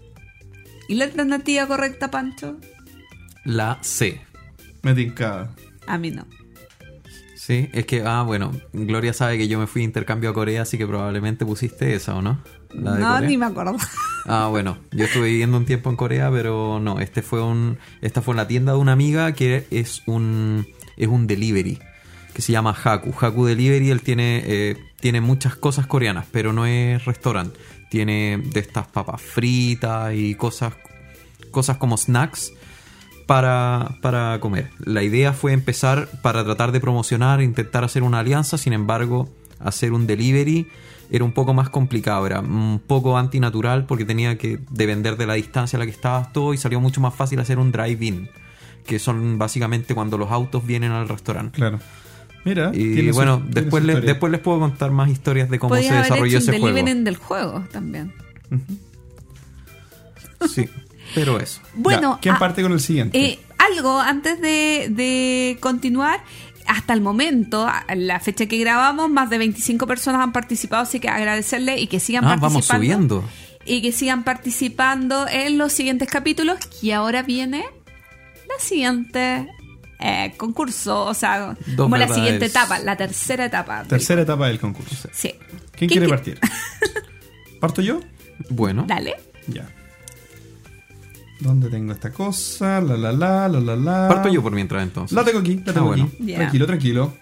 ¿Y 0.88 0.94
la 0.94 1.04
alternativa 1.06 1.66
correcta, 1.66 2.10
Pancho? 2.10 2.58
La 3.44 3.78
C. 3.82 4.20
Me 4.82 4.94
tincaba. 4.94 5.54
A 5.86 5.98
mí 5.98 6.10
no. 6.10 6.26
Sí, 7.44 7.68
es 7.72 7.86
que, 7.86 8.04
ah, 8.06 8.22
bueno, 8.22 8.52
Gloria 8.72 9.12
sabe 9.12 9.36
que 9.36 9.48
yo 9.48 9.58
me 9.58 9.66
fui 9.66 9.80
de 9.80 9.86
intercambio 9.86 10.30
a 10.30 10.32
Corea, 10.32 10.62
así 10.62 10.78
que 10.78 10.86
probablemente 10.86 11.44
pusiste 11.44 11.92
esa, 11.92 12.14
¿o 12.14 12.22
no? 12.22 12.40
La 12.72 12.92
de 12.94 13.00
No, 13.00 13.14
Corea. 13.14 13.28
ni 13.28 13.36
me 13.36 13.46
acuerdo. 13.46 13.76
Ah, 14.26 14.46
bueno, 14.48 14.78
yo 14.92 15.06
estuve 15.06 15.26
viviendo 15.30 15.56
un 15.56 15.64
tiempo 15.64 15.90
en 15.90 15.96
Corea, 15.96 16.30
pero 16.30 16.78
no, 16.78 17.00
este 17.00 17.20
fue 17.20 17.42
un, 17.42 17.78
esta 18.00 18.22
fue 18.22 18.36
la 18.36 18.46
tienda 18.46 18.70
de 18.74 18.78
una 18.78 18.92
amiga 18.92 19.32
que 19.32 19.66
es 19.72 20.04
un, 20.06 20.68
es 20.96 21.08
un 21.08 21.26
delivery, 21.26 21.80
que 22.32 22.42
se 22.42 22.52
llama 22.52 22.76
Haku. 22.80 23.12
Haku 23.20 23.44
Delivery, 23.46 23.90
él 23.90 24.02
tiene, 24.02 24.42
eh, 24.46 24.76
tiene 25.00 25.20
muchas 25.20 25.56
cosas 25.56 25.88
coreanas, 25.88 26.26
pero 26.30 26.52
no 26.52 26.64
es 26.64 27.04
restaurante. 27.06 27.58
Tiene 27.90 28.40
de 28.52 28.60
estas 28.60 28.86
papas 28.86 29.20
fritas 29.20 30.14
y 30.14 30.36
cosas, 30.36 30.74
cosas 31.50 31.78
como 31.78 31.96
snacks 31.96 32.52
para, 33.32 33.96
para 34.02 34.38
comer. 34.40 34.68
La 34.84 35.02
idea 35.02 35.32
fue 35.32 35.54
empezar 35.54 36.06
para 36.20 36.44
tratar 36.44 36.70
de 36.70 36.80
promocionar, 36.80 37.40
intentar 37.40 37.82
hacer 37.82 38.02
una 38.02 38.18
alianza, 38.18 38.58
sin 38.58 38.74
embargo, 38.74 39.26
hacer 39.58 39.94
un 39.94 40.06
delivery 40.06 40.66
era 41.10 41.24
un 41.24 41.32
poco 41.32 41.54
más 41.54 41.70
complicado, 41.70 42.26
era 42.26 42.40
un 42.40 42.78
poco 42.86 43.16
antinatural 43.16 43.86
porque 43.86 44.04
tenía 44.04 44.36
que 44.36 44.58
depender 44.70 45.16
de 45.16 45.26
la 45.26 45.32
distancia 45.34 45.78
a 45.78 45.80
la 45.80 45.86
que 45.86 45.92
estabas 45.92 46.30
todo 46.34 46.52
y 46.52 46.58
salió 46.58 46.78
mucho 46.78 47.00
más 47.00 47.14
fácil 47.14 47.40
hacer 47.40 47.58
un 47.58 47.72
drive-in, 47.72 48.28
que 48.86 48.98
son 48.98 49.38
básicamente 49.38 49.94
cuando 49.94 50.18
los 50.18 50.30
autos 50.30 50.66
vienen 50.66 50.92
al 50.92 51.08
restaurante. 51.08 51.56
Claro. 51.56 51.78
Mira. 52.44 52.70
Y 52.74 53.08
su- 53.08 53.14
bueno, 53.14 53.42
después, 53.48 53.82
les, 53.82 54.02
después 54.02 54.30
les 54.30 54.42
puedo 54.42 54.58
contar 54.60 54.90
más 54.90 55.08
historias 55.08 55.48
de 55.48 55.58
cómo 55.58 55.74
se 55.76 55.88
haber 55.88 56.02
desarrolló 56.02 56.36
hecho 56.36 56.36
un 56.36 56.42
ese 56.54 56.60
juego. 56.60 56.76
delivery 56.76 57.04
del 57.04 57.16
juego 57.16 57.64
también. 57.72 58.12
Sí, 60.48 60.68
pero 61.14 61.38
eso. 61.40 61.60
Bueno, 61.74 62.14
Ya, 62.14 62.20
¿quién 62.20 62.34
ah, 62.34 62.38
parte 62.38 62.62
con 62.62 62.72
el 62.72 62.80
siguiente? 62.80 63.18
eh, 63.18 63.38
algo 63.58 64.00
antes 64.00 64.40
de, 64.40 64.88
de 64.90 65.56
continuar. 65.60 66.20
Hasta 66.66 66.92
el 66.92 67.00
momento, 67.00 67.68
la 67.96 68.20
fecha 68.20 68.46
que 68.46 68.56
grabamos, 68.58 69.10
más 69.10 69.28
de 69.30 69.38
25 69.38 69.86
personas 69.88 70.20
han 70.22 70.32
participado, 70.32 70.82
así 70.84 71.00
que 71.00 71.08
agradecerle 71.08 71.80
y 71.80 71.88
que 71.88 71.98
sigan 71.98 72.24
Ah, 72.24 72.36
vamos 72.36 72.66
participando. 72.68 72.76
subiendo. 73.20 73.24
Y 73.64 73.82
que 73.82 73.90
sigan 73.92 74.22
participando 74.22 75.26
en 75.28 75.58
los 75.58 75.72
siguientes 75.72 76.08
capítulos. 76.08 76.58
Y 76.80 76.92
ahora 76.92 77.22
viene 77.24 77.64
la 78.48 78.64
siguiente 78.64 79.48
eh, 79.98 80.34
concurso, 80.36 81.04
o 81.04 81.14
sea, 81.14 81.56
Dos 81.66 81.84
como 81.84 81.96
la 81.96 82.06
siguiente 82.08 82.46
etapa, 82.46 82.78
la 82.78 82.96
tercera 82.96 83.44
etapa. 83.44 83.80
del- 83.80 83.88
Tercera 83.88 84.22
etapa 84.22 84.46
del 84.46 84.60
concurso. 84.60 85.08
Sí. 85.12 85.34
¿Quién 85.76 85.90
quiere 85.90 86.06
qui- 86.06 86.10
partir? 86.10 86.38
¿Parto 87.60 87.82
yo? 87.82 88.00
Bueno, 88.50 88.84
Dale. 88.86 89.14
Ya. 89.48 89.68
¿Dónde 91.42 91.68
tengo 91.68 91.92
esta 91.92 92.12
cosa? 92.12 92.80
La 92.80 92.96
la 92.96 93.12
la, 93.12 93.48
la 93.48 93.60
la 93.60 93.76
la. 93.76 94.08
parto 94.08 94.28
yo 94.32 94.42
por 94.42 94.52
mientras 94.52 94.82
entonces. 94.82 95.14
La 95.14 95.24
tengo 95.24 95.40
aquí, 95.40 95.56
la 95.56 95.70
Ah, 95.70 95.74
tengo 95.74 95.86
bueno. 95.88 96.04
aquí. 96.12 96.24
Ya. 96.26 96.36
Tranquilo, 96.36 96.66
tranquilo. 96.66 97.14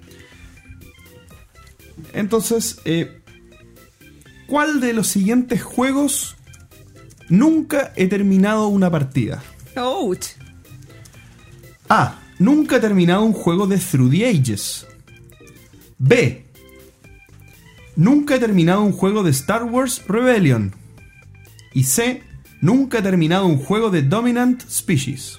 Entonces, 2.12 2.80
eh, 2.84 3.20
¿cuál 4.46 4.80
de 4.80 4.92
los 4.92 5.06
siguientes 5.06 5.62
juegos 5.62 6.36
nunca 7.28 7.92
he 7.96 8.06
terminado 8.08 8.68
una 8.68 8.90
partida? 8.90 9.42
Ouch. 9.76 10.26
A. 11.88 12.18
Nunca 12.38 12.76
he 12.76 12.80
terminado 12.80 13.22
un 13.22 13.32
juego 13.32 13.66
de 13.66 13.78
Through 13.78 14.10
the 14.10 14.26
Ages. 14.28 14.86
B. 15.98 16.46
Nunca 17.96 18.36
he 18.36 18.38
terminado 18.38 18.82
un 18.82 18.92
juego 18.92 19.22
de 19.22 19.30
Star 19.30 19.64
Wars 19.64 20.02
Rebellion. 20.08 20.74
Y 21.74 21.84
C. 21.84 22.22
Nunca 22.60 22.98
he 22.98 23.02
terminado 23.02 23.46
un 23.46 23.58
juego 23.58 23.90
de 23.90 24.02
Dominant 24.02 24.62
Species. 24.68 25.38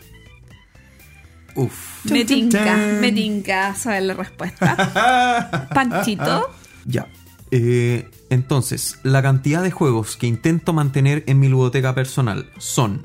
Uf. 1.56 2.06
Me 2.06 2.26
tinca, 2.26 2.78
me 3.00 3.12
tinca 3.12 3.76
saber 3.76 4.04
la 4.04 4.14
respuesta. 4.14 5.70
Panchito. 5.74 6.50
Ya. 6.86 7.08
Eh, 7.52 8.10
entonces, 8.30 9.00
la 9.04 9.22
cantidad 9.22 9.62
de 9.62 9.72
juegos 9.72 10.16
que 10.16 10.28
intento 10.28 10.74
mantener 10.74 11.24
en 11.28 11.40
mi 11.40 11.50
ludoteca 11.50 11.94
personal 11.94 12.50
son 12.58 13.04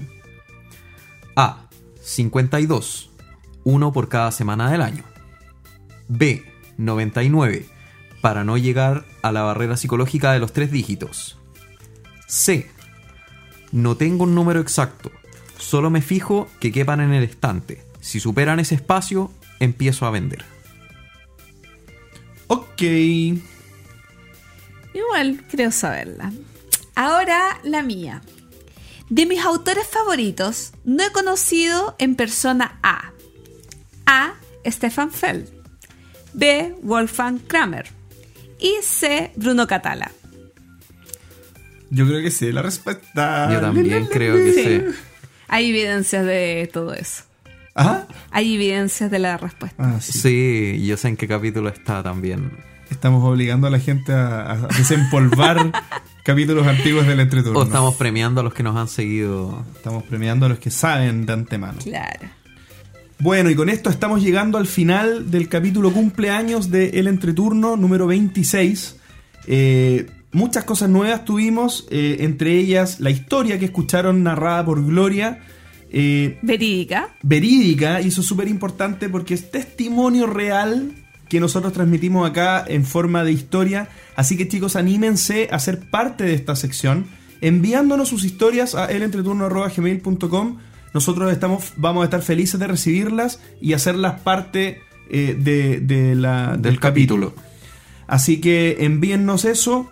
A. 1.35 1.69
52, 2.01 3.11
uno 3.65 3.93
por 3.93 4.09
cada 4.09 4.31
semana 4.31 4.71
del 4.71 4.83
año. 4.83 5.03
B. 6.09 6.45
99, 6.79 7.67
para 8.21 8.45
no 8.45 8.57
llegar 8.57 9.05
a 9.23 9.33
la 9.33 9.43
barrera 9.43 9.77
psicológica 9.77 10.33
de 10.33 10.39
los 10.39 10.53
tres 10.53 10.71
dígitos. 10.71 11.39
C. 12.29 12.71
No 13.77 13.95
tengo 13.95 14.25
un 14.25 14.35
número 14.35 14.59
exacto, 14.59 15.13
solo 15.59 15.91
me 15.91 16.01
fijo 16.01 16.49
que 16.61 16.73
quepan 16.73 17.03
en 17.03 17.13
el 17.13 17.25
estante. 17.25 17.85
Si 18.01 18.21
superan 18.21 18.59
ese 18.59 18.75
espacio, 18.75 19.31
empiezo 19.61 20.07
a 20.07 20.11
vender. 20.11 20.47
Ok. 22.47 22.81
Igual 24.95 25.45
creo 25.51 25.71
saberla. 25.73 26.33
Ahora 26.95 27.61
la 27.65 27.83
mía. 27.83 28.23
De 29.11 29.27
mis 29.27 29.45
autores 29.45 29.87
favoritos, 29.87 30.73
no 30.87 31.05
he 31.05 31.13
conocido 31.13 31.97
en 31.99 32.17
persona 32.17 32.79
a 32.83 33.13
A. 34.07 34.37
Stefan 34.65 35.11
Feld 35.11 35.51
B. 36.33 36.75
Wolfgang 36.81 37.41
Kramer 37.41 37.91
y 38.59 38.73
C. 38.81 39.33
Bruno 39.37 39.67
Catala. 39.67 40.13
Yo 41.97 42.07
creo 42.07 42.23
que 42.23 42.31
sé 42.31 42.53
la 42.53 42.63
respuesta. 42.63 43.51
Yo 43.53 43.61
también 43.61 44.07
creo 44.13 44.37
que 44.37 44.53
Sí. 44.53 44.63
sé. 44.63 44.85
Hay 45.49 45.71
evidencias 45.71 46.25
de 46.27 46.69
todo 46.73 46.93
eso. 46.95 47.23
¿Ah? 47.75 48.05
Hay 48.31 48.55
evidencias 48.55 49.11
de 49.11 49.19
la 49.19 49.37
respuesta. 49.37 49.77
Ah, 49.79 50.01
sí. 50.01 50.19
Sí, 50.77 50.87
yo 50.87 50.97
sé 50.97 51.09
en 51.09 51.17
qué 51.17 51.29
capítulo 51.29 51.69
está 51.69 52.03
también. 52.03 52.53
Estamos 52.91 53.23
obligando 53.25 53.67
a 53.67 53.71
la 53.71 53.79
gente 53.81 54.13
a, 54.13 54.53
a 54.53 54.57
desempolvar 54.69 55.73
capítulos 56.25 56.67
antiguos 56.67 57.07
del 57.07 57.21
entreturno. 57.21 57.59
O 57.61 57.65
estamos 57.65 57.95
premiando 57.97 58.41
a 58.41 58.45
los 58.45 58.55
que 58.55 58.63
nos 58.63 58.77
han 58.77 58.89
seguido. 58.89 59.65
Estamos 59.77 60.05
premiando 60.05 60.47
a 60.47 60.49
los 60.49 60.59
que 60.59 60.71
saben 60.71 61.27
de 61.27 61.33
antemano. 61.33 61.79
Claro. 61.83 62.29
Bueno, 63.19 63.49
y 63.51 63.55
con 63.55 63.69
esto 63.71 63.89
estamos 63.91 64.23
llegando 64.23 64.59
al 64.59 64.67
final 64.67 65.31
del 65.31 65.49
capítulo 65.49 65.91
cumpleaños 65.93 66.71
de 66.71 66.91
El 66.91 67.07
Entreturno 67.09 67.77
número 67.77 68.07
26. 68.07 68.97
Eh, 69.47 70.07
muchas 70.37 70.65
cosas 70.65 70.89
nuevas 70.89 71.25
tuvimos, 71.25 71.87
eh, 71.91 72.19
entre 72.21 72.59
ellas 72.59 73.01
la 73.01 73.11
historia 73.11 73.59
que 73.59 73.65
escucharon 73.65 74.23
narrada 74.23 74.65
por 74.65 74.85
Gloria, 74.87 75.41
eh, 75.91 76.39
Verídica. 76.43 77.09
verídica, 77.23 78.01
y 78.01 78.09
eso 78.09 78.21
es 78.21 78.27
súper 78.27 78.47
importante 78.49 79.09
porque 79.09 79.35
es 79.35 79.51
testimonio 79.51 80.27
real 80.27 80.93
que 81.29 81.41
nosotros 81.41 81.73
transmitimos 81.73 82.29
acá 82.29 82.65
en 82.69 82.85
forma 82.85 83.25
de 83.25 83.33
historia. 83.33 83.89
Así 84.15 84.37
que 84.37 84.47
chicos, 84.47 84.77
anímense 84.77 85.49
a 85.51 85.59
ser 85.59 85.91
parte 85.91 86.23
de 86.25 86.35
esta 86.35 86.55
sección, 86.55 87.07
enviándonos 87.41 88.09
sus 88.09 88.25
historias 88.25 88.75
a 88.77 88.87
elentreturno.gmail.com. 88.87 90.59
Nosotros 90.95 91.33
estamos, 91.33 91.73
vamos 91.77 92.03
a 92.03 92.05
estar 92.05 92.23
felices 92.23 92.59
de 92.61 92.67
recibirlas 92.69 93.41
y 93.61 93.73
hacerlas 93.73 94.21
parte 94.21 94.81
eh, 95.11 95.37
de, 95.39 95.81
de 95.81 96.15
la- 96.15 96.53
del, 96.53 96.63
Del 96.63 96.81
capítulo. 96.81 97.35
Así 98.07 98.41
que 98.41 98.79
envíennos 98.81 99.45
eso. 99.45 99.91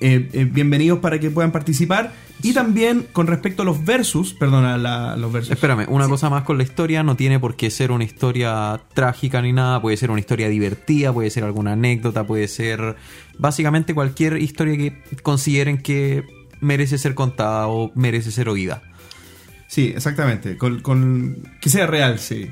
Eh, 0.00 0.28
eh, 0.32 0.44
bienvenidos 0.50 0.98
para 1.00 1.18
que 1.20 1.30
puedan 1.30 1.52
participar. 1.52 2.12
Y 2.42 2.54
también 2.54 3.06
con 3.12 3.26
respecto 3.26 3.62
a 3.62 3.64
los 3.66 3.84
versus, 3.84 4.32
perdona, 4.32 4.78
la- 4.78 5.14
los 5.16 5.30
versus. 5.30 5.50
Espérame, 5.52 5.84
una 5.88 6.08
cosa 6.08 6.30
más 6.30 6.42
con 6.44 6.56
la 6.56 6.62
historia, 6.64 7.02
no 7.02 7.14
tiene 7.14 7.38
por 7.38 7.54
qué 7.54 7.70
ser 7.70 7.92
una 7.92 8.04
historia 8.04 8.80
trágica 8.94 9.42
ni 9.42 9.52
nada, 9.52 9.82
puede 9.82 9.96
ser 9.98 10.10
una 10.10 10.20
historia 10.20 10.48
divertida, 10.48 11.12
puede 11.12 11.28
ser 11.30 11.44
alguna 11.44 11.72
anécdota, 11.72 12.26
puede 12.26 12.48
ser 12.48 12.96
básicamente 13.38 13.94
cualquier 13.94 14.38
historia 14.38 14.76
que 14.78 15.02
consideren 15.22 15.78
que 15.82 16.24
merece 16.60 16.96
ser 16.96 17.14
contada 17.14 17.68
o 17.68 17.92
merece 17.94 18.30
ser 18.30 18.48
oída. 18.48 18.82
Sí, 19.68 19.92
exactamente. 19.94 20.56
Con, 20.56 20.80
con- 20.80 21.36
que 21.60 21.68
sea 21.68 21.86
real, 21.86 22.18
sí. 22.18 22.50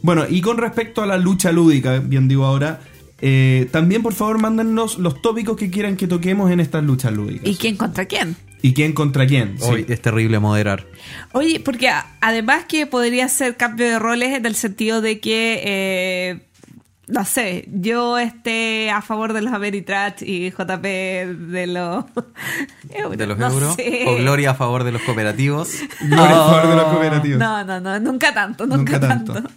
Bueno, 0.00 0.24
y 0.28 0.40
con 0.40 0.58
respecto 0.58 1.00
a 1.02 1.06
la 1.06 1.16
lucha 1.16 1.52
lúdica, 1.52 2.00
bien 2.00 2.26
digo 2.26 2.44
ahora, 2.44 2.80
eh, 3.22 3.68
también 3.70 4.02
por 4.02 4.12
favor 4.14 4.38
mándennos 4.40 4.98
los 4.98 5.22
tópicos 5.22 5.56
que 5.56 5.70
quieran 5.70 5.96
que 5.96 6.06
toquemos 6.06 6.50
en 6.50 6.60
estas 6.60 6.82
luchas 6.84 7.12
lúdicas. 7.12 7.48
¿Y 7.48 7.54
quién 7.56 7.76
contra 7.76 8.04
quién? 8.04 8.36
¿Y 8.60 8.74
quién 8.74 8.92
contra 8.92 9.26
quién? 9.26 9.56
sí. 9.58 9.64
Hoy 9.68 9.86
es 9.88 10.02
terrible 10.02 10.38
moderar. 10.38 10.86
Oye, 11.32 11.58
porque 11.60 11.90
además 12.20 12.64
que 12.68 12.86
podría 12.86 13.28
ser 13.28 13.56
cambio 13.56 13.86
de 13.88 13.98
roles 13.98 14.36
en 14.36 14.44
el 14.46 14.54
sentido 14.54 15.00
de 15.00 15.18
que, 15.18 15.60
eh, 15.64 16.46
no 17.08 17.24
sé, 17.24 17.68
yo 17.72 18.18
esté 18.18 18.90
a 18.90 19.02
favor 19.02 19.32
de 19.32 19.42
los 19.42 19.52
Ameritrash 19.52 20.22
y 20.22 20.50
JP 20.50 20.82
de 20.84 21.66
los 21.66 22.04
euros. 22.90 23.16
De 23.18 23.26
los 23.26 23.36
no 23.38 23.48
euros. 23.50 23.74
sé. 23.74 24.04
O 24.06 24.16
Gloria 24.18 24.52
a 24.52 24.54
favor 24.54 24.84
de 24.84 24.92
los 24.92 25.02
cooperativos. 25.02 25.70
Gloria 26.00 26.30
a 26.42 26.46
favor 26.46 26.68
de 26.68 26.76
los 26.76 26.84
cooperativos. 26.84 27.38
No, 27.40 27.64
no, 27.64 27.80
no, 27.80 27.98
nunca 27.98 28.32
tanto, 28.32 28.64
nunca, 28.66 28.92
Nunca 28.94 29.00
tanto. 29.00 29.32
tanto. 29.34 29.50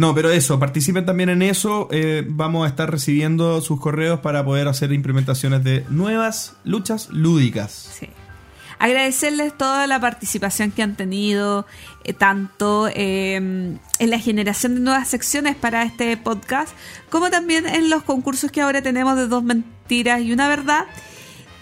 No, 0.00 0.14
pero 0.14 0.30
eso, 0.30 0.58
participen 0.58 1.04
también 1.04 1.28
en 1.28 1.42
eso. 1.42 1.86
eh, 1.90 2.24
vamos 2.26 2.64
a 2.64 2.68
estar 2.68 2.90
recibiendo 2.90 3.60
sus 3.60 3.78
correos 3.78 4.20
para 4.20 4.42
poder 4.42 4.66
hacer 4.66 4.92
implementaciones 4.92 5.62
de 5.62 5.84
nuevas 5.90 6.56
luchas 6.64 7.10
lúdicas. 7.10 7.90
Sí. 7.98 8.08
Agradecerles 8.78 9.58
toda 9.58 9.86
la 9.86 10.00
participación 10.00 10.70
que 10.70 10.82
han 10.82 10.96
tenido, 10.96 11.66
eh, 12.04 12.14
tanto 12.14 12.88
eh, 12.88 13.34
en 13.34 13.78
la 13.98 14.18
generación 14.18 14.74
de 14.74 14.80
nuevas 14.80 15.06
secciones 15.06 15.54
para 15.54 15.82
este 15.82 16.16
podcast, 16.16 16.72
como 17.10 17.28
también 17.28 17.66
en 17.66 17.90
los 17.90 18.02
concursos 18.02 18.50
que 18.50 18.62
ahora 18.62 18.80
tenemos 18.80 19.16
de 19.16 19.26
dos 19.26 19.44
mentiras 19.44 20.22
y 20.22 20.32
una 20.32 20.48
verdad. 20.48 20.86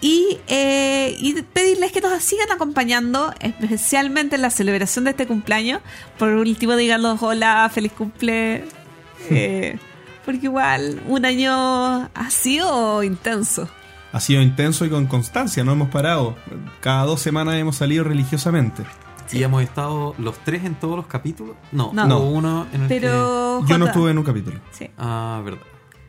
Y, 0.01 0.37
eh, 0.47 1.15
y 1.19 1.41
pedirles 1.41 1.91
que 1.91 1.99
nos 1.99 2.23
sigan 2.23 2.49
acompañando, 2.51 3.33
especialmente 3.41 4.37
en 4.37 4.41
la 4.41 4.49
celebración 4.49 5.03
de 5.05 5.11
este 5.11 5.27
cumpleaños. 5.27 5.81
Por 6.17 6.29
último, 6.29 6.75
díganos 6.77 7.21
hola, 7.21 7.69
feliz 7.73 7.91
cumple. 7.91 8.63
eh, 9.29 9.77
porque 10.25 10.45
igual 10.45 11.01
un 11.07 11.25
año 11.25 11.51
ha 11.53 12.29
sido 12.29 13.03
intenso. 13.03 13.67
Ha 14.11 14.19
sido 14.19 14.41
intenso 14.41 14.85
y 14.85 14.89
con 14.89 15.05
constancia, 15.05 15.63
no 15.63 15.71
hemos 15.73 15.89
parado. 15.89 16.35
Cada 16.79 17.03
dos 17.03 17.21
semanas 17.21 17.55
hemos 17.55 17.75
salido 17.75 18.03
religiosamente. 18.05 18.83
Y 19.31 19.43
hemos 19.43 19.61
estado 19.61 20.15
los 20.17 20.37
tres 20.43 20.65
en 20.65 20.73
todos 20.75 20.95
los 20.95 21.05
capítulos. 21.07 21.55
No, 21.71 21.91
No. 21.93 22.19
uno 22.21 22.65
en 22.73 22.83
el 22.83 22.87
Pero. 22.87 23.63
Yo 23.67 23.77
no 23.77 23.87
estuve 23.87 24.11
en 24.11 24.17
un 24.17 24.23
capítulo. 24.23 24.59
sí. 24.71 24.89
Ah, 24.97 25.41
verdad. 25.43 25.61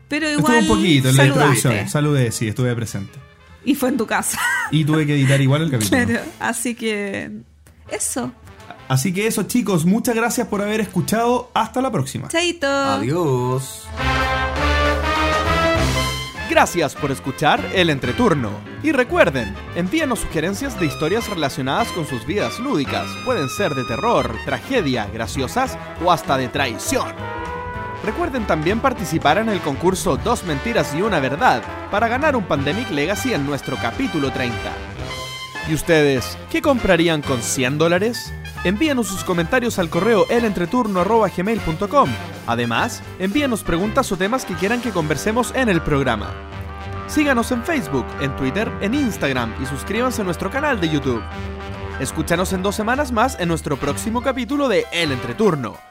Pero 0.07 0.27
Estuve 0.27 0.41
igual. 0.59 0.61
un 0.63 0.67
poquito 0.67 1.09
en 1.09 1.17
la 1.17 1.25
introducción. 1.25 1.89
Saludé, 1.89 2.31
sí, 2.31 2.47
estuve 2.47 2.73
presente. 2.75 3.17
Y 3.63 3.75
fue 3.75 3.89
en 3.89 3.97
tu 3.97 4.05
casa. 4.07 4.39
Y 4.71 4.83
tuve 4.85 5.05
que 5.05 5.13
editar 5.15 5.39
igual 5.41 5.61
el 5.63 5.71
capítulo. 5.71 6.05
claro. 6.05 6.21
Así 6.39 6.75
que. 6.75 7.31
Eso. 7.89 8.31
Así 8.87 9.13
que 9.13 9.27
eso, 9.27 9.43
chicos, 9.43 9.85
muchas 9.85 10.15
gracias 10.15 10.47
por 10.47 10.61
haber 10.61 10.81
escuchado. 10.81 11.49
Hasta 11.53 11.81
la 11.81 11.91
próxima. 11.91 12.27
Chaito. 12.27 12.67
Adiós. 12.67 13.85
Gracias 16.49 16.95
por 16.95 17.11
escuchar 17.11 17.65
El 17.73 17.89
Entreturno. 17.89 18.51
Y 18.83 18.91
recuerden, 18.91 19.55
envíanos 19.75 20.19
sugerencias 20.19 20.77
de 20.79 20.85
historias 20.85 21.29
relacionadas 21.29 21.87
con 21.93 22.05
sus 22.05 22.25
vidas 22.25 22.59
lúdicas. 22.59 23.07
Pueden 23.23 23.47
ser 23.47 23.73
de 23.73 23.85
terror, 23.85 24.35
tragedia, 24.45 25.07
graciosas 25.13 25.77
o 26.03 26.11
hasta 26.11 26.35
de 26.37 26.49
traición. 26.49 27.07
Recuerden 28.03 28.47
también 28.47 28.79
participar 28.79 29.37
en 29.37 29.49
el 29.49 29.59
concurso 29.59 30.17
Dos 30.17 30.43
Mentiras 30.43 30.95
y 30.95 31.01
una 31.01 31.19
Verdad 31.19 31.61
para 31.91 32.07
ganar 32.07 32.35
un 32.35 32.45
Pandemic 32.45 32.89
Legacy 32.89 33.33
en 33.33 33.45
nuestro 33.45 33.77
capítulo 33.77 34.31
30. 34.31 34.55
¿Y 35.69 35.75
ustedes 35.75 36.37
qué 36.49 36.61
comprarían 36.61 37.21
con 37.21 37.43
100 37.43 37.77
dólares? 37.77 38.33
Envíanos 38.63 39.07
sus 39.07 39.23
comentarios 39.23 39.77
al 39.77 39.89
correo 39.89 40.25
elentreturno.gmail.com. 40.29 42.09
Además, 42.47 43.03
envíanos 43.19 43.63
preguntas 43.63 44.11
o 44.11 44.17
temas 44.17 44.45
que 44.45 44.55
quieran 44.55 44.81
que 44.81 44.91
conversemos 44.91 45.53
en 45.55 45.69
el 45.69 45.81
programa. 45.81 46.33
Síganos 47.07 47.51
en 47.51 47.63
Facebook, 47.63 48.05
en 48.19 48.35
Twitter, 48.35 48.71
en 48.81 48.95
Instagram 48.95 49.53
y 49.61 49.65
suscríbanse 49.67 50.21
a 50.21 50.25
nuestro 50.25 50.49
canal 50.49 50.81
de 50.81 50.89
YouTube. 50.89 51.21
Escúchanos 51.99 52.51
en 52.53 52.63
dos 52.63 52.75
semanas 52.75 53.11
más 53.11 53.39
en 53.39 53.47
nuestro 53.47 53.77
próximo 53.77 54.23
capítulo 54.23 54.67
de 54.67 54.85
El 54.91 55.11
Entreturno. 55.11 55.90